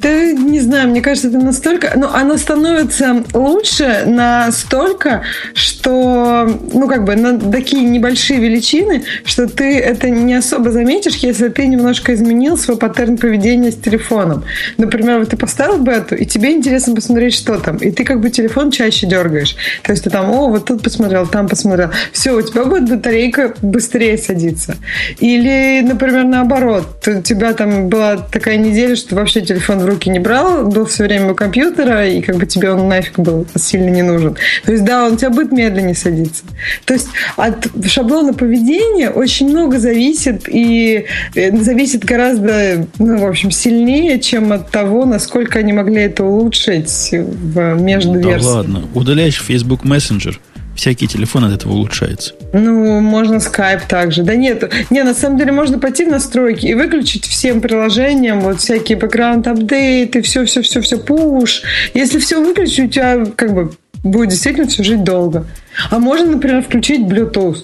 Да, 0.00 0.32
не 0.32 0.60
знаю, 0.60 0.88
мне 0.88 1.02
кажется, 1.02 1.28
это 1.28 1.38
настолько... 1.38 1.92
Ну, 1.94 2.08
оно 2.08 2.38
становится 2.38 3.22
лучше 3.34 4.04
настолько, 4.06 5.22
что, 5.52 6.48
ну, 6.72 6.88
как 6.88 7.04
бы, 7.04 7.16
на 7.16 7.38
такие 7.38 7.82
небольшие 7.84 8.40
величины, 8.40 9.02
что 9.24 9.46
ты 9.46 9.78
это 9.78 10.08
не 10.08 10.34
особо 10.34 10.70
заметишь, 10.70 11.16
если 11.16 11.48
ты 11.48 11.66
немножко 11.66 12.14
изменил 12.14 12.56
свой 12.56 12.78
паттерн 12.78 13.18
поведения 13.18 13.72
с 13.72 13.76
телефоном. 13.76 14.44
Например, 14.78 15.18
вот 15.18 15.30
ты 15.30 15.36
поставил 15.36 15.78
бету, 15.78 16.14
и 16.14 16.24
тебе 16.24 16.52
интересно 16.52 16.94
посмотреть, 16.94 17.34
что 17.34 17.58
там, 17.58 17.76
и 17.76 17.90
ты 17.90 18.04
как 18.04 18.20
бы 18.20 18.30
телефон 18.30 18.70
чаще 18.70 19.06
дергаешь. 19.06 19.54
То 19.82 19.92
есть 19.92 20.04
ты 20.04 20.10
там, 20.10 20.30
о, 20.30 20.48
вот 20.48 20.64
тут 20.64 20.82
посмотрел, 20.82 21.26
там 21.26 21.46
посмотрел. 21.46 21.90
Все, 22.12 22.34
у 22.34 22.40
тебя 22.40 22.64
будет 22.64 22.88
батарейка 22.88 23.54
быстрее 23.60 24.16
садиться. 24.16 24.76
Или, 25.18 25.82
например, 25.82 26.24
наоборот, 26.24 27.06
у 27.06 27.20
тебя 27.20 27.52
там 27.52 27.88
была 27.88 28.16
такая 28.16 28.56
неделя, 28.56 28.96
что 28.96 29.14
вообще 29.14 29.42
телефон 29.42 29.80
в 29.80 29.89
руки 29.90 30.10
не 30.10 30.18
брал, 30.18 30.66
был 30.66 30.86
все 30.86 31.04
время 31.04 31.32
у 31.32 31.34
компьютера, 31.34 32.06
и 32.06 32.20
как 32.20 32.36
бы 32.36 32.46
тебе 32.46 32.72
он 32.72 32.88
нафиг 32.88 33.18
был 33.18 33.46
сильно 33.56 33.90
не 33.90 34.02
нужен. 34.02 34.36
То 34.64 34.72
есть, 34.72 34.84
да, 34.84 35.06
он 35.06 35.14
у 35.14 35.16
тебя 35.16 35.30
будет 35.30 35.52
медленнее 35.52 35.94
садиться. 35.94 36.44
То 36.84 36.94
есть 36.94 37.08
от 37.36 37.68
шаблона 37.86 38.32
поведения 38.32 39.10
очень 39.10 39.48
много 39.50 39.78
зависит, 39.78 40.48
и 40.48 41.06
э, 41.34 41.56
зависит 41.58 42.04
гораздо, 42.04 42.86
ну, 42.98 43.18
в 43.18 43.26
общем, 43.26 43.50
сильнее, 43.50 44.20
чем 44.20 44.52
от 44.52 44.70
того, 44.70 45.04
насколько 45.04 45.58
они 45.58 45.72
могли 45.72 46.02
это 46.02 46.24
улучшить 46.24 47.10
в 47.12 47.80
между 47.80 48.20
Да 48.20 48.38
ладно, 48.40 48.88
удаляешь 48.94 49.40
Facebook 49.40 49.84
Messenger– 49.84 50.36
всякий 50.80 51.06
телефон 51.06 51.44
от 51.44 51.52
этого 51.52 51.72
улучшается. 51.72 52.32
Ну, 52.54 53.00
можно 53.00 53.36
Skype 53.36 53.82
также. 53.86 54.22
Да 54.22 54.34
нет, 54.34 54.72
не, 54.88 55.02
на 55.02 55.12
самом 55.12 55.36
деле 55.36 55.52
можно 55.52 55.78
пойти 55.78 56.06
в 56.06 56.08
настройки 56.08 56.66
и 56.66 56.74
выключить 56.74 57.26
всем 57.26 57.60
приложениям 57.60 58.40
вот 58.40 58.60
всякие 58.60 58.98
background 58.98 59.46
апдейты, 59.46 60.22
все-все-все-все, 60.22 60.96
пуш. 60.98 61.62
Если 61.92 62.18
все 62.18 62.42
выключить, 62.42 62.80
у 62.80 62.88
тебя 62.88 63.26
как 63.36 63.54
бы 63.54 63.72
будет 64.02 64.30
действительно 64.30 64.66
все 64.68 64.82
жить 64.82 65.04
долго. 65.04 65.44
А 65.90 65.98
можно, 65.98 66.30
например, 66.32 66.62
включить 66.62 67.00
Bluetooth 67.00 67.58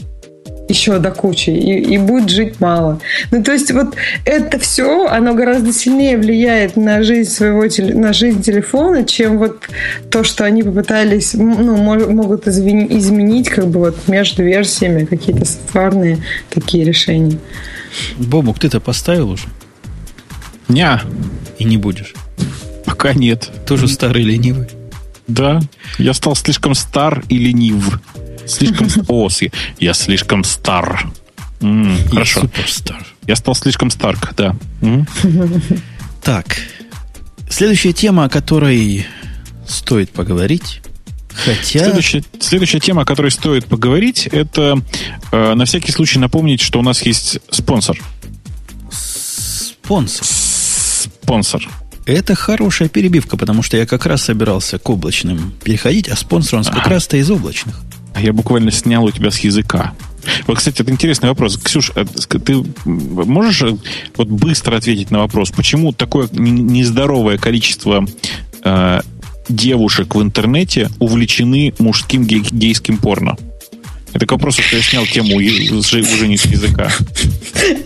еще 0.69 0.99
до 0.99 1.11
кучи, 1.11 1.51
и, 1.51 1.95
и 1.95 1.99
будет 1.99 2.29
жить 2.29 2.61
мало. 2.61 3.01
Ну, 3.31 3.43
то 3.43 3.53
есть 3.53 3.71
вот 3.73 3.95
это 4.25 4.59
все, 4.59 5.07
оно 5.07 5.35
гораздо 5.35 5.73
сильнее 5.73 6.17
влияет 6.19 6.77
на 6.77 7.03
жизнь 7.03 7.31
своего, 7.31 7.65
на 7.95 8.13
жизнь 8.13 8.43
телефона, 8.43 9.05
чем 9.05 9.39
вот 9.39 9.63
то, 10.11 10.25
что 10.25 10.45
они 10.45 10.63
попытались, 10.63 11.35
ну, 11.35 11.77
могут 11.77 12.49
изменить 12.49 13.49
как 13.49 13.69
бы 13.69 13.81
вот 13.81 14.09
между 14.09 14.43
версиями 14.43 15.05
какие-то 15.05 15.45
софтварные 15.45 16.19
такие 16.51 16.85
решения. 16.85 17.39
Бобук, 18.19 18.59
ты-то 18.59 18.81
поставил 18.81 19.31
уже? 19.31 19.47
Не. 20.69 21.01
И 21.59 21.65
не 21.65 21.77
будешь? 21.77 22.15
Пока 22.85 23.15
нет. 23.15 23.51
Тоже 23.67 23.89
старый 23.89 24.23
ленивый? 24.23 24.69
Да. 25.27 25.61
Я 25.99 26.15
стал 26.15 26.37
слишком 26.37 26.75
стар 26.75 27.23
и 27.29 27.39
ленив. 27.39 28.01
Слишком... 28.47 28.89
О, 29.09 29.29
я 29.79 29.95
слишком 29.95 30.45
стар. 30.45 31.11
Хорошо. 32.11 32.43
Суперстар. 32.43 33.07
Я 33.27 33.37
стал 33.37 33.55
слишком 33.55 33.91
старк, 33.91 34.35
да. 34.37 34.57
Так. 36.23 36.57
Следующая 37.49 37.93
тема, 37.93 38.25
о 38.25 38.29
которой 38.29 39.07
стоит 39.67 40.11
поговорить. 40.11 40.83
Хотя... 41.45 41.85
Следующая, 41.85 42.25
следующая 42.41 42.81
тема, 42.81 43.03
о 43.03 43.05
которой 43.05 43.31
стоит 43.31 43.67
поговорить, 43.67 44.27
это 44.27 44.81
э, 45.33 45.55
на 45.55 45.65
всякий 45.67 45.93
случай 45.93 46.19
напомнить, 46.19 46.61
что 46.61 46.79
у 46.79 46.83
нас 46.83 47.03
есть 47.03 47.41
спонсор. 47.51 47.99
Спонсор. 48.91 50.27
Спонсор. 50.27 51.69
Это 52.07 52.35
хорошая 52.35 52.89
перебивка, 52.89 53.37
потому 53.37 53.63
что 53.63 53.77
я 53.77 53.85
как 53.85 54.07
раз 54.07 54.23
собирался 54.23 54.79
к 54.79 54.89
облачным 54.89 55.53
переходить, 55.63 56.09
а 56.09 56.17
спонсор 56.17 56.55
у 56.55 56.63
нас 56.63 56.69
как 56.69 56.87
раз-то 56.87 57.17
из 57.17 57.31
облачных. 57.31 57.81
А 58.17 58.21
я 58.23 58.33
буквально 58.33 58.71
снял 58.71 59.05
у 59.05 59.11
тебя 59.11 59.31
с 59.31 59.39
языка. 59.41 59.93
Вот, 60.47 60.57
кстати, 60.57 60.81
это 60.81 60.91
интересный 60.91 61.29
вопрос. 61.29 61.59
Ксюш, 61.59 61.93
э, 61.95 62.07
ты 62.07 62.65
можешь 62.87 63.61
э, 63.61 63.77
вот 64.17 64.29
быстро 64.29 64.77
ответить 64.77 65.11
на 65.11 65.19
вопрос, 65.19 65.51
почему 65.51 65.93
такое 65.93 66.27
нездоровое 66.33 67.37
количество 67.37 68.07
э, 68.65 69.01
девушек 69.51 70.15
в 70.15 70.23
интернете 70.23 70.89
увлечены 70.99 71.75
мужским 71.79 72.25
гей- 72.25 72.49
гейским 72.51 72.97
порно? 72.97 73.37
Это 74.15 74.25
к 74.25 74.33
вопросу, 74.33 74.63
что 74.63 74.77
я 74.77 74.83
снял 74.83 75.05
тему 75.05 75.37
уже, 75.37 76.01
уже 76.01 76.27
не 76.27 76.39
с 76.39 76.47
языка. 76.47 76.91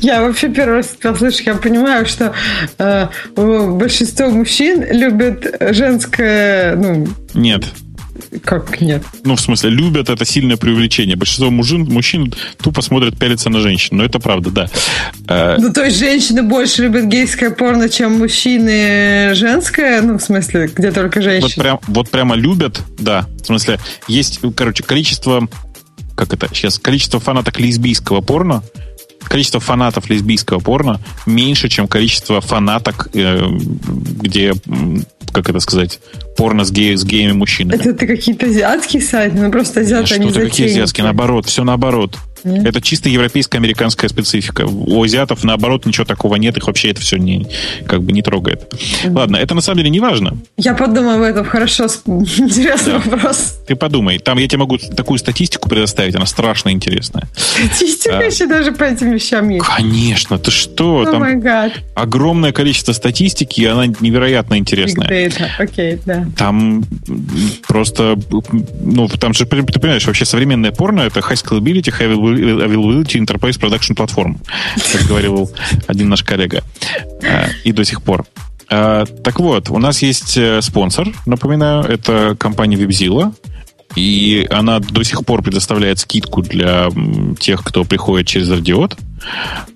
Я 0.00 0.22
вообще 0.22 0.48
первый 0.48 0.76
раз 0.76 0.94
тебя 0.96 1.16
слышу. 1.16 1.42
Я 1.44 1.54
понимаю, 1.56 2.06
что 2.06 2.32
э, 2.78 3.08
большинство 3.34 4.30
мужчин 4.30 4.84
любят 4.92 5.44
женское... 5.74 6.76
Ну, 6.76 7.08
Нет, 7.34 7.64
как 8.44 8.80
нет? 8.80 9.02
Ну, 9.24 9.36
в 9.36 9.40
смысле, 9.40 9.70
любят 9.70 10.08
это 10.08 10.24
сильное 10.24 10.56
преувеличение. 10.56 11.16
Большинство 11.16 11.50
мужчин, 11.50 11.84
мужчин 11.84 12.32
тупо 12.62 12.80
смотрят, 12.82 13.18
пялятся 13.18 13.50
на 13.50 13.60
женщин. 13.60 13.96
Но 13.96 14.04
это 14.04 14.20
правда, 14.20 14.50
да. 14.50 14.68
Э, 15.28 15.56
ну, 15.58 15.72
то 15.72 15.84
есть 15.84 15.98
женщины 15.98 16.42
больше 16.42 16.82
любят 16.82 17.06
гейское 17.06 17.50
порно, 17.50 17.88
чем 17.88 18.18
мужчины 18.18 19.34
женское? 19.34 20.00
Ну, 20.02 20.18
в 20.18 20.22
смысле, 20.22 20.70
где 20.74 20.92
только 20.92 21.22
женщины? 21.22 21.52
Вот, 21.56 21.62
прям, 21.62 21.80
вот 21.88 22.10
прямо 22.10 22.36
любят, 22.36 22.80
да. 22.98 23.26
В 23.42 23.46
смысле, 23.46 23.78
есть, 24.06 24.40
короче, 24.54 24.82
количество 24.82 25.48
как 26.14 26.34
это 26.34 26.48
сейчас, 26.52 26.78
количество 26.78 27.18
фанаток 27.18 27.58
лесбийского 27.58 28.20
порно 28.20 28.62
количество 29.30 29.60
фанатов 29.60 30.10
лесбийского 30.10 30.58
порно 30.58 31.00
меньше, 31.24 31.68
чем 31.68 31.86
количество 31.86 32.40
фанаток, 32.40 33.08
э, 33.14 33.46
где, 33.46 34.54
как 35.32 35.48
это 35.48 35.60
сказать, 35.60 36.00
порно 36.36 36.64
с, 36.64 36.72
геи, 36.72 36.94
с 36.94 37.04
геями 37.04 37.32
мужчинами. 37.32 37.76
Это, 37.76 37.90
это 37.90 38.06
какие-то 38.06 38.46
азиатские 38.46 39.02
сайты? 39.02 39.36
Ну, 39.38 39.50
просто 39.50 39.80
азиаты, 39.80 40.14
они 40.14 40.30
Что-то 40.30 40.46
какие 40.46 40.66
азиатские? 40.66 41.04
Наоборот, 41.04 41.46
все 41.46 41.64
наоборот. 41.64 42.16
Нет? 42.44 42.66
Это 42.66 42.80
чисто 42.80 43.08
европейская 43.08 43.58
американская 43.58 44.08
специфика. 44.08 44.66
У 44.66 45.02
азиатов, 45.02 45.44
наоборот, 45.44 45.86
ничего 45.86 46.04
такого 46.04 46.36
нет, 46.36 46.56
их 46.56 46.66
вообще 46.66 46.90
это 46.90 47.00
все 47.00 47.16
не, 47.16 47.46
как 47.86 48.02
бы 48.02 48.12
не 48.12 48.22
трогает. 48.22 48.72
Mm-hmm. 48.72 49.16
Ладно, 49.16 49.36
это 49.36 49.54
на 49.54 49.60
самом 49.60 49.78
деле 49.78 49.90
не 49.90 50.00
важно. 50.00 50.38
Я 50.56 50.74
подумаю 50.74 51.16
об 51.16 51.22
этом, 51.22 51.44
хорошо, 51.44 51.84
интересный 52.06 52.94
да. 52.94 52.98
вопрос. 52.98 53.58
Ты 53.66 53.76
подумай, 53.76 54.18
там 54.18 54.38
я 54.38 54.48
тебе 54.48 54.58
могу 54.58 54.78
такую 54.78 55.18
статистику 55.18 55.68
предоставить, 55.68 56.14
она 56.14 56.26
страшно 56.26 56.70
интересная. 56.70 57.28
Статистика 57.36 58.18
а, 58.18 58.22
еще 58.22 58.46
даже 58.46 58.72
по 58.72 58.84
этим 58.84 59.12
вещам 59.12 59.48
есть? 59.48 59.64
Конечно, 59.64 60.38
ты 60.38 60.50
что? 60.50 61.02
Oh 61.02 61.10
там 61.10 61.72
огромное 61.94 62.52
количество 62.52 62.92
статистики, 62.92 63.60
и 63.60 63.66
она 63.66 63.86
невероятно 63.86 64.56
интересная. 64.56 65.08
Data, 65.10 65.48
окей, 65.58 65.98
да. 66.06 66.24
Там 66.36 66.84
просто, 67.66 68.16
ну, 68.80 69.08
там 69.08 69.34
же, 69.34 69.44
ты 69.44 69.62
понимаешь, 69.80 70.06
вообще 70.06 70.24
современное 70.24 70.70
порно, 70.70 71.00
это 71.00 71.18
high 71.20 71.34
scalability, 71.34 71.90
high 71.90 72.14
availability 72.14 73.18
enterprise 73.18 73.58
production 73.58 73.96
platform, 73.96 74.36
как 74.92 75.02
говорил 75.08 75.50
один 75.88 76.08
наш 76.08 76.22
коллега. 76.22 76.62
А, 77.24 77.48
и 77.64 77.72
до 77.72 77.84
сих 77.84 78.02
пор. 78.02 78.24
А, 78.68 79.04
так 79.04 79.40
вот, 79.40 79.68
у 79.70 79.78
нас 79.78 80.00
есть 80.00 80.36
э, 80.36 80.62
спонсор, 80.62 81.08
напоминаю, 81.26 81.82
это 81.82 82.36
компания 82.38 82.76
WebZilla, 82.76 83.34
и 83.96 84.46
она 84.48 84.78
до 84.78 85.02
сих 85.02 85.24
пор 85.24 85.42
предоставляет 85.42 85.98
скидку 85.98 86.42
для 86.42 86.88
тех, 87.40 87.64
кто 87.64 87.84
приходит 87.84 88.28
через 88.28 88.48
радиот. 88.48 88.96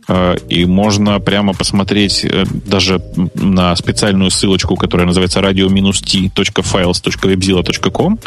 Э, 0.09 0.37
и 0.49 0.65
можно 0.65 1.21
прямо 1.21 1.53
посмотреть 1.55 2.25
э, 2.25 2.45
даже 2.67 3.01
на 3.35 3.77
специальную 3.77 4.31
ссылочку, 4.31 4.75
которая 4.77 5.07
называется 5.07 5.41
radio-t.files.webzilla.com, 5.41 8.19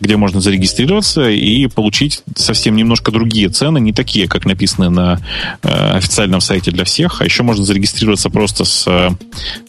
где 0.00 0.16
можно 0.16 0.40
зарегистрироваться 0.40 1.28
и 1.28 1.66
получить 1.66 2.22
совсем 2.36 2.76
немножко 2.76 3.12
другие 3.12 3.48
цены, 3.48 3.78
не 3.78 3.92
такие, 3.92 4.28
как 4.28 4.46
написаны 4.46 4.88
на 4.90 5.20
э, 5.62 5.96
официальном 5.96 6.40
сайте 6.40 6.70
для 6.70 6.84
всех, 6.84 7.20
а 7.20 7.24
еще 7.24 7.42
можно 7.42 7.64
зарегистрироваться 7.64 8.30
просто 8.30 8.64
с 8.64 8.86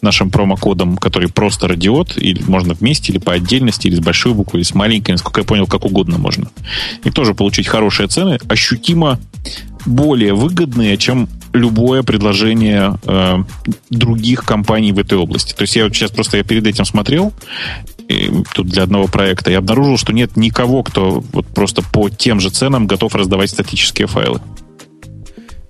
нашим 0.02 0.30
промокодом, 0.30 0.96
который 0.96 1.28
просто 1.28 1.66
радиот, 1.68 2.16
или 2.16 2.42
можно 2.42 2.74
вместе, 2.74 3.12
или 3.12 3.18
по 3.18 3.32
отдельности, 3.32 3.88
или 3.88 3.96
с 3.96 4.00
большой 4.00 4.34
буквы, 4.34 4.60
или 4.60 4.64
с 4.64 4.74
маленькой, 4.74 5.10
насколько 5.12 5.40
я 5.40 5.46
понял, 5.46 5.66
как 5.66 5.84
угодно 5.84 6.18
можно. 6.18 6.50
И 7.04 7.10
тоже 7.10 7.34
получить 7.34 7.68
хорошие 7.68 8.08
цены, 8.08 8.38
ощутимо 8.48 9.20
более 9.86 10.34
выгодные, 10.34 10.96
чем 10.96 11.28
любое 11.52 12.02
предложение 12.02 12.98
э, 13.04 13.38
других 13.90 14.44
компаний 14.44 14.92
в 14.92 14.98
этой 14.98 15.16
области. 15.16 15.54
То 15.54 15.62
есть 15.62 15.76
я 15.76 15.84
вот 15.84 15.94
сейчас 15.94 16.10
просто 16.10 16.36
я 16.36 16.44
перед 16.44 16.66
этим 16.66 16.84
смотрел, 16.84 17.32
и 18.08 18.30
тут 18.54 18.68
для 18.68 18.82
одного 18.82 19.06
проекта, 19.06 19.50
и 19.50 19.54
обнаружил, 19.54 19.96
что 19.96 20.12
нет 20.12 20.36
никого, 20.36 20.82
кто 20.82 21.22
вот 21.32 21.46
просто 21.46 21.82
по 21.82 22.08
тем 22.10 22.40
же 22.40 22.50
ценам 22.50 22.86
готов 22.86 23.14
раздавать 23.14 23.50
статические 23.50 24.08
файлы. 24.08 24.40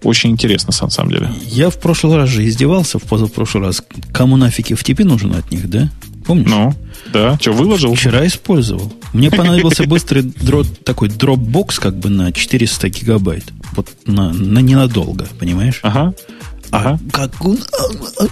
Очень 0.03 0.31
интересно, 0.31 0.73
на 0.83 0.91
самом 0.91 1.11
деле. 1.11 1.31
Я 1.47 1.71
в 1.71 1.81
прошлый 1.81 2.17
раз 2.17 2.29
же 2.29 2.47
издевался, 2.47 2.99
в 2.99 3.03
позапрошлый 3.05 3.65
раз. 3.65 3.83
Кому 4.13 4.37
нафиг 4.37 4.71
FTP 4.71 5.05
нужен 5.05 5.35
от 5.35 5.51
них, 5.51 5.69
да? 5.69 5.91
Помнишь? 6.27 6.51
Ну, 6.51 6.75
да. 7.15 7.39
Что, 7.41 7.53
выложил? 7.53 7.95
Вчера 7.95 8.27
использовал. 8.27 8.93
Мне 9.13 9.31
понадобился 9.31 9.85
быстрый 9.85 10.23
дроп, 10.23 10.67
такой 10.85 11.09
дропбокс 11.09 11.79
как 11.79 11.97
бы 11.97 12.11
на 12.11 12.33
400 12.33 12.89
гигабайт. 12.89 13.45
Вот 13.77 13.89
на, 14.05 14.33
на 14.33 14.59
ненадолго, 14.59 15.29
понимаешь? 15.39 15.79
Ага. 15.83 16.13
А, 16.73 16.99
как, 17.13 17.33
а, 17.41 18.27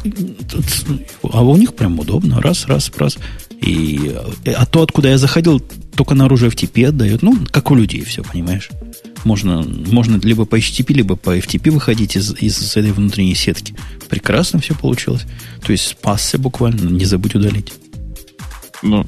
а 1.22 1.42
у 1.42 1.56
них 1.56 1.74
прям 1.74 2.00
удобно. 2.00 2.40
Раз, 2.40 2.66
раз, 2.66 2.90
раз. 2.96 3.18
И, 3.60 4.16
а 4.46 4.66
то, 4.66 4.82
откуда 4.82 5.10
я 5.10 5.18
заходил, 5.18 5.60
только 5.94 6.14
наружу 6.16 6.48
FTP 6.48 6.88
отдает. 6.88 7.22
Ну, 7.22 7.38
как 7.52 7.70
у 7.70 7.76
людей 7.76 8.02
все, 8.02 8.24
понимаешь? 8.24 8.70
Можно, 9.22 9.62
можно 9.62 10.16
либо 10.16 10.44
по 10.44 10.58
HTTP, 10.58 10.92
либо 10.92 11.14
по 11.14 11.38
FTP 11.38 11.70
выходить 11.70 12.16
из, 12.16 12.34
из 12.34 12.76
этой 12.76 12.90
внутренней 12.90 13.36
сетки. 13.36 13.76
Прекрасно 14.08 14.58
все 14.58 14.74
получилось. 14.74 15.22
То 15.64 15.70
есть 15.70 15.86
спасся 15.86 16.36
буквально, 16.36 16.90
не 16.90 17.04
забудь 17.04 17.36
удалить. 17.36 17.72
Ну, 18.82 19.06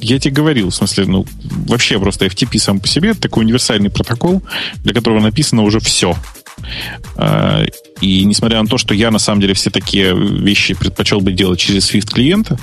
я 0.00 0.18
тебе 0.18 0.34
говорил, 0.34 0.70
в 0.70 0.74
смысле, 0.74 1.06
ну, 1.06 1.26
вообще 1.66 1.98
просто 1.98 2.26
FTP 2.26 2.58
сам 2.58 2.80
по 2.80 2.88
себе 2.88 3.10
это 3.10 3.22
такой 3.22 3.44
универсальный 3.44 3.90
протокол, 3.90 4.42
для 4.82 4.94
которого 4.94 5.20
написано 5.20 5.62
уже 5.62 5.80
все. 5.80 6.16
А, 7.16 7.64
и 8.00 8.24
несмотря 8.24 8.62
на 8.62 8.68
то, 8.68 8.78
что 8.78 8.94
я 8.94 9.10
на 9.10 9.18
самом 9.18 9.40
деле 9.40 9.54
все 9.54 9.70
такие 9.70 10.14
вещи 10.14 10.74
предпочел 10.74 11.20
бы 11.20 11.32
делать 11.32 11.58
через 11.58 11.92
Swift 11.92 12.12
клиента, 12.12 12.58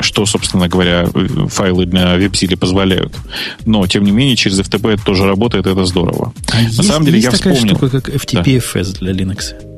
что, 0.00 0.26
собственно 0.26 0.68
говоря, 0.68 1.08
файлы 1.48 1.86
для 1.86 2.16
WebZilla 2.16 2.56
позволяют, 2.56 3.14
но 3.64 3.86
тем 3.86 4.04
не 4.04 4.12
менее 4.12 4.36
через 4.36 4.60
FTP 4.60 4.94
это 4.94 5.04
тоже 5.04 5.26
работает, 5.26 5.66
это 5.66 5.84
здорово. 5.84 6.32
А 6.50 6.56
на 6.56 6.60
есть, 6.60 6.84
самом 6.84 7.04
деле 7.04 7.18
есть 7.18 7.32
я 7.32 7.38
такая 7.38 7.54
вспомнил. 7.54 7.76
штука, 7.76 8.00
как 8.00 8.14
FTPFS 8.14 8.92
да. 8.92 8.98
для 9.00 9.12
Linux. 9.12 9.71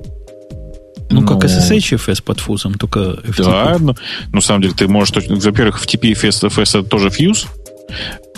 Ну, 1.10 1.20
ну, 1.20 1.26
как 1.26 1.44
SSHFS 1.44 2.22
под 2.22 2.40
фузом, 2.40 2.74
только 2.74 2.98
FTP. 2.98 3.44
Да, 3.44 3.76
но, 3.78 3.86
ну, 3.86 3.94
на 4.32 4.40
самом 4.40 4.62
деле 4.62 4.74
ты 4.74 4.88
можешь, 4.88 5.14
во-первых, 5.14 5.84
FTP-FS 5.84 6.48
FS 6.48 6.80
это 6.80 6.82
тоже 6.84 7.10
фьюз, 7.10 7.46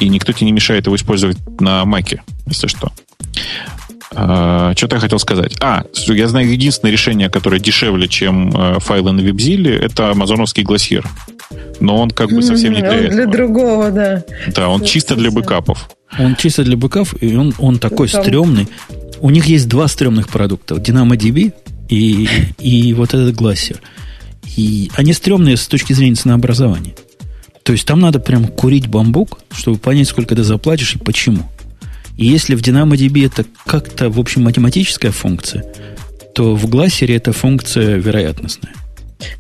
и 0.01 0.09
никто 0.09 0.33
тебе 0.33 0.47
не 0.47 0.53
мешает 0.53 0.87
его 0.87 0.97
использовать 0.97 1.39
на 1.61 1.85
Маке, 1.85 2.23
если 2.47 2.67
что. 2.67 2.93
А, 4.15 4.73
что-то 4.77 4.97
я 4.97 5.01
хотел 5.01 5.19
сказать. 5.19 5.57
А, 5.61 5.85
я 6.09 6.29
знаю 6.29 6.51
единственное 6.51 6.93
решение, 6.93 7.29
которое 7.29 7.61
дешевле, 7.61 8.09
чем 8.09 8.51
э, 8.55 8.79
файлы 8.81 9.13
на 9.13 9.21
вебзиле, 9.21 9.77
это 9.77 10.11
амазоновский 10.11 10.63
глассир. 10.63 11.07
Но 11.81 11.97
он 11.97 12.11
как 12.11 12.31
бы 12.31 12.43
совсем 12.43 12.73
не 12.73 12.81
для 12.81 12.91
он 12.91 12.97
этого. 12.97 13.15
Для 13.15 13.27
другого, 13.27 13.91
да. 13.91 14.25
Да, 14.49 14.69
он 14.69 14.85
чисто 14.85 15.17
для 15.17 15.31
бэкапов. 15.31 15.91
Он 16.19 16.35
чисто 16.37 16.65
для 16.65 16.77
бэкапов, 16.77 17.15
и 17.21 17.37
он, 17.37 17.53
он 17.59 17.79
такой 17.79 18.09
Там... 18.09 18.23
стрёмный. 18.23 18.69
У 19.21 19.31
них 19.31 19.47
есть 19.47 19.69
два 19.69 19.89
стрёмных 19.89 20.29
продукта. 20.29 20.77
DynamoDB 20.77 21.53
и, 21.89 22.29
и 22.59 22.93
вот 22.95 23.15
этот 23.15 23.35
глассер. 23.35 23.81
И 24.57 24.91
они 24.95 25.13
стрёмные 25.13 25.57
с 25.57 25.67
точки 25.67 25.93
зрения 25.93 26.17
ценообразования. 26.17 26.95
То 27.63 27.73
есть 27.73 27.87
там 27.87 28.01
надо 28.01 28.21
прям 28.21 28.47
курить 28.47 28.87
бамбук, 28.87 29.41
чтобы 29.51 29.79
понять, 29.79 30.09
сколько 30.09 30.35
ты 30.37 30.45
заплатишь 30.45 30.95
и 30.95 30.99
почему. 30.99 31.43
И 32.17 32.25
если 32.25 32.55
в 32.55 32.63
DynamoDB 32.63 33.27
это 33.27 33.45
как-то, 33.67 34.09
в 34.09 34.19
общем, 34.19 34.43
математическая 34.45 35.11
функция, 35.11 35.65
то 36.35 36.55
в 36.55 36.69
глассере 36.69 37.17
это 37.17 37.33
функция 37.33 37.97
вероятностная. 37.97 38.73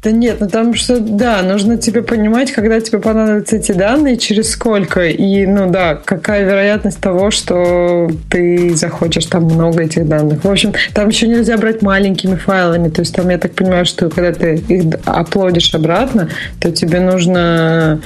Да 0.02 0.10
нет, 0.10 0.38
ну 0.40 0.48
там 0.48 0.74
что, 0.74 1.00
да, 1.00 1.42
нужно 1.42 1.76
тебе 1.76 2.02
понимать, 2.02 2.50
когда 2.52 2.80
тебе 2.80 2.98
понадобятся 2.98 3.56
эти 3.56 3.72
данные, 3.72 4.16
через 4.16 4.50
сколько, 4.50 5.06
и, 5.06 5.44
ну 5.46 5.70
да, 5.70 5.96
какая 5.96 6.44
вероятность 6.44 6.98
того, 6.98 7.30
что 7.30 8.08
ты 8.30 8.74
захочешь 8.74 9.26
там 9.26 9.44
много 9.44 9.82
этих 9.82 10.08
данных. 10.08 10.44
В 10.44 10.50
общем, 10.50 10.72
там 10.94 11.08
еще 11.08 11.28
нельзя 11.28 11.58
брать 11.58 11.82
маленькими 11.82 12.36
файлами, 12.36 12.88
то 12.88 13.00
есть 13.00 13.14
там, 13.14 13.28
я 13.28 13.38
так 13.38 13.52
понимаю, 13.52 13.84
что 13.84 14.08
когда 14.08 14.32
ты 14.32 14.54
их 14.54 14.84
оплодишь 15.04 15.74
обратно, 15.74 16.30
то 16.58 16.72
тебе 16.72 17.00
нужно 17.00 18.00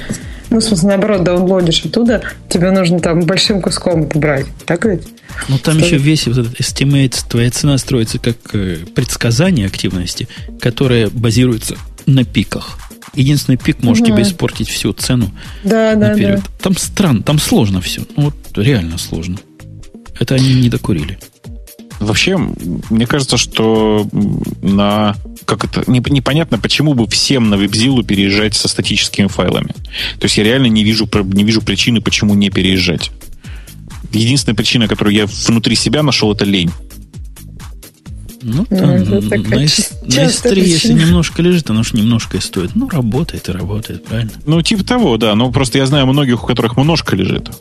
ну, 0.51 0.59
в 0.59 0.63
смысле, 0.63 0.89
наоборот, 0.89 1.23
даунлодишь 1.23 1.85
оттуда, 1.85 2.21
тебе 2.49 2.71
нужно 2.71 2.99
там 2.99 3.21
большим 3.21 3.61
куском 3.61 4.03
это 4.03 4.19
брать. 4.19 4.45
Так 4.65 4.83
ведь? 4.83 5.03
Ну, 5.47 5.57
там 5.57 5.75
что 5.75 5.85
еще 5.85 5.97
весь 5.97 6.27
вот 6.27 6.37
этот 6.37 6.59
estimate, 6.59 7.15
твоя 7.29 7.49
цена 7.49 7.77
строится 7.77 8.19
как 8.19 8.35
э, 8.51 8.79
предсказание 8.93 9.65
активности, 9.65 10.27
которое 10.59 11.09
базируется 11.09 11.77
на 12.05 12.25
пиках. 12.25 12.77
Единственный 13.13 13.57
пик 13.57 13.81
может 13.81 14.03
угу. 14.05 14.13
тебе 14.13 14.23
испортить 14.23 14.67
всю 14.67 14.91
цену 14.91 15.31
да, 15.63 15.95
наперед. 15.95 16.35
Да, 16.35 16.41
да. 16.41 16.51
Там 16.61 16.77
странно, 16.77 17.23
там 17.23 17.39
сложно 17.39 17.79
все. 17.79 18.01
Ну, 18.17 18.23
вот 18.25 18.35
реально 18.57 18.97
сложно. 18.97 19.37
Это 20.19 20.35
они 20.35 20.53
не 20.53 20.69
докурили. 20.69 21.17
Вообще, 22.01 22.35
мне 22.89 23.05
кажется, 23.05 23.37
что 23.37 24.07
на 24.61 25.15
как 25.45 25.65
это 25.65 25.83
непонятно, 25.87 26.57
почему 26.57 26.93
бы 26.93 27.07
всем 27.07 27.49
на 27.49 27.55
WebZilla 27.55 28.03
переезжать 28.03 28.55
со 28.55 28.67
статическими 28.67 29.27
файлами. 29.27 29.73
То 30.19 30.23
есть 30.23 30.37
я 30.37 30.43
реально 30.43 30.67
не 30.67 30.83
вижу, 30.83 31.07
не 31.25 31.43
вижу 31.43 31.61
причины, 31.61 32.01
почему 32.01 32.33
не 32.33 32.49
переезжать. 32.49 33.11
Единственная 34.11 34.55
причина, 34.55 34.87
которую 34.87 35.15
я 35.15 35.25
внутри 35.25 35.75
себя 35.75 36.03
нашел, 36.03 36.31
это 36.33 36.43
лень. 36.43 36.71
Ну, 38.43 38.65
ну 38.69 38.77
там 38.77 38.97
ну, 39.03 39.21
на, 39.21 39.29
на 39.29 39.63
S3, 39.63 40.59
если 40.59 40.93
немножко 40.93 41.41
лежит, 41.43 41.69
оно 41.69 41.83
же 41.83 41.95
немножко 41.95 42.37
и 42.37 42.39
стоит. 42.39 42.71
Ну, 42.75 42.89
работает 42.89 43.47
и 43.49 43.51
работает, 43.51 44.05
правильно? 44.05 44.31
Ну, 44.45 44.61
типа 44.61 44.83
того, 44.83 45.17
да. 45.17 45.35
Но 45.35 45.51
просто 45.51 45.77
я 45.77 45.85
знаю 45.85 46.07
многих, 46.07 46.43
у 46.43 46.47
которых 46.47 46.77
немножко 46.77 47.15
лежит. 47.15 47.51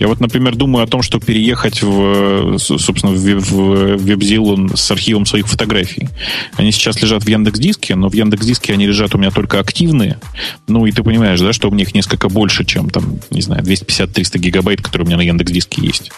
Я 0.00 0.08
вот, 0.08 0.18
например, 0.18 0.56
думаю 0.56 0.84
о 0.84 0.86
том, 0.86 1.02
что 1.02 1.20
переехать 1.20 1.82
в, 1.82 2.56
собственно, 2.56 3.12
в, 3.12 3.18
в 3.18 3.96
WebZilla 3.96 4.74
с 4.74 4.90
архивом 4.90 5.26
своих 5.26 5.46
фотографий. 5.46 6.08
Они 6.56 6.72
сейчас 6.72 7.02
лежат 7.02 7.22
в 7.22 7.28
Яндекс 7.28 7.58
Диске, 7.58 7.94
но 7.96 8.08
в 8.08 8.14
Яндекс 8.14 8.46
Диске 8.46 8.72
они 8.72 8.86
лежат 8.86 9.14
у 9.14 9.18
меня 9.18 9.30
только 9.30 9.60
активные. 9.60 10.18
Ну, 10.66 10.86
и 10.86 10.90
ты 10.90 11.02
понимаешь, 11.02 11.38
да, 11.40 11.52
что 11.52 11.68
у 11.68 11.74
них 11.74 11.94
несколько 11.94 12.30
больше, 12.30 12.64
чем 12.64 12.88
там, 12.88 13.18
не 13.28 13.42
знаю, 13.42 13.62
250-300 13.62 14.38
гигабайт, 14.38 14.80
которые 14.80 15.04
у 15.04 15.08
меня 15.08 15.18
на 15.18 15.22
Яндекс 15.22 15.52
Диске 15.52 15.82
есть. 15.82 16.10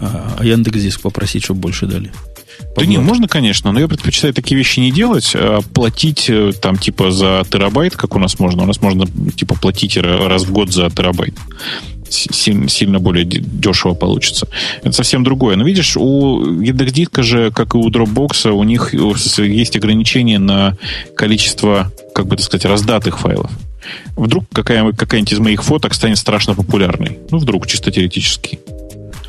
А, 0.00 0.36
а 0.38 0.44
Яндекс 0.46 0.80
Диск 0.80 1.02
попросить, 1.02 1.44
чтобы 1.44 1.60
больше 1.60 1.84
дали? 1.84 2.10
Да 2.76 2.84
не, 2.84 2.98
можно, 2.98 3.26
конечно, 3.26 3.72
но 3.72 3.80
я 3.80 3.88
предпочитаю 3.88 4.34
такие 4.34 4.56
вещи 4.56 4.80
не 4.80 4.92
делать, 4.92 5.32
а 5.34 5.60
платить 5.62 6.26
э, 6.28 6.52
там 6.60 6.76
типа 6.76 7.10
за 7.10 7.42
терабайт, 7.50 7.96
как 7.96 8.14
у 8.16 8.18
нас 8.18 8.38
можно. 8.38 8.64
У 8.64 8.66
нас 8.66 8.82
можно 8.82 9.06
типа 9.06 9.54
платить 9.54 9.96
раз 9.96 10.44
в 10.44 10.52
год 10.52 10.72
за 10.72 10.90
терабайт. 10.90 11.34
Сильно, 12.08 13.00
более 13.00 13.24
дешево 13.24 13.94
получится. 13.94 14.46
Это 14.82 14.92
совсем 14.92 15.24
другое. 15.24 15.56
Но 15.56 15.64
видишь, 15.64 15.96
у 15.96 16.60
Яндекс.Диска 16.60 17.22
же, 17.22 17.50
как 17.50 17.74
и 17.74 17.78
у 17.78 17.88
Dropbox, 17.90 18.50
у 18.50 18.62
них 18.62 18.94
есть 18.94 19.76
ограничения 19.76 20.38
на 20.38 20.76
количество, 21.16 21.90
как 22.14 22.26
бы 22.26 22.36
так 22.36 22.44
сказать, 22.44 22.64
раздатых 22.64 23.18
файлов. 23.18 23.50
Вдруг 24.16 24.44
какая, 24.52 24.92
какая-нибудь 24.92 25.32
из 25.32 25.38
моих 25.38 25.64
фоток 25.64 25.94
станет 25.94 26.18
страшно 26.18 26.54
популярной. 26.54 27.18
Ну, 27.30 27.38
вдруг, 27.38 27.66
чисто 27.66 27.90
теоретически. 27.90 28.60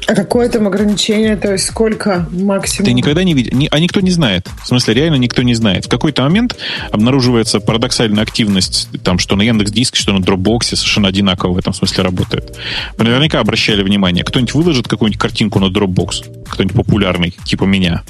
А 0.08 0.16
какое 0.16 0.48
там 0.48 0.66
ограничение? 0.68 1.36
То 1.36 1.52
есть 1.52 1.66
сколько 1.66 2.28
максимум? 2.32 2.86
Ты 2.86 2.94
никогда 2.94 3.24
не 3.26 3.34
видел? 3.34 3.68
А 3.72 3.80
никто 3.80 4.00
не 4.00 4.12
знает. 4.12 4.50
В 4.64 4.68
смысле, 4.68 4.94
реально 4.94 5.16
никто 5.16 5.44
не 5.44 5.54
знает. 5.54 5.86
В 5.86 5.90
какой-то 5.90 6.24
момент 6.24 6.58
обнаруживается 6.92 7.60
парадоксальная 7.60 8.24
активность, 8.24 8.88
там, 9.04 9.20
что 9.20 9.36
на 9.36 9.42
Яндекс 9.42 9.72
Диске, 9.72 10.00
что 10.00 10.14
на 10.14 10.24
Dropbox 10.24 10.76
совершенно 10.76 11.10
одинаково 11.10 11.54
в 11.54 11.58
этом 11.58 11.74
смысле 11.74 12.06
работает. 12.06 12.58
Вы 12.98 13.04
наверняка 13.04 13.42
обращали 13.42 13.84
внимание. 13.84 14.24
Кто-нибудь 14.24 14.54
выложит 14.54 14.88
какую-нибудь 14.88 15.20
картинку 15.20 15.60
на 15.60 15.66
Dropbox, 15.66 16.46
кто-нибудь 16.48 16.76
популярный, 16.76 17.36
типа 17.44 17.66
меня, 17.66 18.04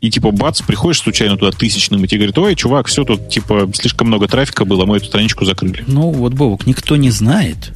и 0.00 0.10
типа 0.10 0.30
бац, 0.30 0.60
приходишь 0.62 1.00
случайно 1.00 1.36
туда 1.36 1.50
тысячным, 1.50 2.04
и 2.04 2.08
тебе 2.08 2.20
говорят, 2.20 2.38
ой, 2.38 2.56
чувак, 2.56 2.88
все 2.88 3.04
тут 3.04 3.28
типа 3.28 3.70
слишком 3.74 4.08
много 4.08 4.28
трафика 4.28 4.64
было, 4.64 4.84
мы 4.84 4.98
эту 4.98 5.06
страничку 5.06 5.44
закрыли. 5.44 5.82
Ну 5.86 6.10
вот, 6.10 6.34
Бобок, 6.34 6.66
никто 6.66 6.96
не 6.96 7.10
знает, 7.10 7.72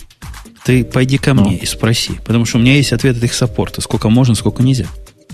ты 0.64 0.84
пойди 0.84 1.18
ко 1.18 1.34
ну. 1.34 1.44
мне 1.44 1.56
и 1.56 1.66
спроси. 1.66 2.12
Потому 2.24 2.44
что 2.44 2.58
у 2.58 2.60
меня 2.60 2.74
есть 2.74 2.92
ответ 2.92 3.16
от 3.16 3.24
их 3.24 3.34
саппорта. 3.34 3.80
Сколько 3.80 4.08
можно, 4.08 4.34
сколько 4.34 4.62
нельзя. 4.62 4.86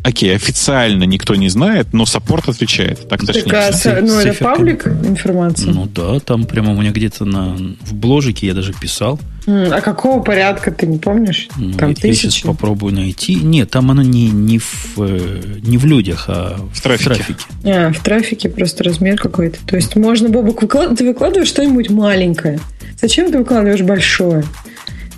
Окей, 0.05 0.37
официально 0.37 1.05
никто 1.05 1.35
не 1.35 1.49
знает, 1.49 1.95
но 1.95 2.05
саппорт 2.05 2.51
отвечает. 2.51 3.09
Так, 3.09 3.25
так 3.25 3.37
а, 3.51 4.01
ну, 4.03 4.19
это 4.19 4.45
паблик 4.45 4.87
информация? 4.87 5.73
Ну 5.73 5.87
да, 5.87 6.21
там 6.21 6.45
прямо 6.45 6.73
у 6.73 6.81
меня 6.81 6.91
где-то 6.91 7.25
на, 7.25 7.57
в 7.81 7.95
бложике 7.95 8.49
я 8.49 8.53
даже 8.53 8.75
писал. 8.75 9.19
А 9.47 9.81
какого 9.81 10.23
порядка, 10.23 10.73
ты 10.73 10.87
не 10.87 10.99
помнишь? 10.99 11.49
Ну, 11.57 11.73
там 11.73 11.91
я, 11.91 11.95
тысячи? 11.95 12.27
я 12.27 12.31
сейчас 12.31 12.43
попробую 12.43 12.95
найти. 12.95 13.37
Нет, 13.37 13.71
там 13.71 13.91
она 13.91 14.05
не, 14.05 14.29
не, 14.29 14.59
в, 14.59 14.99
э, 14.99 15.41
не 15.63 15.79
в 15.79 15.87
людях, 15.87 16.27
а 16.29 16.59
в, 16.59 16.79
в 16.79 16.83
трафике. 16.83 17.15
трафике. 17.15 17.45
А, 17.65 17.91
в 17.91 17.99
трафике 18.01 18.49
просто 18.51 18.85
размер 18.85 19.19
какой-то. 19.19 19.59
То 19.67 19.77
есть 19.77 19.97
можно, 19.97 20.29
Бобок, 20.29 20.61
выклад... 20.61 20.99
ты 20.99 21.07
выкладываешь 21.07 21.49
что-нибудь 21.49 21.89
маленькое. 21.89 22.61
Зачем 23.01 23.33
ты 23.33 23.39
выкладываешь 23.39 23.81
большое? 23.81 24.45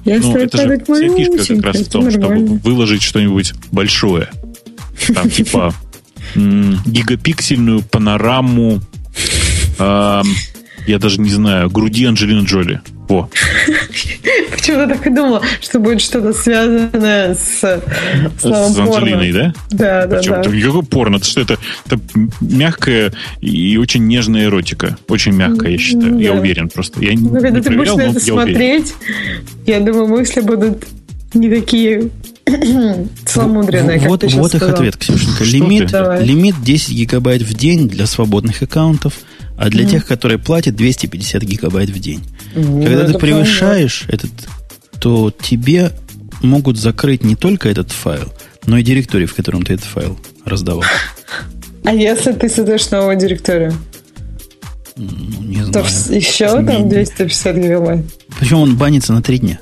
Я 0.07 0.21
ну, 0.21 0.37
это 0.37 0.57
же 0.57 0.79
вся 0.85 1.17
фишка 1.17 1.55
как 1.57 1.65
раз 1.65 1.77
в 1.79 1.89
том, 1.91 2.11
чтобы 2.11 2.37
выложить 2.59 3.03
что-нибудь 3.03 3.55
большое. 3.73 4.29
Там 5.13 5.29
типа 5.29 5.75
гигапиксельную 6.35 7.83
панораму, 7.83 8.81
я 9.79 10.23
даже 10.87 11.21
не 11.21 11.31
знаю, 11.31 11.71
груди 11.71 12.05
Анджелины 12.05 12.45
Джоли. 12.45 12.81
Во. 13.09 13.31
Почему-то 14.51 14.89
так 14.89 15.07
и 15.07 15.11
думала, 15.11 15.43
что 15.61 15.79
будет 15.79 16.01
что-то 16.01 16.33
связанное 16.33 17.35
с, 17.35 17.61
с, 17.61 17.81
с 18.41 18.45
Анджелиной, 18.79 19.33
да? 19.33 19.55
Да, 19.71 20.07
да, 20.07 20.17
Причем, 20.17 20.43
да. 20.43 20.51
Никакое 20.51 20.83
порно, 20.83 21.17
это 21.17 21.27
что 21.27 21.41
это, 21.41 21.59
это 21.87 22.01
мягкая 22.41 23.13
и 23.41 23.77
очень 23.77 24.07
нежная 24.07 24.47
эротика. 24.47 24.99
Очень 25.09 25.33
мягкая, 25.33 25.73
я 25.73 25.79
считаю. 25.79 26.15
Да. 26.15 26.21
Я 26.21 26.33
уверен 26.33 26.69
просто. 26.69 27.01
Я 27.03 27.13
ну, 27.19 27.41
когда 27.41 27.61
ты 27.61 27.71
будешь 27.77 27.95
на 27.95 28.03
это 28.03 28.21
смотреть, 28.21 28.95
я 29.67 29.81
думаю, 29.81 30.09
мысли 30.09 30.41
будут 30.41 30.85
не 31.35 31.51
такие 31.51 32.11
Целомудренная, 33.27 33.99
как 33.99 34.09
вот, 34.09 34.21
ты 34.21 34.29
вот 34.29 34.55
их 34.55 34.61
сказал. 34.61 34.77
ответ, 34.77 34.97
Ксюшенька. 34.97 35.45
Что 35.45 35.57
Лимит, 35.57 35.91
ты? 35.91 36.25
лимит 36.25 36.55
10 36.63 36.91
гигабайт 36.91 37.43
в 37.43 37.55
день 37.55 37.89
для 37.89 38.07
свободных 38.07 38.63
аккаунтов, 38.63 39.15
а 39.59 39.69
для 39.69 39.85
тех, 39.85 40.07
которые 40.07 40.39
платят, 40.39 40.77
250 40.77 41.43
гигабайт 41.43 41.91
в 41.91 41.99
день. 41.99 42.23
Ну, 42.57 42.83
Когда 42.83 43.07
ты 43.07 43.19
превышаешь 43.19 44.05
этот, 44.09 44.31
то 44.99 45.31
тебе 45.31 45.93
могут 46.43 46.79
закрыть 46.79 47.23
не 47.23 47.37
только 47.37 47.69
этот 47.69 47.93
файл, 47.93 48.33
но 48.65 48.79
и 48.79 48.83
директорий, 48.83 49.27
в 49.27 49.35
котором 49.35 49.63
ты 49.63 49.75
этот 49.75 49.85
файл 49.87 50.19
раздавал. 50.45 50.85
А 51.85 51.93
если 51.93 52.33
ты 52.33 52.49
создаешь 52.49 52.91
новую 52.91 53.17
директорию? 53.17 53.75
Ну, 54.97 55.43
не 55.43 55.59
То 55.59 55.65
знаю. 55.65 55.87
вс- 55.87 56.15
еще 56.17 56.49
там 56.65 56.89
250 56.89 57.57
гигабайт? 57.57 58.07
Причем 58.41 58.59
он 58.61 58.77
банится 58.77 59.13
на 59.13 59.23
три 59.23 59.39
дня. 59.39 59.61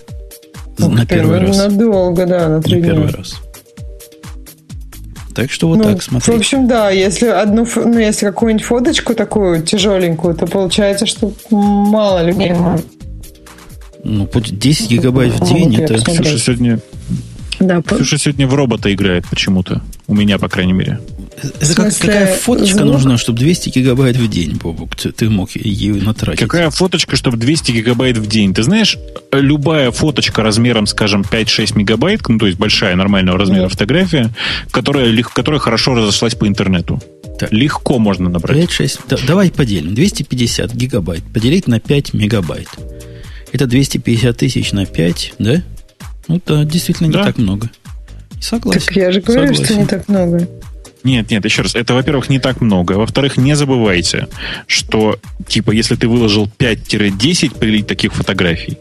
Ух 0.79 0.93
на 0.93 1.01
ты, 1.01 1.16
первый 1.16 1.41
ну, 1.41 1.49
раз. 1.49 1.57
Надолго, 1.59 2.27
да, 2.27 2.49
на 2.49 2.62
три 2.62 2.77
на 2.77 2.81
дня. 2.81 2.91
первый 2.95 3.12
раз. 3.12 3.35
Так 5.35 5.51
что 5.51 5.69
вот 5.69 5.78
ну, 5.78 5.85
так, 5.85 6.01
В 6.01 6.05
смотри. 6.05 6.36
общем, 6.36 6.69
да, 6.69 6.90
если 6.90 7.27
одну, 7.27 7.66
ну, 7.74 7.98
если 7.98 8.27
какую-нибудь 8.27 8.65
фоточку 8.65 9.15
такую 9.15 9.62
тяжеленькую, 9.62 10.35
то 10.35 10.47
получается, 10.47 11.06
что 11.06 11.32
мало 11.51 12.23
людей. 12.24 12.52
Ну, 14.05 14.27
путь 14.27 14.56
10 14.59 14.90
гигабайт 14.90 15.32
в 15.32 15.40
Ну, 15.40 15.47
день, 15.47 15.73
я 15.73 15.85
это... 15.85 15.94
Ксюша 15.94 16.39
сегодня, 16.39 16.78
Да, 17.60 17.81
по- 17.82 17.94
Ксюша 17.97 18.18
сегодня 18.18 18.47
в 18.47 18.55
робота 18.55 18.93
играет 18.93 19.24
почему-то. 19.28 19.82
У 20.06 20.14
меня, 20.14 20.39
по 20.39 20.48
крайней 20.48 20.72
мере. 20.72 21.01
Это 21.60 21.74
как, 21.74 21.97
какая 21.97 22.36
фоточка 22.36 22.78
звук? 22.78 22.93
нужна, 22.93 23.16
чтобы 23.18 23.39
200 23.39 23.70
гигабайт 23.70 24.16
в 24.16 24.28
день, 24.28 24.56
Бобук, 24.56 24.94
ты, 24.97 25.12
ты 25.12 25.28
мог 25.31 25.51
ее 25.56 25.94
натратить. 25.94 26.40
Какая 26.40 26.70
фоточка, 26.70 27.16
чтобы 27.16 27.36
200 27.39 27.72
гигабайт 27.72 28.18
в 28.18 28.26
день? 28.26 28.55
Ты 28.55 28.62
знаешь, 28.62 28.97
любая 29.32 29.90
фоточка 29.90 30.43
размером, 30.43 30.86
скажем, 30.86 31.22
5-6 31.22 31.76
мегабайт, 31.76 32.20
ну, 32.28 32.39
то 32.39 32.47
есть 32.47 32.59
большая, 32.59 32.97
нормального 32.97 33.39
размера 33.39 33.62
Да. 33.64 33.68
фотография, 33.68 34.31
которая, 34.70 35.10
лег- 35.10 35.32
которая 35.35 35.59
хорошо 35.60 35.94
разошлась 35.94 36.35
по 36.35 36.47
интернету. 36.47 37.02
Так. 37.39 37.52
Легко 37.52 37.98
можно 37.98 38.28
набрать. 38.28 38.56
5, 38.59 38.70
6, 38.70 38.98
да- 39.09 39.18
давай 39.26 39.51
поделим. 39.51 39.94
250 39.94 40.72
гигабайт 40.74 41.22
поделить 41.32 41.66
на 41.66 41.81
5 41.81 42.14
мегабайт. 42.14 42.68
Это 43.52 43.66
250 43.66 44.36
тысяч 44.36 44.72
на 44.72 44.85
5, 44.86 45.35
да? 45.39 45.62
Ну 46.29 46.41
да, 46.47 46.65
действительно 46.65 47.09
не 47.09 47.13
Да. 47.13 47.25
так 47.25 47.39
много. 47.39 47.71
Согласен. 48.41 48.81
так 48.81 48.97
я 48.97 49.13
же 49.13 49.21
говорю, 49.21 49.55
что 49.55 49.65
согласен. 49.65 49.81
не 49.83 49.87
так 49.87 50.09
много. 50.09 50.49
Нет, 51.03 51.31
нет, 51.31 51.45
еще 51.45 51.63
раз, 51.63 51.75
это, 51.75 51.93
во-первых, 51.93 52.31
не 52.31 52.39
так 52.39 52.63
много. 52.63 52.93
Во-вторых, 52.93 53.37
не 53.37 53.55
забывайте, 53.55 54.29
что, 54.67 55.19
типа, 55.47 55.71
если 55.71 55.97
ты 55.97 56.09
выложил 56.09 56.49
5-10 56.59 57.59
прилить 57.59 57.87
таких 57.87 58.15
фотографий, 58.15 58.79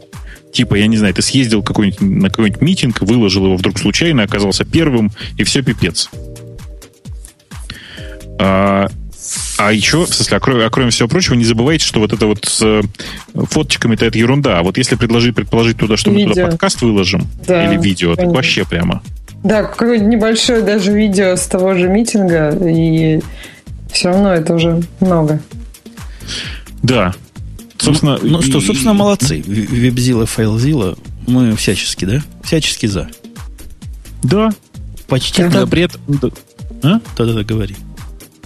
типа, 0.52 0.76
я 0.76 0.86
не 0.86 0.96
знаю, 0.96 1.12
ты 1.12 1.20
съездил 1.20 1.62
какой-нибудь, 1.62 2.00
на 2.00 2.30
какой-нибудь 2.30 2.62
митинг, 2.62 3.02
выложил 3.02 3.44
его 3.44 3.56
вдруг 3.56 3.78
случайно, 3.78 4.22
оказался 4.22 4.64
первым, 4.64 5.12
и 5.36 5.44
все 5.44 5.62
пипец. 5.62 6.08
А, 8.40 8.88
а 9.58 9.72
еще, 9.72 10.04
в 10.04 10.14
смысле, 10.14 10.36
окро- 10.38 10.66
окроме 10.66 10.90
всего 10.90 11.08
прочего, 11.08 11.34
не 11.34 11.44
забывайте, 11.44 11.84
что 11.84 12.00
вот 12.00 12.12
это 12.12 12.26
вот 12.26 12.44
с 12.44 12.60
э, 12.62 12.82
фоточками-то 13.34 14.04
это 14.04 14.18
ерунда. 14.18 14.58
А 14.58 14.62
вот 14.62 14.76
если 14.78 14.96
предложить, 14.96 15.34
предположить 15.34 15.78
туда, 15.78 15.96
что 15.96 16.10
мы 16.10 16.20
туда 16.22 16.30
Видео. 16.32 16.46
подкаст 16.48 16.82
выложим, 16.82 17.26
Да, 17.46 17.64
или 17.72 17.80
видео, 17.80 18.10
так 18.10 18.18
конечно. 18.18 18.34
вообще 18.36 18.64
прямо. 18.64 19.02
Да, 19.42 19.62
какое-нибудь 19.64 20.08
небольшое 20.12 20.62
даже 20.62 20.92
видео 20.92 21.36
с 21.36 21.46
того 21.46 21.74
же 21.74 21.88
митинга, 21.88 22.50
и 22.66 23.20
все 23.92 24.08
равно 24.08 24.32
это 24.34 24.54
уже 24.54 24.82
много. 25.00 25.40
Да. 26.82 27.14
Собственно, 27.78 28.18
Ну 28.22 28.40
что, 28.42 28.58
и- 28.58 28.62
собственно, 28.62 28.94
молодцы. 28.94 29.42
Вебзила, 29.46 30.26
файлзила, 30.26 30.96
мы 31.26 31.54
всячески, 31.56 32.04
да? 32.04 32.22
Всячески 32.42 32.86
за. 32.86 33.08
Да, 34.22 34.50
Почти 35.06 35.42
Да. 35.42 35.48
Да, 35.50 35.60
так. 35.60 35.70
при 35.70 35.82
этом- 35.82 36.00
А? 36.82 37.00
Да-да-да, 37.16 37.42
говори. 37.44 37.76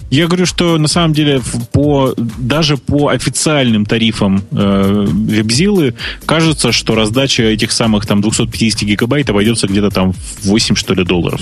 Я 0.09 0.25
говорю, 0.25 0.45
что 0.47 0.77
на 0.77 0.87
самом 0.87 1.13
деле 1.13 1.41
по, 1.71 2.15
даже 2.17 2.77
по 2.77 3.09
официальным 3.09 3.85
тарифам 3.85 4.43
э, 4.51 5.05
вебзилы 5.07 5.93
кажется, 6.25 6.71
что 6.71 6.95
раздача 6.95 7.43
этих 7.43 7.71
самых 7.71 8.07
там 8.07 8.21
250 8.21 8.81
гигабайт 8.81 9.29
обойдется 9.29 9.67
где-то 9.67 9.91
там 9.91 10.13
в 10.13 10.45
8, 10.45 10.75
что 10.75 10.95
ли, 10.95 11.03
долларов. 11.03 11.41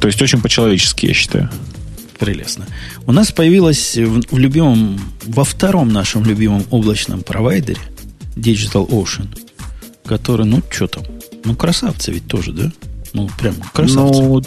То 0.00 0.06
есть 0.06 0.20
очень 0.20 0.40
по-человечески, 0.40 1.06
я 1.06 1.14
считаю. 1.14 1.50
Прелестно. 2.18 2.66
У 3.06 3.12
нас 3.12 3.32
появилась 3.32 3.96
в, 3.96 4.34
в 4.34 4.38
любимом, 4.38 5.00
во 5.24 5.44
втором 5.44 5.88
нашем 5.88 6.24
любимом 6.24 6.64
облачном 6.70 7.22
провайдере 7.22 7.80
Digital 8.36 8.86
Ocean, 8.88 9.28
который, 10.04 10.44
ну, 10.44 10.62
что 10.68 10.88
там, 10.88 11.04
ну, 11.44 11.54
красавцы 11.54 12.12
ведь 12.12 12.26
тоже, 12.26 12.52
да? 12.52 12.72
Ну, 13.14 13.30
прям 13.38 13.54
красавцы. 13.72 14.20
Ну, 14.20 14.42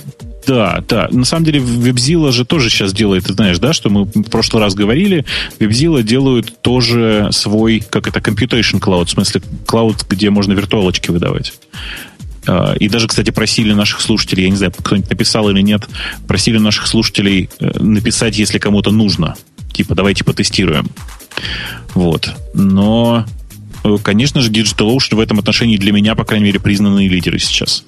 да, 0.47 0.83
да. 0.87 1.07
На 1.11 1.25
самом 1.25 1.45
деле 1.45 1.59
Вебзила 1.59 2.31
же 2.31 2.45
тоже 2.45 2.69
сейчас 2.69 2.93
делает, 2.93 3.25
ты 3.25 3.33
знаешь, 3.33 3.59
да, 3.59 3.73
что 3.73 3.89
мы 3.89 4.05
в 4.05 4.29
прошлый 4.29 4.61
раз 4.61 4.73
говорили, 4.73 5.25
Вебзила 5.59 6.03
делают 6.03 6.61
тоже 6.61 7.29
свой, 7.31 7.83
как 7.87 8.07
это, 8.07 8.19
computation 8.19 8.79
cloud, 8.79 9.05
в 9.05 9.11
смысле 9.11 9.41
клауд, 9.65 10.05
где 10.09 10.29
можно 10.29 10.53
виртуалочки 10.53 11.11
выдавать. 11.11 11.53
А, 12.47 12.73
И 12.73 12.89
даже, 12.89 13.07
кстати, 13.07 13.29
просили 13.29 13.73
наших 13.73 14.01
слушателей, 14.01 14.45
я 14.45 14.49
не 14.49 14.55
знаю, 14.55 14.73
кто-нибудь 14.77 15.09
написал 15.09 15.49
или 15.49 15.61
нет, 15.61 15.87
просили 16.27 16.57
наших 16.57 16.87
слушателей 16.87 17.49
э, 17.59 17.79
написать, 17.79 18.37
если 18.37 18.57
кому-то 18.57 18.91
нужно. 18.91 19.35
Типа, 19.73 19.95
давайте 19.95 20.23
потестируем. 20.23 20.89
Вот. 21.93 22.31
Но, 22.53 23.25
э, 23.83 23.97
конечно 24.03 24.41
же, 24.41 24.51
DigitalOcean 24.51 25.15
в 25.15 25.19
этом 25.19 25.39
отношении 25.39 25.77
для 25.77 25.91
меня, 25.91 26.15
по 26.15 26.25
крайней 26.25 26.45
мере, 26.45 26.59
признанные 26.59 27.07
лидеры 27.07 27.37
сейчас. 27.39 27.83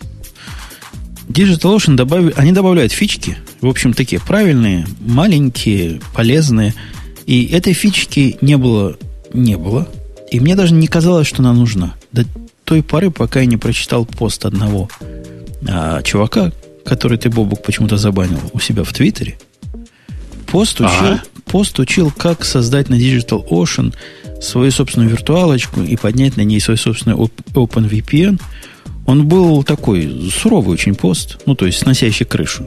DigitalOcean 1.30 1.96
добавили, 1.96 2.34
они 2.36 2.52
добавляют 2.52 2.92
фички, 2.92 3.38
в 3.62 3.68
общем, 3.68 3.94
такие 3.94 4.22
правильные, 4.22 4.86
маленькие, 5.00 6.02
полезные. 6.14 6.74
И 7.26 7.46
этой 7.46 7.74
фички 7.74 8.38
не 8.42 8.58
было, 8.58 8.98
не 9.34 9.58
было. 9.58 9.88
И 10.30 10.40
мне 10.40 10.56
даже 10.56 10.74
не 10.74 10.88
казалось, 10.88 11.28
что 11.28 11.42
она 11.42 11.54
нужна. 11.54 11.96
До 12.12 12.26
той 12.66 12.84
поры, 12.84 13.12
пока 13.12 13.40
я 13.40 13.46
не 13.46 13.58
прочитал 13.58 14.06
пост 14.06 14.46
одного 14.46 14.90
а, 15.68 16.02
чувака, 16.02 16.52
который 16.86 17.18
ты, 17.18 17.30
Бобук, 17.30 17.64
почему-то 17.64 17.98
забанил 17.98 18.40
у 18.52 18.60
себя 18.60 18.84
в 18.84 18.92
Твиттере. 18.92 19.38
Пост 20.48 20.82
учил, 20.82 20.90
Ага. 20.92 21.24
пост 21.46 21.80
учил, 21.80 22.12
как 22.16 22.46
создать 22.46 22.90
на 22.90 22.96
Digital 22.96 23.48
Ocean 23.50 23.94
свою 24.42 24.72
собственную 24.72 25.10
виртуалочку 25.10 25.82
и 25.82 25.96
поднять 25.96 26.38
на 26.38 26.42
ней 26.42 26.60
свой 26.60 26.78
собственный 26.78 27.16
OpenVPN. 27.16 28.40
Он 29.06 29.28
был 29.28 29.64
такой 29.64 30.32
суровый 30.34 30.74
очень 30.74 30.96
пост, 30.96 31.40
ну, 31.46 31.56
то 31.56 31.66
есть 31.66 31.80
сносящий 31.80 32.26
крышу. 32.26 32.66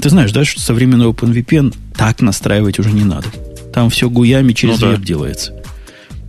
Ты 0.00 0.08
знаешь, 0.08 0.32
да, 0.32 0.44
что 0.44 0.60
современный 0.60 1.06
OpenVPN 1.06 1.74
так 1.96 2.20
настраивать 2.22 2.78
уже 2.78 2.90
не 2.90 3.04
надо. 3.04 3.28
Там 3.74 3.90
все 3.90 4.08
гуями 4.08 4.52
через 4.54 4.80
Ну 4.80 4.86
да. 4.86 4.92
веб 4.92 5.02
делается. 5.04 5.54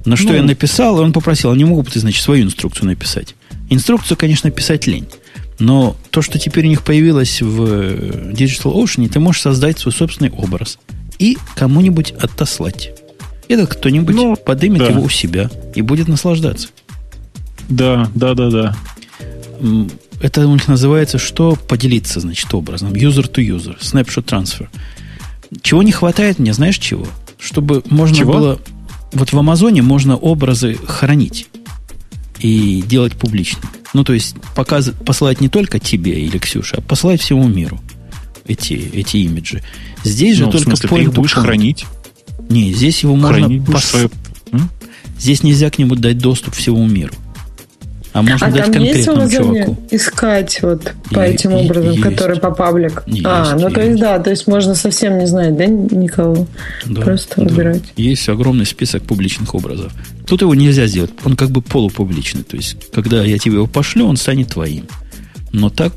На 0.04 0.16
что 0.18 0.30
Ну. 0.30 0.36
я 0.36 0.44
написал, 0.44 1.00
и 1.00 1.04
он 1.04 1.14
попросил, 1.14 1.52
а 1.52 1.56
не 1.56 1.64
могу 1.64 1.84
бы 1.84 1.90
ты, 1.90 2.00
значит, 2.00 2.22
свою 2.24 2.44
инструкцию 2.44 2.88
написать. 2.88 3.36
Инструкцию, 3.70 4.18
конечно, 4.18 4.52
писать 4.52 4.88
лень. 4.88 5.08
Но 5.60 5.96
то, 6.10 6.22
что 6.22 6.40
теперь 6.40 6.66
у 6.66 6.70
них 6.70 6.82
появилось 6.82 7.42
в 7.42 7.64
э, 7.66 8.32
Digital 8.34 8.74
Ocean, 8.76 9.08
ты 9.08 9.20
можешь 9.20 9.42
создать 9.44 9.78
свой 9.80 9.94
собственный 9.94 10.32
образ 10.32 10.80
и 11.20 11.38
кому-нибудь 11.56 12.12
отослать. 12.20 12.92
Этот 13.48 13.70
кто-нибудь 13.76 14.16
Ну, 14.16 14.36
подымет 14.36 14.80
да. 14.80 14.88
его 14.88 15.02
у 15.04 15.10
себя 15.10 15.50
и 15.76 15.82
будет 15.82 16.08
наслаждаться. 16.08 16.70
Да, 17.70 18.10
да, 18.16 18.34
да, 18.34 18.50
да. 18.50 18.76
Это 20.22 20.48
у 20.48 20.54
них 20.54 20.68
называется 20.68 21.18
что? 21.18 21.56
Поделиться, 21.56 22.20
значит, 22.20 22.54
образом. 22.54 22.94
User 22.94 23.30
to 23.32 23.44
user. 23.46 23.80
Snapshot 23.80 24.26
transfer. 24.26 24.68
Чего 25.62 25.84
не 25.84 25.92
хватает 25.92 26.40
мне, 26.40 26.54
знаешь 26.54 26.78
чего? 26.78 27.08
Чтобы 27.40 27.84
можно 27.90 28.16
Чего? 28.16 28.34
было... 28.34 28.60
Вот 29.14 29.34
в 29.34 29.38
Амазоне 29.38 29.82
можно 29.82 30.16
образы 30.16 30.76
хранить 30.86 31.48
и 32.40 32.82
делать 32.88 33.14
публичными. 33.14 33.68
Ну, 33.94 34.04
то 34.06 34.14
есть 34.14 34.36
показ... 34.56 34.92
посылать 35.06 35.42
не 35.42 35.50
только 35.50 35.80
тебе 35.80 36.24
или 36.24 36.38
Ксюше, 36.38 36.78
а 36.78 36.82
посылать 36.82 37.20
всему 37.22 37.48
миру 37.48 37.82
эти, 38.46 38.74
эти 38.94 39.18
имиджи. 39.18 39.62
Здесь 40.04 40.38
же 40.38 40.44
Ну, 40.44 40.50
в 40.50 40.52
только 40.54 40.66
смысле, 40.78 40.90
ты 40.90 41.02
их 41.04 41.14
будешь 41.14 41.34
point. 41.36 41.42
хранить? 41.42 41.86
Не, 42.50 42.72
здесь 42.74 43.04
его 43.04 43.16
можно... 43.16 43.40
Хранить 43.40 43.62
будешь 43.64 43.80
пос- 43.80 43.86
свое... 43.86 44.10
М? 44.54 44.70
Здесь 45.20 45.44
нельзя 45.44 45.70
к 45.70 45.78
нему 45.78 45.96
дать 45.96 46.20
доступ 46.20 46.56
всему 46.56 46.86
миру. 46.88 47.14
А 48.14 48.22
можно 48.22 48.48
а 48.48 48.52
дать 48.52 48.72
там 48.74 48.84
есть 48.84 49.06
конкретному 49.06 49.26
указание 49.28 49.64
чуваку. 49.66 49.88
искать 49.92 50.60
вот 50.62 50.94
по 51.12 51.20
Е- 51.22 51.34
этим 51.34 51.52
е- 51.52 51.56
образом, 51.58 51.92
есть. 51.92 52.02
который 52.04 52.40
по 52.40 52.52
паблик? 52.52 53.04
Есть, 53.08 53.26
а, 53.26 53.56
ну 53.58 53.70
то 53.70 53.80
есть. 53.80 53.90
есть 53.92 54.02
да, 54.02 54.20
то 54.20 54.30
есть 54.30 54.48
можно 54.48 54.76
совсем 54.76 55.18
не 55.18 55.28
знать, 55.28 55.56
да, 55.56 55.66
никого. 55.66 56.46
Да, 56.86 57.02
Просто 57.02 57.36
да. 57.38 57.44
выбирать. 57.44 57.84
Есть 57.96 58.28
огромный 58.28 58.66
список 58.66 59.04
публичных 59.04 59.56
образов. 59.56 59.94
Тут 60.28 60.42
его 60.42 60.54
нельзя 60.56 60.88
сделать. 60.88 61.12
Он 61.24 61.36
как 61.38 61.52
бы 61.52 61.62
полупубличный. 61.62 62.44
То 62.44 62.58
есть, 62.58 62.92
когда 62.94 63.24
я 63.24 63.38
тебе 63.38 63.56
его 63.56 63.68
пошлю, 63.68 64.06
он 64.08 64.18
станет 64.18 64.50
твоим. 64.50 64.88
Но 65.54 65.70
так 65.70 65.94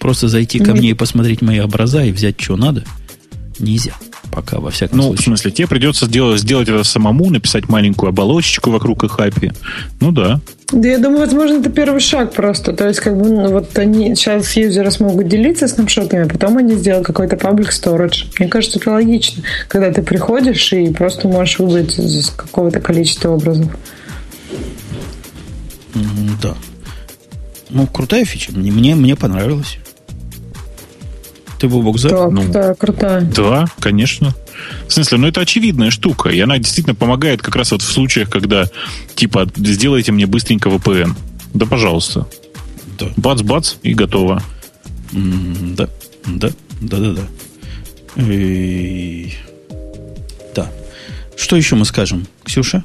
просто 0.00 0.26
зайти 0.28 0.58
ко 0.58 0.72
Нет. 0.72 0.78
мне 0.78 0.90
и 0.90 0.94
посмотреть 0.94 1.42
мои 1.42 1.60
образа 1.60 2.02
и 2.04 2.10
взять, 2.12 2.40
что 2.40 2.56
надо, 2.56 2.84
нельзя. 3.60 3.92
Пока, 4.36 4.60
во 4.60 4.70
всяком 4.70 4.98
ну, 4.98 5.04
случае. 5.04 5.22
в 5.22 5.24
смысле, 5.24 5.50
тебе 5.50 5.66
придется 5.66 6.04
сделать, 6.04 6.42
сделать 6.42 6.68
это 6.68 6.84
самому, 6.84 7.30
написать 7.30 7.70
маленькую 7.70 8.10
оболочечку 8.10 8.70
вокруг 8.70 9.02
их 9.02 9.18
API. 9.18 9.56
Ну 9.98 10.12
да. 10.12 10.40
Да 10.70 10.86
я 10.86 10.98
думаю, 10.98 11.20
возможно, 11.20 11.60
это 11.60 11.70
первый 11.70 12.00
шаг 12.00 12.34
просто. 12.34 12.74
То 12.74 12.86
есть, 12.86 13.00
как 13.00 13.16
бы, 13.16 13.30
ну, 13.30 13.50
вот 13.50 13.78
они 13.78 14.14
сейчас 14.14 14.54
юзеры 14.54 14.90
смогут 14.90 15.28
делиться 15.28 15.66
снапшотами, 15.68 16.26
а 16.26 16.28
потом 16.28 16.58
они 16.58 16.74
сделают 16.74 17.06
какой-то 17.06 17.36
public 17.36 17.70
storage. 17.70 18.26
Мне 18.38 18.50
кажется, 18.50 18.78
это 18.78 18.90
логично, 18.90 19.42
когда 19.68 19.90
ты 19.90 20.02
приходишь 20.02 20.70
и 20.74 20.92
просто 20.92 21.28
можешь 21.28 21.58
выбрать 21.58 21.98
из 21.98 22.28
какого-то 22.28 22.80
количества 22.80 23.30
образов. 23.30 23.74
Да. 26.42 26.54
Ну, 27.70 27.86
крутая 27.86 28.26
фича. 28.26 28.52
Мне, 28.52 28.70
мне, 28.70 28.94
мне 28.96 29.16
понравилось. 29.16 29.78
Ты, 31.58 31.68
Бобок, 31.68 31.98
за? 31.98 32.10
Да, 32.10 32.28
Ну, 32.28 32.42
крутая, 32.42 32.74
крутая. 32.74 33.20
Да, 33.22 33.66
конечно. 33.80 34.34
В 34.88 34.92
смысле, 34.92 35.18
ну 35.18 35.26
это 35.28 35.40
очевидная 35.40 35.90
штука, 35.90 36.28
и 36.28 36.38
она 36.40 36.58
действительно 36.58 36.94
помогает 36.94 37.40
как 37.42 37.56
раз 37.56 37.72
вот 37.72 37.82
в 37.82 37.90
случаях, 37.90 38.28
когда, 38.30 38.66
типа, 39.14 39.46
сделайте 39.56 40.12
мне 40.12 40.26
быстренько 40.26 40.68
VPN. 40.68 41.14
Да, 41.54 41.64
пожалуйста. 41.66 42.26
Да. 42.98 43.06
Бац-бац, 43.16 43.74
и 43.82 43.94
готово. 43.94 44.42
Да, 45.12 45.88
да, 46.26 46.50
да, 46.80 46.98
да, 46.98 47.12
да. 47.12 48.22
И- 48.22 49.32
Да. 50.54 50.70
Что 51.36 51.56
еще 51.56 51.76
мы 51.76 51.84
скажем? 51.84 52.26
Ксюша? 52.44 52.84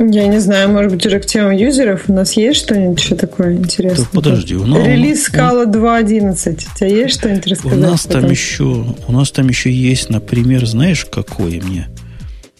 Я 0.00 0.26
не 0.28 0.38
знаю, 0.38 0.70
может 0.70 0.92
быть, 0.92 1.04
уже 1.06 1.18
к 1.18 1.26
темам 1.26 1.52
юзеров 1.52 2.04
у 2.08 2.12
нас 2.12 2.34
есть 2.36 2.60
что-нибудь 2.60 3.00
еще 3.02 3.16
такое 3.16 3.54
интересное? 3.56 4.04
Да 4.04 4.10
подожди, 4.12 4.54
у 4.54 4.64
нас- 4.66 4.86
Релиз 4.86 5.24
скала 5.24 5.64
2.11. 5.66 6.66
У 6.72 6.78
тебя 6.78 6.86
есть 6.88 7.14
что-нибудь 7.18 7.46
У 7.46 7.50
рассказать? 7.50 7.78
нас 7.78 8.06
по 8.06 8.12
там 8.14 8.30
еще, 8.30 8.94
у 9.08 9.12
нас 9.12 9.30
там 9.32 9.48
еще 9.48 9.72
есть, 9.72 10.08
например, 10.10 10.66
знаешь, 10.66 11.04
какой 11.10 11.60
мне 11.60 11.88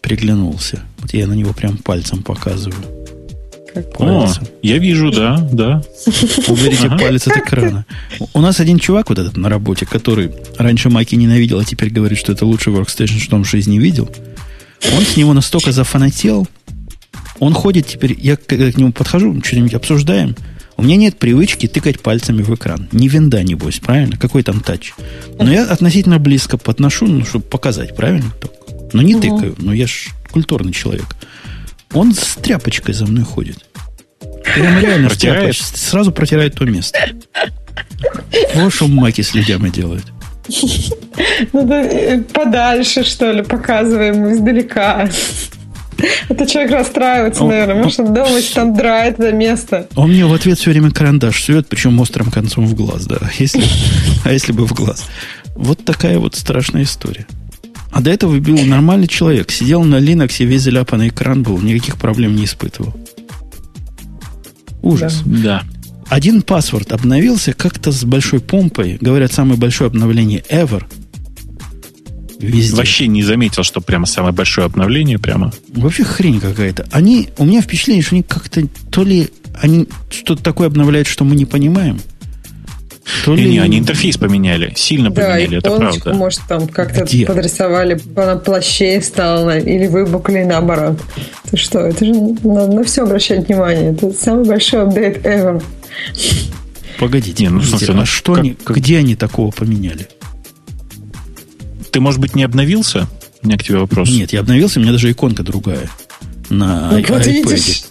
приглянулся? 0.00 0.80
Вот 0.98 1.14
я 1.14 1.26
на 1.26 1.34
него 1.34 1.52
прям 1.52 1.76
пальцем 1.78 2.22
показываю. 2.22 2.74
Какой? 3.72 4.08
О, 4.08 4.20
Пальцем. 4.24 4.46
я 4.62 4.78
вижу, 4.78 5.12
да, 5.12 5.36
да. 5.52 5.82
Уберите 6.48 6.86
Ага. 6.86 6.98
палец 6.98 7.26
от 7.28 7.36
экрана. 7.36 7.86
У 8.34 8.40
нас 8.40 8.58
один 8.60 8.78
чувак 8.78 9.10
вот 9.10 9.18
этот 9.18 9.36
на 9.36 9.48
работе, 9.48 9.86
который 9.86 10.32
раньше 10.56 10.88
Маки 10.88 11.14
ненавидел, 11.14 11.60
а 11.60 11.64
теперь 11.64 11.90
говорит, 11.90 12.18
что 12.18 12.32
это 12.32 12.44
лучший 12.46 12.72
workstation, 12.72 13.18
что 13.20 13.36
он 13.36 13.44
в 13.44 13.48
жизни 13.48 13.78
видел. 13.78 14.08
Он 14.96 15.02
с 15.04 15.16
него 15.16 15.32
настолько 15.34 15.70
зафанател. 15.70 16.48
Он 17.40 17.54
ходит 17.54 17.86
теперь, 17.86 18.16
я 18.18 18.36
когда 18.36 18.70
к 18.70 18.76
нему 18.76 18.92
подхожу, 18.92 19.40
что-нибудь 19.42 19.74
обсуждаем. 19.74 20.36
У 20.76 20.82
меня 20.82 20.96
нет 20.96 21.18
привычки 21.18 21.66
тыкать 21.66 22.00
пальцами 22.00 22.42
в 22.42 22.54
экран. 22.54 22.88
Не 22.92 23.08
винда, 23.08 23.42
небось, 23.42 23.80
правильно? 23.80 24.16
Какой 24.16 24.44
там 24.44 24.60
тач? 24.60 24.92
Но 25.38 25.50
я 25.50 25.64
относительно 25.64 26.18
близко 26.18 26.56
подношу, 26.56 27.06
ну, 27.06 27.24
чтобы 27.24 27.44
показать, 27.44 27.96
правильно? 27.96 28.32
Но 28.92 29.02
не 29.02 29.14
тыкаю. 29.14 29.56
Но 29.58 29.72
я 29.72 29.86
ж 29.86 30.08
культурный 30.30 30.72
человек. 30.72 31.16
Он 31.92 32.14
с 32.14 32.36
тряпочкой 32.36 32.94
за 32.94 33.06
мной 33.06 33.24
ходит. 33.24 33.64
Прям 34.54 34.78
реально 34.78 35.08
Протирает? 35.08 35.56
Сразу 35.56 36.12
протирает 36.12 36.54
то 36.54 36.64
место. 36.64 36.98
Вот 38.54 38.72
что 38.72 38.86
маки 38.88 39.22
с 39.22 39.34
людьми 39.34 39.70
делают. 39.70 40.04
Ну, 41.52 41.66
да, 41.66 41.82
э, 41.82 42.22
подальше, 42.22 43.04
что 43.04 43.30
ли, 43.32 43.42
показываем 43.42 44.32
издалека. 44.32 45.08
Это 46.28 46.46
человек 46.46 46.72
расстраивается, 46.72 47.42
Он- 47.42 47.50
наверное. 47.50 47.82
Может, 47.82 48.00
он 48.00 48.14
думает, 48.14 48.52
там 48.54 48.74
драет 48.74 49.18
это 49.18 49.32
место. 49.32 49.88
Он 49.96 50.10
мне 50.10 50.24
в 50.26 50.32
ответ 50.32 50.58
все 50.58 50.70
время 50.70 50.90
карандаш 50.90 51.42
сует, 51.42 51.68
причем 51.68 51.98
острым 52.00 52.30
концом 52.30 52.66
в 52.66 52.74
глаз, 52.74 53.06
да. 53.06 53.18
Если, 53.38 53.62
а 54.24 54.32
если 54.32 54.52
бы 54.52 54.66
в 54.66 54.72
глаз. 54.72 55.06
Вот 55.54 55.84
такая 55.84 56.18
вот 56.18 56.36
страшная 56.36 56.84
история. 56.84 57.26
А 57.90 58.00
до 58.00 58.10
этого 58.10 58.38
был 58.38 58.58
нормальный 58.64 59.08
человек. 59.08 59.50
Сидел 59.50 59.82
на 59.82 59.96
Linux, 59.96 60.44
весь 60.44 60.62
заляпанный 60.62 61.08
экран 61.08 61.42
был, 61.42 61.58
никаких 61.58 61.96
проблем 61.96 62.36
не 62.36 62.44
испытывал. 62.44 62.94
Ужас. 64.82 65.22
Да. 65.24 65.62
Один 66.08 66.42
паспорт 66.42 66.92
обновился 66.92 67.52
как-то 67.52 67.92
с 67.92 68.04
большой 68.04 68.40
помпой. 68.40 68.98
Говорят, 69.00 69.32
самое 69.32 69.58
большое 69.58 69.88
обновление 69.88 70.42
ever. 70.48 70.84
Везде. 72.38 72.76
Вообще 72.76 73.06
не 73.08 73.22
заметил, 73.22 73.62
что 73.64 73.80
прямо 73.80 74.06
самое 74.06 74.32
большое 74.32 74.66
обновление 74.66 75.18
прямо. 75.18 75.52
Вообще 75.74 76.04
хрень 76.04 76.40
какая-то. 76.40 76.86
Они, 76.92 77.30
у 77.38 77.44
меня 77.44 77.60
впечатление, 77.62 78.02
что 78.02 78.14
они 78.14 78.22
как-то 78.22 78.62
то 78.90 79.02
ли 79.02 79.30
они 79.60 79.88
что-то 80.10 80.42
такое 80.42 80.68
обновляют, 80.68 81.08
что 81.08 81.24
мы 81.24 81.34
не 81.34 81.46
понимаем, 81.46 82.00
то 83.24 83.34
ли... 83.34 83.48
не, 83.50 83.58
они 83.58 83.78
интерфейс 83.80 84.16
поменяли, 84.18 84.72
сильно 84.76 85.10
Да, 85.10 85.22
поменяли, 85.32 85.58
это 85.58 85.70
правда. 85.76 86.14
может, 86.14 86.40
там 86.48 86.68
как-то 86.68 87.04
Где? 87.04 87.26
подрисовали, 87.26 88.00
она 88.14 88.36
плащей 88.36 89.02
стала, 89.02 89.58
или 89.58 89.88
выбукли 89.88 90.44
наоборот. 90.44 91.00
Ты 91.50 91.56
что, 91.56 91.80
это 91.80 92.04
же 92.04 92.12
надо 92.14 92.72
на 92.72 92.84
все 92.84 93.02
обращать 93.02 93.48
внимание. 93.48 93.92
Это 93.94 94.12
самый 94.12 94.44
большой 94.44 94.82
апдейт 94.82 95.26
ever. 95.26 95.60
Погодите, 96.98 97.44
Не, 97.44 97.50
ну, 97.50 97.62
смысле, 97.62 97.94
ну, 97.94 98.02
а 98.02 98.06
что 98.06 98.34
как- 98.34 98.42
они, 98.44 98.54
как- 98.54 98.76
где 98.76 98.98
они 98.98 99.14
такого 99.16 99.50
поменяли? 99.50 100.08
Ты, 101.90 102.00
может 102.00 102.20
быть, 102.20 102.34
не 102.34 102.42
обновился? 102.42 103.08
У 103.42 103.46
меня 103.46 103.58
к 103.58 103.62
тебе 103.62 103.78
вопрос. 103.78 104.10
Нет, 104.10 104.32
я 104.32 104.40
обновился, 104.40 104.80
у 104.80 104.82
меня 104.82 104.92
даже 104.92 105.10
иконка 105.10 105.42
другая. 105.42 105.88
На 106.50 106.90
Ну, 106.90 107.04
вот 107.08 107.26
видишь, 107.26 107.84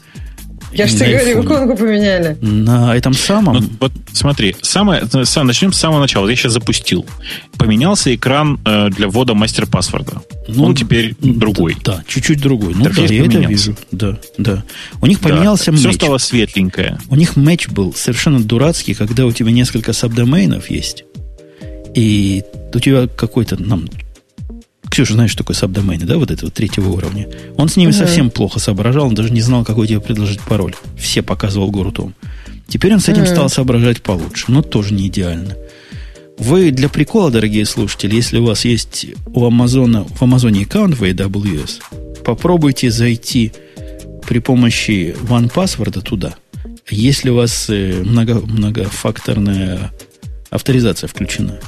я 0.73 0.85
же 0.87 0.95
тебе 0.95 1.17
говорю, 1.17 1.43
иконку 1.43 1.77
поменяли. 1.77 2.37
На 2.41 2.95
этом 2.95 3.13
самом... 3.13 3.55
Ну, 3.55 3.69
вот 3.79 3.91
смотри, 4.11 4.55
самое, 4.61 5.03
сам, 5.23 5.47
начнем 5.47 5.71
с 5.71 5.77
самого 5.77 5.99
начала. 5.99 6.27
Я 6.27 6.35
сейчас 6.35 6.53
запустил. 6.53 7.05
Поменялся 7.57 8.13
экран 8.13 8.59
э, 8.65 8.89
для 8.89 9.07
ввода 9.07 9.33
мастер-паспорта. 9.33 10.21
Ну, 10.47 10.65
Он 10.65 10.75
теперь 10.75 11.15
другой. 11.19 11.77
Да, 11.83 12.03
чуть-чуть 12.07 12.41
другой. 12.41 12.73
Ну 12.75 12.83
да, 12.83 13.01
я 13.01 13.05
это 13.05 13.31
поменялся. 13.31 13.47
вижу. 13.47 13.77
Да, 13.91 14.19
да. 14.37 14.63
У 15.01 15.07
них 15.07 15.19
поменялся 15.19 15.71
Все 15.71 15.87
матч. 15.87 15.95
стало 15.95 16.17
светленькое. 16.17 16.99
У 17.09 17.15
них 17.15 17.35
матч 17.35 17.69
был 17.69 17.93
совершенно 17.93 18.39
дурацкий, 18.39 18.93
когда 18.93 19.25
у 19.25 19.31
тебя 19.31 19.51
несколько 19.51 19.93
сабдоменов 19.93 20.69
есть, 20.69 21.05
и 21.97 22.43
у 22.75 22.79
тебя 22.79 23.07
какой-то, 23.07 23.57
нам, 23.61 23.89
Ксюша, 24.87 25.13
знаешь, 25.13 25.31
что 25.31 25.39
такое 25.39 25.55
сабдомены, 25.55 26.05
да, 26.05 26.17
вот 26.17 26.29
этого 26.29 26.51
третьего 26.51 26.89
уровня? 26.89 27.27
Он 27.57 27.69
с 27.69 27.75
ними 27.75 27.89
Мгм. 27.89 27.97
совсем 27.97 28.29
плохо 28.29 28.59
соображал, 28.59 29.07
он 29.07 29.15
даже 29.15 29.31
не 29.31 29.41
знал, 29.41 29.65
какой 29.65 29.87
тебе 29.87 29.99
предложить 29.99 30.39
пароль. 30.41 30.75
Все 30.95 31.23
показывал 31.23 31.71
гору 31.71 31.91
Том. 31.91 32.13
Теперь 32.67 32.93
он 32.93 32.99
с 32.99 33.09
этим 33.09 33.25
стал 33.25 33.49
соображать 33.49 34.03
получше, 34.03 34.45
но 34.49 34.61
тоже 34.61 34.93
не 34.93 35.07
идеально. 35.07 35.55
Вы 36.37 36.69
для 36.69 36.87
прикола, 36.87 37.31
дорогие 37.31 37.65
слушатели, 37.65 38.13
если 38.15 38.37
у 38.37 38.45
вас 38.45 38.63
есть 38.63 39.07
у 39.25 39.45
Амазона, 39.45 40.03
в 40.03 40.21
Амазоне 40.21 40.65
аккаунт 40.65 40.95
в 40.95 41.03
AWS, 41.03 41.81
попробуйте 42.23 42.91
зайти 42.91 43.53
при 44.27 44.37
помощи 44.37 45.15
OnePassword 45.23 46.01
туда. 46.01 46.35
Если 46.91 47.31
у 47.31 47.35
вас 47.35 47.65
э, 47.69 48.03
много, 48.05 48.35
многофакторная 48.35 49.91
авторизация 50.51 51.07
включена. 51.07 51.59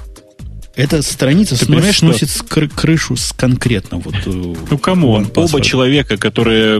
Эта 0.80 1.02
страница 1.02 1.58
Ты 1.60 1.66
понимаешь, 1.66 1.96
что- 1.96 2.06
сносит 2.08 2.30
с 2.30 2.42
кры- 2.42 2.70
крышу 2.74 3.18
с 3.18 3.34
конкретно 3.34 3.98
вот. 3.98 4.16
э, 4.26 4.56
Ну, 4.72 4.78
come 4.78 5.05
on, 5.05 5.26
OnePassword. 5.26 5.46
оба 5.50 5.62
человека, 5.62 6.16
которые 6.18 6.78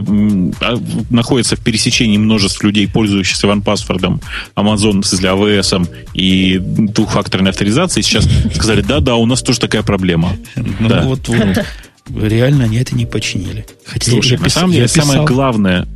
а, 0.60 0.74
находятся 1.10 1.56
в 1.56 1.60
пересечении 1.60 2.16
множеств 2.16 2.62
людей, 2.64 2.88
пользующихся 2.88 3.46
OnePassword, 3.46 4.20
Amazon, 4.56 5.04
смысле, 5.04 5.28
AWS 5.30 5.88
и 6.14 6.58
двухфакторной 6.58 7.50
авторизацией, 7.50 8.02
сейчас 8.02 8.26
сказали, 8.54 8.80
да-да, 8.80 9.16
у 9.16 9.26
нас 9.26 9.42
тоже 9.42 9.60
такая 9.60 9.82
проблема. 9.82 10.34
Ну, 10.56 10.88
Да. 10.88 11.02
вот, 11.02 11.28
вот. 11.28 11.64
Реально 12.08 12.64
они 12.64 12.78
это 12.78 12.94
не 12.96 13.04
починили. 13.06 13.66
Хотя 13.84 14.10
Слушай, 14.10 14.38
я 14.38 14.40
на 14.44 14.48
самом 14.48 14.72
деле, 14.72 14.84
писал- 14.84 15.04
самое 15.06 15.24
главное, 15.26 15.86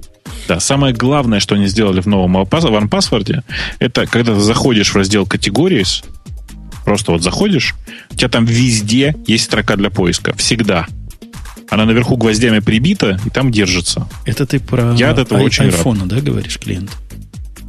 да, 0.46 0.60
самое 0.60 0.92
главное, 0.94 1.40
что 1.40 1.54
они 1.54 1.66
сделали 1.68 2.00
в 2.02 2.06
новом 2.06 2.36
OnePassword, 2.36 3.42
это 3.78 4.06
когда 4.06 4.34
ты 4.34 4.40
заходишь 4.40 4.90
в 4.90 4.96
раздел 4.96 5.24
Categories, 5.24 6.04
просто 6.84 7.12
вот 7.12 7.22
заходишь, 7.22 7.74
у 8.10 8.14
тебя 8.14 8.28
там 8.28 8.44
везде 8.44 9.14
есть 9.26 9.44
строка 9.44 9.76
для 9.76 9.90
поиска. 9.90 10.34
Всегда. 10.36 10.86
Она 11.70 11.86
наверху 11.86 12.16
гвоздями 12.16 12.60
прибита 12.60 13.18
и 13.24 13.30
там 13.30 13.50
держится. 13.50 14.08
Это 14.26 14.46
ты 14.46 14.60
про 14.60 14.94
Я 14.94 15.10
от 15.10 15.18
этого 15.18 15.40
ай- 15.40 15.46
очень 15.46 15.64
рад. 15.64 15.74
айфона, 15.74 16.06
да, 16.06 16.20
говоришь, 16.20 16.58
клиент? 16.58 16.90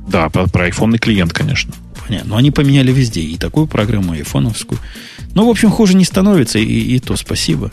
Да, 0.07 0.29
про, 0.29 0.47
про 0.47 0.67
iPhone 0.67 0.97
клиент, 0.97 1.33
конечно. 1.33 1.73
Понятно. 2.07 2.31
Но 2.31 2.37
они 2.37 2.51
поменяли 2.51 2.91
везде. 2.91 3.21
И 3.21 3.37
такую 3.37 3.65
программу, 3.67 4.13
и 4.13 4.17
айфоновскую. 4.19 4.79
Ну, 5.33 5.47
в 5.47 5.49
общем, 5.49 5.71
хуже 5.71 5.95
не 5.95 6.05
становится, 6.05 6.59
и, 6.59 6.63
и 6.65 6.99
то 6.99 7.15
спасибо. 7.15 7.71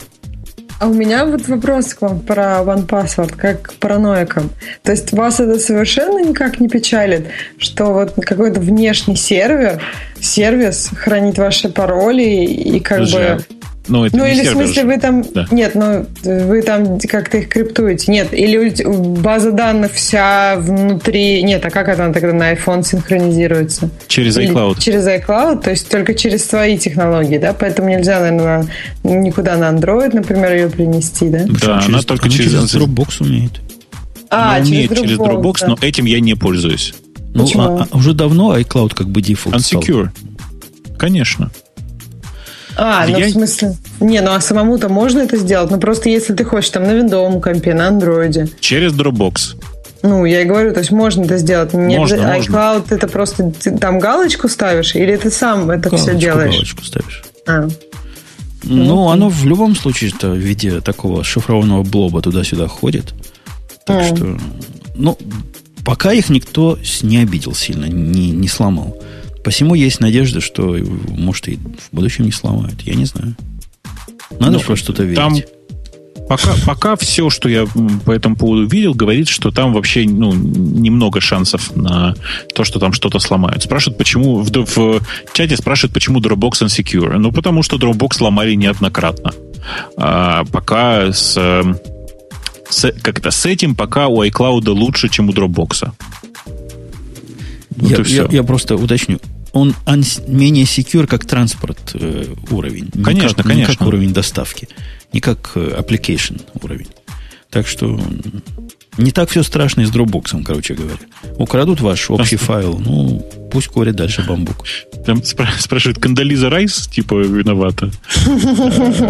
А 0.83 0.87
у 0.87 0.93
меня 0.93 1.25
вот 1.25 1.47
вопрос 1.47 1.93
к 1.93 2.01
вам 2.01 2.19
про 2.19 2.59
OnePassword, 2.59 3.37
как 3.37 3.61
к 3.61 3.73
параноикам. 3.75 4.49
То 4.81 4.91
есть 4.91 5.13
вас 5.13 5.39
это 5.39 5.57
совершенно 5.57 6.19
никак 6.19 6.59
не 6.59 6.67
печалит, 6.67 7.27
что 7.57 7.93
вот 7.93 8.15
какой-то 8.15 8.59
внешний 8.59 9.15
сервер, 9.15 9.81
сервис 10.19 10.89
хранит 10.93 11.37
ваши 11.37 11.69
пароли 11.69 12.23
и 12.23 12.81
как 12.81 12.97
Слушай, 12.97 13.35
бы... 13.35 13.45
Ну, 13.87 14.05
это 14.05 14.15
ну 14.15 14.25
не 14.25 14.31
или 14.31 14.47
в 14.47 14.51
смысле 14.51 14.81
же. 14.83 14.87
вы 14.87 14.97
там... 14.97 15.23
Да. 15.33 15.45
Нет, 15.51 15.75
ну 15.75 16.05
вы 16.23 16.61
там 16.61 16.99
как-то 16.99 17.37
их 17.37 17.49
криптуете. 17.49 18.11
Нет, 18.11 18.33
или 18.33 18.73
база 19.19 19.51
данных 19.51 19.91
вся 19.93 20.55
внутри... 20.57 21.43
Нет, 21.43 21.65
а 21.65 21.69
как 21.69 21.89
она 21.89 22.13
тогда 22.13 22.31
на 22.31 22.53
iPhone 22.53 22.83
синхронизируется? 22.83 23.89
Через 24.07 24.37
Или 24.37 24.49
iCloud. 24.51 24.79
Через 24.79 25.05
iCloud, 25.05 25.63
то 25.63 25.69
есть 25.71 25.89
только 25.89 26.13
через 26.13 26.45
свои 26.45 26.77
технологии, 26.77 27.37
да? 27.37 27.51
Поэтому 27.53 27.89
нельзя, 27.89 28.19
наверное, 28.21 28.67
на- 29.03 29.09
никуда 29.09 29.57
на 29.57 29.65
Android, 29.69 30.13
например, 30.15 30.53
ее 30.53 30.69
принести, 30.69 31.27
да? 31.29 31.39
Почему 31.39 31.59
Да, 31.59 31.81
она 31.85 32.01
только 32.03 32.29
через- 32.29 32.53
Dropbox 32.53 33.21
умеет. 33.21 33.59
А, 34.29 34.55
Она 34.55 34.65
умеет 34.65 34.97
через 34.97 35.19
Dropbox, 35.19 35.57
да. 35.61 35.67
но 35.67 35.77
этим 35.81 36.05
я 36.05 36.19
не 36.21 36.35
пользуюсь. 36.35 36.93
Ну, 37.33 37.43
Почему? 37.43 37.63
а- 37.79 37.87
а 37.91 37.97
уже 37.97 38.13
давно 38.13 38.57
iCloud 38.57 38.93
как 38.95 39.09
бы 39.09 39.21
дефолт 39.21 39.59
стал. 39.61 39.81
Unsecure. 39.81 40.09
Конечно. 40.97 41.51
А, 42.75 43.05
ну 43.07 43.17
Я- 43.19 43.27
в 43.27 43.31
смысле... 43.31 43.75
Не, 43.99 44.21
ну 44.21 44.31
а 44.33 44.41
самому-то 44.41 44.89
можно 44.89 45.19
это 45.19 45.37
сделать, 45.37 45.69
но 45.71 45.77
просто 45.79 46.09
если 46.09 46.33
ты 46.33 46.43
хочешь 46.43 46.69
там 46.71 46.83
на 46.83 46.93
виндовом 46.93 47.39
компе, 47.41 47.73
на 47.73 47.87
андроиде. 47.87 48.47
Через 48.59 48.93
Dropbox. 48.93 49.55
Ну, 50.01 50.25
я 50.25 50.41
и 50.41 50.45
говорю, 50.45 50.73
то 50.73 50.79
есть 50.79 50.91
можно 50.91 51.23
это 51.23 51.37
сделать. 51.37 51.73
Не 51.73 51.97
Можно, 51.97 52.17
обяза- 52.17 52.33
можно. 52.33 52.51
iCloud 52.55 52.85
это 52.89 53.07
просто 53.07 53.51
ты 53.51 53.77
там 53.77 53.99
галочку 53.99 54.49
ставишь, 54.49 54.95
или 54.95 55.15
ты 55.15 55.31
сам 55.31 55.69
это 55.71 55.89
все 55.95 56.07
Галочку, 56.07 56.19
делаешь? 56.19 56.53
галочку 56.55 56.83
ставишь. 56.83 57.23
А. 57.47 57.67
Ну, 58.63 59.09
оно 59.09 59.29
в 59.29 59.45
любом 59.45 59.75
случае 59.75 60.09
-то 60.11 60.31
в 60.31 60.37
виде 60.37 60.81
такого 60.81 61.23
шифрованного 61.23 61.83
блоба 61.83 62.21
туда-сюда 62.21 62.67
ходит. 62.67 63.13
Так 63.85 64.11
Мгм. 64.11 64.15
что, 64.15 64.37
ну, 64.95 65.17
пока 65.85 66.11
их 66.13 66.29
никто 66.29 66.77
не 67.01 67.17
обидел 67.17 67.53
сильно, 67.53 67.85
не, 67.85 68.31
не 68.31 68.47
сломал. 68.47 68.97
Посему 69.43 69.75
есть 69.75 69.99
надежда, 69.99 70.41
что, 70.41 70.77
может, 71.09 71.47
и 71.49 71.55
в 71.57 71.95
будущем 71.95 72.25
не 72.25 72.31
сломают. 72.31 72.81
Я 72.81 72.95
не 72.95 73.05
знаю. 73.05 73.35
Надо 74.39 74.53
Ну, 74.53 74.61
во 74.67 74.75
что-то 74.75 75.03
верить. 75.03 75.17
Там 75.17 75.35
пока, 76.29 76.53
пока 76.65 76.95
все, 76.95 77.29
что 77.29 77.49
я 77.49 77.65
по 78.05 78.11
этому 78.11 78.35
поводу 78.35 78.65
видел, 78.65 78.93
говорит, 78.93 79.27
что 79.27 79.51
там 79.51 79.73
вообще 79.73 80.05
ну, 80.07 80.33
немного 80.33 81.19
шансов 81.21 81.75
на 81.75 82.15
то, 82.55 82.63
что 82.63 82.79
там 82.79 82.93
что-то 82.93 83.19
сломают. 83.19 83.63
Спрашивают, 83.63 83.97
почему 83.97 84.37
в, 84.37 84.49
в 84.49 85.01
чате 85.33 85.57
спрашивают, 85.57 85.93
почему 85.93 86.19
Dropbox 86.19 86.63
Unsecure. 86.65 87.17
Ну, 87.17 87.31
потому 87.31 87.61
что 87.63 87.75
Dropbox 87.75 88.15
сломали 88.15 88.53
неоднократно. 88.55 89.33
А 89.97 90.45
пока 90.45 91.11
с, 91.11 91.35
эм, 91.37 91.77
с, 92.69 92.91
как 93.01 93.19
это, 93.19 93.29
с 93.31 93.45
этим 93.45 93.75
пока 93.75 94.07
у 94.07 94.23
iCloud 94.23 94.69
лучше, 94.69 95.09
чем 95.09 95.29
у 95.29 95.31
Dropbox. 95.33 95.91
Вот 97.75 98.07
я, 98.07 98.23
я- 98.23 98.27
я 98.31 98.43
просто 98.43 98.75
уточню. 98.75 99.19
Он 99.53 99.75
менее 100.27 100.65
секьюр 100.65 101.07
как 101.07 101.25
транспорт 101.25 101.91
э, 101.93 102.33
уровень. 102.49 102.89
Не 102.93 103.03
Конечно, 103.03 103.43
как, 103.43 103.45
Не 103.45 103.61
как 103.61 103.65
конечно. 103.65 103.87
уровень 103.87 104.13
доставки. 104.13 104.67
Не 105.13 105.21
как 105.21 105.51
э, 105.55 105.79
application 105.79 106.41
уровень. 106.61 106.87
Так 107.49 107.67
что 107.67 108.01
не 108.97 109.11
так 109.11 109.29
все 109.29 109.43
страшно 109.43 109.81
и 109.81 109.85
с 109.85 109.91
Dropbox, 109.91 110.43
короче 110.43 110.73
говоря. 110.75 110.97
Украдут 111.37 111.81
ваш 111.81 112.09
общий 112.11 112.35
файл, 112.37 112.79
ну, 112.85 113.25
пусть 113.51 113.67
курят 113.67 113.95
дальше 113.95 114.23
бамбук. 114.27 114.65
Там 115.05 115.19
спра- 115.19 115.57
спрашивают, 115.59 115.99
Кандализа 115.99 116.49
Райс, 116.49 116.87
типа, 116.87 117.15
виновата. 117.15 117.89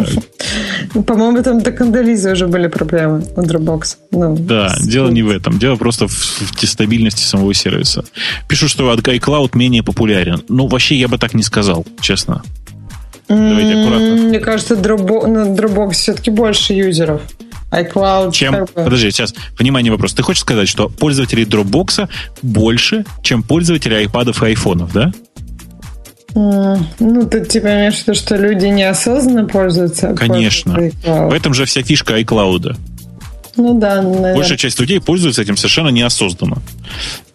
По-моему, 1.05 1.41
там 1.43 1.61
до 1.61 1.71
Кандализы 1.71 2.31
уже 2.31 2.47
были 2.47 2.67
проблемы 2.67 3.23
у 3.35 3.41
Dropbox. 3.41 3.97
Ну, 4.11 4.35
Да, 4.37 4.69
с- 4.75 4.87
дело 4.87 5.09
не 5.09 5.23
в 5.23 5.29
этом. 5.29 5.59
Дело 5.59 5.75
просто 5.75 6.07
в, 6.07 6.11
в 6.11 6.65
стабильности 6.67 7.21
самого 7.23 7.53
сервиса. 7.53 8.03
Пишут, 8.47 8.69
что 8.69 8.89
от 8.91 8.99
iCloud 9.07 9.51
менее 9.57 9.83
популярен. 9.83 10.41
Ну, 10.49 10.67
вообще, 10.67 10.95
я 10.95 11.07
бы 11.07 11.17
так 11.17 11.33
не 11.33 11.43
сказал, 11.43 11.85
честно. 12.01 12.41
Давайте 13.29 13.79
аккуратно. 13.81 14.15
Мне 14.27 14.39
кажется, 14.39 14.75
Dropbox, 14.75 15.27
на 15.27 15.55
Dropbox 15.55 15.91
все-таки 15.91 16.29
больше 16.31 16.73
юзеров. 16.73 17.21
iCloud. 17.73 18.31
Чем, 18.31 18.53
как 18.53 18.73
бы- 18.73 18.83
подожди, 18.85 19.11
сейчас, 19.11 19.33
внимание, 19.57 19.91
вопрос. 19.91 20.13
Ты 20.13 20.23
хочешь 20.23 20.41
сказать, 20.41 20.67
что 20.69 20.89
пользователей 20.89 21.43
Dropbox 21.43 22.07
больше, 22.41 23.05
чем 23.21 23.43
пользователей 23.43 24.05
iPad 24.05 24.31
и 24.41 24.45
айфонов, 24.45 24.93
да? 24.93 25.11
Ну, 26.35 27.27
ты 27.29 27.45
типа 27.45 27.67
имеешь 27.67 27.95
в 27.95 28.07
виду, 28.07 28.15
что 28.17 28.35
люди 28.35 28.65
неосознанно 28.65 29.45
пользуются? 29.47 30.13
Конечно. 30.15 30.73
пользуются 30.73 31.07
iCloud? 31.07 31.29
В 31.29 31.33
этом 31.33 31.53
же 31.53 31.65
вся 31.65 31.83
фишка 31.83 32.19
iCloud. 32.19 32.75
Ну 33.55 33.79
да, 33.79 34.01
наверное. 34.01 34.33
Большая 34.35 34.57
часть 34.57 34.79
людей 34.79 34.99
пользуется 34.99 35.41
этим 35.43 35.57
совершенно 35.57 35.89
неосознанно. 35.89 36.57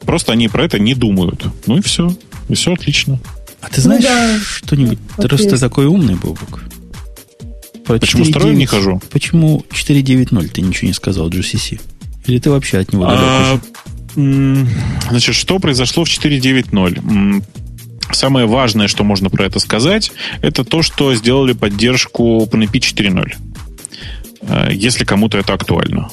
Просто 0.00 0.32
они 0.32 0.48
про 0.48 0.64
это 0.64 0.80
не 0.80 0.94
думают. 0.94 1.44
Ну 1.66 1.76
и 1.78 1.80
все. 1.80 2.12
И 2.48 2.54
все 2.54 2.72
отлично. 2.74 3.20
А 3.60 3.68
ты 3.68 3.80
знаешь 3.80 4.02
Ну 4.02 4.08
да. 4.08 4.38
что-нибудь? 4.40 4.98
Ты 5.16 5.28
есть. 5.28 5.60
такой 5.62 5.86
умный, 5.86 6.14
Бобок. 6.16 6.64
Про 7.88 7.98
Почему 7.98 8.24
с 8.24 8.28
второй 8.28 8.52
4.9 8.52 8.56
не 8.56 8.66
хожу? 8.66 9.00
Почему 9.10 9.64
4.9.0 9.70 10.48
ты 10.48 10.60
ничего 10.60 10.88
не 10.88 10.92
сказал 10.92 11.30
GCC? 11.30 11.80
Или 12.26 12.38
ты 12.38 12.50
вообще 12.50 12.78
от 12.78 12.92
него 12.92 13.06
далек 13.06 13.20
А, 13.24 13.60
Значит, 15.10 15.34
что 15.34 15.58
произошло 15.58 16.04
в 16.04 16.08
4.9.0? 16.08 16.98
М, 16.98 17.42
Самое 18.10 18.46
важное, 18.46 18.88
что 18.88 19.04
можно 19.04 19.30
про 19.30 19.46
это 19.46 19.58
сказать, 19.58 20.12
это 20.42 20.64
то, 20.64 20.82
что 20.82 21.14
сделали 21.14 21.52
поддержку 21.52 22.42
OpenAPI 22.42 22.78
4.0. 22.78 23.32
Э, 24.42 24.68
Если 24.72 25.04
кому-то 25.04 25.38
это 25.38 25.54
актуально. 25.54 26.10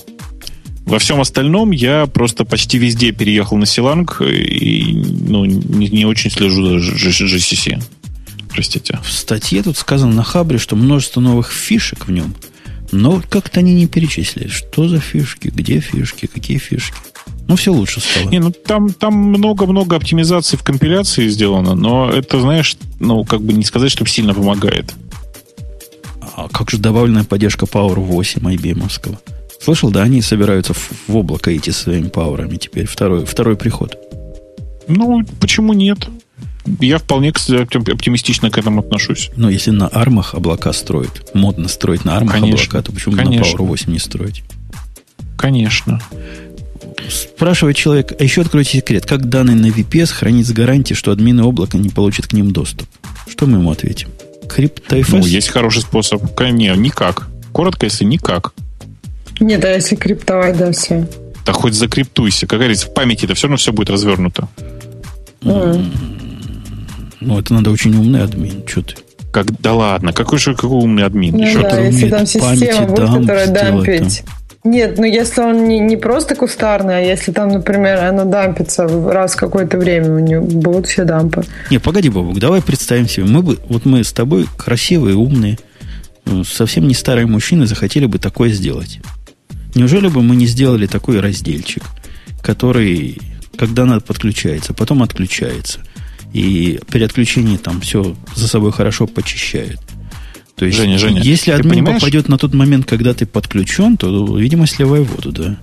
Во 0.85 0.99
всем 0.99 1.19
остальном 1.19 1.72
я 1.72 2.06
просто 2.06 2.45
почти 2.45 2.77
везде 2.77 3.11
переехал 3.11 3.57
на 3.57 3.65
Силанг 3.65 4.22
и 4.22 4.93
ну, 5.27 5.43
не, 5.43 5.88
не 5.88 6.06
очень 6.06 6.30
слежу 6.30 6.80
за 6.80 7.10
GCC. 7.10 7.81
Простите. 8.56 8.98
В 9.03 9.11
статье 9.11 9.61
тут 9.64 9.76
сказано 9.77 10.14
на 10.14 10.23
Хабре, 10.23 10.57
что 10.57 10.77
множество 10.77 11.19
новых 11.19 11.52
фишек 11.52 12.07
в 12.07 12.11
нем, 12.11 12.34
но 12.94 13.22
как-то 13.30 13.60
они 13.60 13.73
не 13.73 13.86
перечислили. 13.86 14.48
Что 14.48 14.88
за 14.88 15.02
фишки, 15.02 15.49
где 15.49 15.82
фишки, 15.82 16.26
какие 16.26 16.57
фишки. 16.57 16.95
Ну, 17.49 17.57
все 17.57 17.73
лучше 17.73 17.99
стало. 17.99 18.30
Не, 18.30 18.40
ну 18.40 18.52
там, 18.52 18.94
там 18.94 19.14
много-много 19.14 19.98
оптимизаций 19.98 20.57
в 20.57 20.64
компиляции 20.64 21.27
сделано, 21.27 21.76
но 21.76 22.10
это, 22.10 22.40
знаешь, 22.40 22.77
ну, 23.02 23.26
как 23.26 23.41
бы 23.41 23.52
не 23.52 23.65
сказать, 23.65 23.91
что 23.91 24.06
сильно 24.06 24.34
помогает. 24.34 24.94
А 26.38 26.48
как 26.48 26.72
же 26.72 26.77
добавленная 26.77 27.26
поддержка 27.26 27.65
Power 27.65 27.95
8 27.95 28.41
IBM-овского? 28.56 29.18
Слышал, 29.61 29.91
да, 29.91 30.03
они 30.03 30.22
собираются 30.22 30.73
в, 30.73 30.91
в 31.07 31.15
облако 31.18 31.53
идти 31.56 31.72
со 31.72 31.84
своими 31.84 32.07
пауэрами 32.07 32.56
теперь. 32.56 32.86
Второй, 32.86 33.26
второй 33.26 33.57
приход. 33.57 33.98
Ну, 34.88 35.26
почему 35.41 35.73
нет? 35.73 36.07
Я 36.79 36.97
вполне, 36.97 37.31
кстати, 37.31 37.61
оптим- 37.61 37.91
оптимистично 37.93 38.49
к 38.49 38.57
этому 38.57 38.79
отношусь. 38.81 39.29
Но 39.35 39.49
если 39.49 39.71
на 39.71 39.87
армах 39.87 40.33
облака 40.33 40.73
строят, 40.73 41.29
модно 41.33 41.67
строить 41.67 42.05
на 42.05 42.15
армах 42.17 42.33
Конечно. 42.33 42.65
облака, 42.65 42.81
то 42.81 42.91
почему 42.91 43.15
Конечно. 43.15 43.45
на 43.45 43.61
Power 43.61 43.65
8 43.67 43.91
не 43.91 43.99
строить? 43.99 44.43
Конечно. 45.37 46.01
Спрашивает 47.09 47.75
человек, 47.75 48.13
а 48.19 48.23
еще 48.23 48.41
откройте 48.41 48.77
секрет, 48.79 49.05
как 49.05 49.29
данные 49.29 49.55
на 49.55 49.67
VPS 49.67 50.11
хранить 50.11 50.47
с 50.47 50.51
гарантией, 50.51 50.95
что 50.95 51.11
админы 51.11 51.41
облака 51.41 51.77
не 51.77 51.89
получат 51.89 52.27
к 52.27 52.33
ним 52.33 52.51
доступ? 52.51 52.87
Что 53.27 53.45
мы 53.45 53.59
ему 53.59 53.69
ответим? 53.71 54.09
CryptoFS? 54.47 55.05
Ну, 55.09 55.25
есть 55.25 55.49
хороший 55.49 55.81
способ. 55.81 56.21
Не, 56.39 56.73
никак. 56.75 57.27
Коротко, 57.51 57.85
если 57.85 58.05
никак. 58.05 58.53
Нет, 59.39 59.63
а 59.65 59.69
если 59.69 59.95
криптовать, 59.95 60.57
да, 60.57 60.71
все. 60.71 61.07
Да 61.45 61.53
хоть 61.53 61.73
закриптуйся. 61.73 62.47
Как 62.47 62.59
говорится, 62.59 62.87
в 62.87 62.93
памяти 62.93 63.25
это 63.25 63.35
все 63.35 63.47
равно 63.47 63.57
все 63.57 63.71
будет 63.71 63.89
развернуто. 63.89 64.47
Ну, 67.21 67.39
это 67.39 67.53
надо 67.53 67.71
очень 67.71 67.95
умный 67.95 68.23
админ. 68.23 68.63
Что 68.67 68.81
ты? 68.81 68.95
Как, 69.31 69.47
да 69.61 69.73
ладно, 69.73 70.13
какой 70.13 70.39
же 70.39 70.55
какой 70.55 70.77
умный 70.77 71.03
админ? 71.03 71.35
Ну 71.35 71.43
Еще 71.43 71.61
да, 71.61 71.79
если 71.79 72.09
там 72.09 72.25
система 72.25 72.87
будет, 72.87 72.95
дамп 72.95 73.21
которая 73.21 73.47
дампить. 73.47 74.23
Нет, 74.63 74.97
ну 74.97 75.03
если 75.03 75.41
он 75.41 75.67
не, 75.67 75.79
не 75.79 75.95
просто 75.95 76.35
кустарный, 76.35 76.97
а 76.97 76.99
если 76.99 77.31
там, 77.31 77.49
например, 77.49 78.03
оно 78.03 78.25
дампится 78.25 78.87
раз 78.87 79.33
в 79.33 79.37
какое-то 79.37 79.77
время, 79.77 80.15
у 80.15 80.19
него 80.19 80.43
будут 80.43 80.87
все 80.87 81.03
дампы. 81.03 81.43
Не, 81.69 81.77
погоди, 81.77 82.09
Бабук, 82.09 82.39
давай 82.39 82.63
представим 82.63 83.07
себе. 83.07 83.25
Мы 83.25 83.43
бы, 83.43 83.59
вот 83.69 83.85
мы 83.85 84.03
с 84.03 84.11
тобой 84.11 84.47
красивые, 84.57 85.15
умные, 85.15 85.59
э, 86.25 86.41
совсем 86.49 86.87
не 86.87 86.95
старые 86.95 87.27
мужчины 87.27 87.67
захотели 87.67 88.07
бы 88.07 88.17
такое 88.17 88.49
сделать. 88.49 89.01
Неужели 89.75 90.07
бы 90.07 90.23
мы 90.23 90.35
не 90.35 90.47
сделали 90.47 90.87
такой 90.87 91.19
разделчик, 91.19 91.83
который, 92.41 93.19
когда 93.57 93.85
надо, 93.85 94.01
подключается, 94.01 94.73
потом 94.73 95.03
отключается. 95.03 95.81
И 96.36 96.82
при 96.88 97.02
отключении 97.02 97.56
там 97.56 97.80
все 97.80 98.14
за 98.36 98.49
собой 98.49 98.74
хорошо 98.74 99.07
почищает. 99.07 99.80
То 100.57 100.66
есть, 100.66 100.78
Женя, 100.78 100.98
Женя, 100.98 101.22
если 101.22 101.52
админ 101.52 101.76
понимаешь? 101.76 102.02
попадет 102.02 102.28
на 102.28 102.38
тот 102.38 102.53
момент, 102.53 102.86
когда 102.86 103.14
ты 103.14 103.26
подключен, 103.26 103.95
то, 103.95 104.38
видимо, 104.38 104.68
сливай 104.68 104.99
воду, 104.99 105.32
да. 105.32 105.57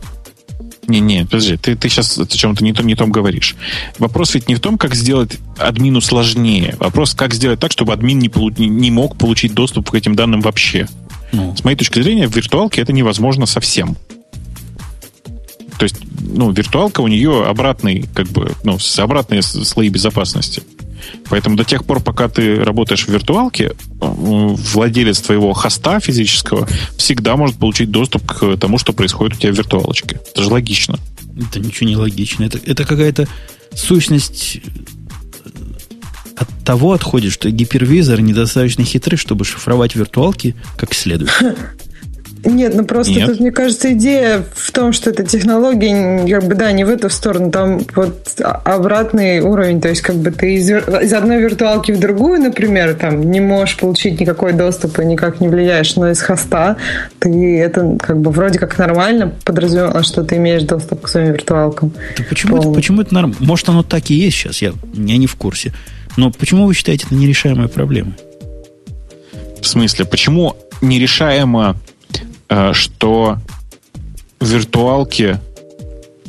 Не-не, 0.88 1.26
подожди, 1.26 1.58
ты, 1.58 1.76
ты 1.76 1.90
сейчас 1.90 2.18
о 2.18 2.26
чем-то 2.26 2.64
не, 2.64 2.72
том- 2.72 2.86
не 2.86 2.94
том 2.94 3.12
говоришь. 3.12 3.54
Вопрос 3.98 4.32
ведь 4.34 4.48
не 4.48 4.54
в 4.54 4.60
том, 4.60 4.78
как 4.78 4.94
сделать 4.94 5.38
админу 5.58 6.00
сложнее. 6.00 6.74
Вопрос, 6.78 7.12
как 7.12 7.34
сделать 7.34 7.60
так, 7.60 7.70
чтобы 7.70 7.92
админ 7.92 8.18
не, 8.18 8.30
полу- 8.30 8.50
не 8.56 8.90
мог 8.90 9.18
получить 9.18 9.52
доступ 9.52 9.90
к 9.90 9.94
этим 9.94 10.14
данным 10.14 10.40
вообще. 10.40 10.88
Ну, 11.32 11.54
С 11.54 11.64
моей 11.64 11.76
точки 11.76 12.00
зрения, 12.00 12.26
в 12.28 12.34
виртуалке 12.34 12.80
это 12.80 12.94
невозможно 12.94 13.44
совсем. 13.44 13.94
То 15.82 15.86
есть, 15.86 15.96
ну, 16.20 16.52
виртуалка 16.52 17.00
у 17.00 17.08
нее 17.08 17.44
обратный, 17.44 18.08
как 18.14 18.28
бы, 18.28 18.52
ну, 18.62 18.78
с- 18.78 19.00
обратные 19.00 19.42
слои 19.42 19.88
безопасности. 19.88 20.62
Поэтому 21.28 21.56
до 21.56 21.64
тех 21.64 21.84
пор, 21.84 21.98
пока 21.98 22.28
ты 22.28 22.62
работаешь 22.62 23.04
в 23.04 23.08
виртуалке, 23.08 23.72
владелец 23.98 25.20
твоего 25.20 25.52
хоста 25.54 25.98
физического 25.98 26.68
всегда 26.96 27.34
может 27.36 27.56
получить 27.56 27.90
доступ 27.90 28.24
к 28.24 28.56
тому, 28.58 28.78
что 28.78 28.92
происходит 28.92 29.38
у 29.38 29.40
тебя 29.40 29.52
в 29.52 29.56
виртуалочке. 29.56 30.20
Это 30.30 30.44
же 30.44 30.50
логично. 30.50 31.00
Это 31.36 31.58
ничего 31.58 31.88
не 31.88 31.96
логично. 31.96 32.44
Это, 32.44 32.60
это 32.64 32.84
какая-то 32.84 33.26
сущность 33.74 34.60
от 36.36 36.48
того 36.64 36.92
отходит, 36.92 37.32
что 37.32 37.50
гипервизор 37.50 38.20
недостаточно 38.20 38.84
хитрый, 38.84 39.18
чтобы 39.18 39.44
шифровать 39.44 39.96
виртуалки 39.96 40.54
как 40.76 40.94
следует. 40.94 41.32
Нет, 42.44 42.74
ну 42.74 42.84
просто 42.84 43.12
Нет. 43.12 43.28
тут, 43.28 43.40
мне 43.40 43.52
кажется, 43.52 43.92
идея 43.92 44.42
в 44.54 44.72
том, 44.72 44.92
что 44.92 45.10
эта 45.10 45.24
технология, 45.24 46.26
как 46.28 46.48
бы, 46.48 46.54
да, 46.54 46.72
не 46.72 46.84
в 46.84 46.88
эту 46.88 47.08
сторону, 47.08 47.50
там 47.52 47.80
вот 47.94 48.40
обратный 48.40 49.40
уровень, 49.40 49.80
то 49.80 49.88
есть 49.88 50.00
как 50.02 50.16
бы 50.16 50.32
ты 50.32 50.54
из, 50.54 50.68
из 50.68 51.12
одной 51.12 51.40
виртуалки 51.40 51.92
в 51.92 52.00
другую, 52.00 52.40
например, 52.40 52.94
там 52.94 53.30
не 53.30 53.40
можешь 53.40 53.76
получить 53.76 54.20
никакой 54.20 54.52
доступ 54.54 54.98
и 54.98 55.04
никак 55.04 55.40
не 55.40 55.48
влияешь, 55.48 55.94
но 55.94 56.10
из 56.10 56.20
хоста 56.20 56.76
ты 57.20 57.58
это 57.58 57.96
как 58.00 58.18
бы 58.20 58.32
вроде 58.32 58.58
как 58.58 58.76
нормально 58.76 59.32
подразумевало, 59.44 60.02
что 60.02 60.24
ты 60.24 60.36
имеешь 60.36 60.62
доступ 60.64 61.02
к 61.02 61.08
своим 61.08 61.32
виртуалкам. 61.32 61.92
Да 62.16 62.24
почему, 62.28 62.56
это, 62.56 62.70
почему 62.70 63.02
это 63.02 63.14
нормально? 63.14 63.36
Может, 63.40 63.68
оно 63.68 63.84
так 63.84 64.10
и 64.10 64.14
есть 64.14 64.36
сейчас, 64.36 64.62
я, 64.62 64.72
я 64.94 65.16
не 65.16 65.26
в 65.26 65.36
курсе. 65.36 65.72
Но 66.16 66.30
почему 66.30 66.66
вы 66.66 66.74
считаете 66.74 67.06
это 67.06 67.14
нерешаемой 67.14 67.68
проблемой? 67.68 68.14
В 69.60 69.66
смысле, 69.66 70.04
почему 70.04 70.56
нерешаемо, 70.80 71.76
что 72.72 73.38
виртуалки 74.40 75.38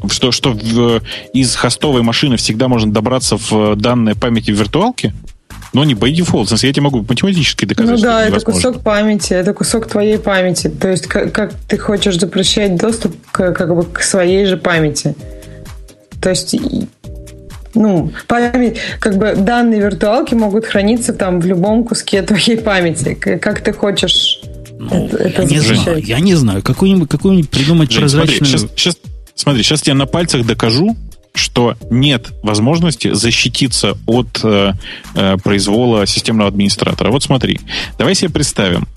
что, 0.10 0.32
что 0.32 0.52
в, 0.52 1.02
из 1.34 1.56
хостовой 1.56 2.02
машины 2.02 2.38
всегда 2.38 2.68
можно 2.68 2.92
добраться 2.92 3.38
в 3.38 3.76
данные 3.76 4.16
памяти 4.16 4.52
в 4.52 4.56
виртуалке? 4.56 5.14
Но 5.72 5.84
не 5.84 5.96
by 5.96 6.14
default. 6.14 6.44
В 6.44 6.48
смысле, 6.50 6.70
я 6.70 6.74
тебе 6.74 6.84
могу 6.84 7.04
математически 7.08 7.66
доказать, 7.66 7.96
Ну 7.96 8.02
да, 8.02 8.26
это, 8.26 8.38
это 8.38 8.46
кусок 8.46 8.82
памяти, 8.82 9.34
это 9.34 9.54
кусок 9.54 9.88
твоей 9.88 10.20
памяти. 10.20 10.70
То 10.70 10.90
есть, 10.90 11.08
как, 11.08 11.32
как 11.32 11.54
ты 11.68 11.78
хочешь 11.78 12.20
запрещать 12.20 12.76
доступ 12.76 13.16
к, 13.32 13.54
как 13.54 13.76
бы, 13.76 13.84
к 13.84 14.02
своей 14.02 14.46
же 14.46 14.58
памяти. 14.58 15.16
То 16.22 16.30
есть, 16.30 16.56
ну, 17.74 18.12
память, 18.28 18.78
как 19.00 19.18
бы 19.18 19.34
данные 19.36 19.80
виртуалки 19.80 20.36
могут 20.36 20.66
храниться 20.66 21.12
там 21.12 21.40
в 21.40 21.46
любом 21.46 21.86
куске 21.86 22.22
твоей 22.22 22.58
памяти. 22.58 23.16
Как 23.16 23.62
ты 23.62 23.74
хочешь 23.74 24.43
ну, 24.90 25.08
это, 25.08 25.18
это 25.18 25.42
я, 25.44 25.48
не 25.48 25.60
знаю, 25.60 26.04
я 26.04 26.20
не 26.20 26.36
знаю. 26.36 26.62
Какую-нибудь 26.62 27.10
какую 27.10 27.46
придумать 27.46 27.92
Жень, 27.92 28.02
прозрачную... 28.02 28.46
Смотри, 28.46 28.68
сейчас, 28.68 28.72
сейчас, 28.76 28.98
смотри, 29.36 29.64
сейчас 29.64 29.88
я 29.88 29.94
на 29.96 30.06
пальцах 30.06 30.46
докажу, 30.46 30.96
что 31.34 31.76
нет 31.90 32.32
возможности 32.44 33.14
защититься 33.14 33.98
от 34.06 34.40
э, 34.44 34.74
э, 35.16 35.38
произвола 35.44 36.06
системного 36.06 36.50
администратора. 36.50 37.12
Вот 37.12 37.24
смотри, 37.24 37.60
давай 37.98 38.16
себе 38.16 38.30
представим, 38.30 38.88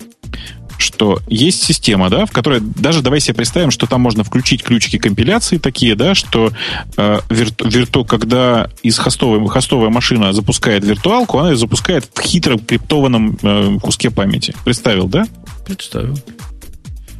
что 0.77 1.19
есть 1.27 1.63
система, 1.63 2.09
да, 2.09 2.25
в 2.25 2.31
которой 2.31 2.59
даже 2.61 3.01
давай 3.01 3.19
себе 3.19 3.35
представим, 3.35 3.71
что 3.71 3.87
там 3.87 4.01
можно 4.01 4.23
включить 4.23 4.63
ключики 4.63 4.97
компиляции 4.97 5.57
такие, 5.57 5.95
да, 5.95 6.15
что 6.15 6.51
э, 6.97 7.19
вирту, 7.29 7.67
вирту, 7.67 8.05
когда 8.05 8.69
из 8.83 8.97
хостовой, 8.97 9.45
хостовая 9.47 9.89
машина 9.89 10.33
запускает 10.33 10.83
виртуалку, 10.83 11.39
она 11.39 11.51
ее 11.51 11.57
запускает 11.57 12.09
в 12.13 12.21
хитро 12.21 12.57
криптованном 12.57 13.37
э, 13.41 13.77
куске 13.81 14.11
памяти. 14.11 14.55
Представил, 14.63 15.07
да? 15.07 15.27
Представил. 15.65 16.17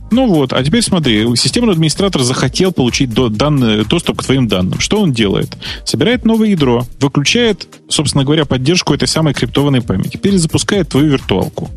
Ну 0.09 0.27
вот, 0.27 0.53
а 0.53 0.63
теперь 0.63 0.81
смотри, 0.81 1.35
системный 1.35 1.73
администратор 1.73 2.21
захотел 2.21 2.71
получить 2.71 3.13
до, 3.13 3.27
данные, 3.27 3.83
доступ 3.83 4.21
к 4.21 4.23
твоим 4.23 4.47
данным. 4.47 4.79
Что 4.79 5.01
он 5.01 5.11
делает? 5.11 5.57
Собирает 5.83 6.23
новое 6.23 6.49
ядро, 6.49 6.85
выключает, 7.01 7.67
собственно 7.89 8.23
говоря, 8.23 8.45
поддержку 8.45 8.93
этой 8.93 9.07
самой 9.07 9.33
криптованной 9.33 9.81
памяти, 9.81 10.17
перезапускает 10.17 10.89
твою 10.89 11.07
виртуалку. 11.07 11.69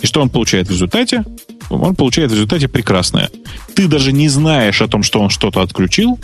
И 0.00 0.06
что 0.06 0.20
он 0.20 0.28
получает 0.28 0.68
в 0.68 0.70
результате? 0.70 1.24
Он 1.70 1.94
получает 1.94 2.30
в 2.30 2.34
результате 2.34 2.68
прекрасное. 2.68 3.30
Ты 3.74 3.88
даже 3.88 4.12
не 4.12 4.28
знаешь 4.28 4.82
о 4.82 4.88
том, 4.88 5.02
что 5.02 5.20
он 5.20 5.30
что-то 5.30 5.62
отключил, 5.62 6.18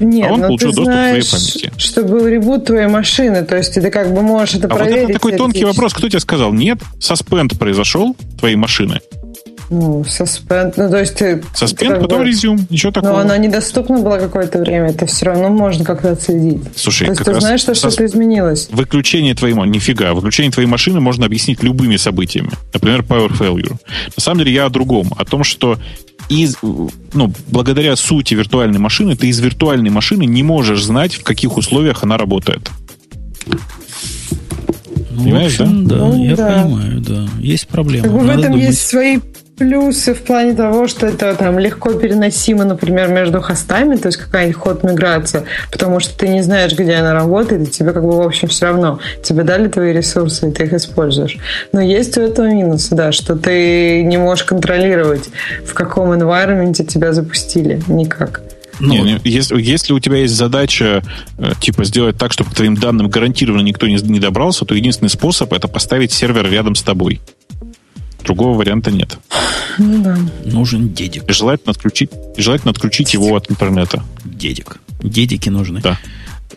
нет, 0.00 0.30
а 0.30 0.34
он 0.34 0.40
получил 0.42 0.70
ты 0.70 0.76
доступ 0.76 0.94
знаешь, 0.94 1.26
к 1.26 1.28
твоей 1.28 1.44
памяти. 1.44 1.72
Что 1.76 2.02
был 2.02 2.26
ребут 2.26 2.64
твоей 2.66 2.88
машины, 2.88 3.44
то 3.44 3.56
есть 3.56 3.74
ты 3.74 3.90
как 3.90 4.12
бы 4.12 4.22
можешь 4.22 4.56
это 4.56 4.66
а 4.66 4.70
проверить. 4.70 5.02
Вот 5.02 5.10
это 5.10 5.12
такой 5.14 5.36
тонкий 5.36 5.64
вопрос. 5.64 5.94
Кто 5.94 6.08
тебе 6.08 6.20
сказал? 6.20 6.52
Нет, 6.52 6.78
саспенд 6.98 7.58
произошел 7.58 8.16
твоей 8.38 8.56
машины. 8.56 9.00
Ну, 9.72 10.04
суспенд, 10.04 10.76
ну, 10.76 10.90
то 10.90 10.98
есть 10.98 11.14
ты... 11.14 11.42
Суспенд, 11.54 11.98
потом 11.98 12.18
бы, 12.18 12.26
резюм, 12.26 12.66
ничего 12.68 12.92
такого. 12.92 13.12
Но 13.12 13.18
она 13.20 13.38
недоступна 13.38 14.00
была 14.00 14.18
какое-то 14.18 14.58
время, 14.58 14.90
это 14.90 15.06
все 15.06 15.24
равно 15.24 15.48
можно 15.48 15.82
как-то 15.82 16.12
отследить. 16.12 16.62
Слушай, 16.76 17.06
то 17.06 17.12
есть 17.12 17.24
ты 17.24 17.40
знаешь, 17.40 17.60
что 17.60 17.74
что-то 17.74 18.04
изменилось. 18.04 18.68
Выключение 18.70 19.34
твоей... 19.34 19.54
Нифига, 19.54 20.12
выключение 20.12 20.52
твоей 20.52 20.68
машины 20.68 21.00
можно 21.00 21.24
объяснить 21.24 21.62
любыми 21.62 21.96
событиями. 21.96 22.50
Например, 22.74 23.00
power 23.00 23.30
failure. 23.30 23.76
На 24.14 24.22
самом 24.22 24.40
деле 24.40 24.52
я 24.52 24.66
о 24.66 24.68
другом. 24.68 25.08
О 25.16 25.24
том, 25.24 25.42
что 25.42 25.78
из, 26.28 26.56
ну, 27.14 27.32
благодаря 27.48 27.96
сути 27.96 28.34
виртуальной 28.34 28.78
машины 28.78 29.16
ты 29.16 29.28
из 29.28 29.40
виртуальной 29.40 29.88
машины 29.88 30.26
не 30.26 30.42
можешь 30.42 30.84
знать, 30.84 31.14
в 31.14 31.22
каких 31.22 31.56
условиях 31.56 32.02
она 32.02 32.18
работает. 32.18 32.68
Ну, 35.12 35.24
Понимаешь, 35.24 35.60
общем, 35.60 35.86
да? 35.86 35.96
Да, 35.96 36.04
ну, 36.06 36.24
я 36.24 36.36
да. 36.36 36.62
понимаю, 36.62 37.00
да. 37.00 37.28
Есть 37.38 37.68
проблема. 37.68 38.08
в 38.08 38.28
этом 38.28 38.52
думать. 38.52 38.66
есть 38.66 38.86
свои 38.86 39.18
плюсы 39.56 40.14
в 40.14 40.22
плане 40.22 40.54
того, 40.54 40.88
что 40.88 41.06
это 41.06 41.34
там 41.34 41.58
легко 41.58 41.92
переносимо, 41.92 42.64
например, 42.64 43.08
между 43.08 43.40
хостами, 43.40 43.96
то 43.96 44.08
есть 44.08 44.18
какая-нибудь 44.18 44.56
ход 44.56 44.82
миграция, 44.82 45.44
потому 45.70 46.00
что 46.00 46.16
ты 46.16 46.28
не 46.28 46.42
знаешь, 46.42 46.72
где 46.72 46.94
она 46.94 47.12
работает, 47.12 47.68
и 47.68 47.70
тебе 47.70 47.92
как 47.92 48.02
бы 48.02 48.16
в 48.16 48.22
общем 48.22 48.48
все 48.48 48.66
равно. 48.66 48.98
Тебе 49.22 49.44
дали 49.44 49.68
твои 49.68 49.92
ресурсы, 49.92 50.48
и 50.48 50.52
ты 50.52 50.64
их 50.64 50.72
используешь. 50.72 51.38
Но 51.72 51.80
есть 51.80 52.16
у 52.18 52.22
этого 52.22 52.46
минусы, 52.46 52.94
да, 52.94 53.12
что 53.12 53.36
ты 53.36 54.02
не 54.02 54.16
можешь 54.16 54.44
контролировать, 54.44 55.28
в 55.66 55.74
каком 55.74 56.12
environment 56.12 56.74
тебя 56.84 57.12
запустили. 57.12 57.80
Никак. 57.88 58.42
Ну, 58.80 59.04
не, 59.04 59.20
если, 59.22 59.60
если 59.60 59.92
у 59.92 60.00
тебя 60.00 60.16
есть 60.16 60.34
задача 60.34 61.02
э, 61.38 61.52
типа 61.60 61.84
сделать 61.84 62.16
так, 62.16 62.32
чтобы 62.32 62.50
к 62.50 62.54
твоим 62.54 62.74
данным 62.74 63.08
гарантированно 63.08 63.62
никто 63.62 63.86
не, 63.86 63.94
не 63.94 64.18
добрался, 64.18 64.64
то 64.64 64.74
единственный 64.74 65.08
способ 65.08 65.52
это 65.52 65.68
поставить 65.68 66.10
сервер 66.10 66.50
рядом 66.50 66.74
с 66.74 66.82
тобой. 66.82 67.20
Другого 68.24 68.56
варианта 68.56 68.90
нет. 68.90 69.18
Ну 69.78 70.02
да. 70.02 70.18
Нужен 70.44 70.92
дедик. 70.92 71.28
И 71.28 71.32
желательно 71.32 71.72
отключить, 71.72 72.10
и 72.36 72.42
желательно 72.42 72.70
отключить 72.70 73.08
дедик. 73.08 73.20
его 73.20 73.36
от 73.36 73.50
интернета. 73.50 74.04
Дедик. 74.24 74.78
Дедики 75.02 75.48
нужны. 75.48 75.80
Да. 75.80 75.98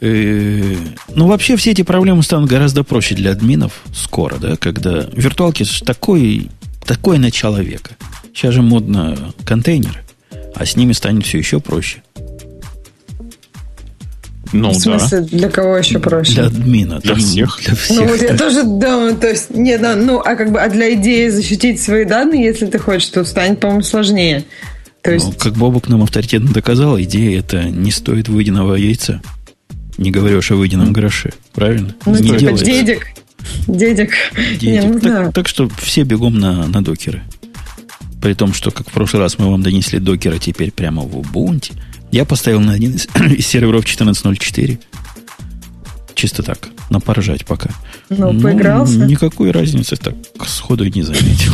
Э, 0.02 0.76
ну, 1.14 1.28
вообще 1.28 1.56
все 1.56 1.72
эти 1.72 1.82
проблемы 1.82 2.24
станут 2.24 2.50
гораздо 2.50 2.84
проще 2.84 3.16
для 3.16 3.32
админов 3.32 3.82
скоро, 3.94 4.36
да, 4.36 4.58
когда 4.58 5.08
виртуалки 5.14 5.66
такой, 5.84 6.50
такое 6.86 7.18
начало 7.18 7.62
века. 7.62 7.96
Сейчас 8.34 8.54
же 8.54 8.62
модно 8.62 9.34
контейнеры, 9.46 10.04
а 10.56 10.66
с 10.66 10.76
ними 10.76 10.92
станет 10.92 11.26
все 11.26 11.38
еще 11.38 11.60
проще. 11.60 12.04
Ну, 14.54 14.70
в 14.70 14.76
смысле, 14.76 15.22
да. 15.22 15.38
для 15.38 15.50
кого 15.50 15.78
еще 15.78 16.00
проще? 16.00 16.34
Для 16.34 16.46
админа. 16.46 17.00
Для, 17.00 17.16
для 17.16 17.24
всех. 17.24 17.60
Для 17.66 17.76
всех. 17.76 17.98
Ну, 17.98 18.08
вот 18.08 18.22
я 18.22 18.38
тоже 18.38 18.64
думаю, 18.64 19.16
то 19.16 19.28
есть, 19.28 19.50
нет, 19.50 19.82
да, 19.82 19.96
ну, 19.96 20.20
а 20.20 20.36
как 20.36 20.52
бы, 20.52 20.62
а 20.62 20.70
для 20.70 20.94
идеи 20.94 21.30
защитить 21.30 21.82
свои 21.82 22.06
данные, 22.06 22.46
если 22.46 22.68
ты 22.68 22.80
хочешь, 22.80 23.08
то 23.10 23.24
станет, 23.26 23.60
по-моему, 23.60 23.84
сложнее. 23.84 24.46
То 25.02 25.12
есть... 25.12 25.26
Ну, 25.26 25.34
как 25.38 25.54
Бобок 25.54 25.88
нам 25.88 26.04
авторитетно 26.04 26.52
доказал, 26.52 27.00
идея 27.00 27.40
это 27.40 27.64
не 27.64 27.92
стоит 27.92 28.28
выеденного 28.28 28.76
яйца. 28.76 29.22
Не 29.98 30.12
говорю 30.12 30.40
уж 30.40 30.52
о 30.52 30.56
выеденном 30.56 30.94
гроше. 30.94 31.32
Правильно? 31.54 31.96
Ну, 32.06 32.14
не 32.14 32.24
типа 32.24 32.40
делается. 32.40 32.66
дедик. 32.66 33.08
Дедик. 33.68 34.12
дедик. 34.60 34.64
Не, 34.64 34.82
ну, 34.82 35.00
так, 35.00 35.12
да. 35.12 35.32
так 35.32 35.48
что 35.48 35.70
все 35.78 36.04
бегом 36.04 36.40
на, 36.40 36.68
на 36.68 36.84
докеры. 36.84 37.22
При 38.22 38.34
том, 38.34 38.54
что, 38.54 38.72
как 38.72 38.90
в 38.90 38.92
прошлый 38.92 39.22
раз 39.22 39.38
мы 39.38 39.50
вам 39.50 39.62
донесли 39.62 40.00
докера 40.00 40.40
теперь 40.40 40.72
прямо 40.72 41.04
в 41.04 41.16
Ubuntu. 41.18 41.74
Я 42.12 42.26
поставил 42.26 42.62
на 42.62 42.74
один 42.74 42.96
из, 42.96 43.08
из 43.38 43.48
серверов 43.48 43.86
14.04. 43.86 44.80
Чисто 46.14 46.44
так, 46.44 46.70
на 46.90 47.00
поржать 47.00 47.46
пока. 47.46 47.70
Ну, 48.10 48.32
ну, 48.32 48.42
поигрался? 48.42 49.00
Никакой 49.06 49.52
разницы 49.52 49.98
так 49.98 50.16
сходу 50.46 50.86
не 50.86 51.04
заметил. 51.04 51.54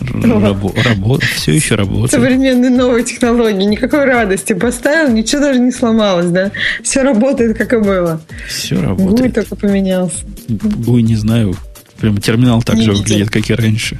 Рабо, 0.00 0.72
рабо, 0.84 1.18
все 1.18 1.52
еще 1.52 1.74
работает. 1.74 2.10
Современные 2.10 2.70
новые 2.70 3.04
технологии. 3.04 3.64
Никакой 3.64 4.04
радости. 4.04 4.52
Поставил, 4.52 5.12
ничего 5.12 5.42
даже 5.42 5.58
не 5.58 5.72
сломалось, 5.72 6.30
да? 6.30 6.50
Все 6.82 7.02
работает, 7.02 7.56
как 7.56 7.72
и 7.72 7.78
было. 7.78 8.20
Все 8.48 8.80
работает. 8.80 9.20
Гуй 9.20 9.30
только 9.30 9.56
поменялся. 9.56 10.18
Гуй, 10.48 11.02
не 11.02 11.16
знаю. 11.16 11.56
Прям 11.98 12.18
терминал 12.18 12.62
так 12.62 12.76
не 12.76 12.82
же 12.82 12.90
видел. 12.90 13.04
выглядит, 13.04 13.30
как 13.30 13.50
и 13.50 13.54
раньше. 13.54 13.98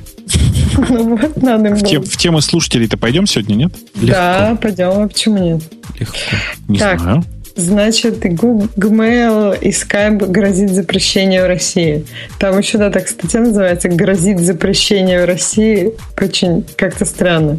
Ну 0.89 1.17
вот, 1.17 1.43
надо 1.43 1.75
в, 1.75 1.83
тем, 1.83 2.03
в 2.03 2.17
темы 2.17 2.43
слушателей-то 2.43 2.97
пойдем 2.97 3.27
сегодня, 3.27 3.55
нет? 3.55 3.73
Легко. 3.95 4.13
Да, 4.13 4.59
пойдем, 4.61 4.89
а 4.91 5.09
почему 5.09 5.39
нет? 5.39 5.63
Легко. 5.99 6.17
Не 6.69 6.79
так, 6.79 7.01
знаю. 7.01 7.25
Значит, 7.57 8.23
Gmail 8.23 9.59
и 9.59 9.71
Skype 9.71 10.27
грозит 10.27 10.71
запрещение 10.71 11.43
в 11.43 11.47
России. 11.47 12.05
Там 12.39 12.59
еще, 12.59 12.77
да, 12.77 12.91
так 12.91 13.09
статья 13.09 13.41
называется 13.41 13.89
«Грозит 13.89 14.41
запрещение 14.41 15.23
в 15.23 15.25
России». 15.25 15.95
Очень 16.21 16.67
как-то 16.77 17.07
странно. 17.07 17.59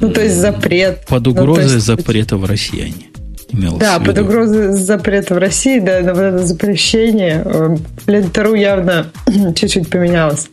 Ну, 0.00 0.10
то 0.10 0.22
есть 0.22 0.36
запрет. 0.36 1.04
Под 1.06 1.26
угрозой 1.26 1.66
ну, 1.66 1.74
есть... 1.74 1.86
запрета 1.86 2.38
в 2.38 2.46
России 2.46 2.80
они. 2.80 3.11
Имелось 3.52 3.78
Да, 3.80 3.98
под 4.00 4.18
угрозой 4.18 4.72
запрета 4.72 5.34
в 5.34 5.38
России, 5.38 5.78
да, 5.78 6.00
на 6.00 6.14
вот 6.14 6.20
это 6.22 6.38
запрещение, 6.46 7.42
э, 7.44 7.76
Лентеру 8.06 8.54
явно 8.54 9.06
чуть-чуть 9.54 9.88
поменялось. 9.90 10.48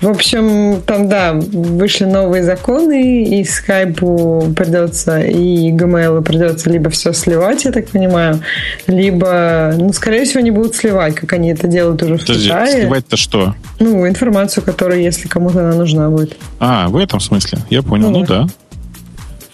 В 0.00 0.08
общем, 0.08 0.82
там, 0.86 1.08
да, 1.08 1.32
вышли 1.34 2.04
новые 2.04 2.42
законы, 2.42 3.24
и 3.24 3.44
скайпу 3.44 4.52
придется, 4.56 5.20
и 5.20 5.70
Gmail 5.72 6.22
придется 6.22 6.70
либо 6.70 6.90
все 6.90 7.12
сливать, 7.12 7.64
я 7.64 7.72
так 7.72 7.88
понимаю, 7.88 8.40
либо, 8.86 9.74
ну, 9.76 9.92
скорее 9.92 10.24
всего, 10.24 10.40
они 10.40 10.50
будут 10.50 10.74
сливать, 10.74 11.14
как 11.14 11.32
они 11.32 11.50
это 11.50 11.66
делают 11.68 12.02
уже 12.02 12.16
в 12.16 12.20
Подожди, 12.20 12.48
Китае. 12.48 12.80
сливать-то 12.82 13.16
что? 13.16 13.54
Ну, 13.78 14.06
информацию, 14.06 14.64
которая, 14.64 14.98
если 14.98 15.28
кому-то 15.28 15.60
она 15.60 15.76
нужна 15.76 16.08
будет. 16.08 16.36
А, 16.60 16.88
в 16.88 16.96
этом 16.96 17.20
смысле. 17.20 17.58
Я 17.70 17.82
понял. 17.82 18.10
Ну 18.10 18.20
Ну 18.20 18.26
да. 18.26 18.46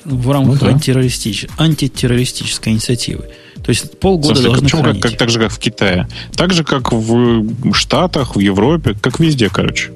В 0.08 0.30
рамках 0.30 0.60
Ну 0.62 0.66
да. 0.68 0.72
антитеррористич- 0.72 1.50
антитеррористической 1.58 2.72
инициативы. 2.72 3.24
То 3.62 3.70
есть 3.70 3.98
полгода 3.98 4.34
смысле, 4.36 4.44
должны 4.48 4.62
почему 4.64 4.82
как, 4.82 4.90
хранить. 4.90 5.02
как- 5.02 5.16
так 5.18 5.30
же, 5.30 5.38
как 5.40 5.52
в 5.52 5.58
Китае? 5.58 6.08
Так 6.36 6.52
же, 6.52 6.64
как 6.64 6.92
в 6.92 7.72
Штатах, 7.74 8.36
в 8.36 8.38
Европе, 8.38 8.94
как 9.00 9.20
везде, 9.20 9.48
короче. 9.50 9.90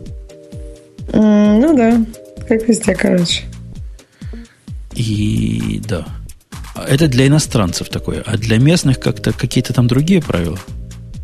Ну 1.13 1.75
да, 1.77 2.05
как 2.49 2.69
везде, 2.69 2.95
короче. 2.95 3.43
И 4.95 5.81
да. 5.89 6.07
А 6.75 6.85
Это 6.87 7.09
для 7.09 7.27
иностранцев 7.27 7.89
такое. 7.89 8.23
А 8.27 8.37
для 8.37 8.59
местных 8.59 8.99
как-то 9.01 9.33
какие-то 9.33 9.73
там 9.73 9.87
другие 9.89 10.21
правила. 10.23 10.59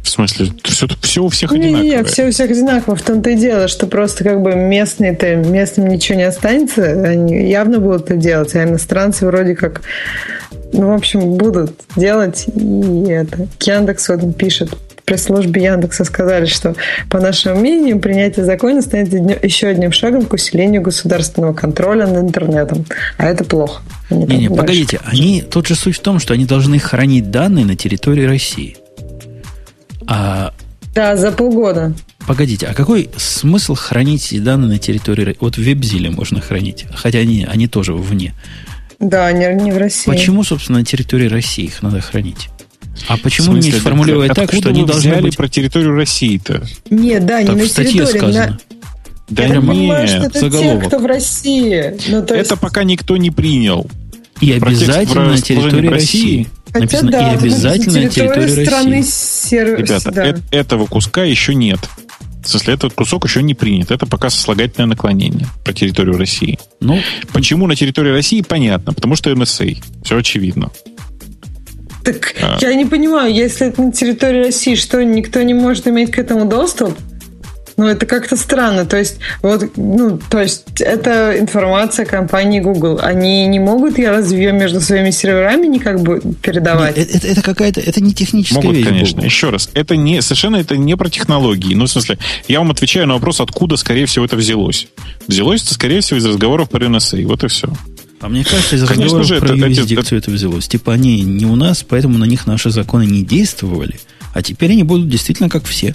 В 0.08 0.10
смысле, 0.10 0.52
все, 0.64 0.86
все 1.02 1.20
у 1.22 1.28
всех 1.28 1.52
Не, 1.52 1.58
не, 1.58 1.64
одинаковое. 1.66 1.96
не, 1.98 2.02
все 2.04 2.26
у 2.26 2.30
всех 2.30 2.50
одинаково. 2.50 2.96
В 2.96 3.02
том-то 3.02 3.28
и 3.28 3.36
дело, 3.36 3.68
что 3.68 3.86
просто 3.86 4.24
как 4.24 4.40
бы 4.40 4.54
местные-то, 4.54 5.36
местным 5.36 5.88
ничего 5.88 6.16
не 6.16 6.24
останется. 6.24 6.82
Они 6.82 7.46
явно 7.50 7.78
будут 7.78 8.04
это 8.04 8.16
делать, 8.16 8.54
а 8.54 8.62
иностранцы 8.64 9.26
вроде 9.26 9.54
как, 9.54 9.82
ну, 10.72 10.88
в 10.88 10.94
общем, 10.94 11.34
будут 11.34 11.72
делать. 11.94 12.46
И 12.48 13.04
это. 13.10 13.46
Яндекс 13.60 14.08
вот 14.08 14.34
пишет, 14.38 14.70
пресс-службе 15.04 15.62
Яндекса 15.62 16.04
сказали, 16.04 16.46
что, 16.46 16.74
по 17.10 17.20
нашему 17.20 17.60
мнению, 17.60 18.00
принятие 18.00 18.46
закона 18.46 18.80
станет 18.80 19.12
еще 19.44 19.66
одним 19.66 19.92
шагом 19.92 20.24
к 20.24 20.32
усилению 20.32 20.80
государственного 20.80 21.52
контроля 21.52 22.06
над 22.06 22.24
интернетом. 22.24 22.86
А 23.18 23.26
это 23.26 23.44
плохо. 23.44 23.82
Там 24.08 24.20
Не-не, 24.20 24.48
дальше. 24.48 24.54
погодите. 24.54 25.00
Они, 25.04 25.42
тут 25.42 25.66
же 25.66 25.74
суть 25.74 25.96
в 25.96 26.00
том, 26.00 26.18
что 26.18 26.32
они 26.32 26.46
должны 26.46 26.78
хранить 26.78 27.30
данные 27.30 27.66
на 27.66 27.76
территории 27.76 28.24
России. 28.24 28.78
А 30.10 30.52
Да, 30.94 31.16
за 31.16 31.30
полгода. 31.32 31.92
погодите, 32.26 32.66
а 32.66 32.74
какой 32.74 33.10
смысл 33.16 33.74
хранить 33.74 34.26
эти 34.32 34.40
данные 34.40 34.68
на 34.72 34.78
территории 34.78 35.24
России? 35.24 35.38
Вот 35.40 35.56
в 35.56 35.58
веб-зиле 35.62 36.10
можно 36.10 36.40
хранить, 36.40 36.86
хотя 36.94 37.18
они, 37.18 37.44
они 37.48 37.68
тоже 37.68 37.92
вне. 37.92 38.34
Да, 38.98 39.30
не, 39.32 39.54
не 39.62 39.70
в 39.70 39.76
России. 39.78 40.10
Почему, 40.10 40.42
собственно, 40.44 40.78
на 40.80 40.84
территории 40.84 41.28
России 41.28 41.66
их 41.66 41.82
надо 41.82 42.00
хранить? 42.00 42.48
А 43.06 43.16
почему 43.16 43.52
не 43.52 43.62
смысле, 43.62 43.80
сформулировать 43.80 44.34
так, 44.34 44.52
что 44.52 44.70
они 44.70 44.84
должны 44.84 45.10
взяли 45.12 45.22
быть... 45.22 45.36
про 45.36 45.48
территорию 45.48 45.94
России-то? 45.94 46.66
Нет, 46.90 47.24
да, 47.26 47.40
не 47.42 47.46
Так 47.46 47.56
на 47.56 47.62
в 47.62 47.68
статье 47.68 47.92
территории. 47.92 48.12
на- 48.12 48.18
сказано. 48.32 48.58
Да 49.28 49.42
Я 49.44 49.48
так 49.54 49.60
понимаю, 49.66 50.08
что 50.08 50.18
нет. 50.20 50.26
это 50.30 50.40
заголовок. 50.40 50.82
те, 50.82 50.88
кто 50.88 50.98
в 50.98 51.06
России. 51.06 51.96
Ну, 52.08 52.26
то 52.26 52.34
есть, 52.34 52.50
Это 52.50 52.56
пока 52.58 52.82
никто 52.82 53.16
не 53.18 53.30
принял. 53.30 53.86
И 54.40 54.52
Про 54.54 54.70
текст 54.70 54.82
обязательно 54.84 55.24
на 55.26 55.38
территории 55.40 55.86
России. 55.88 56.38
России. 56.38 56.48
Хотя 56.72 56.80
Написано, 56.80 57.10
да, 57.12 57.32
и 57.32 57.36
обязательно 57.36 58.00
на 58.02 58.08
территории 58.08 58.64
страны 58.64 59.02
сервис, 59.02 59.88
Ребята, 59.88 60.10
да. 60.12 60.26
э- 60.28 60.36
этого 60.50 60.86
куска 60.86 61.24
еще 61.24 61.54
нет. 61.54 61.80
В 62.42 62.48
смысле, 62.48 62.74
этот 62.74 62.94
кусок 62.94 63.24
еще 63.26 63.42
не 63.42 63.54
принят. 63.54 63.90
Это 63.90 64.06
пока 64.06 64.30
сослагательное 64.30 64.86
наклонение 64.86 65.46
про 65.64 65.72
территорию 65.72 66.16
России. 66.16 66.58
Ну, 66.80 67.00
Почему 67.32 67.66
на 67.66 67.76
территории 67.76 68.10
России, 68.10 68.40
понятно. 68.42 68.92
Потому 68.94 69.16
что 69.16 69.34
НСА. 69.34 69.66
Все 70.04 70.16
очевидно. 70.16 70.70
Так 72.04 72.34
А. 72.40 72.56
я 72.60 72.74
не 72.74 72.86
понимаю, 72.86 73.34
если 73.34 73.66
это 73.66 73.82
на 73.82 73.92
территории 73.92 74.44
России, 74.44 74.76
что 74.76 75.04
никто 75.04 75.42
не 75.42 75.52
может 75.52 75.86
иметь 75.88 76.10
к 76.12 76.18
этому 76.18 76.46
доступ? 76.46 76.96
Ну, 77.78 77.86
это 77.86 78.06
как-то 78.06 78.36
странно. 78.36 78.84
То 78.84 78.96
есть, 78.98 79.18
вот, 79.40 79.76
ну, 79.76 80.18
то 80.18 80.40
есть, 80.42 80.80
это 80.80 81.38
информация 81.38 82.04
компании 82.04 82.58
Google. 82.58 82.98
Они 83.00 83.46
не 83.46 83.60
могут 83.60 83.98
ее 83.98 84.10
разве 84.10 84.50
между 84.50 84.80
своими 84.80 85.10
серверами 85.12 85.66
никак 85.68 86.00
бы 86.02 86.20
передавать? 86.42 86.96
нет, 86.96 87.14
это, 87.14 87.28
это 87.28 87.40
какая-то, 87.40 87.80
это 87.80 88.00
не 88.02 88.12
техническая 88.12 88.60
Могут, 88.62 88.76
вещь. 88.78 88.86
конечно. 88.86 89.14
Google. 89.14 89.24
Еще 89.26 89.50
раз, 89.50 89.70
это 89.74 89.94
не 89.96 90.20
совершенно 90.22 90.56
это 90.56 90.76
не 90.76 90.96
про 90.96 91.08
технологии. 91.08 91.74
Ну, 91.74 91.84
в 91.86 91.88
смысле, 91.90 92.18
я 92.48 92.58
вам 92.58 92.72
отвечаю 92.72 93.06
на 93.06 93.14
вопрос, 93.14 93.40
откуда, 93.40 93.76
скорее 93.76 94.06
всего, 94.06 94.24
это 94.24 94.34
взялось. 94.34 94.88
Взялось 95.28 95.62
это, 95.62 95.72
скорее 95.74 96.00
всего, 96.00 96.18
из 96.18 96.26
разговоров 96.26 96.68
про 96.70 96.84
NSA. 96.84 97.24
Вот 97.26 97.44
и 97.44 97.48
все. 97.48 97.72
А 98.20 98.28
мне 98.28 98.42
кажется, 98.42 98.74
из 98.74 98.80
Конечно 98.88 99.04
разговоров 99.20 99.26
же, 99.28 99.38
про 99.38 99.46
это- 99.56 99.66
юрисдикцию 99.68 100.18
это 100.18 100.30
взялось. 100.32 100.66
Типа 100.66 100.92
они 100.94 101.20
не 101.22 101.46
у 101.46 101.54
нас, 101.54 101.84
поэтому 101.88 102.18
на 102.18 102.24
них 102.24 102.48
наши 102.48 102.70
законы 102.70 103.06
не 103.06 103.22
действовали. 103.22 104.00
А 104.34 104.42
теперь 104.42 104.72
они 104.72 104.82
будут 104.82 105.08
действительно 105.08 105.48
как 105.48 105.64
все. 105.64 105.94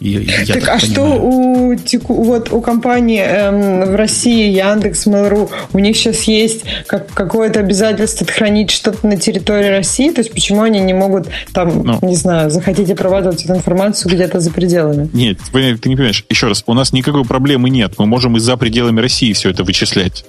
Я, 0.00 0.20
я 0.20 0.46
так, 0.54 0.60
так 0.64 0.68
а 0.76 0.78
что 0.78 0.94
понимаю. 1.02 1.22
у, 1.70 1.74
теку- 1.74 2.22
вот, 2.22 2.52
у 2.52 2.60
компании 2.60 3.20
эм, 3.20 3.90
в 3.92 3.96
России, 3.96 4.48
Яндекс, 4.50 5.06
Mail.ru, 5.06 5.50
у 5.72 5.78
них 5.78 5.96
сейчас 5.96 6.22
есть 6.24 6.62
как, 6.86 7.08
какое-то 7.12 7.60
обязательство 7.60 8.26
хранить 8.26 8.70
что-то 8.70 9.06
на 9.06 9.16
территории 9.16 9.68
России? 9.68 10.10
То 10.10 10.20
есть 10.20 10.32
почему 10.32 10.62
они 10.62 10.80
не 10.80 10.94
могут 10.94 11.26
там, 11.52 11.82
Ну. 11.84 11.98
не 12.02 12.14
знаю, 12.16 12.50
захотите 12.50 12.92
обрабатывать 12.92 13.44
эту 13.44 13.54
информацию 13.54 14.12
где-то 14.12 14.40
за 14.40 14.50
пределами? 14.50 15.08
Нет, 15.12 15.38
ты, 15.52 15.76
ты 15.76 15.88
не 15.88 15.96
понимаешь. 15.96 16.24
Еще 16.28 16.46
раз, 16.46 16.62
у 16.66 16.74
нас 16.74 16.92
никакой 16.92 17.24
проблемы 17.24 17.68
нет. 17.70 17.94
Мы 17.98 18.06
можем 18.06 18.36
и 18.36 18.40
за 18.40 18.56
пределами 18.56 19.00
России 19.00 19.32
все 19.32 19.50
это 19.50 19.64
вычислять. 19.64 20.24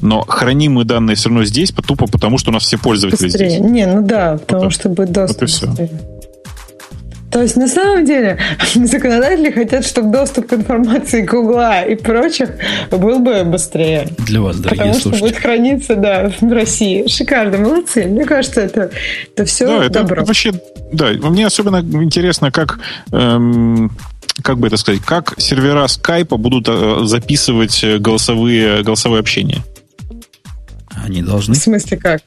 Но 0.00 0.22
храним 0.22 0.74
мы 0.74 0.84
данные 0.84 1.16
все 1.16 1.28
равно 1.30 1.44
здесь, 1.44 1.72
по- 1.72 1.82
тупо 1.82 2.06
потому, 2.06 2.36
что 2.38 2.50
у 2.50 2.52
нас 2.54 2.64
все 2.64 2.76
пользователи 2.78 3.26
Быстрее. 3.26 3.50
здесь. 3.50 3.60
Не, 3.62 3.86
ну 3.86 4.02
да, 4.02 4.38
потому 4.46 4.64
Вот 4.64 4.72
что 4.74 4.88
будет 4.90 5.12
доступ 5.12 5.40
вот 5.40 5.48
и 5.48 5.52
всё. 5.52 5.66
быстрее. 5.68 5.90
То 7.34 7.42
есть, 7.42 7.56
на 7.56 7.66
самом 7.66 8.04
деле, 8.04 8.38
законодатели 8.76 9.50
хотят, 9.50 9.84
чтобы 9.84 10.12
доступ 10.12 10.46
к 10.46 10.52
информации 10.52 11.22
Гугла 11.22 11.82
и 11.82 11.96
прочих 11.96 12.50
был 12.92 13.18
бы 13.18 13.42
быстрее. 13.42 14.06
Для 14.18 14.40
вас, 14.40 14.58
дорогие 14.58 14.84
Потому 14.84 14.92
что 14.94 15.02
слушатели. 15.08 15.26
будет 15.30 15.42
храниться, 15.42 15.96
да, 15.96 16.32
в 16.40 16.52
России. 16.52 17.08
Шикарно, 17.08 17.58
молодцы. 17.58 18.04
Мне 18.04 18.24
кажется, 18.24 18.60
это, 18.60 18.92
это 19.34 19.44
все 19.46 19.66
Да, 19.66 19.84
это 19.84 19.94
добро. 19.94 20.24
вообще, 20.24 20.52
да, 20.92 21.08
мне 21.28 21.44
особенно 21.46 21.78
интересно, 22.04 22.52
как, 22.52 22.78
эм, 23.10 23.90
как 24.42 24.58
бы 24.58 24.68
это 24.68 24.76
сказать, 24.76 25.00
как 25.00 25.34
сервера 25.36 25.88
скайпа 25.88 26.36
будут 26.36 26.68
э, 26.68 27.00
записывать 27.02 27.82
э, 27.82 27.98
голосовые, 27.98 28.84
голосовое 28.84 29.18
общение. 29.18 29.58
Они 31.04 31.20
должны. 31.20 31.56
В 31.56 31.58
смысле 31.58 31.96
как? 31.96 32.22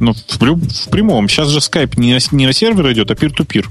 Ну, 0.00 0.12
в, 0.14 0.38
в 0.38 0.88
прямом. 0.90 1.28
Сейчас 1.28 1.48
же 1.50 1.60
скайп 1.60 1.96
не 1.96 2.14
на, 2.14 2.18
не 2.32 2.46
на 2.46 2.52
сервер 2.52 2.92
идет, 2.92 3.10
а 3.10 3.14
пир-ту-пир. 3.14 3.68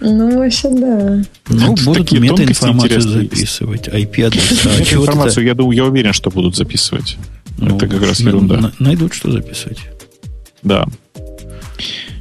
Ну, 0.00 0.38
вообще, 0.38 0.68
да. 0.70 1.22
Ну, 1.48 1.74
Это 1.74 1.84
будут 1.84 2.10
метаинформацию 2.12 2.98
интересные. 2.98 3.22
записывать, 3.22 3.88
IP-адреса. 3.88 4.70
А 4.70 4.80
информацию, 4.80 5.46
я, 5.46 5.54
думаю, 5.54 5.76
я 5.76 5.84
уверен, 5.84 6.12
что 6.12 6.30
будут 6.30 6.56
записывать. 6.56 7.16
Ну, 7.58 7.76
это 7.76 7.86
как 7.86 8.02
раз 8.02 8.18
ерунда. 8.18 8.56
на- 8.56 8.72
найдут, 8.80 9.14
что 9.14 9.30
записывать. 9.30 9.78
Да. 10.62 10.86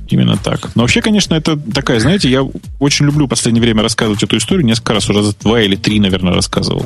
Именно 0.09 0.37
так. 0.37 0.75
Но 0.75 0.83
вообще, 0.83 1.01
конечно, 1.01 1.33
это 1.33 1.57
такая, 1.57 1.99
знаете, 2.01 2.29
я 2.29 2.43
очень 2.79 3.05
люблю 3.05 3.25
в 3.27 3.29
последнее 3.29 3.61
время 3.61 3.81
рассказывать 3.81 4.21
эту 4.21 4.37
историю. 4.37 4.65
Несколько 4.65 4.93
раз 4.93 5.09
уже 5.09 5.33
два 5.41 5.61
или 5.61 5.75
три, 5.77 5.99
наверное, 6.01 6.33
рассказывал. 6.33 6.85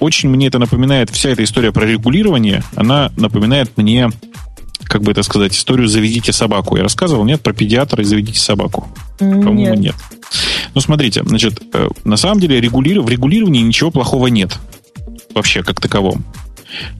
Очень 0.00 0.30
мне 0.30 0.46
это 0.48 0.58
напоминает, 0.58 1.10
вся 1.10 1.30
эта 1.30 1.44
история 1.44 1.72
про 1.72 1.84
регулирование, 1.84 2.62
она 2.74 3.12
напоминает 3.16 3.76
мне, 3.76 4.10
как 4.84 5.02
бы 5.02 5.12
это 5.12 5.22
сказать, 5.22 5.54
историю 5.54 5.88
«Заведите 5.88 6.32
собаку». 6.32 6.76
Я 6.76 6.82
рассказывал, 6.82 7.24
нет, 7.24 7.42
про 7.42 7.52
педиатра 7.52 8.02
и 8.02 8.04
«Заведите 8.04 8.40
собаку». 8.40 8.88
По-моему, 9.18 9.52
Нет. 9.52 9.78
нет. 9.78 9.94
Ну, 10.74 10.80
смотрите, 10.80 11.22
значит, 11.24 11.60
э, 11.74 11.88
на 12.04 12.16
самом 12.16 12.40
деле 12.40 12.58
регулиров- 12.60 13.04
в 13.04 13.08
регулировании 13.08 13.60
ничего 13.60 13.90
плохого 13.90 14.28
нет. 14.28 14.58
Вообще, 15.34 15.62
как 15.62 15.80
таковом. 15.80 16.24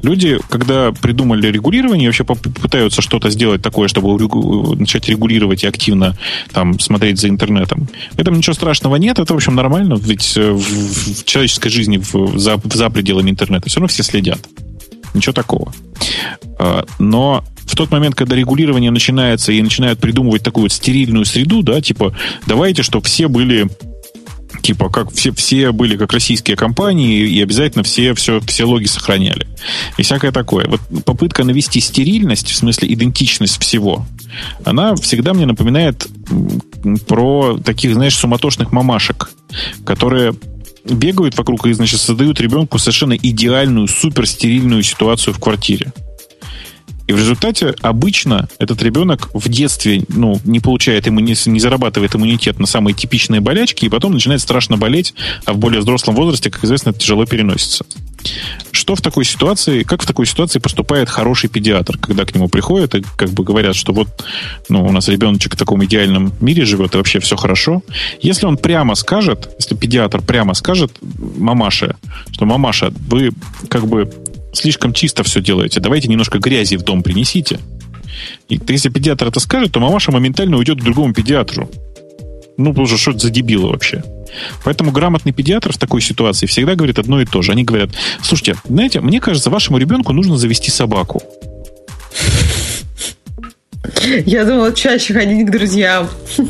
Люди, 0.03 0.39
когда 0.49 0.93
придумали 0.93 1.47
регулирование, 1.49 2.09
вообще 2.09 2.25
пытаются 2.25 3.03
что-то 3.03 3.31
сделать 3.31 3.63
такое, 3.63 3.89
чтобы 3.89 4.11
регу- 4.19 4.75
начать 4.77 5.09
регулировать 5.09 5.65
и 5.65 5.67
активно 5.67 6.17
там 6.53 6.79
смотреть 6.81 7.19
за 7.19 7.29
интернетом. 7.29 7.89
В 8.13 8.19
этом 8.19 8.37
ничего 8.37 8.55
страшного 8.55 8.97
нет, 8.97 9.19
это, 9.19 9.33
в 9.33 9.37
общем, 9.37 9.55
нормально, 9.55 9.95
ведь 10.01 10.37
э, 10.37 10.51
в, 10.53 10.61
в 10.61 11.25
человеческой 11.25 11.71
жизни 11.71 11.99
в- 11.99 12.39
за, 12.39 12.61
за 12.73 12.91
пределами 12.91 13.31
интернета 13.31 13.69
все 13.69 13.81
равно 13.81 13.89
все 13.89 14.03
следят. 14.03 14.41
Ничего 15.15 15.33
такого. 15.33 15.73
А, 16.59 16.85
Но 16.99 17.45
в 17.67 17.77
тот 17.77 17.91
момент, 17.91 18.15
когда 18.15 18.37
регулирование 18.37 18.91
начинается 18.91 19.53
и 19.53 19.63
начинают 19.63 19.99
придумывать 20.01 20.43
такую 20.43 20.65
вот 20.65 20.73
стерильную 20.73 21.25
среду, 21.25 21.63
да, 21.63 21.81
типа, 21.81 22.15
давайте, 22.47 22.83
чтобы 22.83 23.07
все 23.07 23.29
были 23.29 23.69
типа, 24.63 24.91
как 24.91 25.13
все, 25.13 25.33
все 25.33 25.73
были 25.73 25.97
как 25.97 26.13
российские 26.13 26.57
компании, 26.57 27.29
и 27.29 27.43
обязательно 27.43 27.85
все, 27.85 28.15
все, 28.15 28.41
все 28.41 28.65
логи 28.65 28.87
сохраняли. 28.87 29.47
И 29.97 30.03
всякое 30.03 30.33
такое. 30.33 30.67
Вот 30.69 31.05
попытка 31.05 31.45
навести 31.45 31.81
стерильность, 31.81 32.51
в 32.51 32.57
смысле 32.57 32.93
идентичность 32.93 33.61
всего, 33.61 34.07
она 34.65 34.95
всегда 34.97 35.35
мне 35.35 35.47
напоминает 35.47 36.07
про 37.07 37.59
таких, 37.59 37.95
знаешь, 37.95 38.17
суматошных 38.17 38.73
мамашек, 38.73 39.31
которые 39.85 40.35
бегают 40.85 41.37
вокруг 41.37 41.67
и, 41.67 41.73
значит, 41.73 42.01
создают 42.01 42.41
ребенку 42.41 42.79
совершенно 42.79 43.15
идеальную, 43.15 43.87
суперстерильную 43.87 44.83
ситуацию 44.83 45.35
в 45.35 45.39
квартире. 45.39 45.93
И 47.11 47.13
в 47.13 47.19
результате 47.19 47.75
обычно 47.83 48.49
этот 48.61 48.81
ребенок 48.85 49.31
в 49.35 49.49
детстве 49.49 50.05
ну, 50.11 50.41
не 50.45 50.61
получает 50.61 51.09
иммунитет, 51.09 51.47
не 51.47 51.59
зарабатывает 51.59 52.15
иммунитет 52.15 52.61
на 52.61 52.67
самые 52.67 52.95
типичные 52.95 53.41
болячки, 53.41 53.85
и 53.85 53.89
потом 53.89 54.13
начинает 54.13 54.41
страшно 54.41 54.77
болеть, 54.77 55.13
а 55.45 55.53
в 55.53 55.59
более 55.59 55.81
взрослом 55.81 56.15
возрасте, 56.15 56.51
как 56.51 56.63
известно, 56.63 56.91
это 56.91 57.01
тяжело 57.01 57.27
переносится. 57.27 57.85
Что 58.71 58.95
в 58.95 59.01
такой 59.01 59.25
ситуации, 59.25 59.83
как 59.83 60.03
в 60.03 60.07
такой 60.07 60.25
ситуации 60.25 60.61
поступает 60.61 61.09
хороший 61.09 61.51
педиатр, 61.51 61.99
когда 61.99 62.25
к 62.25 62.33
нему 62.33 62.49
приходят 62.49 62.95
и 62.95 63.03
как 63.17 63.31
бы 63.31 63.43
говорят, 63.43 63.75
что 63.75 63.93
вот 63.93 64.25
ну, 64.69 64.85
у 64.85 64.93
нас 64.93 65.09
ребеночек 65.09 65.55
в 65.55 65.59
таком 65.59 65.85
идеальном 65.85 66.33
мире 66.41 66.65
живет, 66.65 66.95
и 66.95 66.97
вообще 66.97 67.19
все 67.19 67.35
хорошо. 67.35 67.83
Если 68.21 68.47
он 68.47 68.57
прямо 68.57 68.95
скажет, 68.95 69.51
если 69.59 69.75
педиатр 69.75 70.23
прямо 70.23 70.55
скажет 70.55 70.93
мамаше, 71.03 71.97
что 72.31 72.47
мамаша, 72.47 72.93
вы 73.09 73.33
как 73.69 73.89
бы 73.89 74.13
слишком 74.53 74.93
чисто 74.93 75.23
все 75.23 75.41
делаете, 75.41 75.81
давайте 75.81 76.09
немножко 76.09 76.39
грязи 76.39 76.77
в 76.77 76.83
дом 76.83 77.03
принесите. 77.03 77.59
И 78.49 78.61
если 78.69 78.89
педиатр 78.89 79.29
это 79.29 79.41
скажет, 79.41 79.73
то 79.73 79.81
мамаша 79.81 80.13
моментально 80.13 80.57
уйдет 80.57 80.81
к 80.81 80.85
другому 80.85 81.15
педиатру. 81.15 81.71
Ну, 82.57 82.71
потому 82.71 82.87
что 82.87 82.99
что 82.99 83.11
это 83.13 83.21
за 83.21 83.31
дебилы 83.31 83.71
вообще? 83.71 84.03
Поэтому 84.65 84.93
грамотный 84.93 85.33
педиатр 85.33 85.73
в 85.73 85.79
такой 85.79 86.03
ситуации 86.03 86.47
всегда 86.47 86.75
говорит 86.75 86.99
одно 86.99 87.21
и 87.21 87.25
то 87.25 87.41
же. 87.43 87.53
Они 87.53 87.65
говорят, 87.65 87.91
слушайте, 88.23 88.57
знаете, 88.69 89.01
мне 89.01 89.21
кажется, 89.21 89.51
вашему 89.51 89.79
ребенку 89.79 90.13
нужно 90.13 90.37
завести 90.37 90.71
собаку. 90.71 91.23
Я 94.27 94.45
думала, 94.45 94.73
чаще 94.73 95.15
ходить 95.15 95.47
к 95.47 95.51
друзьям. 95.51 96.09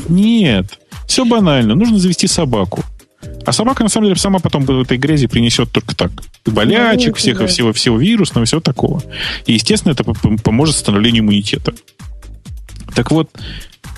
Нет, 0.09 0.67
все 1.07 1.25
банально. 1.25 1.75
Нужно 1.75 1.99
завести 1.99 2.27
собаку. 2.27 2.83
А 3.45 3.53
собака, 3.53 3.83
на 3.83 3.89
самом 3.89 4.09
деле, 4.09 4.19
сама 4.19 4.39
потом 4.39 4.65
в 4.65 4.83
этой 4.83 4.99
грязи 4.99 5.27
принесет 5.27 5.71
только 5.73 5.95
так. 5.95 6.11
И 6.47 6.51
болячек, 6.51 7.09
ну, 7.09 7.15
всех, 7.15 7.39
да. 7.39 7.47
всего, 7.47 7.73
всего 7.73 7.99
вирусного, 7.99 8.47
всего 8.47 8.61
такого. 8.61 9.03
И, 9.47 9.55
естественно, 9.55 9.93
это 9.93 10.05
поможет 10.05 10.77
становлению 10.77 11.23
иммунитета. 11.23 11.75
Так 12.95 13.11
вот, 13.11 13.31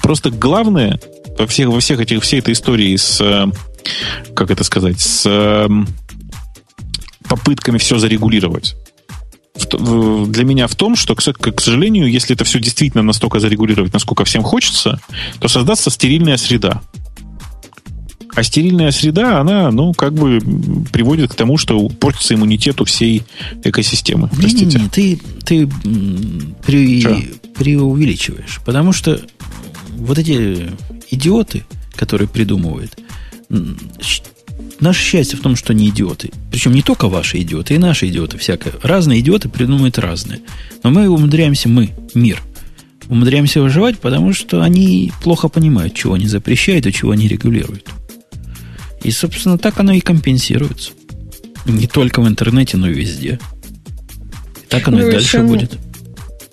просто 0.02 0.30
главное 0.30 1.00
во 1.38 1.46
всех, 1.46 1.68
во 1.68 1.80
всех 1.80 2.00
этих, 2.00 2.22
всей 2.22 2.40
этой 2.40 2.52
истории 2.52 2.96
с, 2.96 3.20
э, 3.20 3.46
как 4.34 4.50
это 4.50 4.64
сказать, 4.64 5.00
с 5.00 5.24
эм, 5.26 5.88
попытками 7.28 7.78
все 7.78 7.98
зарегулировать, 7.98 8.76
для 9.54 10.44
меня 10.44 10.66
в 10.66 10.74
том, 10.74 10.96
что, 10.96 11.14
к 11.14 11.60
сожалению, 11.60 12.10
если 12.10 12.34
это 12.34 12.44
все 12.44 12.58
действительно 12.58 13.02
настолько 13.02 13.38
зарегулировать, 13.38 13.92
насколько 13.92 14.24
всем 14.24 14.42
хочется, 14.42 15.00
то 15.40 15.48
создастся 15.48 15.90
стерильная 15.90 16.36
среда. 16.36 16.80
А 18.34 18.42
стерильная 18.42 18.90
среда, 18.92 19.40
она, 19.40 19.70
ну, 19.70 19.92
как 19.92 20.14
бы 20.14 20.40
приводит 20.90 21.32
к 21.32 21.34
тому, 21.34 21.58
что 21.58 21.88
портится 21.88 22.34
иммунитет 22.34 22.80
у 22.80 22.84
всей 22.84 23.24
экосистемы. 23.62 24.28
Простите. 24.28 24.78
Не, 24.78 24.84
не, 24.84 24.88
ты, 24.88 25.20
ты 25.44 25.70
при, 26.64 27.34
преувеличиваешь. 27.54 28.60
Потому 28.64 28.92
что 28.92 29.20
вот 29.96 30.18
эти 30.18 30.70
идиоты, 31.10 31.64
которые 31.94 32.26
придумывают, 32.26 32.98
наше 34.80 35.00
счастье 35.00 35.38
в 35.38 35.42
том, 35.42 35.54
что 35.54 35.72
они 35.74 35.90
идиоты. 35.90 36.30
Причем 36.50 36.72
не 36.72 36.82
только 36.82 37.08
ваши 37.08 37.40
идиоты, 37.42 37.74
и 37.74 37.78
наши 37.78 38.08
идиоты 38.08 38.38
всякое. 38.38 38.72
Разные 38.82 39.20
идиоты 39.20 39.50
придумывают 39.50 39.98
разные. 39.98 40.40
Но 40.82 40.90
мы 40.90 41.08
умудряемся, 41.08 41.68
мы, 41.68 41.90
мир, 42.14 42.42
умудряемся 43.08 43.60
выживать, 43.60 43.98
потому 43.98 44.32
что 44.32 44.62
они 44.62 45.12
плохо 45.22 45.48
понимают, 45.48 45.94
чего 45.94 46.14
они 46.14 46.26
запрещают 46.26 46.86
и 46.86 46.92
чего 46.92 47.10
они 47.10 47.28
регулируют. 47.28 47.88
И, 49.02 49.10
собственно, 49.10 49.58
так 49.58 49.78
оно 49.80 49.92
и 49.92 50.00
компенсируется. 50.00 50.92
Не 51.64 51.86
только 51.86 52.20
в 52.20 52.28
интернете, 52.28 52.76
но 52.76 52.88
и 52.88 52.94
везде. 52.94 53.38
Так 54.68 54.88
оно 54.88 54.98
ну, 54.98 55.08
и 55.08 55.12
дальше 55.12 55.42
будет 55.42 55.78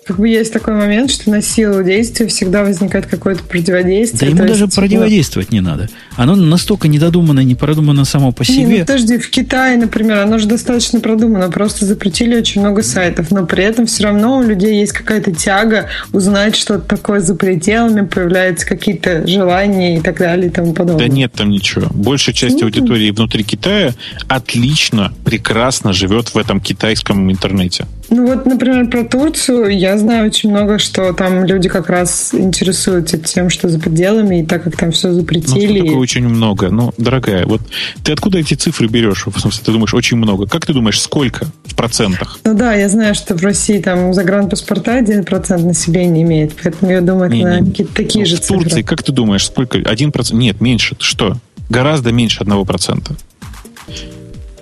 как 0.04 0.18
бы 0.18 0.28
есть 0.28 0.52
такой 0.52 0.74
момент, 0.74 1.10
что 1.10 1.30
на 1.30 1.42
силу 1.42 1.82
действия 1.82 2.26
всегда 2.26 2.64
возникает 2.64 3.06
какое-то 3.06 3.44
противодействие. 3.44 4.32
Да 4.32 4.36
ему 4.36 4.48
даже 4.48 4.64
есть, 4.64 4.76
противодействовать 4.76 5.52
не 5.52 5.60
надо. 5.60 5.88
Оно 6.16 6.34
настолько 6.34 6.88
недодумано, 6.88 7.40
не 7.40 7.54
продумано 7.54 8.04
само 8.04 8.32
по 8.32 8.44
себе. 8.44 8.64
Не, 8.64 8.78
ну, 8.78 8.80
подожди, 8.80 9.18
в 9.18 9.30
Китае, 9.30 9.76
например, 9.76 10.18
оно 10.18 10.38
же 10.38 10.46
достаточно 10.46 11.00
продумано, 11.00 11.50
просто 11.50 11.84
запретили 11.84 12.36
очень 12.36 12.60
много 12.60 12.82
сайтов, 12.82 13.30
но 13.30 13.46
при 13.46 13.64
этом 13.64 13.86
все 13.86 14.04
равно 14.04 14.38
у 14.38 14.42
людей 14.42 14.80
есть 14.80 14.92
какая-то 14.92 15.32
тяга 15.32 15.88
узнать 16.12 16.56
что-то 16.56 16.80
такое 16.80 17.20
за 17.20 17.34
пределами, 17.34 18.06
появляются 18.06 18.66
какие-то 18.66 19.26
желания 19.26 19.98
и 19.98 20.00
так 20.00 20.18
далее 20.18 20.48
и 20.48 20.50
тому 20.50 20.72
подобное. 20.72 21.08
Да 21.08 21.14
нет 21.14 21.32
там 21.32 21.50
ничего. 21.50 21.86
Большая 21.90 22.34
часть 22.34 22.60
mm-hmm. 22.60 22.64
аудитории 22.64 23.10
внутри 23.10 23.44
Китая 23.44 23.94
отлично, 24.28 25.12
прекрасно 25.24 25.92
живет 25.92 26.34
в 26.34 26.38
этом 26.38 26.60
китайском 26.60 27.30
интернете. 27.30 27.86
Ну 28.10 28.26
вот, 28.26 28.44
например, 28.44 28.88
про 28.88 29.04
Турцию 29.04 29.68
я 29.78 29.96
знаю 30.00 30.26
очень 30.26 30.50
много, 30.50 30.78
что 30.78 31.12
там 31.12 31.44
люди 31.44 31.68
как 31.68 31.88
раз 31.88 32.34
интересуются 32.34 33.18
тем, 33.18 33.50
что 33.50 33.68
за 33.68 33.78
пределами, 33.78 34.40
и 34.40 34.44
так 34.44 34.64
как 34.64 34.76
там 34.76 34.90
все 34.90 35.12
запретили. 35.12 35.80
Ну, 35.80 35.84
такое 35.86 35.98
очень 36.00 36.28
много. 36.28 36.70
Ну, 36.70 36.92
дорогая, 36.98 37.46
вот 37.46 37.60
ты 38.02 38.12
откуда 38.12 38.38
эти 38.38 38.54
цифры 38.54 38.88
берешь? 38.88 39.26
В 39.26 39.38
смысле, 39.38 39.62
ты 39.64 39.72
думаешь, 39.72 39.94
очень 39.94 40.16
много. 40.16 40.46
Как 40.46 40.66
ты 40.66 40.72
думаешь, 40.72 41.00
сколько 41.00 41.46
в 41.64 41.74
процентах? 41.74 42.38
Ну 42.44 42.54
да, 42.54 42.74
я 42.74 42.88
знаю, 42.88 43.14
что 43.14 43.34
в 43.36 43.42
России 43.42 43.78
там 43.78 44.12
загранпаспорта 44.12 44.98
1% 44.98 45.64
населения 45.64 46.22
имеет, 46.22 46.52
поэтому 46.62 46.90
я 46.90 47.00
думаю, 47.00 47.26
это 47.26 47.60
не, 47.60 47.70
какие-то 47.70 47.94
такие 47.94 48.24
ну, 48.24 48.30
же 48.30 48.36
в 48.36 48.40
цифры. 48.40 48.58
В 48.58 48.62
Турции, 48.64 48.82
как 48.82 49.02
ты 49.02 49.12
думаешь, 49.12 49.46
сколько? 49.46 49.78
1%? 49.78 50.34
Нет, 50.34 50.60
меньше. 50.60 50.96
Что? 50.98 51.36
Гораздо 51.68 52.12
меньше 52.12 52.42
1%. 52.42 53.16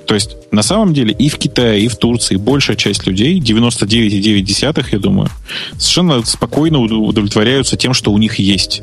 То 0.08 0.14
есть, 0.14 0.38
на 0.52 0.62
самом 0.62 0.94
деле, 0.94 1.12
и 1.12 1.28
в 1.28 1.36
Китае, 1.36 1.82
и 1.82 1.88
в 1.88 1.96
Турции 1.96 2.36
большая 2.36 2.78
часть 2.78 3.06
людей, 3.06 3.38
99,9, 3.40 4.86
я 4.90 4.98
думаю, 4.98 5.28
совершенно 5.72 6.24
спокойно 6.24 6.78
удовлетворяются 6.78 7.76
тем, 7.76 7.92
что 7.92 8.10
у 8.10 8.16
них 8.16 8.36
есть. 8.36 8.82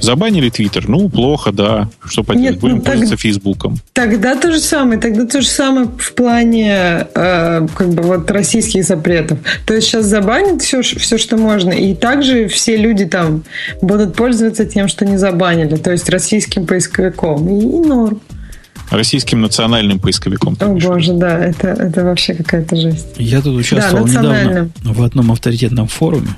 Забанили 0.00 0.50
Твиттер, 0.50 0.88
ну, 0.88 1.08
плохо, 1.08 1.52
да. 1.52 1.88
Что 2.04 2.24
поделать, 2.24 2.54
Нет, 2.54 2.60
будем 2.60 2.76
ну, 2.78 2.82
пользоваться 2.82 3.14
так, 3.14 3.20
Фейсбуком. 3.20 3.76
Тогда 3.92 4.34
то 4.34 4.50
же 4.50 4.58
самое, 4.58 4.98
тогда 4.98 5.24
то 5.24 5.40
же 5.40 5.46
самое 5.46 5.86
в 5.86 6.14
плане 6.14 7.06
э, 7.14 7.68
как 7.72 7.88
бы 7.90 8.02
вот 8.02 8.28
российских 8.32 8.82
запретов. 8.82 9.38
То 9.66 9.74
есть 9.74 9.86
сейчас 9.86 10.06
забанят 10.06 10.62
все, 10.62 10.82
все, 10.82 11.16
что 11.16 11.36
можно, 11.36 11.70
и 11.70 11.94
также 11.94 12.48
все 12.48 12.76
люди 12.76 13.04
там 13.04 13.44
будут 13.82 14.16
пользоваться 14.16 14.64
тем, 14.64 14.88
что 14.88 15.04
не 15.04 15.16
забанили, 15.16 15.76
то 15.76 15.92
есть 15.92 16.08
российским 16.08 16.66
поисковиком, 16.66 17.48
и 17.48 17.86
норм 17.86 18.20
российским 18.90 19.40
национальным 19.40 19.98
поисковиком. 19.98 20.56
О 20.60 20.66
боже, 20.66 21.12
да, 21.12 21.38
это, 21.38 21.68
это 21.68 22.04
вообще 22.04 22.34
какая-то 22.34 22.76
жесть. 22.76 23.14
Я 23.16 23.40
тут 23.40 23.56
участвовал 23.56 24.06
да, 24.06 24.10
недавно 24.10 24.70
в 24.82 25.02
одном 25.02 25.32
авторитетном 25.32 25.88
форуме, 25.88 26.36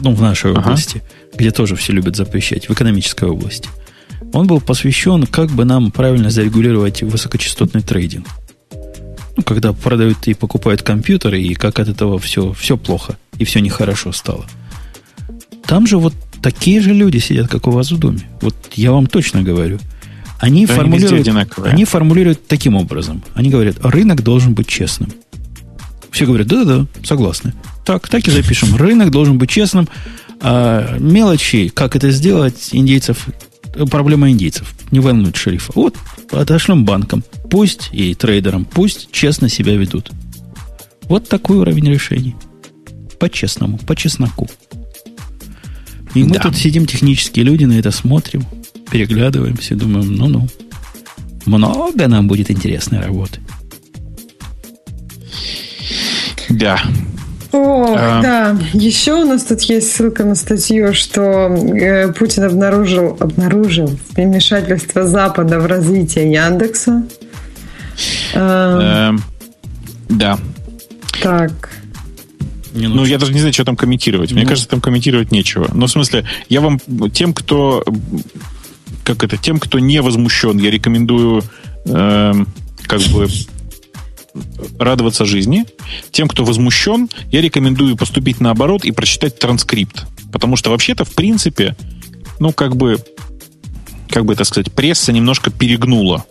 ну, 0.00 0.12
в 0.12 0.20
нашей 0.20 0.52
ага. 0.52 0.60
области, 0.60 1.02
где 1.34 1.50
тоже 1.50 1.76
все 1.76 1.92
любят 1.92 2.16
запрещать, 2.16 2.68
в 2.68 2.72
экономической 2.72 3.28
области. 3.28 3.68
Он 4.32 4.46
был 4.46 4.60
посвящен, 4.60 5.26
как 5.26 5.50
бы 5.50 5.64
нам 5.64 5.90
правильно 5.90 6.30
зарегулировать 6.30 7.02
высокочастотный 7.02 7.82
трейдинг. 7.82 8.26
Ну, 9.36 9.44
когда 9.44 9.72
продают 9.72 10.26
и 10.26 10.34
покупают 10.34 10.82
компьютеры, 10.82 11.40
и 11.40 11.54
как 11.54 11.78
от 11.78 11.88
этого 11.88 12.18
все, 12.18 12.52
все 12.52 12.76
плохо, 12.76 13.16
и 13.38 13.44
все 13.44 13.60
нехорошо 13.60 14.12
стало. 14.12 14.44
Там 15.64 15.86
же 15.86 15.98
вот 15.98 16.12
такие 16.42 16.80
же 16.80 16.92
люди 16.92 17.18
сидят, 17.18 17.48
как 17.48 17.68
у 17.68 17.70
вас 17.70 17.92
в 17.92 17.98
доме. 17.98 18.28
Вот 18.40 18.54
я 18.74 18.90
вам 18.90 19.06
точно 19.06 19.42
говорю– 19.42 19.78
они, 20.38 20.66
да 20.66 20.74
формулируют, 20.74 21.28
они 21.64 21.84
формулируют 21.84 22.46
таким 22.46 22.76
образом. 22.76 23.22
Они 23.34 23.50
говорят, 23.50 23.76
рынок 23.82 24.22
должен 24.22 24.54
быть 24.54 24.68
честным. 24.68 25.12
Все 26.10 26.26
говорят, 26.26 26.46
да-да-да, 26.46 26.86
согласны. 27.04 27.54
Так, 27.84 28.08
так 28.08 28.26
и 28.26 28.30
запишем. 28.30 28.76
Рынок 28.76 29.10
должен 29.10 29.38
быть 29.38 29.50
честным. 29.50 29.88
А 30.40 30.96
мелочи, 30.98 31.68
как 31.68 31.96
это 31.96 32.10
сделать, 32.10 32.68
индейцев, 32.72 33.26
проблема 33.90 34.30
индейцев. 34.30 34.72
Не 34.90 35.00
волнует 35.00 35.36
шерифа. 35.36 35.72
Вот, 35.74 35.96
отошлем 36.30 36.84
банкам. 36.84 37.24
Пусть 37.50 37.90
и 37.92 38.14
трейдерам, 38.14 38.64
пусть 38.64 39.10
честно 39.10 39.48
себя 39.48 39.74
ведут. 39.74 40.10
Вот 41.04 41.28
такой 41.28 41.58
уровень 41.58 41.90
решений. 41.90 42.36
По-честному, 43.18 43.78
по 43.78 43.96
чесноку. 43.96 44.48
И 46.14 46.22
мы 46.22 46.34
да. 46.34 46.40
тут 46.40 46.56
сидим, 46.56 46.86
технические 46.86 47.44
люди, 47.44 47.64
на 47.64 47.72
это 47.72 47.90
смотрим 47.90 48.44
переглядываемся, 48.90 49.74
думаем, 49.74 50.14
ну-ну, 50.14 50.48
много 51.46 52.08
нам 52.08 52.28
будет 52.28 52.50
интересной 52.50 53.00
работы. 53.00 53.40
Да. 56.48 56.80
О, 57.52 57.94
а... 57.96 58.22
да. 58.22 58.58
Еще 58.72 59.14
у 59.14 59.24
нас 59.24 59.44
тут 59.44 59.62
есть 59.62 59.92
ссылка 59.92 60.24
на 60.24 60.34
статью, 60.34 60.92
что 60.92 61.20
э, 61.48 62.12
Путин 62.12 62.44
обнаружил, 62.44 63.16
обнаружил 63.18 63.90
вмешательство 64.14 65.06
Запада 65.06 65.58
в 65.58 65.66
развитие 65.66 66.30
Яндекса. 66.30 67.04
А... 68.34 69.10
Эм, 69.10 69.22
да. 70.08 70.38
Так. 71.22 71.70
ну, 72.74 73.04
я 73.04 73.18
даже 73.18 73.32
не 73.32 73.40
знаю, 73.40 73.52
что 73.52 73.64
там 73.64 73.76
комментировать. 73.76 74.32
Мне 74.32 74.42
ну. 74.42 74.48
кажется, 74.48 74.68
там 74.68 74.80
комментировать 74.80 75.32
нечего. 75.32 75.68
Но, 75.72 75.86
в 75.86 75.90
смысле, 75.90 76.24
я 76.48 76.60
вам, 76.60 76.78
тем, 77.12 77.32
кто 77.32 77.82
как 79.08 79.24
это, 79.24 79.38
тем, 79.38 79.58
кто 79.58 79.78
не 79.78 80.02
возмущен, 80.02 80.58
я 80.58 80.70
рекомендую 80.70 81.42
э, 81.86 82.32
как 82.86 83.00
бы 83.00 83.26
радоваться 84.78 85.24
жизни. 85.24 85.64
Тем, 86.10 86.28
кто 86.28 86.44
возмущен, 86.44 87.08
я 87.32 87.40
рекомендую 87.40 87.96
поступить 87.96 88.38
наоборот 88.40 88.84
и 88.84 88.92
прочитать 88.92 89.38
транскрипт. 89.38 90.04
Потому 90.30 90.56
что 90.56 90.68
вообще-то, 90.70 91.06
в 91.06 91.14
принципе, 91.14 91.74
ну, 92.38 92.52
как 92.52 92.76
бы, 92.76 93.02
как 94.10 94.26
бы 94.26 94.34
это 94.34 94.44
сказать, 94.44 94.70
пресса 94.72 95.10
немножко 95.10 95.50
перегнула. 95.50 96.26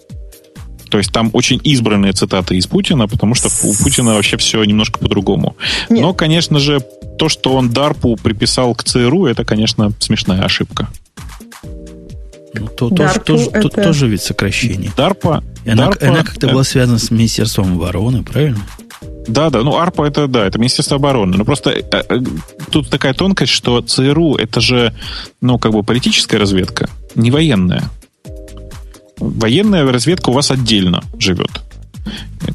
То 0.91 0.99
есть 0.99 1.11
там 1.11 1.31
очень 1.33 1.59
избранные 1.63 2.13
цитаты 2.13 2.57
из 2.57 2.67
Путина, 2.67 3.07
потому 3.07 3.33
что 3.33 3.49
у 3.63 3.73
Путина 3.73 4.13
вообще 4.13 4.37
все 4.37 4.63
немножко 4.63 4.99
по-другому. 4.99 5.57
Но, 5.89 6.13
конечно 6.13 6.59
же, 6.59 6.79
то, 7.17 7.27
что 7.27 7.53
он 7.53 7.71
Дарпу 7.71 8.15
приписал 8.17 8.75
к 8.75 8.83
ЦРУ, 8.83 9.25
это, 9.25 9.43
конечно, 9.43 9.91
смешная 9.99 10.43
ошибка. 10.43 10.89
Ну, 12.53 12.67
то, 12.67 12.89
тоже, 12.89 13.19
тоже, 13.19 13.49
это... 13.51 13.69
тоже 13.69 14.07
ведь 14.07 14.21
сокращение. 14.21 14.91
Дарпа. 14.95 15.43
И 15.65 15.69
она, 15.69 15.89
DARPA, 15.89 16.07
она 16.07 16.23
как-то 16.23 16.47
это... 16.47 16.53
была 16.53 16.63
связана 16.63 16.97
с 16.97 17.11
Министерством 17.11 17.73
обороны, 17.73 18.23
правильно? 18.23 18.59
Да, 19.27 19.49
да, 19.49 19.61
ну 19.61 19.77
АРПА 19.77 20.05
это 20.05 20.27
да, 20.27 20.45
это 20.45 20.57
Министерство 20.57 20.95
обороны. 20.95 21.37
Но 21.37 21.43
просто 21.43 21.71
э, 21.71 21.83
э, 21.91 22.19
тут 22.71 22.89
такая 22.89 23.13
тонкость, 23.13 23.51
что 23.51 23.81
ЦРУ 23.81 24.35
это 24.35 24.61
же, 24.61 24.93
ну, 25.41 25.59
как 25.59 25.73
бы 25.73 25.83
политическая 25.83 26.37
разведка, 26.37 26.89
не 27.13 27.29
военная. 27.29 27.83
Военная 29.17 29.91
разведка 29.91 30.29
у 30.29 30.33
вас 30.33 30.51
отдельно 30.51 31.03
живет 31.19 31.66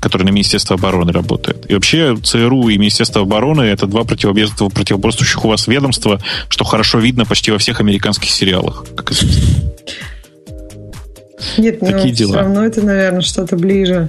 который 0.00 0.24
на 0.24 0.30
Министерство 0.30 0.76
обороны 0.76 1.12
работает. 1.12 1.70
И 1.70 1.74
вообще 1.74 2.16
ЦРУ 2.16 2.68
и 2.68 2.78
Министерство 2.78 3.22
обороны 3.22 3.62
это 3.62 3.86
два 3.86 4.04
противоборствующих 4.04 5.44
у 5.44 5.48
вас 5.48 5.66
ведомства, 5.66 6.20
что 6.48 6.64
хорошо 6.64 6.98
видно 6.98 7.24
почти 7.24 7.50
во 7.50 7.58
всех 7.58 7.80
американских 7.80 8.30
сериалах, 8.30 8.84
как 8.96 9.12
известно. 9.12 9.52
Нет, 11.58 11.80
Такие 11.80 12.10
но 12.10 12.10
дела. 12.10 12.28
все 12.30 12.38
равно 12.38 12.64
это, 12.64 12.82
наверное, 12.82 13.20
что-то 13.20 13.56
ближе. 13.56 14.08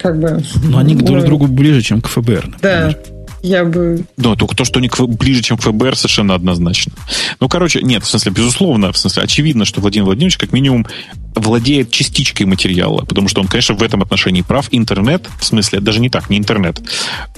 Как 0.00 0.18
бы. 0.18 0.42
Но 0.64 0.78
они 0.78 0.94
друг 0.94 1.22
к 1.22 1.26
другу 1.26 1.46
ближе, 1.46 1.82
чем 1.82 2.00
к 2.00 2.08
ФБР. 2.08 2.46
Например. 2.46 2.58
Да. 2.62 2.94
Я 3.42 3.64
бы... 3.64 4.04
Да, 4.16 4.34
только 4.34 4.56
то, 4.56 4.64
что 4.64 4.78
они 4.78 4.90
ближе, 5.08 5.42
чем 5.42 5.56
ФБР, 5.56 5.96
совершенно 5.96 6.34
однозначно. 6.34 6.92
Ну, 7.40 7.48
короче, 7.48 7.80
нет, 7.82 8.04
в 8.04 8.08
смысле, 8.08 8.32
безусловно, 8.32 8.92
в 8.92 8.98
смысле, 8.98 9.22
очевидно, 9.22 9.64
что 9.64 9.80
Владимир 9.80 10.06
Владимирович 10.06 10.38
как 10.38 10.52
минимум 10.52 10.86
владеет 11.34 11.90
частичкой 11.90 12.46
материала, 12.46 13.04
потому 13.04 13.28
что 13.28 13.40
он, 13.40 13.46
конечно, 13.46 13.74
в 13.74 13.82
этом 13.82 14.02
отношении 14.02 14.42
прав. 14.42 14.68
Интернет, 14.70 15.28
в 15.38 15.44
смысле, 15.44 15.80
даже 15.80 16.00
не 16.00 16.10
так, 16.10 16.30
не 16.30 16.38
интернет, 16.38 16.80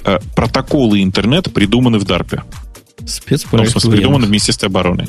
э, 0.03 0.19
протоколы 0.35 1.03
интернет 1.03 1.53
придуманы 1.53 1.99
в 1.99 2.03
ДАРПе. 2.03 2.43
Спецпроект 3.05 3.73
ну, 3.73 3.79
в 3.79 3.81
смысле, 3.81 3.91
придуманы 3.91 4.25
в 4.27 4.29
Министерстве 4.29 4.67
обороны. 4.67 5.07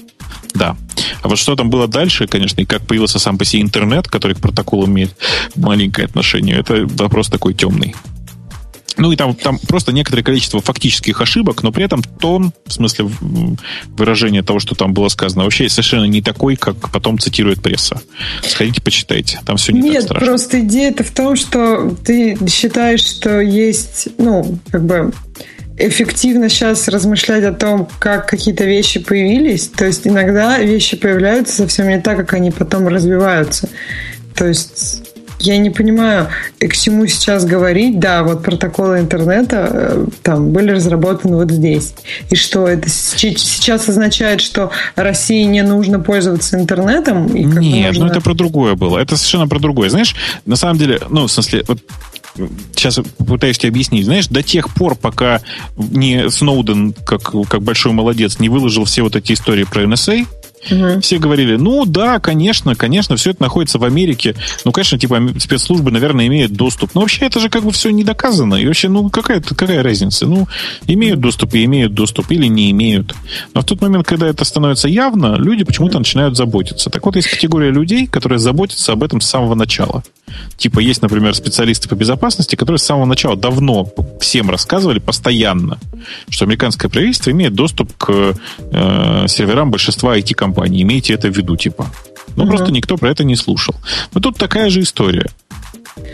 Да. 0.54 0.76
А 1.22 1.28
вот 1.28 1.38
что 1.38 1.56
там 1.56 1.70
было 1.70 1.88
дальше, 1.88 2.26
конечно, 2.26 2.60
и 2.60 2.64
как 2.64 2.86
появился 2.86 3.18
сам 3.18 3.38
по 3.38 3.44
себе 3.44 3.62
интернет, 3.62 4.08
который 4.08 4.34
к 4.34 4.40
протоколу 4.40 4.86
имеет 4.86 5.14
маленькое 5.56 6.06
отношение, 6.06 6.58
это 6.58 6.86
вопрос 6.86 7.28
такой 7.28 7.54
темный. 7.54 7.94
Ну 8.96 9.12
и 9.12 9.16
там, 9.16 9.34
там 9.34 9.58
просто 9.58 9.92
некоторое 9.92 10.22
количество 10.22 10.60
фактических 10.60 11.20
ошибок, 11.20 11.62
но 11.62 11.72
при 11.72 11.84
этом 11.84 12.02
тон, 12.02 12.52
в 12.66 12.72
смысле 12.72 13.08
выражения 13.88 14.42
того, 14.42 14.60
что 14.60 14.74
там 14.74 14.92
было 14.92 15.08
сказано, 15.08 15.44
вообще 15.44 15.68
совершенно 15.68 16.04
не 16.04 16.22
такой, 16.22 16.56
как 16.56 16.90
потом 16.90 17.18
цитирует 17.18 17.62
пресса. 17.62 18.00
Сходите, 18.42 18.80
почитайте. 18.82 19.40
Там 19.44 19.56
все 19.56 19.72
не 19.72 19.80
Нет, 19.80 19.94
так 19.94 20.02
страшно. 20.04 20.26
просто 20.26 20.60
идея-то 20.60 21.04
в 21.04 21.10
том, 21.10 21.36
что 21.36 21.96
ты 22.04 22.36
считаешь, 22.48 23.04
что 23.04 23.40
есть, 23.40 24.08
ну, 24.18 24.58
как 24.70 24.84
бы 24.84 25.12
эффективно 25.78 26.48
сейчас 26.48 26.88
размышлять 26.88 27.44
о 27.44 27.52
том, 27.52 27.88
как 27.98 28.28
какие-то 28.28 28.64
вещи 28.64 29.00
появились. 29.00 29.68
То 29.68 29.86
есть 29.86 30.06
иногда 30.06 30.58
вещи 30.58 30.96
появляются 30.96 31.56
совсем 31.56 31.88
не 31.88 32.00
так, 32.00 32.16
как 32.18 32.34
они 32.34 32.50
потом 32.50 32.88
развиваются. 32.88 33.68
То 34.34 34.46
есть 34.46 35.11
я 35.42 35.58
не 35.58 35.70
понимаю, 35.70 36.28
к 36.58 36.72
чему 36.74 37.06
сейчас 37.06 37.44
говорить. 37.44 37.98
Да, 37.98 38.22
вот 38.22 38.42
протоколы 38.42 39.00
интернета 39.00 39.68
э, 39.70 40.06
там 40.22 40.50
были 40.50 40.72
разработаны 40.72 41.36
вот 41.36 41.50
здесь. 41.50 41.94
И 42.30 42.36
что 42.36 42.66
это 42.66 42.88
сейчас 42.88 43.88
означает, 43.88 44.40
что 44.40 44.70
России 44.96 45.44
не 45.44 45.62
нужно 45.62 46.00
пользоваться 46.00 46.58
интернетом? 46.58 47.26
И 47.28 47.44
Нет, 47.44 47.88
нужно... 47.88 48.04
ну 48.04 48.10
это 48.10 48.20
про 48.20 48.34
другое 48.34 48.74
было. 48.74 48.98
Это 48.98 49.16
совершенно 49.16 49.48
про 49.48 49.58
другое. 49.58 49.90
Знаешь, 49.90 50.14
на 50.46 50.56
самом 50.56 50.78
деле, 50.78 51.00
ну, 51.10 51.26
в 51.26 51.32
смысле, 51.32 51.64
вот 51.68 51.78
сейчас 52.74 52.98
попытаюсь 53.18 53.58
тебе 53.58 53.70
объяснить. 53.70 54.04
Знаешь, 54.04 54.28
до 54.28 54.42
тех 54.42 54.72
пор, 54.74 54.94
пока 54.94 55.40
не 55.76 56.30
Сноуден, 56.30 56.94
как, 57.04 57.32
как 57.48 57.62
большой 57.62 57.92
молодец, 57.92 58.38
не 58.38 58.48
выложил 58.48 58.84
все 58.84 59.02
вот 59.02 59.16
эти 59.16 59.32
истории 59.32 59.64
про 59.64 59.82
NSA, 59.82 60.26
Угу. 60.70 61.00
Все 61.00 61.18
говорили, 61.18 61.56
ну 61.56 61.84
да, 61.84 62.20
конечно, 62.20 62.74
конечно, 62.74 63.16
все 63.16 63.30
это 63.30 63.42
находится 63.42 63.78
в 63.78 63.84
Америке. 63.84 64.34
Ну, 64.64 64.72
конечно, 64.72 64.98
типа 64.98 65.20
спецслужбы, 65.38 65.90
наверное, 65.90 66.26
имеют 66.28 66.52
доступ. 66.52 66.94
Но 66.94 67.00
вообще 67.00 67.26
это 67.26 67.40
же 67.40 67.48
как 67.48 67.64
бы 67.64 67.72
все 67.72 67.90
не 67.90 68.04
доказано. 68.04 68.54
И 68.54 68.66
вообще, 68.66 68.88
ну, 68.88 69.10
какая, 69.10 69.40
какая 69.40 69.82
разница? 69.82 70.26
Ну, 70.26 70.46
имеют 70.86 71.20
доступ 71.20 71.54
и 71.54 71.64
имеют 71.64 71.94
доступ 71.94 72.30
или 72.30 72.46
не 72.46 72.70
имеют. 72.70 73.14
Но 73.54 73.62
в 73.62 73.64
тот 73.64 73.80
момент, 73.80 74.06
когда 74.06 74.28
это 74.28 74.44
становится 74.44 74.88
явно, 74.88 75.34
люди 75.36 75.64
почему-то 75.64 75.98
начинают 75.98 76.36
заботиться. 76.36 76.90
Так 76.90 77.04
вот, 77.04 77.16
есть 77.16 77.28
категория 77.28 77.70
людей, 77.70 78.06
которые 78.06 78.38
заботятся 78.38 78.92
об 78.92 79.02
этом 79.02 79.20
с 79.20 79.26
самого 79.26 79.54
начала. 79.54 80.04
Типа 80.56 80.78
есть, 80.78 81.02
например, 81.02 81.34
специалисты 81.34 81.88
по 81.88 81.94
безопасности, 81.94 82.56
которые 82.56 82.78
с 82.78 82.84
самого 82.84 83.04
начала 83.04 83.36
давно 83.36 83.88
всем 84.20 84.48
рассказывали 84.48 84.98
постоянно, 84.98 85.78
что 86.28 86.44
американское 86.44 86.90
правительство 86.90 87.30
имеет 87.30 87.54
доступ 87.54 87.92
к 87.96 88.34
э, 88.58 89.24
серверам 89.28 89.70
большинства 89.70 90.16
IT-компаний. 90.16 90.51
Имейте 90.60 91.14
это 91.14 91.28
в 91.28 91.36
виду, 91.36 91.56
типа. 91.56 91.86
Ну, 92.36 92.44
угу. 92.44 92.52
просто 92.52 92.72
никто 92.72 92.96
про 92.96 93.10
это 93.10 93.24
не 93.24 93.36
слушал. 93.36 93.74
Но 94.14 94.20
тут 94.20 94.36
такая 94.36 94.70
же 94.70 94.80
история. 94.80 95.26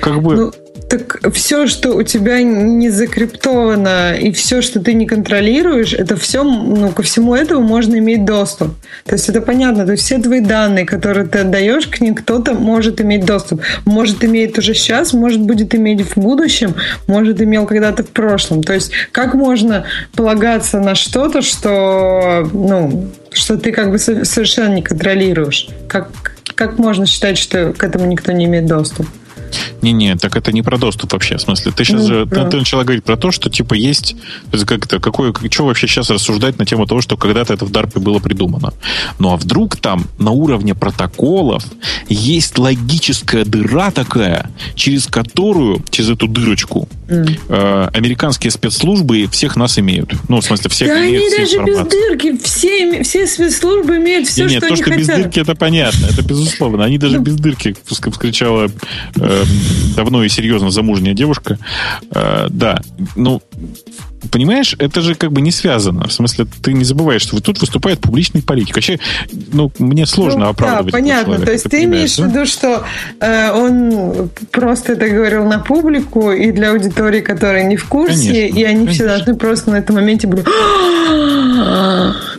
Как 0.01 0.23
бы... 0.23 0.37
Ну, 0.37 0.53
так 0.89 1.21
все, 1.35 1.67
что 1.67 1.93
у 1.93 2.03
тебя 2.03 2.43
не 2.43 2.89
закриптовано, 2.89 4.15
и 4.15 4.33
все, 4.33 4.63
что 4.63 4.81
ты 4.81 4.95
не 4.95 5.07
контролируешь, 5.07 5.93
это 5.93 6.17
все, 6.17 6.43
ну, 6.43 6.91
ко 6.93 7.03
всему 7.03 7.35
этому 7.35 7.63
можно 7.63 7.97
иметь 7.97 8.25
доступ. 8.25 8.75
То 9.05 9.15
есть 9.15 9.29
это 9.29 9.43
понятно. 9.43 9.85
То 9.85 9.93
есть 9.93 10.05
все 10.05 10.19
твои 10.19 10.41
данные, 10.41 10.87
которые 10.87 11.27
ты 11.27 11.41
отдаешь, 11.41 11.87
к 11.87 12.01
ним 12.01 12.15
кто-то 12.15 12.55
может 12.55 13.01
иметь 13.03 13.27
доступ. 13.27 13.61
Может, 13.85 14.25
имеет 14.25 14.57
уже 14.57 14.75
сейчас, 14.75 15.13
может, 15.13 15.41
будет 15.41 15.75
иметь 15.75 16.01
в 16.01 16.17
будущем, 16.17 16.75
может, 17.07 17.43
имел 17.43 17.67
когда-то 17.67 18.03
в 18.03 18.09
прошлом. 18.09 18.63
То 18.63 18.73
есть 18.73 18.91
как 19.13 19.35
можно 19.35 19.85
полагаться 20.15 20.81
на 20.81 20.95
что-то, 20.95 21.43
что, 21.43 22.49
ну, 22.53 23.11
что 23.31 23.59
ты 23.59 23.73
как 23.73 23.91
бы 23.91 23.99
совершенно 23.99 24.75
не 24.75 24.83
контролируешь? 24.83 25.69
Как, 25.87 26.09
как 26.55 26.79
можно 26.79 27.05
считать, 27.05 27.37
что 27.37 27.75
к 27.75 27.85
этому 27.85 28.07
никто 28.07 28.33
не 28.33 28.47
имеет 28.47 28.67
доступ? 28.67 29.07
Не-не, 29.83 30.17
так 30.17 30.37
это 30.37 30.53
не 30.53 30.63
про 30.63 30.79
доступ 30.79 31.13
вообще. 31.13 31.37
В 31.37 31.41
смысле, 31.41 31.73
ты 31.73 31.85
сейчас 31.85 32.09
ну, 32.09 32.25
да. 32.25 32.49
ты, 32.49 32.57
начала 32.57 32.85
говорить 32.85 33.05
про 33.05 33.17
то, 33.17 33.31
что 33.31 33.51
типа 33.51 33.75
есть, 33.75 34.17
как 34.67 34.87
это, 34.87 34.99
какое, 34.99 35.33
что 35.51 35.67
вообще 35.67 35.87
сейчас 35.87 36.11
рассуждать 36.11 36.59
на 36.59 36.67
тему 36.67 36.87
того, 36.87 37.01
что 37.01 37.17
когда-то 37.17 37.55
это 37.55 37.65
в 37.65 37.71
DARPе 37.71 38.01
было 38.01 38.19
придумано. 38.19 38.73
Ну 39.19 39.33
а 39.33 39.37
вдруг 39.37 39.77
там 39.77 40.07
на 40.19 40.31
уровне 40.31 40.75
протоколов 40.75 41.65
есть 42.09 42.59
логическая 42.59 43.45
дыра 43.45 43.91
такая, 43.91 44.51
через 44.75 45.07
которую, 45.07 45.85
через 45.91 46.11
эту 46.11 46.29
дырочку, 46.29 46.89
mm. 47.09 47.41
э, 47.49 47.89
американские 47.93 48.51
спецслужбы 48.51 49.27
всех 49.31 49.57
нас 49.57 49.79
имеют. 49.79 50.13
Ну, 50.29 50.41
в 50.41 50.45
смысле, 50.45 50.71
всех 50.71 50.89
да 50.89 51.01
имеют 51.01 51.33
они 51.33 51.45
даже 51.45 51.65
без 51.65 51.79
дырки, 51.79 52.39
все, 52.43 53.03
все 53.03 53.27
спецслужбы 53.27 53.97
имеют 53.97 54.29
все, 54.29 54.45
не, 54.45 54.55
нет, 54.55 54.59
что 54.59 54.69
то, 54.69 54.75
они 54.75 54.83
что 54.83 54.85
хотят. 54.85 54.99
без 54.99 55.07
дырки, 55.07 55.41
это 55.41 55.55
понятно, 55.55 56.07
это 56.07 56.23
безусловно. 56.23 56.85
Они 56.85 56.99
даже 56.99 57.19
ну. 57.19 57.23
без 57.23 57.37
дырки, 57.37 57.77
вскричала 57.87 58.71
э, 59.17 59.38
давно 59.97 60.25
и 60.25 60.29
серьезно 60.29 60.71
замужняя 60.71 61.15
девушка. 61.15 61.59
Э, 62.11 62.47
да, 62.51 62.81
ну, 63.17 63.43
понимаешь, 64.31 64.75
это 64.79 65.01
же 65.01 65.15
как 65.15 65.33
бы 65.33 65.41
не 65.41 65.51
связано. 65.51 66.09
В 66.09 66.13
смысле, 66.13 66.47
ты 66.63 66.73
не 66.73 66.85
забываешь, 66.85 67.23
что 67.23 67.41
тут 67.41 67.61
выступает 67.61 68.01
публичный 68.01 68.43
политик. 68.43 68.77
Вообще, 68.77 68.99
ну, 69.53 69.71
мне 69.79 70.07
сложно 70.07 70.41
ну, 70.41 70.49
оправдывать. 70.51 70.93
Да, 70.93 70.99
понятно. 70.99 71.25
Человека, 71.25 71.47
То 71.47 71.53
есть 71.53 71.65
ты 71.71 71.85
имеешь 71.85 72.17
в 72.17 72.27
виду, 72.27 72.47
что 72.47 72.85
э, 73.21 73.51
он 73.53 74.31
просто 74.51 74.93
это 74.93 75.09
говорил 75.09 75.45
на 75.45 75.59
публику 75.59 76.33
и 76.33 76.53
для 76.53 76.71
аудитории, 76.71 77.21
которая 77.21 77.65
не 77.65 77.77
в 77.77 77.87
курсе, 77.87 78.29
конечно, 78.29 78.59
и 78.59 78.63
они 78.65 78.87
конечно. 78.87 78.93
все 78.93 79.07
должны 79.07 79.37
просто 79.37 79.71
на 79.71 79.77
этом 79.77 79.97
моменте 79.97 80.27
были 80.27 80.45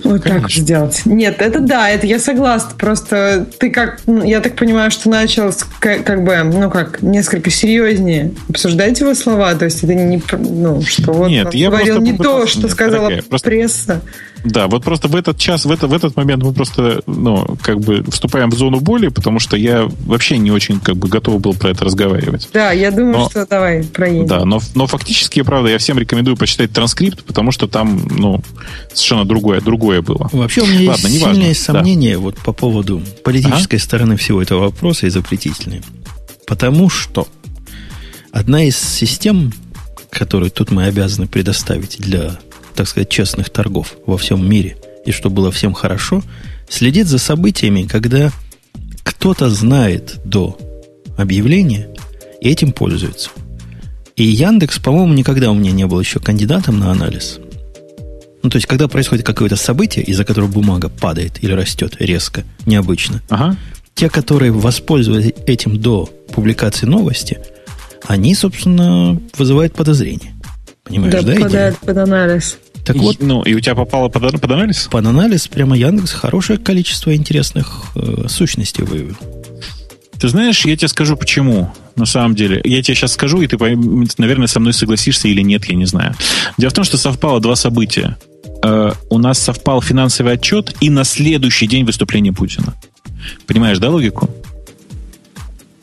вот 0.04 0.24
так 0.24 0.42
вот 0.42 0.52
сделать. 0.52 1.02
Нет, 1.06 1.42
это 1.42 1.60
да, 1.60 1.90
это 1.90 2.08
я 2.08 2.20
согласна. 2.20 2.72
Просто 2.78 3.46
ты 3.58 3.70
как, 3.70 4.00
я 4.08 4.40
так 4.40 4.56
понимаю, 4.56 4.92
что 4.92 5.10
начал 5.10 5.54
как 5.80 6.24
бы, 6.24 6.38
ну 6.44 6.70
как, 6.70 7.02
несколько 7.02 7.50
серьезнее 7.50 8.32
обсуждать 8.50 9.00
его 9.00 9.14
слова. 9.14 9.54
То 9.56 9.66
есть 9.66 9.84
это 9.84 9.94
не, 9.94 10.22
ну, 10.38 10.82
что 10.82 11.12
вот 11.14 11.30
Нет, 11.30 11.54
я 11.54 11.69
говорил 11.70 12.02
не 12.02 12.18
то, 12.18 12.48
что 12.48 12.64
нет, 12.64 12.72
сказала 12.72 13.04
дорогая, 13.10 13.24
просто... 13.24 13.50
пресса. 13.50 14.02
Да, 14.44 14.68
вот 14.68 14.84
просто 14.84 15.08
в 15.08 15.16
этот 15.16 15.38
час, 15.38 15.66
в, 15.66 15.72
это, 15.72 15.88
в 15.88 15.94
этот 15.94 16.16
момент 16.16 16.44
мы 16.44 16.54
просто, 16.54 17.02
ну, 17.06 17.58
как 17.62 17.80
бы 17.80 18.04
вступаем 18.10 18.50
в 18.50 18.56
зону 18.56 18.80
боли, 18.80 19.10
потому 19.10 19.40
что 19.40 19.58
я 19.58 19.90
вообще 20.06 20.38
не 20.38 20.52
очень, 20.52 20.80
как 20.80 20.96
бы, 20.96 21.10
готов 21.10 21.42
был 21.42 21.54
про 21.54 21.70
это 21.70 21.86
разговаривать. 21.86 22.48
Да, 22.54 22.72
я 22.72 22.92
думаю, 22.92 23.18
но, 23.18 23.30
что 23.30 23.46
давай 23.46 23.84
проедем. 23.84 24.28
Да, 24.28 24.46
но, 24.46 24.60
но 24.76 24.88
фактически, 24.88 25.42
правда, 25.42 25.70
я 25.70 25.78
всем 25.78 26.00
рекомендую 26.00 26.38
почитать 26.38 26.72
транскрипт, 26.72 27.24
потому 27.26 27.52
что 27.52 27.68
там, 27.68 28.02
ну, 28.10 28.42
совершенно 28.94 29.26
другое, 29.26 29.62
другое 29.62 30.02
было. 30.02 30.30
Вообще 30.32 30.62
у 30.62 30.66
меня 30.66 30.92
Ладно, 30.92 31.08
есть 31.08 31.24
сильные 31.24 31.56
сомнения 31.56 32.14
да. 32.14 32.20
вот 32.20 32.38
по 32.38 32.54
поводу 32.54 33.02
политической 33.24 33.76
ага. 33.76 33.84
стороны 33.84 34.18
всего 34.18 34.42
этого 34.42 34.62
вопроса 34.62 35.08
и 35.08 35.10
запретительной. 35.10 35.82
Потому 36.48 36.90
что 36.90 37.28
одна 38.32 38.64
из 38.64 38.78
систем, 38.78 39.52
которую 40.10 40.52
тут 40.52 40.72
мы 40.72 40.86
обязаны 40.86 41.28
предоставить 41.28 41.98
для, 42.00 42.40
так 42.76 42.88
сказать, 42.88 43.10
честных 43.10 43.50
торгов 43.50 43.96
во 44.06 44.18
всем 44.18 44.48
мире, 44.48 44.78
и 45.06 45.12
чтобы 45.12 45.38
было 45.38 45.52
всем 45.52 45.74
хорошо, 45.74 46.24
следит 46.70 47.08
за 47.08 47.20
событиями, 47.20 47.84
когда 47.84 48.32
кто-то 49.04 49.50
знает 49.50 50.20
до 50.24 50.58
объявления 51.18 51.90
и 52.42 52.50
этим 52.50 52.72
пользуется. 52.72 53.30
И 54.16 54.24
Яндекс, 54.24 54.80
по-моему, 54.80 55.14
никогда 55.14 55.50
у 55.52 55.54
меня 55.54 55.72
не 55.72 55.86
был 55.86 56.00
еще 56.00 56.20
кандидатом 56.20 56.80
на 56.80 56.92
анализ. 56.92 57.40
Ну, 58.42 58.50
то 58.50 58.58
есть, 58.58 58.68
когда 58.68 58.88
происходит 58.88 59.26
какое-то 59.26 59.56
событие, 59.56 60.04
из-за 60.06 60.24
которого 60.24 60.50
бумага 60.50 60.90
падает 60.90 61.44
или 61.44 61.52
растет 61.52 61.98
резко, 62.00 62.44
необычно, 62.66 63.22
ага. 63.30 63.58
те, 63.96 64.10
которые 64.10 64.52
воспользовались 64.52 65.34
этим 65.46 65.78
до 65.80 66.10
публикации 66.34 66.86
новости, 66.86 67.40
они, 68.08 68.36
собственно, 68.36 69.20
вызывают 69.38 69.74
подозрения. 69.74 70.34
Понимаешь, 70.84 71.14
да? 71.14 71.22
Да, 71.22 71.36
попадают 71.36 71.78
под 71.78 71.98
анализ. 71.98 72.58
Так 72.86 72.96
и, 72.96 73.00
вот, 73.00 73.18
ну, 73.22 73.44
и 73.44 73.54
у 73.54 73.60
тебя 73.60 73.76
попало 73.76 74.10
под, 74.10 74.42
под 74.42 74.52
анализ? 74.52 74.88
Под 74.90 75.06
анализ 75.06 75.48
прямо 75.48 75.78
Яндекс 75.78 76.12
хорошее 76.12 76.58
количество 76.58 77.16
интересных 77.16 77.84
э, 77.96 78.26
сущностей 78.28 78.84
выявил. 78.84 79.18
Ты 80.20 80.28
знаешь, 80.28 80.66
я 80.66 80.76
тебе 80.76 80.88
скажу 80.88 81.16
почему, 81.16 81.72
на 81.96 82.06
самом 82.06 82.36
деле. 82.36 82.60
Я 82.64 82.82
тебе 82.82 82.96
сейчас 82.96 83.14
скажу, 83.14 83.42
и 83.42 83.48
ты, 83.48 83.58
наверное, 84.18 84.48
со 84.48 84.60
мной 84.60 84.74
согласишься 84.74 85.28
или 85.28 85.42
нет, 85.42 85.66
я 85.66 85.76
не 85.76 85.86
знаю. 85.86 86.16
Дело 86.58 86.72
в 86.72 86.74
том, 86.74 86.84
что 86.84 86.98
совпало 86.98 87.40
два 87.40 87.56
события. 87.56 88.18
Э, 88.64 88.92
у 89.10 89.18
нас 89.18 89.40
совпал 89.40 89.82
финансовый 89.82 90.34
отчет 90.34 90.76
и 90.82 90.90
на 90.90 91.04
следующий 91.04 91.68
день 91.68 91.86
выступление 91.86 92.34
Путина. 92.34 92.74
Понимаешь, 93.46 93.78
да, 93.80 93.90
логику? 93.90 94.30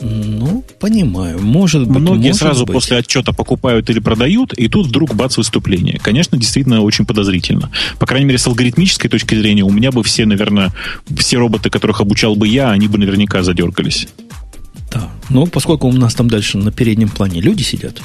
Ну, 0.01 0.65
понимаю. 0.79 1.41
Может 1.41 1.87
быть. 1.87 1.99
Многие 1.99 2.29
может 2.29 2.41
сразу 2.41 2.67
быть. 2.67 2.75
после 2.75 2.99
отчета 2.99 3.33
покупают 3.33 3.89
или 3.89 3.99
продают, 3.99 4.53
и 4.53 4.69
тут 4.69 4.89
вдруг 4.89 5.15
бац 5.15 5.37
выступление. 5.37 5.99
Конечно, 6.03 6.37
действительно 6.37 6.83
очень 6.83 7.07
подозрительно. 7.07 7.71
По 7.99 8.07
крайней 8.07 8.27
мере, 8.27 8.39
с 8.39 8.47
алгоритмической 8.47 9.09
точки 9.09 9.35
зрения, 9.35 9.63
у 9.63 9.71
меня 9.71 9.93
бы 9.93 10.03
все, 10.03 10.27
наверное, 10.27 10.73
все 11.17 11.39
роботы, 11.39 11.71
которых 11.71 12.01
обучал 12.01 12.37
бы 12.37 12.47
я, 12.47 12.71
они 12.71 12.89
бы 12.89 12.99
наверняка 12.99 13.43
задергались. 13.43 14.09
Да. 14.93 15.11
Ну, 15.31 15.47
поскольку 15.47 15.89
у 15.89 15.93
нас 15.93 16.15
там 16.15 16.29
дальше 16.29 16.59
на 16.59 16.73
переднем 16.73 17.09
плане 17.09 17.41
люди 17.41 17.63
сидят, 17.63 18.01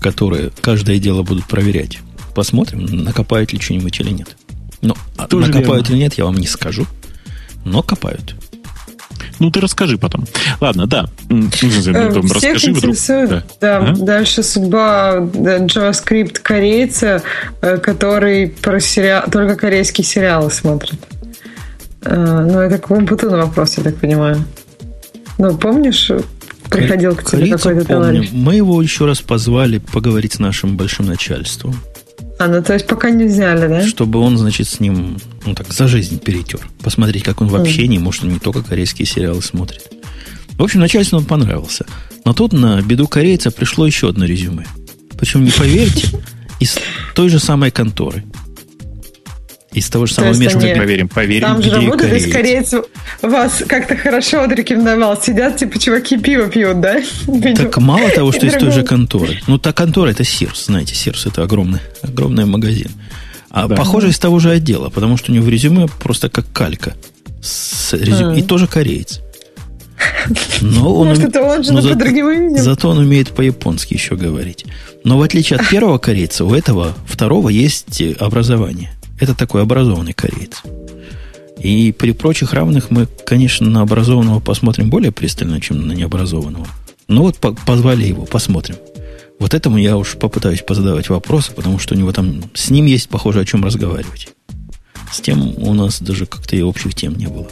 которые 0.00 0.50
каждое 0.60 0.98
дело 0.98 1.22
будут 1.22 1.46
проверять, 1.46 1.98
посмотрим, 2.34 2.84
накопают 2.84 3.52
ли 3.52 3.60
что-нибудь 3.60 3.98
или 4.00 4.10
нет. 4.10 4.36
Ну, 4.80 4.94
накопают 5.16 5.88
верно. 5.88 5.92
или 5.92 5.96
нет, 5.98 6.14
я 6.14 6.24
вам 6.24 6.36
не 6.36 6.46
скажу. 6.46 6.86
Но 7.64 7.82
копают. 7.82 8.34
Ну, 9.38 9.50
ты 9.50 9.60
расскажи 9.60 9.98
потом. 9.98 10.26
Ладно, 10.60 10.86
да. 10.86 11.06
Ну, 11.28 11.48
расскажи 11.50 12.72
вдруг. 12.72 12.96
Да. 13.08 13.42
Да, 13.60 13.76
ага. 13.78 14.04
дальше 14.04 14.42
судьба 14.42 15.16
JavaScript 15.18 16.38
корейца, 16.42 17.22
э, 17.60 17.78
который 17.78 18.48
про 18.48 18.80
сериал, 18.80 19.24
только 19.30 19.56
корейские 19.56 20.04
сериалы 20.04 20.50
смотрит. 20.50 20.98
Э, 22.02 22.46
ну, 22.50 22.58
это 22.58 22.78
к 22.78 22.90
Умпутуну 22.90 23.36
вопрос, 23.38 23.78
я 23.78 23.84
так 23.84 23.96
понимаю. 23.96 24.44
Ну, 25.38 25.56
помнишь, 25.56 26.10
приходил 26.68 27.14
к 27.14 27.24
тебе 27.24 27.56
какой-то 27.56 27.84
товарищ? 27.84 28.30
Мы 28.32 28.56
его 28.56 28.80
еще 28.82 29.06
раз 29.06 29.20
позвали 29.20 29.78
поговорить 29.78 30.34
с 30.34 30.38
нашим 30.38 30.76
большим 30.76 31.06
начальством. 31.06 31.76
А, 32.38 32.46
ну 32.46 32.62
то 32.62 32.74
есть 32.74 32.86
пока 32.86 33.10
не 33.10 33.24
взяли, 33.24 33.66
да? 33.66 33.86
Чтобы 33.86 34.20
он, 34.20 34.38
значит, 34.38 34.68
с 34.68 34.78
ним, 34.78 35.18
ну 35.44 35.54
так, 35.54 35.72
за 35.72 35.88
жизнь 35.88 36.20
перетер. 36.20 36.60
Посмотреть, 36.82 37.24
как 37.24 37.40
он 37.40 37.48
вообще 37.48 37.82
mm. 37.82 37.88
не 37.88 37.98
может, 37.98 38.24
он 38.24 38.30
не 38.30 38.38
только 38.38 38.62
корейские 38.62 39.06
сериалы 39.06 39.42
смотрит. 39.42 39.82
В 40.56 40.62
общем, 40.62 40.80
начальству 40.80 41.18
он 41.18 41.24
понравился. 41.24 41.84
Но 42.24 42.34
тут 42.34 42.52
на 42.52 42.80
беду 42.82 43.08
корейца 43.08 43.50
пришло 43.50 43.86
еще 43.86 44.08
одно 44.08 44.24
резюме. 44.24 44.66
Причем, 45.18 45.44
не 45.44 45.50
поверите, 45.50 46.08
из 46.60 46.78
той 47.14 47.28
же 47.28 47.40
самой 47.40 47.70
конторы. 47.70 48.24
Из 49.72 49.90
того 49.90 50.06
же 50.06 50.14
самого 50.14 50.34
То 50.34 50.40
места. 50.40 50.58
Они... 50.58 50.74
Проверим, 50.74 51.08
проверим. 51.08 51.42
Там 51.42 51.62
же 51.62 51.70
работают 51.70 52.14
из 52.14 52.32
корейцев. 52.32 52.86
Вас 53.20 53.62
как-то 53.68 53.96
хорошо 53.96 54.42
отрекомендовал. 54.42 55.20
Сидят, 55.20 55.56
типа, 55.58 55.78
чуваки 55.78 56.16
пиво 56.18 56.48
пьют, 56.48 56.80
да? 56.80 57.00
Так 57.54 57.76
мало 57.78 58.08
того, 58.10 58.32
что 58.32 58.46
из 58.46 58.54
той 58.54 58.70
же 58.70 58.82
конторы. 58.82 59.40
Ну, 59.46 59.58
та 59.58 59.72
контора 59.72 60.10
это 60.10 60.24
Сирс, 60.24 60.66
знаете, 60.66 60.94
Сирс 60.94 61.26
это 61.26 61.42
огромный, 61.42 61.80
огромный 62.02 62.46
магазин. 62.46 62.90
А 63.50 63.66
да. 63.66 63.76
похоже 63.76 64.08
из 64.08 64.18
того 64.18 64.38
же 64.38 64.50
отдела, 64.50 64.88
потому 64.88 65.16
что 65.16 65.32
у 65.32 65.34
него 65.34 65.44
в 65.44 65.48
резюме 65.48 65.86
просто 66.00 66.28
как 66.28 66.50
калька. 66.52 66.94
С 67.42 67.92
резюме. 67.92 68.34
А. 68.34 68.38
И 68.38 68.42
тоже 68.42 68.66
кореец. 68.66 69.20
Но 70.60 70.94
он, 70.94 71.08
Может, 71.08 71.24
это 71.24 71.42
он 71.42 71.64
же 71.64 71.72
но 71.72 71.80
за, 71.80 72.62
зато 72.62 72.88
он 72.88 72.98
умеет 72.98 73.30
по-японски 73.30 73.94
еще 73.94 74.16
говорить. 74.16 74.64
Но 75.04 75.18
в 75.18 75.22
отличие 75.22 75.58
от 75.58 75.68
первого 75.68 75.98
корейца, 75.98 76.44
у 76.44 76.54
этого 76.54 76.94
второго 77.06 77.48
есть 77.48 78.02
образование. 78.20 78.90
Это 79.20 79.34
такой 79.34 79.62
образованный 79.62 80.12
кореец. 80.12 80.62
И 81.58 81.92
при 81.92 82.12
прочих 82.12 82.52
равных 82.52 82.90
мы, 82.90 83.06
конечно, 83.26 83.68
на 83.68 83.80
образованного 83.80 84.40
посмотрим 84.40 84.90
более 84.90 85.10
пристально, 85.10 85.60
чем 85.60 85.86
на 85.88 85.92
необразованного. 85.92 86.66
Но 87.08 87.22
вот 87.22 87.38
по 87.38 87.52
позвали 87.52 88.04
его, 88.04 88.26
посмотрим. 88.26 88.76
Вот 89.40 89.54
этому 89.54 89.78
я 89.78 89.96
уж 89.96 90.16
попытаюсь 90.16 90.62
позадавать 90.62 91.08
вопросы, 91.08 91.52
потому 91.52 91.78
что 91.78 91.94
у 91.94 91.98
него 91.98 92.12
там 92.12 92.42
с 92.54 92.70
ним 92.70 92.86
есть, 92.86 93.08
похоже, 93.08 93.40
о 93.40 93.44
чем 93.44 93.64
разговаривать. 93.64 94.28
С 95.12 95.20
тем 95.20 95.54
у 95.58 95.74
нас 95.74 96.00
даже 96.00 96.26
как-то 96.26 96.54
и 96.54 96.62
общих 96.62 96.94
тем 96.94 97.16
не 97.16 97.26
было. 97.26 97.48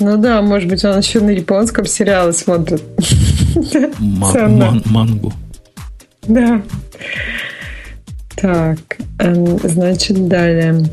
Ну 0.00 0.16
да, 0.16 0.42
может 0.42 0.68
быть, 0.68 0.84
он 0.84 0.98
еще 0.98 1.20
на 1.20 1.30
японском 1.30 1.86
сериалы 1.86 2.32
смотрит. 2.32 2.82
Мангу. 3.98 5.32
Да. 6.22 6.62
Так, 8.42 8.98
эм, 9.20 9.56
значит, 9.60 10.26
далее. 10.26 10.84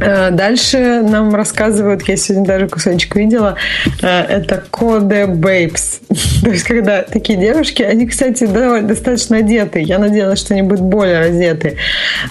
Э, 0.00 0.30
дальше 0.30 1.02
нам 1.02 1.34
рассказывают, 1.34 2.08
я 2.08 2.16
сегодня 2.16 2.46
даже 2.46 2.68
кусочек 2.68 3.14
видела, 3.16 3.56
э, 4.02 4.06
это 4.06 4.62
коды 4.70 5.26
бейбс. 5.26 6.00
То 6.42 6.50
есть, 6.50 6.64
когда 6.64 7.02
такие 7.02 7.38
девушки, 7.38 7.82
они, 7.82 8.06
кстати, 8.06 8.46
достаточно 8.82 9.38
одеты. 9.38 9.80
Я 9.80 9.98
надеялась, 9.98 10.40
что 10.40 10.54
они 10.54 10.62
будут 10.62 10.82
более 10.82 11.20
одеты. 11.20 11.76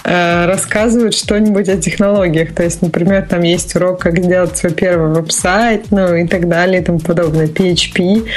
Э, 0.04 0.46
рассказывают 0.46 1.16
что-нибудь 1.16 1.70
о 1.70 1.78
технологиях. 1.78 2.54
То 2.54 2.64
есть, 2.64 2.82
например, 2.82 3.26
там 3.30 3.42
есть 3.42 3.76
урок, 3.76 4.00
как 4.00 4.20
сделать 4.20 4.58
свой 4.58 4.74
первый 4.74 5.14
веб-сайт, 5.14 5.86
ну 5.92 6.16
и 6.16 6.28
так 6.28 6.48
далее, 6.48 6.82
и 6.82 6.84
тому 6.84 7.00
подобное. 7.00 7.48
PHP. 7.48 8.28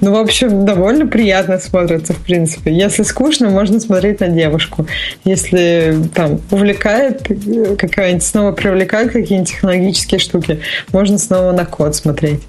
Ну, 0.00 0.12
в 0.12 0.16
общем, 0.16 0.64
довольно 0.64 1.06
приятно 1.06 1.58
смотрится, 1.58 2.12
в 2.12 2.18
принципе. 2.18 2.72
Если 2.72 3.02
скучно, 3.02 3.50
можно 3.50 3.80
смотреть 3.80 4.20
на 4.20 4.28
девушку. 4.28 4.86
Если 5.24 5.96
там 6.14 6.40
увлекает 6.50 7.22
какая-нибудь 7.78 8.22
снова 8.22 8.52
привлекают 8.62 9.12
какие-нибудь 9.12 9.50
технологические 9.50 10.20
штуки, 10.20 10.60
можно 10.92 11.18
снова 11.18 11.52
на 11.52 11.64
код 11.64 11.96
смотреть. 11.96 12.40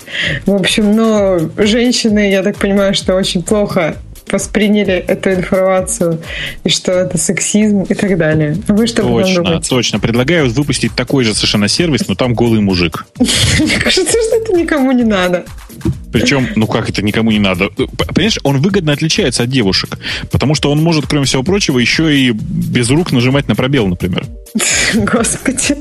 В 0.46 0.54
общем, 0.54 0.96
но 0.96 1.40
женщины, 1.58 2.30
я 2.30 2.44
так 2.44 2.58
понимаю, 2.58 2.94
что 2.94 3.16
очень 3.16 3.42
плохо 3.42 3.96
восприняли 4.32 4.94
эту 4.94 5.32
информацию, 5.32 6.20
и 6.64 6.70
что 6.70 6.92
это 6.92 7.18
сексизм 7.18 7.84
и 7.84 7.94
так 7.94 8.18
далее. 8.18 8.58
Вы 8.68 8.88
что 8.88 9.04
Точно, 9.04 9.62
точно. 9.62 10.00
Предлагаю 10.00 10.50
выпустить 10.50 10.94
такой 10.96 11.24
же 11.24 11.34
совершенно 11.34 11.68
сервис, 11.68 12.08
но 12.08 12.16
там 12.16 12.34
голый 12.34 12.62
мужик. 12.62 13.06
Мне 13.20 13.78
кажется, 13.80 14.18
что 14.28 14.36
это 14.38 14.54
никому 14.54 14.92
не 14.92 15.04
надо. 15.04 15.46
Причем, 16.14 16.48
ну 16.56 16.68
как 16.68 16.90
это 16.90 17.02
никому 17.02 17.32
не 17.32 17.40
надо? 17.40 17.70
Понимаешь, 17.70 18.40
он 18.44 18.60
выгодно 18.60 18.94
отличается 18.94 19.44
от 19.44 19.50
девушек, 19.50 19.98
потому 20.32 20.56
что 20.56 20.72
он 20.72 20.82
может, 20.82 21.08
кроме 21.08 21.26
всего 21.26 21.44
прочего, 21.44 21.80
еще 21.80 22.16
и 22.16 22.32
без 22.32 22.90
рук 22.92 23.12
нажимать 23.12 23.48
на 23.48 23.56
пробел, 23.56 23.88
например. 23.88 24.26
Господи. 24.94 25.78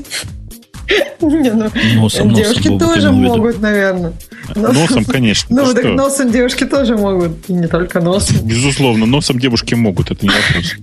Не, 1.21 1.51
ну, 1.51 1.69
носом, 1.95 2.33
девушки 2.33 2.67
носом, 2.67 2.79
тоже 2.79 3.11
могут, 3.11 3.61
наверное. 3.61 4.13
Носом, 4.55 4.73
носом 4.73 5.05
конечно. 5.05 5.55
Ну, 5.55 5.73
так 5.73 5.85
носом 5.85 6.31
девушки 6.31 6.65
тоже 6.65 6.97
могут, 6.97 7.31
и 7.47 7.53
не 7.53 7.67
только 7.67 8.01
носом. 8.01 8.37
Безусловно, 8.43 9.05
носом 9.05 9.39
девушки 9.39 9.75
могут, 9.75 10.11
это 10.11 10.25
не 10.25 10.31
вопрос. 10.31 10.73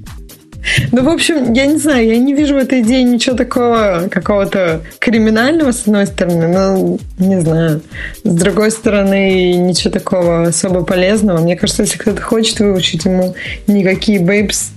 Ну, 0.93 1.05
в 1.05 1.09
общем, 1.09 1.53
я 1.53 1.67
не 1.67 1.79
знаю, 1.79 2.07
я 2.07 2.19
не 2.19 2.35
вижу 2.35 2.55
в 2.55 2.59
этой 2.59 2.83
идее 2.83 3.03
ничего 3.03 3.37
такого, 3.37 4.09
какого-то 4.11 4.83
криминального, 4.99 5.73
с 5.73 5.83
одной 5.83 6.07
стороны, 6.07 6.49
но 6.49 6.99
не 7.19 7.41
знаю. 7.41 7.83
С 8.25 8.35
другой 8.35 8.71
стороны, 8.71 9.55
ничего 9.55 9.91
такого 9.91 10.45
особо 10.45 10.83
полезного. 10.85 11.41
Мне 11.41 11.57
кажется, 11.57 11.83
если 11.83 11.99
кто-то 11.99 12.23
хочет 12.23 12.61
выучить, 12.61 13.05
ему 13.05 13.35
никакие 13.67 14.21
бейбс 14.21 14.71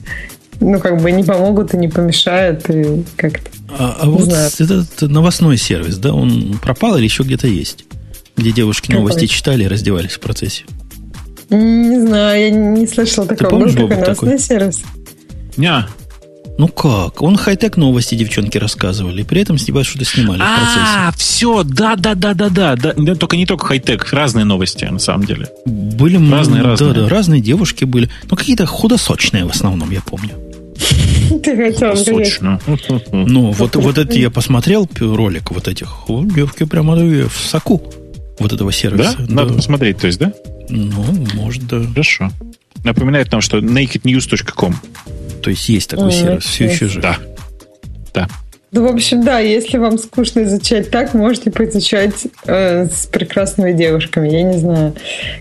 ну, 0.60 0.80
как 0.80 1.02
бы 1.02 1.12
не 1.12 1.24
помогут 1.24 1.74
и 1.74 1.78
не 1.78 1.90
помешают, 1.90 2.70
и 2.70 3.04
как-то. 3.18 3.50
А, 3.78 3.98
а 4.02 4.10
вот 4.10 4.26
знаю. 4.26 4.50
этот 4.60 5.02
новостной 5.02 5.58
сервис, 5.58 5.98
да, 5.98 6.14
он 6.14 6.58
пропал 6.62 6.96
или 6.98 7.04
еще 7.04 7.24
где-то 7.24 7.48
есть? 7.48 7.86
Где 8.38 8.52
девушки 8.52 8.88
Какой? 8.88 9.00
новости 9.00 9.26
читали 9.26 9.64
и 9.64 9.68
раздевались 9.68 10.12
в 10.12 10.20
процессе? 10.20 10.64
Не 11.50 12.00
знаю, 12.00 12.42
я 12.42 12.50
не 12.50 12.88
слышал 12.88 13.26
такого. 13.26 13.50
Ты 13.50 13.56
помнишь, 13.56 13.74
Был 13.74 13.90
такой 13.90 14.02
новостной 14.02 14.40
сервис? 14.40 14.82
Не. 15.58 15.86
Ну 16.58 16.68
как? 16.68 17.22
Он 17.22 17.36
хай-тек 17.36 17.78
новости 17.78 18.14
девчонки 18.16 18.58
рассказывали, 18.58 19.24
при 19.24 19.42
этом 19.42 19.58
снимают 19.58 19.88
что-то 19.88 20.06
снимали 20.06 20.40
в 20.40 20.44
процессе. 20.44 20.80
А, 20.80 21.12
все, 21.18 21.64
да, 21.64 21.96
да, 21.96 22.14
да, 22.14 22.34
да, 22.34 22.50
да, 22.50 22.76
да. 22.76 23.16
Только 23.16 23.38
не 23.38 23.46
только 23.46 23.66
хай-тек, 23.66 24.12
разные 24.14 24.46
новости 24.46 24.86
на 24.86 25.00
самом 25.00 25.26
деле. 25.26 25.48
Были 25.66 26.16
разные, 26.32 26.62
разные. 26.62 26.94
Да, 26.94 27.02
да, 27.02 27.10
разные 27.10 27.42
девушки 27.42 27.86
были. 27.86 28.10
Но 28.30 28.36
какие-то 28.38 28.68
худосочные 28.68 29.46
в 29.46 29.50
основном, 29.50 29.90
я 29.90 30.02
помню. 30.02 30.32
Ты 31.42 31.56
хотел 31.56 31.96
Сочно. 31.96 32.60
Ну, 33.12 33.52
вот, 33.52 33.76
вот 33.76 33.98
это 33.98 34.14
я 34.14 34.30
посмотрел 34.30 34.88
ролик 35.00 35.52
вот 35.52 35.68
этих. 35.68 36.10
О, 36.10 36.24
девки 36.24 36.66
прямо 36.66 36.96
в 36.96 37.32
соку 37.32 37.82
вот 38.40 38.54
этого 38.54 38.72
сервиса. 38.72 39.16
Да? 39.20 39.34
Надо 39.34 39.54
посмотреть, 39.56 39.98
то 39.98 40.08
есть, 40.08 40.20
да? 40.20 40.34
Ну, 40.70 41.04
может, 41.34 41.66
да. 41.68 41.82
Хорошо. 41.82 42.32
Напоминает 42.84 43.32
нам, 43.32 43.42
что 43.42 43.60
nakednews.com. 43.60 44.76
То 45.44 45.50
есть 45.50 45.68
есть 45.70 45.90
такой 45.90 46.12
сервис, 46.12 46.46
все 46.46 46.66
еще 46.66 46.88
жив. 46.88 47.04
Да. 47.04 47.18
Да. 48.14 48.28
Ну, 48.72 48.88
в 48.88 48.92
общем, 48.92 49.24
да, 49.24 49.38
если 49.40 49.78
вам 49.78 50.00
скучно 50.00 50.42
изучать 50.44 50.90
так, 50.90 51.14
можете 51.14 51.52
поизучать 51.52 52.26
э, 52.46 52.88
с 52.88 53.06
прекрасными 53.06 53.72
девушками. 53.74 54.30
Я 54.30 54.42
не 54.42 54.58
знаю, 54.58 54.96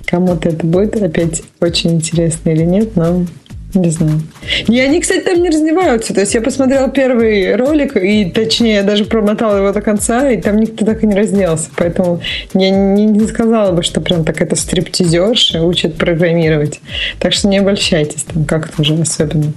кому-то 0.05 0.51
это 0.51 0.67
будет 0.67 1.01
опять 1.01 1.43
очень 1.61 1.93
интересно 1.93 2.51
или 2.51 2.65
нет, 2.65 2.95
но 2.95 3.25
не 3.75 3.91
знаю. 3.91 4.21
И 4.69 4.79
они, 4.79 5.01
кстати, 5.01 5.21
там 5.21 5.43
не 5.43 5.51
раздеваются. 5.51 6.15
То 6.15 6.21
есть 6.21 6.35
я 6.35 6.41
посмотрела 6.41 6.89
первый 6.89 7.55
ролик, 7.57 7.97
и 7.97 8.27
точнее, 8.27 8.75
я 8.75 8.83
даже 8.83 9.05
промотала 9.05 9.59
его 9.59 9.73
до 9.73 9.81
конца, 9.81 10.31
и 10.31 10.41
там 10.41 10.57
никто 10.59 10.85
так 10.85 11.03
и 11.03 11.07
не 11.07 11.15
разделся. 11.15 11.71
Поэтому 11.77 12.21
я 12.55 12.71
не, 12.71 13.07
не 13.07 13.27
сказала 13.27 13.73
бы, 13.73 13.83
что 13.83 14.01
прям 14.01 14.25
так 14.25 14.41
это 14.41 14.57
стриптизерша 14.57 15.63
учат 15.63 15.97
программировать. 15.97 16.81
Так 17.19 17.33
что 17.33 17.49
не 17.49 17.59
обольщайтесь 17.59 18.23
там 18.23 18.45
как-то 18.45 18.83
уже 18.83 18.95
особенно. 19.01 19.53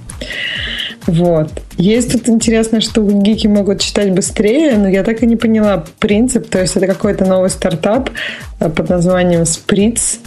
Вот. 1.06 1.50
Есть 1.76 2.12
тут 2.12 2.28
интересно, 2.28 2.80
что 2.80 3.02
гики 3.02 3.46
могут 3.46 3.80
читать 3.80 4.12
быстрее, 4.12 4.76
но 4.76 4.88
я 4.88 5.04
так 5.04 5.22
и 5.22 5.26
не 5.26 5.36
поняла 5.36 5.84
принцип. 5.98 6.48
То 6.48 6.60
есть 6.60 6.76
это 6.76 6.86
какой-то 6.86 7.24
новый 7.24 7.50
стартап 7.50 8.10
э, 8.58 8.68
под 8.68 8.88
названием 8.88 9.42
Spritz. 9.42 10.18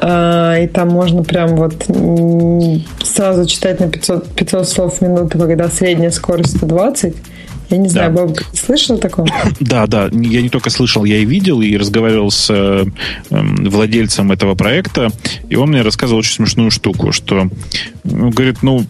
А, 0.00 0.58
и 0.58 0.68
там 0.68 0.88
можно 0.88 1.24
прям 1.24 1.56
вот 1.56 1.86
сразу 3.02 3.46
читать 3.46 3.80
на 3.80 3.88
500, 3.88 4.28
500 4.28 4.68
слов 4.68 4.98
в 4.98 5.00
минуту, 5.02 5.38
когда 5.38 5.68
средняя 5.68 6.10
скорость 6.10 6.56
120. 6.56 7.14
Я 7.70 7.76
не 7.76 7.88
знаю, 7.88 8.14
да. 8.14 8.24
Боб, 8.24 8.38
слышал 8.54 8.98
такого? 8.98 9.28
Да, 9.60 9.86
да. 9.86 10.08
Я 10.12 10.40
не 10.40 10.48
только 10.48 10.70
слышал, 10.70 11.04
я 11.04 11.18
и 11.18 11.24
видел, 11.24 11.60
и 11.60 11.76
разговаривал 11.76 12.30
с 12.30 12.48
э, 12.48 12.84
владельцем 13.30 14.32
этого 14.32 14.54
проекта, 14.54 15.10
и 15.50 15.56
он 15.56 15.70
мне 15.70 15.82
рассказывал 15.82 16.20
очень 16.20 16.32
смешную 16.32 16.70
штуку, 16.70 17.12
что 17.12 17.48
ну, 18.04 18.30
говорит, 18.30 18.62
ну, 18.62 18.84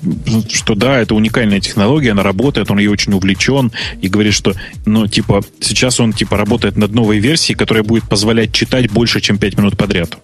что 0.49 0.75
да, 0.75 0.99
это 0.99 1.15
уникальная 1.15 1.59
технология, 1.59 2.13
она 2.13 2.23
работает, 2.23 2.71
он 2.71 2.79
ей 2.79 2.89
очень 2.89 3.13
увлечен, 3.15 3.73
и 4.01 4.09
говорит, 4.09 4.35
что, 4.35 4.55
ну, 4.87 5.09
типа, 5.09 5.43
сейчас 5.61 5.99
он, 5.99 6.13
типа, 6.13 6.37
работает 6.37 6.77
над 6.77 6.93
новой 6.93 7.19
версией, 7.19 7.57
которая 7.57 7.83
будет 7.83 8.09
позволять 8.09 8.53
читать 8.53 8.91
больше, 8.93 9.21
чем 9.21 9.39
5 9.39 9.59
минут 9.59 9.77
подряд. 9.77 10.19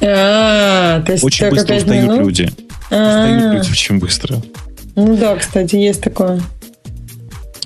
А, 0.00 1.02
то 1.02 1.12
есть 1.12 1.24
Очень 1.24 1.50
быстро 1.50 1.76
устают 1.76 2.04
минут? 2.04 2.20
люди. 2.20 2.50
А-а-а. 2.90 3.24
Устают 3.24 3.54
люди 3.54 3.70
очень 3.70 3.98
быстро. 3.98 4.36
Ну 4.94 5.16
да, 5.16 5.36
кстати, 5.36 5.76
есть 5.76 6.00
такое. 6.00 6.40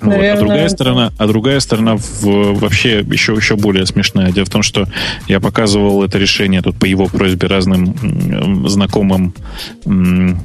Вот. 0.03 0.15
А 0.15 0.37
другая 0.37 0.67
сторона, 0.67 1.13
а 1.17 1.27
другая 1.27 1.59
сторона 1.61 1.95
в, 1.95 2.59
вообще 2.59 2.99
еще, 2.99 3.33
еще 3.33 3.55
более 3.55 3.85
смешная. 3.85 4.31
Дело 4.31 4.45
в 4.45 4.49
том, 4.49 4.61
что 4.61 4.85
я 5.27 5.39
показывал 5.39 6.03
это 6.03 6.17
решение 6.17 6.61
тут 6.61 6.77
по 6.77 6.85
его 6.85 7.05
просьбе 7.05 7.47
разным 7.47 8.67
знакомым, 8.67 9.33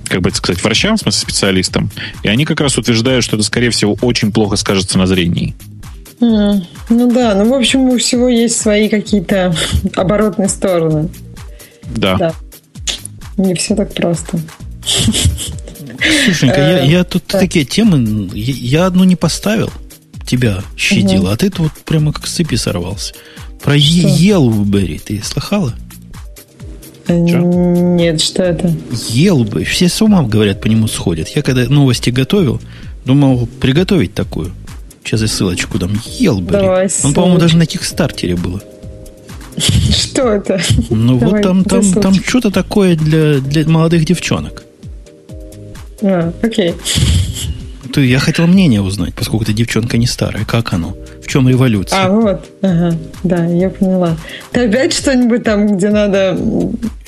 как 0.09 0.21
бы 0.21 0.29
это 0.29 0.39
сказать, 0.39 0.63
врачам, 0.63 0.97
в 0.97 1.01
смысле 1.01 1.21
специалистам, 1.21 1.91
и 2.23 2.29
они 2.29 2.45
как 2.45 2.61
раз 2.61 2.79
утверждают, 2.79 3.25
что 3.25 3.37
это, 3.37 3.45
скорее 3.45 3.71
всего, 3.71 3.97
очень 4.01 4.31
плохо 4.31 4.57
скажется 4.57 4.97
на 4.97 5.07
зрении. 5.07 5.55
Mm. 6.21 6.63
Ну 6.91 7.13
да, 7.13 7.35
ну 7.35 7.49
в 7.49 7.55
общем 7.55 7.81
у 7.81 7.99
всего 7.99 8.29
есть 8.29 8.61
свои 8.61 8.89
какие-то 8.89 9.55
оборотные 9.97 10.49
стороны. 10.49 11.09
Да. 11.97 12.17
да. 12.17 12.35
Не 13.37 13.55
все 13.55 13.75
так 13.75 13.95
просто. 13.95 14.41
Слушай, 16.25 16.49
я, 16.49 16.83
я 16.83 17.05
тут 17.05 17.25
такие 17.25 17.65
темы, 17.65 18.31
я 18.35 18.87
одну 18.87 19.05
не 19.05 19.17
поставил, 19.17 19.71
тебя 20.27 20.63
щадил, 20.77 21.29
а 21.29 21.37
ты 21.37 21.51
тут 21.51 21.73
прямо 21.85 22.13
как 22.13 22.27
с 22.27 22.35
цепи 22.35 22.57
сорвался. 22.57 23.15
Про 23.63 23.75
Елбери 23.77 24.99
ты 24.99 25.23
слыхала? 25.23 25.75
Что? 27.05 27.39
Нет, 27.39 28.21
что 28.21 28.43
это? 28.43 28.73
Елбы. 29.09 29.65
Все 29.65 29.89
с 29.89 30.03
ума, 30.03 30.23
говорят, 30.23 30.61
по 30.61 30.67
нему 30.67 30.87
сходят. 30.89 31.29
Я 31.29 31.43
когда 31.43 31.65
новости 31.65 32.11
готовил, 32.11 32.61
думал 33.07 33.49
приготовить 33.61 34.15
такую. 34.15 34.53
Сейчас 35.03 35.23
я 35.23 35.29
ссылочку 35.29 35.79
дам. 35.79 35.99
Елбери. 36.19 36.91
Он, 37.03 37.15
по-моему, 37.15 37.39
даже 37.39 37.57
на 37.57 37.65
Кикстартере 37.65 38.37
было. 38.37 38.63
Что 39.91 40.33
это? 40.33 40.61
Ну 40.91 41.19
Давай, 41.19 41.35
вот 41.35 41.43
там, 41.43 41.65
там, 41.65 41.93
там 41.93 42.15
что-то 42.15 42.51
такое 42.51 42.97
для, 42.97 43.39
для 43.41 43.67
молодых 43.69 44.05
девчонок. 44.05 44.65
А, 46.03 46.33
окей. 46.43 46.75
То 47.93 48.01
я 48.01 48.19
хотел 48.19 48.47
мнение 48.47 48.83
узнать, 48.83 49.15
поскольку 49.15 49.45
ты 49.47 49.53
девчонка 49.53 49.97
не 49.97 50.07
старая. 50.07 50.45
Как 50.45 50.73
оно? 50.73 50.95
В 51.23 51.27
чем 51.27 51.49
революция? 51.49 52.05
А, 52.05 52.11
вот. 52.11 52.45
Ага. 52.61 52.97
Да, 53.23 53.45
я 53.47 53.71
поняла. 53.71 54.17
Ты 54.53 54.69
опять 54.69 54.93
что-нибудь 54.93 55.43
там, 55.43 55.77
где 55.77 55.89
надо... 55.89 56.39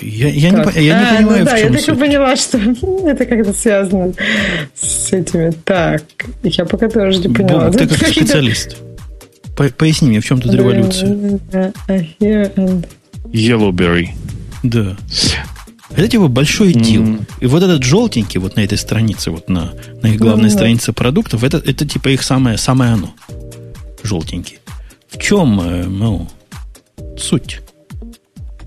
Я, 0.01 0.29
я, 0.29 0.51
не, 0.51 0.83
я 0.83 0.99
не 0.99 1.05
а, 1.05 1.17
понимаю, 1.17 1.39
ну, 1.39 1.45
да, 1.45 1.57
в 1.57 1.61
чем 1.61 1.73
я 1.73 1.79
так 1.79 1.89
и 1.89 1.99
поняла, 1.99 2.37
что 2.37 2.59
это 3.07 3.27
как-то 3.27 3.53
связано 3.53 4.13
с 4.75 5.13
этими. 5.13 5.53
Так, 5.65 6.03
я 6.43 6.65
пока 6.65 6.89
тоже 6.89 7.19
не 7.19 7.29
поняла. 7.29 7.67
Боб, 7.67 7.77
ты 7.77 7.87
как 7.87 8.09
специалист. 8.09 8.77
Поясни 9.69 10.09
мне, 10.09 10.21
в 10.21 10.25
чем 10.25 10.41
тут 10.41 10.55
революция? 10.55 11.41
Yellowberry. 13.33 14.09
Да. 14.63 14.97
Это 15.91 16.09
типа 16.09 16.29
большой 16.29 16.73
дил. 16.73 17.03
Mm. 17.03 17.25
И 17.41 17.47
вот 17.47 17.63
этот 17.63 17.83
желтенький 17.83 18.39
вот 18.39 18.57
на 18.57 18.61
этой 18.61 18.79
странице, 18.79 19.31
вот 19.31 19.49
на, 19.49 19.73
на 20.03 20.09
их 20.09 20.21
главной 20.21 20.49
mm-hmm. 20.49 20.53
странице 20.53 20.93
продуктов, 20.93 21.43
это, 21.43 21.59
это 21.59 21.87
типа 21.87 22.09
их 22.09 22.23
самое, 22.23 22.59
самое 22.59 22.93
оно. 22.93 23.13
Желтенький. 24.03 24.59
В 25.09 25.19
чем, 25.19 25.61
э, 25.61 25.85
ну, 25.85 26.29
суть? 27.19 27.61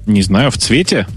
Не 0.06 0.22
знаю, 0.22 0.52
в 0.52 0.58
цвете? 0.58 1.08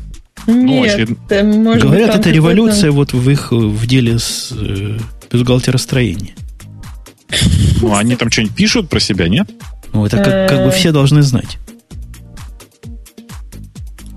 Ну, 0.46 0.84
Нет, 0.84 1.08
ну, 1.28 1.62
может 1.62 1.82
Говорят, 1.82 2.14
это 2.14 2.30
революция 2.30 2.92
вот 2.92 3.12
в 3.12 3.28
их 3.28 3.50
в 3.50 3.86
деле 3.86 4.18
с 4.18 4.52
э, 4.52 4.98
бюстгальтеростроения. 5.30 6.34
Ну, 7.80 7.94
они 7.94 8.16
там 8.16 8.30
что-нибудь 8.30 8.56
пишут 8.56 8.88
про 8.88 9.00
себя, 9.00 9.28
нет? 9.28 9.48
Ну, 9.92 10.06
это 10.06 10.18
как, 10.18 10.48
как 10.48 10.64
бы 10.64 10.70
все 10.70 10.92
должны 10.92 11.22
знать. 11.22 11.58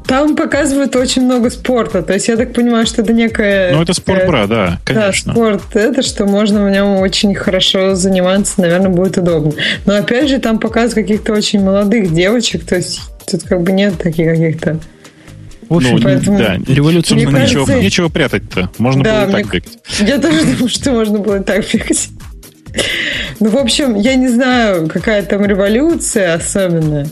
Там 0.05 0.35
показывают 0.35 0.95
очень 0.95 1.23
много 1.23 1.51
спорта. 1.51 2.01
То 2.01 2.13
есть 2.13 2.27
я 2.29 2.35
так 2.35 2.51
понимаю, 2.53 2.87
что 2.87 3.03
это 3.03 3.13
некая... 3.13 3.71
Ну, 3.71 3.81
это 3.83 3.93
спорт-бра, 3.93 4.47
да, 4.47 4.79
конечно. 4.83 5.33
Да, 5.33 5.39
спорт. 5.39 5.75
Это, 5.75 6.01
что 6.01 6.25
можно 6.25 6.65
в 6.65 6.71
нем 6.71 6.97
очень 6.97 7.35
хорошо 7.35 7.93
заниматься, 7.93 8.59
наверное, 8.59 8.89
будет 8.89 9.17
удобно. 9.19 9.53
Но 9.85 9.95
опять 9.95 10.27
же, 10.27 10.39
там 10.39 10.57
показывают 10.57 11.07
каких-то 11.07 11.33
очень 11.33 11.63
молодых 11.63 12.11
девочек. 12.11 12.65
То 12.65 12.77
есть 12.77 13.01
тут 13.29 13.43
как 13.43 13.61
бы 13.61 13.71
нет 13.71 14.01
таких 14.01 14.27
каких-то... 14.31 14.79
В 15.69 15.75
общем, 15.75 15.97
ну, 15.97 16.01
поэтому, 16.01 16.39
да, 16.39 16.57
революцию 16.67 17.17
мне 17.17 17.27
кажется, 17.27 17.59
нечего, 17.59 17.79
нечего 17.79 18.09
прятать-то. 18.09 18.71
Можно 18.79 19.03
да, 19.03 19.25
было 19.25 19.29
и 19.29 19.33
так 19.33 19.45
бегать. 19.45 19.67
Я 19.99 20.17
тоже 20.17 20.43
думаю, 20.43 20.69
что 20.69 20.91
можно 20.91 21.19
было 21.19 21.43
так 21.43 21.71
бегать. 21.71 22.09
Ну, 23.39 23.49
в 23.49 23.57
общем, 23.57 23.95
я 23.95 24.15
не 24.15 24.27
знаю, 24.27 24.87
какая 24.87 25.23
там 25.23 25.45
революция 25.45 26.33
особенная, 26.35 27.07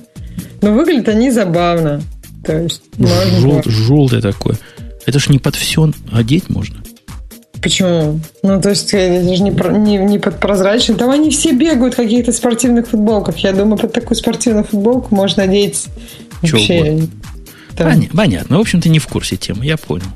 но 0.62 0.74
выглядят 0.74 1.10
они 1.10 1.32
забавно. 1.32 2.02
То 2.46 2.58
есть, 2.58 2.82
Жел, 2.98 3.62
желтое 3.66 4.22
такое. 4.22 4.58
Это 5.06 5.20
ж 5.20 5.30
не 5.30 5.40
под 5.40 5.56
все 5.56 5.92
одеть 6.12 6.50
можно. 6.50 6.78
Почему? 7.62 8.20
Ну, 8.44 8.62
то 8.62 8.70
есть, 8.70 8.94
это 8.94 9.36
же 9.36 9.44
не, 9.44 9.50
не, 9.50 9.98
не 9.98 10.20
под 10.20 10.40
прозрачный. 10.40 10.96
Там 10.96 11.10
они 11.10 11.32
все 11.32 11.54
бегают 11.54 11.96
в 11.96 11.98
каких-то 11.98 12.32
спортивных 12.32 12.88
футболках. 12.88 13.38
Я 13.40 13.52
думаю, 13.52 13.78
под 13.78 13.94
такую 13.94 14.16
спортивную 14.16 14.64
футболку 14.64 15.16
можно 15.16 15.44
одеть 15.44 15.88
вообще... 16.42 17.08
Там. 17.76 18.08
Понятно. 18.14 18.58
В 18.58 18.62
общем, 18.62 18.82
ты 18.82 18.90
не 18.90 19.00
в 19.00 19.08
курсе 19.08 19.38
темы, 19.38 19.66
я 19.66 19.78
понял. 19.78 20.08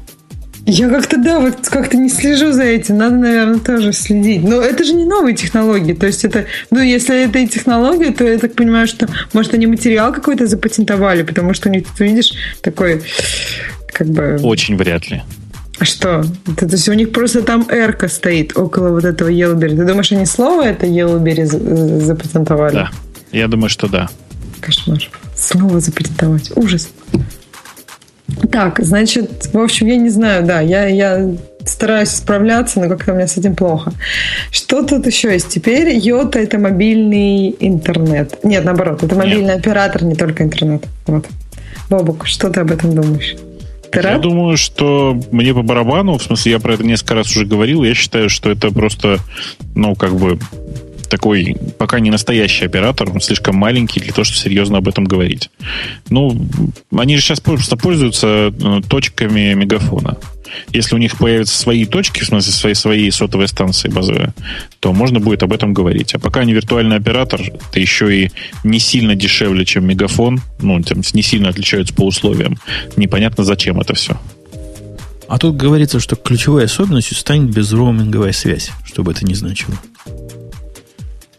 Я 0.66 0.90
как-то, 0.90 1.18
да, 1.18 1.40
вот 1.40 1.68
как-то 1.68 1.98
не 1.98 2.10
слежу 2.10 2.52
за 2.52 2.64
этим. 2.64 2.98
Надо, 2.98 3.16
наверное, 3.16 3.60
тоже 3.60 3.94
следить. 3.94 4.44
Но 4.44 4.62
это 4.62 4.84
же 4.84 4.94
не 4.94 5.06
новые 5.06 5.36
технологии. 5.36 5.94
То 5.94 6.06
есть 6.06 6.24
это, 6.24 6.46
ну, 6.70 6.80
если 6.80 7.24
это 7.26 7.40
и 7.40 7.48
технология, 7.48 8.12
то 8.12 8.24
я 8.24 8.38
так 8.38 8.54
понимаю, 8.54 8.88
что, 8.88 9.08
может, 9.34 9.54
они 9.54 9.68
материал 9.68 10.14
какой-то 10.14 10.46
запатентовали, 10.48 11.24
потому 11.24 11.54
что 11.54 11.70
у 11.70 11.72
них 11.72 11.88
тут, 11.88 12.00
видишь, 12.00 12.34
такой, 12.62 13.02
как 13.92 14.08
бы... 14.08 14.40
Очень 14.44 14.78
вряд 14.78 15.10
ли. 15.10 15.24
А 15.80 15.86
что? 15.86 16.24
Это, 16.46 16.68
то 16.68 16.76
есть 16.76 16.88
у 16.90 16.94
них 16.94 17.12
просто 17.12 17.42
там 17.42 17.66
эрка 17.68 18.08
стоит 18.08 18.56
около 18.56 18.90
вот 18.90 19.04
этого 19.04 19.30
Yellowberry. 19.30 19.76
Ты 19.76 19.84
думаешь, 19.84 20.12
они 20.12 20.28
слово 20.28 20.68
это 20.68 20.86
Yellowberry 20.86 21.46
запатентовали? 22.02 22.74
Да. 22.74 22.92
Я 23.32 23.48
думаю, 23.48 23.70
что 23.70 23.88
да. 23.88 24.10
Кошмар. 24.60 25.00
Слово 25.36 25.80
запатентовать. 25.80 26.52
Ужас. 26.56 26.90
Так, 28.52 28.80
значит, 28.80 29.50
в 29.54 29.58
общем, 29.58 29.88
я 29.88 29.96
не 29.96 30.10
знаю, 30.10 30.46
да, 30.46 30.62
я, 30.62 30.86
я 30.86 31.36
стараюсь 31.66 32.10
справляться, 32.10 32.80
но 32.80 32.90
как-то 32.90 33.14
у 33.14 33.16
меня 33.16 33.28
с 33.28 33.38
этим 33.38 33.56
плохо. 33.56 33.94
Что 34.52 34.84
тут 34.84 35.06
еще 35.06 35.32
есть? 35.32 35.50
Теперь 35.50 35.96
Йота 35.96 36.40
это 36.40 36.58
мобильный 36.58 37.56
интернет. 37.60 38.44
Нет, 38.44 38.66
наоборот, 38.66 39.04
это 39.04 39.16
мобильный 39.16 39.56
Нет. 39.56 39.60
оператор, 39.60 40.04
не 40.04 40.16
только 40.16 40.44
интернет. 40.44 40.84
Вот. 41.08 41.26
Бобук, 41.90 42.28
что 42.28 42.50
ты 42.50 42.62
об 42.62 42.72
этом 42.72 42.96
думаешь? 42.96 43.36
Ты 43.92 44.00
я 44.00 44.20
думаю, 44.20 44.56
что 44.56 45.20
мне 45.32 45.54
по 45.54 45.64
барабану, 45.64 46.18
в 46.18 46.24
смысле, 46.24 46.54
я 46.54 46.60
про 46.60 46.76
это 46.76 46.84
несколько 46.84 47.16
раз 47.16 47.30
уже 47.32 47.46
говорил, 47.46 47.84
я 47.84 47.94
считаю, 47.94 48.30
что 48.30 48.50
это 48.50 48.72
просто, 48.72 49.18
ну, 49.76 49.96
как 49.96 50.16
бы 50.16 50.40
такой 51.12 51.56
пока 51.78 52.00
не 52.00 52.10
настоящий 52.10 52.66
оператор, 52.66 53.10
он 53.12 53.22
слишком 53.22 53.56
маленький 53.56 54.00
для 54.00 54.14
того, 54.14 54.24
чтобы 54.24 54.40
серьезно 54.40 54.78
об 54.78 54.88
этом 54.88 55.04
говорить. 55.04 55.50
Ну, 56.10 56.48
они 56.98 57.18
же 57.18 57.22
сейчас 57.22 57.40
просто 57.40 57.76
пользуются 57.78 58.52
э, 58.52 58.82
точками 58.88 59.54
мегафона. 59.54 60.18
Если 60.74 60.96
у 60.96 60.98
них 60.98 61.18
появятся 61.18 61.58
свои 61.58 61.86
точки, 61.86 62.24
в 62.24 62.26
смысле 62.26 62.52
свои, 62.52 62.74
свои 62.74 63.12
сотовые 63.12 63.48
станции 63.48 63.90
базовые, 63.90 64.34
то 64.80 64.94
можно 64.94 65.20
будет 65.20 65.44
об 65.44 65.54
этом 65.54 65.74
говорить. 65.74 66.14
А 66.14 66.20
пока 66.20 66.42
они 66.42 66.54
виртуальный 66.54 66.98
оператор, 66.98 67.42
это 67.42 67.80
еще 67.80 68.26
и 68.26 68.32
не 68.64 68.80
сильно 68.80 69.16
дешевле, 69.16 69.66
чем 69.66 69.86
мегафон, 69.86 70.42
ну, 70.60 70.82
там, 70.82 71.02
не 71.14 71.22
сильно 71.22 71.50
отличаются 71.50 71.94
по 71.94 72.06
условиям. 72.06 72.58
Непонятно, 72.98 73.44
зачем 73.44 73.80
это 73.80 73.94
все. 73.94 74.18
А 75.28 75.38
тут 75.38 75.56
говорится, 75.56 76.02
что 76.02 76.18
ключевой 76.18 76.66
особенностью 76.66 77.16
станет 77.16 77.54
безроуминговая 77.54 78.34
связь, 78.34 78.72
что 78.84 79.02
бы 79.04 79.14
это 79.14 79.26
ни 79.26 79.34
значило. 79.34 79.78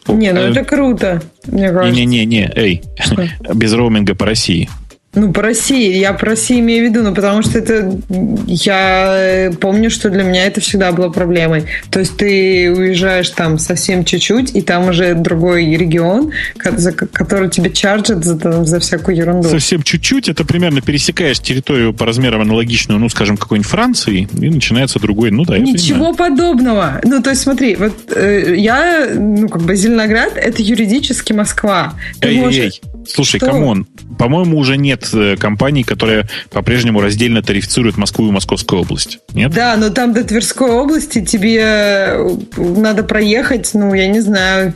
Не, 0.09 0.33
ну 0.33 0.41
э, 0.41 0.51
это 0.51 0.65
круто, 0.65 1.23
мне 1.47 1.71
кажется. 1.71 2.01
Не-не-не, 2.01 2.51
эй, 2.55 2.83
без 3.55 3.73
роуминга 3.73 4.15
по 4.15 4.27
России. 4.27 4.69
Ну, 5.15 5.31
по 5.31 5.43
России. 5.43 5.95
Я 5.99 6.15
по 6.15 6.27
России 6.27 6.61
имею 6.61 6.87
в 6.87 6.91
виду, 6.91 7.03
ну, 7.03 7.15
потому 7.15 7.43
что 7.43 7.59
это... 7.59 7.99
Я 8.47 9.51
помню, 9.61 9.91
что 9.91 10.09
для 10.09 10.23
меня 10.23 10.47
это 10.47 10.63
всегда 10.63 10.91
было 10.93 11.11
проблемой. 11.11 11.65
То 11.91 12.01
есть 12.01 12.17
ты 12.17 12.73
уезжаешь 12.73 13.29
там 13.31 13.59
совсем 13.59 14.05
чуть-чуть, 14.05 14.57
и 14.57 14.63
там 14.63 14.89
уже 14.89 15.15
другой 15.15 15.77
регион, 15.77 16.33
который 16.57 17.51
тебе 17.51 17.71
чарджит 17.71 18.25
за, 18.25 18.39
там, 18.39 18.65
за 18.65 18.81
всякую 18.81 19.19
ерунду. 19.19 19.51
Совсем 19.51 19.83
чуть-чуть. 19.83 20.31
Это 20.31 20.47
примерно 20.47 20.81
пересекаешь 20.81 21.41
территорию 21.41 21.93
по 21.93 22.07
размерам 22.07 22.41
аналогичную, 22.41 22.99
ну, 22.99 23.11
скажем, 23.11 23.37
какой-нибудь 23.37 23.71
Франции, 23.71 24.29
и 24.33 24.49
начинается 24.49 24.99
другой. 24.99 25.31
Ну, 25.31 25.45
да, 25.45 25.59
Ничего 25.59 26.15
подобного. 26.15 27.01
Ну, 27.05 27.23
то 27.23 27.31
есть 27.31 27.43
смотри, 27.43 27.77
вот 27.77 27.93
э, 28.15 28.55
я, 28.57 29.11
ну, 29.15 29.49
как 29.49 29.63
бы 29.63 29.77
Зеленоград— 29.77 30.33
это 30.37 30.63
юридически 30.63 31.35
Москва. 31.35 31.95
Ты 32.21 32.29
эй, 32.29 32.39
можешь... 32.39 32.81
слушай, 33.07 33.41
come 33.41 33.67
on. 33.67 33.87
По-моему, 34.19 34.59
уже 34.59 34.77
нет 34.77 35.09
э, 35.13 35.37
компаний, 35.37 35.85
которые 35.85 36.29
по-прежнему 36.51 37.01
раздельно 37.01 37.43
тарифицируют 37.43 37.97
Москву 37.97 38.29
и 38.29 38.31
Московскую 38.31 38.83
область. 38.83 39.19
Нет? 39.33 39.53
Да, 39.53 39.77
но 39.77 39.91
там 39.91 40.13
до 40.13 40.25
Тверской 40.25 40.71
области 40.71 41.25
тебе 41.25 41.61
э, 41.61 42.37
надо 42.57 43.03
проехать, 43.03 43.71
ну, 43.75 43.95
я 43.95 44.09
не 44.09 44.21
знаю, 44.21 44.75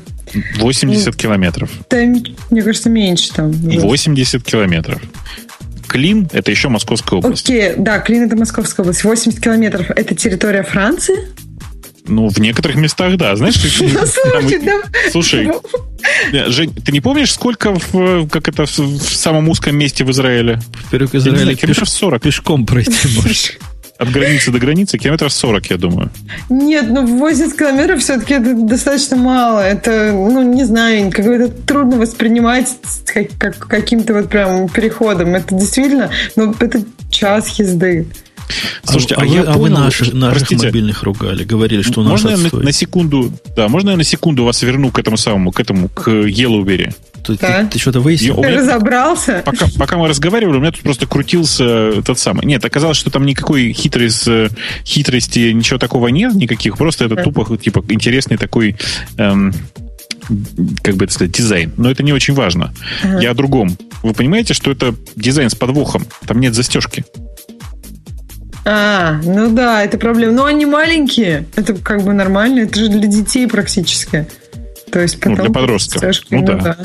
80 0.58 1.06
ну, 1.06 1.12
километров. 1.12 1.70
Там, 1.88 2.16
мне 2.50 2.62
кажется, 2.62 2.90
меньше 2.90 3.32
там. 3.32 3.52
80 3.52 4.42
километров. 4.42 5.00
Клин– 5.86 6.28
это 6.32 6.50
еще 6.50 6.68
Московская 6.68 7.16
область. 7.16 7.48
Окей, 7.48 7.74
да, 7.76 8.00
Клин– 8.00 8.22
это 8.26 8.36
Московская 8.36 8.82
область. 8.82 9.04
80 9.04 9.40
километров– 9.40 9.90
это 9.96 10.14
территория 10.14 10.62
Франции? 10.62 11.14
Ну, 12.08 12.28
в 12.28 12.38
некоторых 12.38 12.76
местах, 12.76 13.16
да. 13.16 13.36
Знаешь, 13.36 13.56
слушай, 15.12 15.50
Жень, 16.48 16.74
ты 16.74 16.92
не 16.92 17.00
помнишь, 17.00 17.32
сколько 17.32 17.74
в, 17.74 18.28
как 18.28 18.48
это, 18.48 18.64
в 18.64 19.00
самом 19.00 19.48
узком 19.48 19.76
месте 19.76 20.04
в 20.04 20.10
Израиле? 20.10 20.60
Во-первых, 20.84 21.14
Израиле 21.14 21.54
километров 21.54 21.88
40. 21.88 22.22
Пешком 22.22 22.66
пройти 22.66 23.08
можешь. 23.16 23.58
От 23.98 24.10
границы 24.10 24.50
до 24.50 24.58
границы 24.58 24.98
километров 24.98 25.32
40, 25.32 25.70
я 25.70 25.76
думаю. 25.78 26.10
Нет, 26.50 26.86
ну 26.90 27.06
80 27.06 27.56
километров 27.56 28.00
все-таки 28.00 28.34
это 28.34 28.52
достаточно 28.54 29.16
мало. 29.16 29.60
Это, 29.60 30.12
ну, 30.12 30.42
не 30.42 30.64
знаю, 30.64 31.10
как 31.10 31.24
это 31.26 31.48
трудно 31.48 31.96
воспринимать 31.96 32.68
как, 33.06 33.28
как 33.38 33.66
каким-то 33.66 34.12
вот 34.12 34.28
прям 34.28 34.68
переходом. 34.68 35.34
Это 35.34 35.54
действительно, 35.54 36.10
ну, 36.36 36.54
это 36.60 36.82
час 37.10 37.58
езды. 37.58 38.06
Слушайте, 38.84 39.14
а, 39.14 39.20
а, 39.20 39.22
а 39.22 39.26
я 39.26 39.40
вы, 39.42 39.46
понял, 39.46 39.54
а 39.54 39.58
вы 39.58 39.70
наших, 39.70 40.12
наших 40.12 40.50
мобильных 40.52 41.02
ругали, 41.02 41.44
говорили, 41.44 41.82
что 41.82 42.00
у 42.00 42.04
нас 42.04 42.22
Можно 42.22 42.30
я 42.30 42.36
на, 42.36 42.64
на 42.64 42.72
секунду, 42.72 43.32
да, 43.56 43.68
можно 43.68 43.90
я 43.90 43.96
на 43.96 44.04
секунду 44.04 44.44
вас 44.44 44.62
верну 44.62 44.90
к 44.90 44.98
этому 44.98 45.16
самому, 45.16 45.52
к 45.52 45.60
этому, 45.60 45.88
к 45.88 46.08
Yellowberry? 46.08 46.94
Ты, 47.26 47.36
да. 47.38 47.64
ты, 47.64 47.70
ты 47.70 47.78
что-то 47.78 48.00
выяснил? 48.00 48.40
Ты 48.40 48.56
разобрался? 48.56 49.42
Пока, 49.44 49.66
пока 49.76 49.96
мы 49.96 50.08
разговаривали, 50.08 50.58
у 50.58 50.60
меня 50.60 50.70
тут 50.70 50.82
просто 50.82 51.06
крутился 51.06 52.02
тот 52.02 52.18
самый. 52.18 52.46
Нет, 52.46 52.64
оказалось, 52.64 52.96
что 52.96 53.10
там 53.10 53.26
никакой 53.26 53.72
хитрости, 53.72 54.46
э, 54.46 54.48
хитрости 54.84 55.50
ничего 55.50 55.78
такого 55.78 56.08
нет, 56.08 56.34
никаких. 56.34 56.76
Просто 56.76 57.06
это 57.06 57.16
тупо, 57.16 57.56
типа, 57.56 57.84
интересный 57.88 58.36
такой... 58.36 58.76
Эм, 59.16 59.52
как 60.82 60.96
бы 60.96 61.04
это 61.04 61.14
сказать, 61.14 61.32
дизайн. 61.32 61.72
Но 61.76 61.90
это 61.90 62.02
не 62.02 62.12
очень 62.12 62.34
важно. 62.34 62.72
Ага. 63.02 63.20
Я 63.20 63.30
о 63.30 63.34
другом. 63.34 63.76
Вы 64.02 64.12
понимаете, 64.12 64.54
что 64.54 64.70
это 64.70 64.94
дизайн 65.14 65.50
с 65.50 65.54
подвохом? 65.54 66.06
Там 66.26 66.40
нет 66.40 66.54
застежки. 66.54 67.04
А, 68.68 69.20
ну 69.22 69.50
да, 69.50 69.84
это 69.84 69.96
проблема. 69.96 70.32
Но 70.32 70.44
они 70.44 70.66
маленькие. 70.66 71.46
Это 71.54 71.74
как 71.74 72.02
бы 72.02 72.12
нормально. 72.12 72.60
Это 72.60 72.80
же 72.80 72.88
для 72.88 73.06
детей 73.06 73.46
практически. 73.46 74.26
То 74.90 75.00
есть 75.00 75.20
потом... 75.20 75.34
Ну, 75.34 75.44
для 75.44 75.52
подростков. 75.52 75.98
Стяжки, 75.98 76.34
ну, 76.34 76.40
ну 76.40 76.46
да. 76.46 76.58
да. 76.58 76.76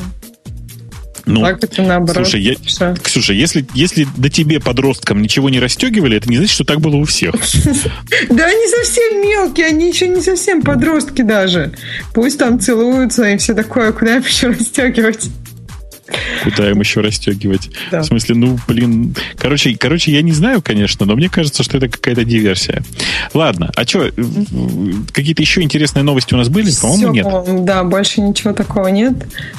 Ну, 1.24 1.40
так 1.42 1.62
это 1.62 1.82
наоборот. 1.82 2.26
Слушай, 2.26 2.42
я, 2.42 2.94
Ксюша, 3.02 3.32
если, 3.32 3.64
если 3.74 4.06
до 4.16 4.28
тебе 4.28 4.60
подросткам 4.60 5.22
ничего 5.22 5.50
не 5.50 5.60
расстегивали, 5.60 6.16
это 6.16 6.28
не 6.28 6.36
значит, 6.36 6.54
что 6.54 6.64
так 6.64 6.80
было 6.80 6.96
у 6.96 7.04
всех. 7.04 7.34
Да 8.30 8.46
они 8.46 8.68
совсем 8.68 9.22
мелкие, 9.22 9.66
они 9.66 9.88
еще 9.88 10.08
не 10.08 10.20
совсем 10.20 10.62
подростки 10.62 11.22
даже. 11.22 11.72
Пусть 12.14 12.38
там 12.38 12.60
целуются 12.60 13.28
и 13.28 13.36
все 13.36 13.54
такое, 13.54 13.92
куда 13.92 14.16
еще 14.16 14.48
расстегивать. 14.48 15.28
Куда 16.44 16.70
им 16.70 16.80
еще 16.80 17.00
расстегивать? 17.00 17.70
Да. 17.90 18.00
В 18.00 18.04
смысле, 18.04 18.34
ну, 18.34 18.58
блин. 18.66 19.14
Короче, 19.36 19.76
короче, 19.76 20.12
я 20.12 20.22
не 20.22 20.32
знаю, 20.32 20.62
конечно, 20.62 21.06
но 21.06 21.14
мне 21.14 21.28
кажется, 21.28 21.62
что 21.62 21.78
это 21.78 21.88
какая-то 21.88 22.24
диверсия. 22.24 22.82
Ладно, 23.34 23.70
а 23.76 23.84
что, 23.84 24.10
какие-то 25.12 25.42
еще 25.42 25.62
интересные 25.62 26.02
новости 26.02 26.34
у 26.34 26.36
нас 26.36 26.48
были? 26.48 26.70
По-моему, 26.80 27.12
нет. 27.12 27.64
Да, 27.64 27.84
больше 27.84 28.20
ничего 28.20 28.52
такого 28.52 28.88
нет. 28.88 29.14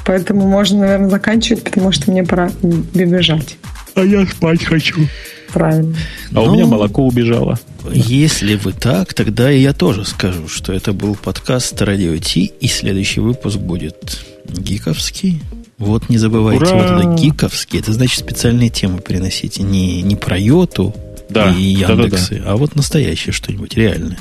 Поэтому 0.06 0.48
можно, 0.48 0.80
наверное, 0.80 1.10
заканчивать, 1.10 1.64
потому 1.64 1.92
что 1.92 2.12
мне 2.12 2.24
пора 2.24 2.52
бежать. 2.62 3.58
А 3.96 4.02
я 4.02 4.26
спать 4.26 4.64
хочу. 4.64 5.08
Правильно. 5.54 5.96
А 6.32 6.34
ну, 6.34 6.46
у 6.46 6.54
меня 6.54 6.64
ну, 6.64 6.72
молоко 6.72 7.06
убежало. 7.06 7.60
Если 7.92 8.56
вы 8.56 8.74
так, 8.74 9.14
тогда 9.14 9.52
и 9.52 9.62
я 9.62 9.74
тоже 9.74 10.04
скажу, 10.04 10.48
что 10.48 10.74
это 10.74 10.94
был 10.94 11.16
подкаст 11.16 11.80
Радио 11.80 12.18
Ти, 12.18 12.52
и 12.60 12.68
следующий 12.68 13.20
выпуск 13.20 13.58
будет 13.58 14.26
гиковский. 14.48 15.42
Вот 15.78 16.10
не 16.10 16.18
забывайте, 16.18 16.66
Ура! 16.66 16.74
вот 16.74 17.04
это 17.04 17.22
гиковский, 17.22 17.80
это 17.80 17.94
значит 17.94 18.20
специальные 18.20 18.70
темы 18.70 19.00
приносите. 19.00 19.64
Не, 19.64 20.02
не 20.02 20.16
про 20.16 20.38
Йоту 20.38 20.96
да, 21.30 21.52
и 21.52 21.62
Яндексы, 21.62 22.36
да, 22.36 22.40
да, 22.40 22.46
да. 22.46 22.52
а 22.52 22.58
вот 22.58 22.76
настоящее 22.76 23.34
что-нибудь, 23.34 23.76
реальное. 23.76 24.20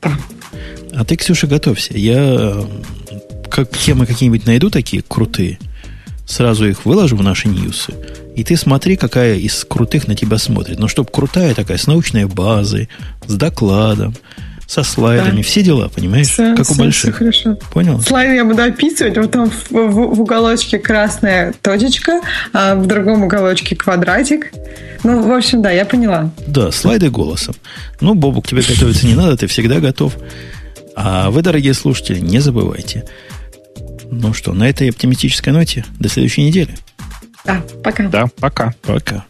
А 0.00 1.04
ты, 1.04 1.16
Ксюша, 1.16 1.46
готовься. 1.46 1.96
Я 1.96 2.64
как 3.50 3.76
темы 3.76 4.06
какие-нибудь 4.06 4.46
найду 4.46 4.70
такие 4.70 5.02
крутые, 5.02 5.58
сразу 6.26 6.68
их 6.68 6.84
выложу 6.84 7.16
в 7.16 7.22
наши 7.22 7.48
ньюсы. 7.48 7.94
И 8.36 8.44
ты 8.44 8.56
смотри, 8.56 8.96
какая 8.96 9.36
из 9.36 9.64
крутых 9.64 10.06
на 10.06 10.14
тебя 10.14 10.38
смотрит. 10.38 10.78
Но 10.78 10.88
чтобы 10.88 11.10
крутая 11.10 11.54
такая, 11.54 11.78
с 11.78 11.86
научной 11.86 12.26
базой, 12.26 12.88
с 13.26 13.34
докладом, 13.34 14.14
со 14.70 14.84
слайдами, 14.84 15.38
да. 15.38 15.42
все 15.42 15.62
дела, 15.62 15.88
понимаешь? 15.88 16.28
Все, 16.28 16.54
как 16.54 16.64
все, 16.64 16.74
у 16.74 16.76
больших. 16.76 17.16
Все 17.16 17.24
хорошо. 17.24 17.58
Понял? 17.72 18.00
Слайды 18.00 18.36
я 18.36 18.44
буду 18.44 18.62
описывать. 18.62 19.18
Вот 19.18 19.32
там 19.32 19.50
в, 19.50 19.72
в, 19.72 20.14
в 20.14 20.20
уголочке 20.20 20.78
красная 20.78 21.52
точечка, 21.60 22.20
а 22.52 22.76
в 22.76 22.86
другом 22.86 23.24
уголочке 23.24 23.74
квадратик. 23.74 24.52
Ну, 25.02 25.26
в 25.26 25.32
общем, 25.32 25.60
да, 25.60 25.72
я 25.72 25.84
поняла. 25.84 26.30
Да, 26.46 26.70
слайды 26.70 27.10
голосом. 27.10 27.56
Ну, 28.00 28.14
Бобук, 28.14 28.46
тебе 28.46 28.62
готовиться 28.62 29.08
не 29.08 29.14
надо, 29.14 29.38
ты 29.38 29.48
всегда 29.48 29.80
готов. 29.80 30.16
А 30.94 31.30
вы, 31.30 31.42
дорогие 31.42 31.74
слушатели, 31.74 32.20
не 32.20 32.38
забывайте. 32.38 33.08
Ну 34.08 34.32
что, 34.32 34.52
на 34.52 34.68
этой 34.68 34.90
оптимистической 34.90 35.52
ноте 35.52 35.84
до 35.98 36.08
следующей 36.08 36.44
недели. 36.44 36.78
Да, 37.44 37.60
пока. 37.82 38.08
Да, 38.08 38.26
пока. 38.38 38.72
Пока. 38.82 39.24